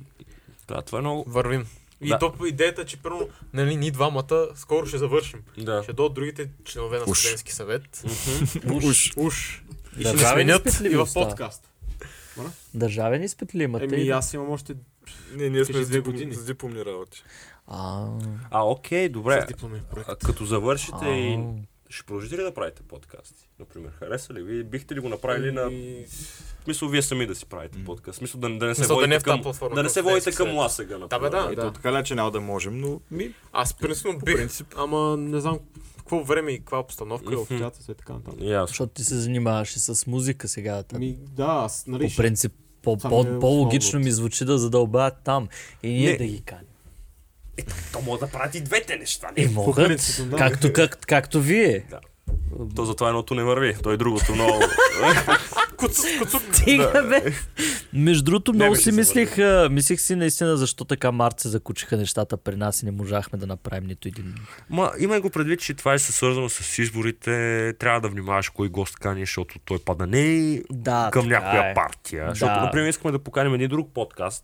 [0.67, 1.24] Да, това е много...
[1.27, 1.66] вървим.
[2.01, 2.19] И Да.
[2.19, 3.22] то по идеята, че първо,
[3.53, 5.40] нали, ние двамата скоро ще завършим.
[5.58, 5.83] Да.
[5.83, 8.03] Ще дойдат другите членове на студентски съвет.
[8.74, 9.14] Уж.
[9.17, 9.64] Уж.
[9.98, 11.67] И ще сменят и в подкаст.
[12.74, 13.85] Държавен изпит ли имате?
[13.85, 14.75] Еми, аз имам още
[15.33, 16.33] Не, ние сме с диплом- години.
[16.33, 17.24] с дипломни работи.
[17.67, 18.08] А,
[18.51, 19.41] А, окей, добре.
[19.41, 20.09] с дипломен проект.
[20.09, 21.40] А, като завършите и...
[21.92, 23.50] ще продължите ли да правите подкасти?
[23.60, 24.64] Например, хареса ли ви?
[24.64, 25.61] Бихте ли го направили на...
[25.64, 26.06] И-
[26.60, 28.16] В смисъл, вие сами да си правите подкаст.
[28.16, 29.42] В смисъл, да, да не се да не е водите към...
[29.42, 30.98] платформа, Да не се водите към ласъга.
[31.00, 31.61] Да, бе, да, И да.
[31.61, 34.68] то така ли, че няма да можем, но ми, Аз принципно по бих, принцип.
[34.78, 35.60] ама не знам
[35.98, 37.42] какво време и каква обстановка и Мгм.
[37.42, 38.40] обстоятелства и така нататък.
[38.42, 38.68] Ясно.
[38.68, 40.84] Защото ти се занимаваш и с музика сега.
[40.84, 44.58] Та, Ми, да, аз, нали, по принцип, по, по, ми е по-логично ми звучи да
[44.58, 45.48] задълбават там.
[45.84, 46.18] И ние Не.
[46.18, 46.66] да ги каним.
[47.93, 49.27] То може да правят и двете неща.
[49.38, 49.47] Не?
[49.47, 50.38] могат, принцип, да.
[50.38, 51.85] както, как, както вие.
[52.75, 53.75] То затова едното не върви.
[53.83, 54.59] То и другото много...
[56.53, 57.33] Стига, бе!
[57.93, 59.38] Между другото, много си се мислих,
[59.71, 63.47] мислих си наистина защо така март се закучиха нещата при нас и не можахме да
[63.47, 64.35] направим нито един.
[64.69, 67.73] Ма, имай го предвид, че това е свързано с изборите.
[67.80, 71.73] Трябва да внимаваш кой гост каниш, защото той пада не Да, към някоя е.
[71.73, 72.30] партия.
[72.30, 72.61] Защото, Да.
[72.61, 74.43] например, искаме да поканим един друг подкаст.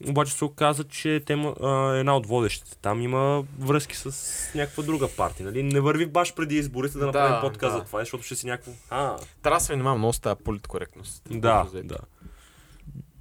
[0.00, 4.12] Обаче се оказа, че тема, а, една от водещите там има връзки с
[4.54, 5.46] някаква друга партия.
[5.46, 5.62] Нали?
[5.62, 7.78] Не върви баш преди изборите да направим Да, подкаст да.
[7.78, 8.72] за това, защото ще си някакво...
[8.90, 11.22] А, Трябва да се внимавам много с тази политкоректност.
[11.26, 11.98] да, да.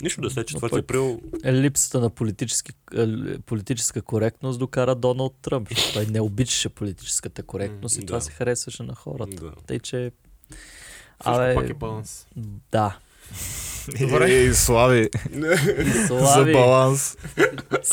[0.02, 1.22] Нищо да след 4 пък- април.
[1.44, 3.08] Е, Липсата на политически, е,
[3.40, 5.70] политическа коректност докара Доналд Тръмп.
[5.94, 8.22] Той не обичаше политическата коректност и М, това да.
[8.22, 9.36] се харесваше на хората.
[9.36, 9.52] Да.
[9.68, 10.12] Тъй, че...
[11.20, 12.28] Абе, пак е баланс.
[12.72, 12.98] да.
[13.92, 14.32] Добре.
[14.32, 16.54] Ей, слави, за Слави.
[16.54, 17.18] баланс.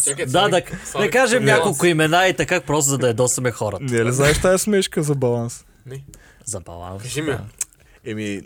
[0.05, 0.63] Чакай, Да, да,
[0.95, 1.59] да кажем баланс.
[1.59, 3.85] няколко имена и така, просто за да ядосаме хората.
[3.85, 5.65] Не ли знаеш тази смешка за баланс?
[5.87, 6.05] Не.
[6.45, 7.03] За баланс.
[7.03, 7.27] Кажи ми.
[7.27, 7.41] да.
[8.05, 8.43] Еми,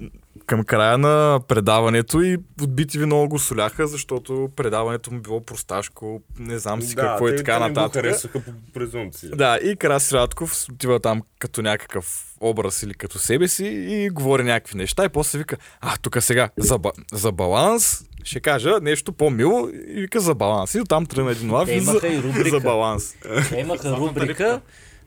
[0.48, 6.22] към края на предаването и от BTV много го соляха, защото предаването му било просташко,
[6.38, 8.02] не знам си какво и така нататък.
[8.02, 9.30] харесаха по презумпция.
[9.30, 12.06] Да, и Краси Радков отива там като някакъв
[12.40, 16.48] образ или като себе си и говори някакви неща и после вика, а, тук сега
[16.56, 20.74] за, ба- за баланс ще кажа нещо по-мило и вика за баланс.
[20.74, 22.50] И оттам тръгна един лав за, имаха и рубрика.
[22.50, 23.14] за баланс.
[23.48, 24.60] Те имаха рубрика.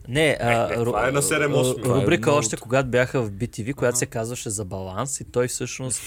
[0.07, 1.71] Не, а, не, това ру- е на 7-8.
[1.71, 5.19] а, Това е рубрика много- още когато бяха в BTV, която се казваше за баланс
[5.19, 6.01] и той всъщност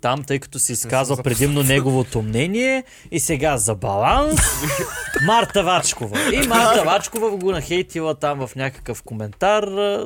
[0.00, 4.40] там, тъй като се изказва предимно неговото мнение и сега за баланс
[5.26, 6.34] Марта Вачкова.
[6.34, 9.62] И Марта Вачкова го нахейтила там в някакъв коментар,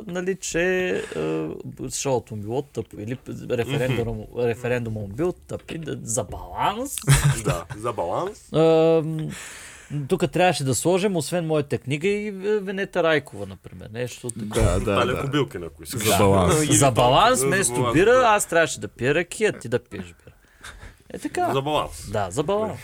[0.07, 1.03] нали, че
[1.91, 3.17] шоуто му било тъпо или
[3.49, 6.95] референдума, му- референдума му бил тъп и да, за баланс.
[7.43, 8.49] да, за баланс.
[10.07, 13.89] Тук трябваше да сложим, освен моята книга и е, Венета Райкова, например.
[13.93, 14.79] Нещо такова.
[14.79, 15.21] Да, да, да.
[15.21, 16.03] Кобилкин, ако искаш.
[16.03, 16.77] За баланс.
[16.77, 18.25] За баланс, вместо бира, да.
[18.27, 20.35] аз трябваше да пия ракия, ти да пиеш бира.
[21.13, 21.53] Е така.
[21.53, 22.09] За баланс.
[22.11, 22.79] Да, за баланс.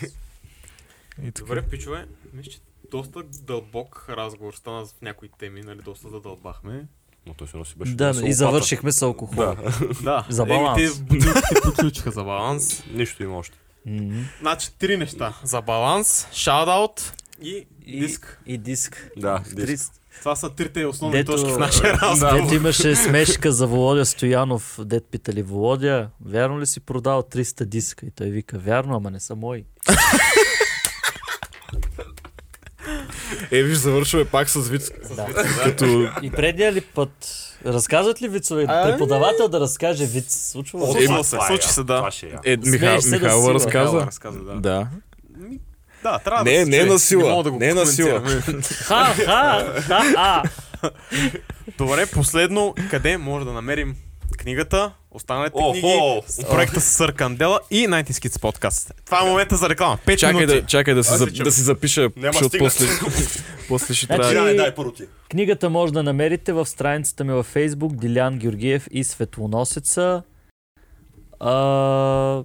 [1.24, 1.48] И така.
[1.48, 2.60] Добре, пичове, мисля, че
[2.92, 6.86] доста дълбок разговор стана в някои теми, нали, доста задълбахме.
[7.28, 7.92] Но той се носи беше.
[7.96, 9.36] Да, и завършихме с алкохол.
[9.36, 9.56] Да,
[10.04, 10.82] Да, За баланс.
[10.82, 12.84] Еми, те бутилките приключиха за баланс.
[12.94, 13.58] нищо има още.
[13.88, 14.26] М.
[14.42, 15.34] Значи, три неща.
[15.44, 18.40] За баланс, шаут и, И, диск.
[18.46, 19.10] И диск.
[19.18, 19.92] Да, Три- диск.
[20.20, 22.42] Това са трите основни Дето- точки в нашия разговор.
[22.42, 28.06] Дето имаше смешка за Володя Стоянов, дет питали Володя, вярно ли си продал 300 диска?
[28.06, 29.64] И той вика, вярно, ама не са мои.
[33.52, 34.82] Е, виж, завършваме пак с вид,
[35.16, 35.26] Да.
[35.64, 35.86] като...
[36.22, 38.66] И предния ли път, разказват ли вицове?
[38.68, 40.50] А, Преподавател да разкаже виц.
[40.52, 40.92] Случва се?
[40.92, 41.98] Случва Е, се, това е случи се, да.
[41.98, 42.32] Това ще е.
[42.46, 42.86] Е, Миха...
[43.02, 44.06] Да Михайлова сила.
[44.06, 44.40] разказа.
[44.40, 44.56] да.
[44.56, 44.88] Да.
[46.04, 46.86] Да, трябва Не, да се не чуе.
[46.86, 48.22] на сила, Не да не на сила.
[48.64, 50.44] ха, ха, ха.
[51.78, 53.96] Добре, последно, къде може да намерим
[54.38, 55.72] книгата, останалите Охо!
[55.72, 58.94] книги, проекта с Сър Кандела и 90 Kids подкаст.
[59.06, 59.98] Това е момента за реклама.
[60.06, 60.62] 5 Чакай минути.
[60.62, 62.86] да, чакай да, си, за, да си запиша, Няма защото после,
[63.68, 64.46] после ще Значи- трябва...
[64.46, 65.04] Дай, дай, първо ти.
[65.30, 70.24] Книгата може да намерите в страницата ми във Facebook Дилян Георгиев и Светлоносеца.
[71.40, 72.44] А,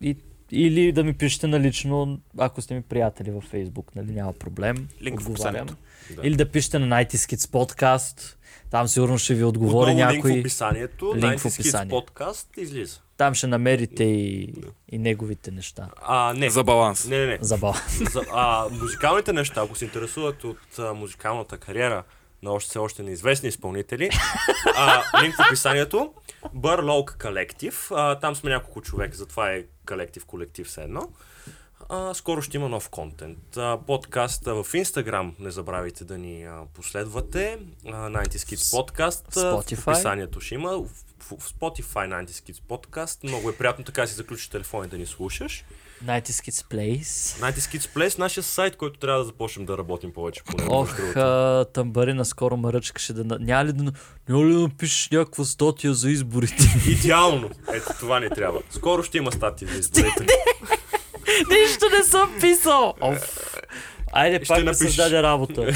[0.00, 0.16] и,
[0.50, 4.88] или да ми пишете налично, ако сте ми приятели във Facebook, нали, няма проблем.
[5.02, 5.76] Линк в описанието.
[6.10, 6.26] Да.
[6.28, 8.36] Или да пишете на 90 Kids Podcast.
[8.72, 10.40] Там сигурно ще ви отговори Отново линк в някой.
[10.40, 11.14] описанието.
[11.16, 11.90] Линк в 90 Kids описание.
[11.90, 13.00] подкаст излиза.
[13.16, 14.54] Там ще намерите и,
[14.88, 15.88] и неговите неща.
[16.02, 16.50] А, не.
[16.50, 17.06] За баланс.
[17.08, 17.38] Не, не, не.
[17.40, 17.80] Забавно.
[18.12, 22.02] За, а, музикалните неща, ако се интересуват от а, музикалната кариера
[22.42, 24.10] на още все още неизвестни изпълнители,
[24.76, 26.12] а, линк в описанието.
[26.54, 27.94] Collective.
[27.96, 31.08] А, там сме няколко човека, затова е колектив, колектив все едно.
[31.94, 33.56] А, скоро ще има нов контент.
[33.56, 37.58] А, подкаста в Instagram, не забравяйте да ни а, последвате.
[37.86, 39.36] А, 90 Kids Podcast.
[39.36, 39.76] а, Spotify.
[39.76, 40.78] В описанието ще има.
[40.78, 40.88] В,
[41.20, 43.24] в, в Spotify 90 Kids Podcast.
[43.24, 45.64] Много е приятно така си заключиш телефона и да ни слушаш.
[46.04, 47.52] 90 Kids Place.
[47.52, 50.74] 90 Kids Place, нашия сайт, който трябва да започнем да работим повече по него.
[50.74, 53.38] Ох, а, тамбарина скоро ме ръчкаше да...
[53.38, 53.92] Няма ли да,
[54.28, 56.64] няма ли да напишеш някаква статия за изборите?
[56.88, 57.50] Идеално!
[57.74, 58.62] Ето това ни трябва.
[58.70, 60.26] Скоро ще има статии за изборите.
[61.40, 62.94] Нищо не съм писал!
[63.00, 63.46] Оф.
[64.12, 64.86] Айде, Ще пак ми напишеш.
[64.86, 65.66] създаде работа.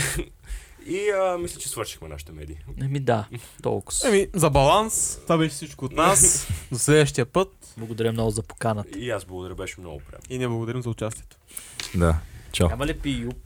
[0.89, 2.57] И а, мисля, че свършихме нашите медии.
[2.83, 3.25] Еми да,
[3.63, 4.09] толкова.
[4.09, 6.49] Еми, за баланс, това беше всичко от нас.
[6.73, 7.49] До следващия път.
[7.77, 8.99] Благодаря много за поканата.
[8.99, 10.35] И аз благодаря, беше много приятно.
[10.35, 11.37] И не благодарим за участието.
[11.95, 12.17] Да.
[12.53, 12.69] Чао.
[12.69, 13.37] Няма ли пи юп?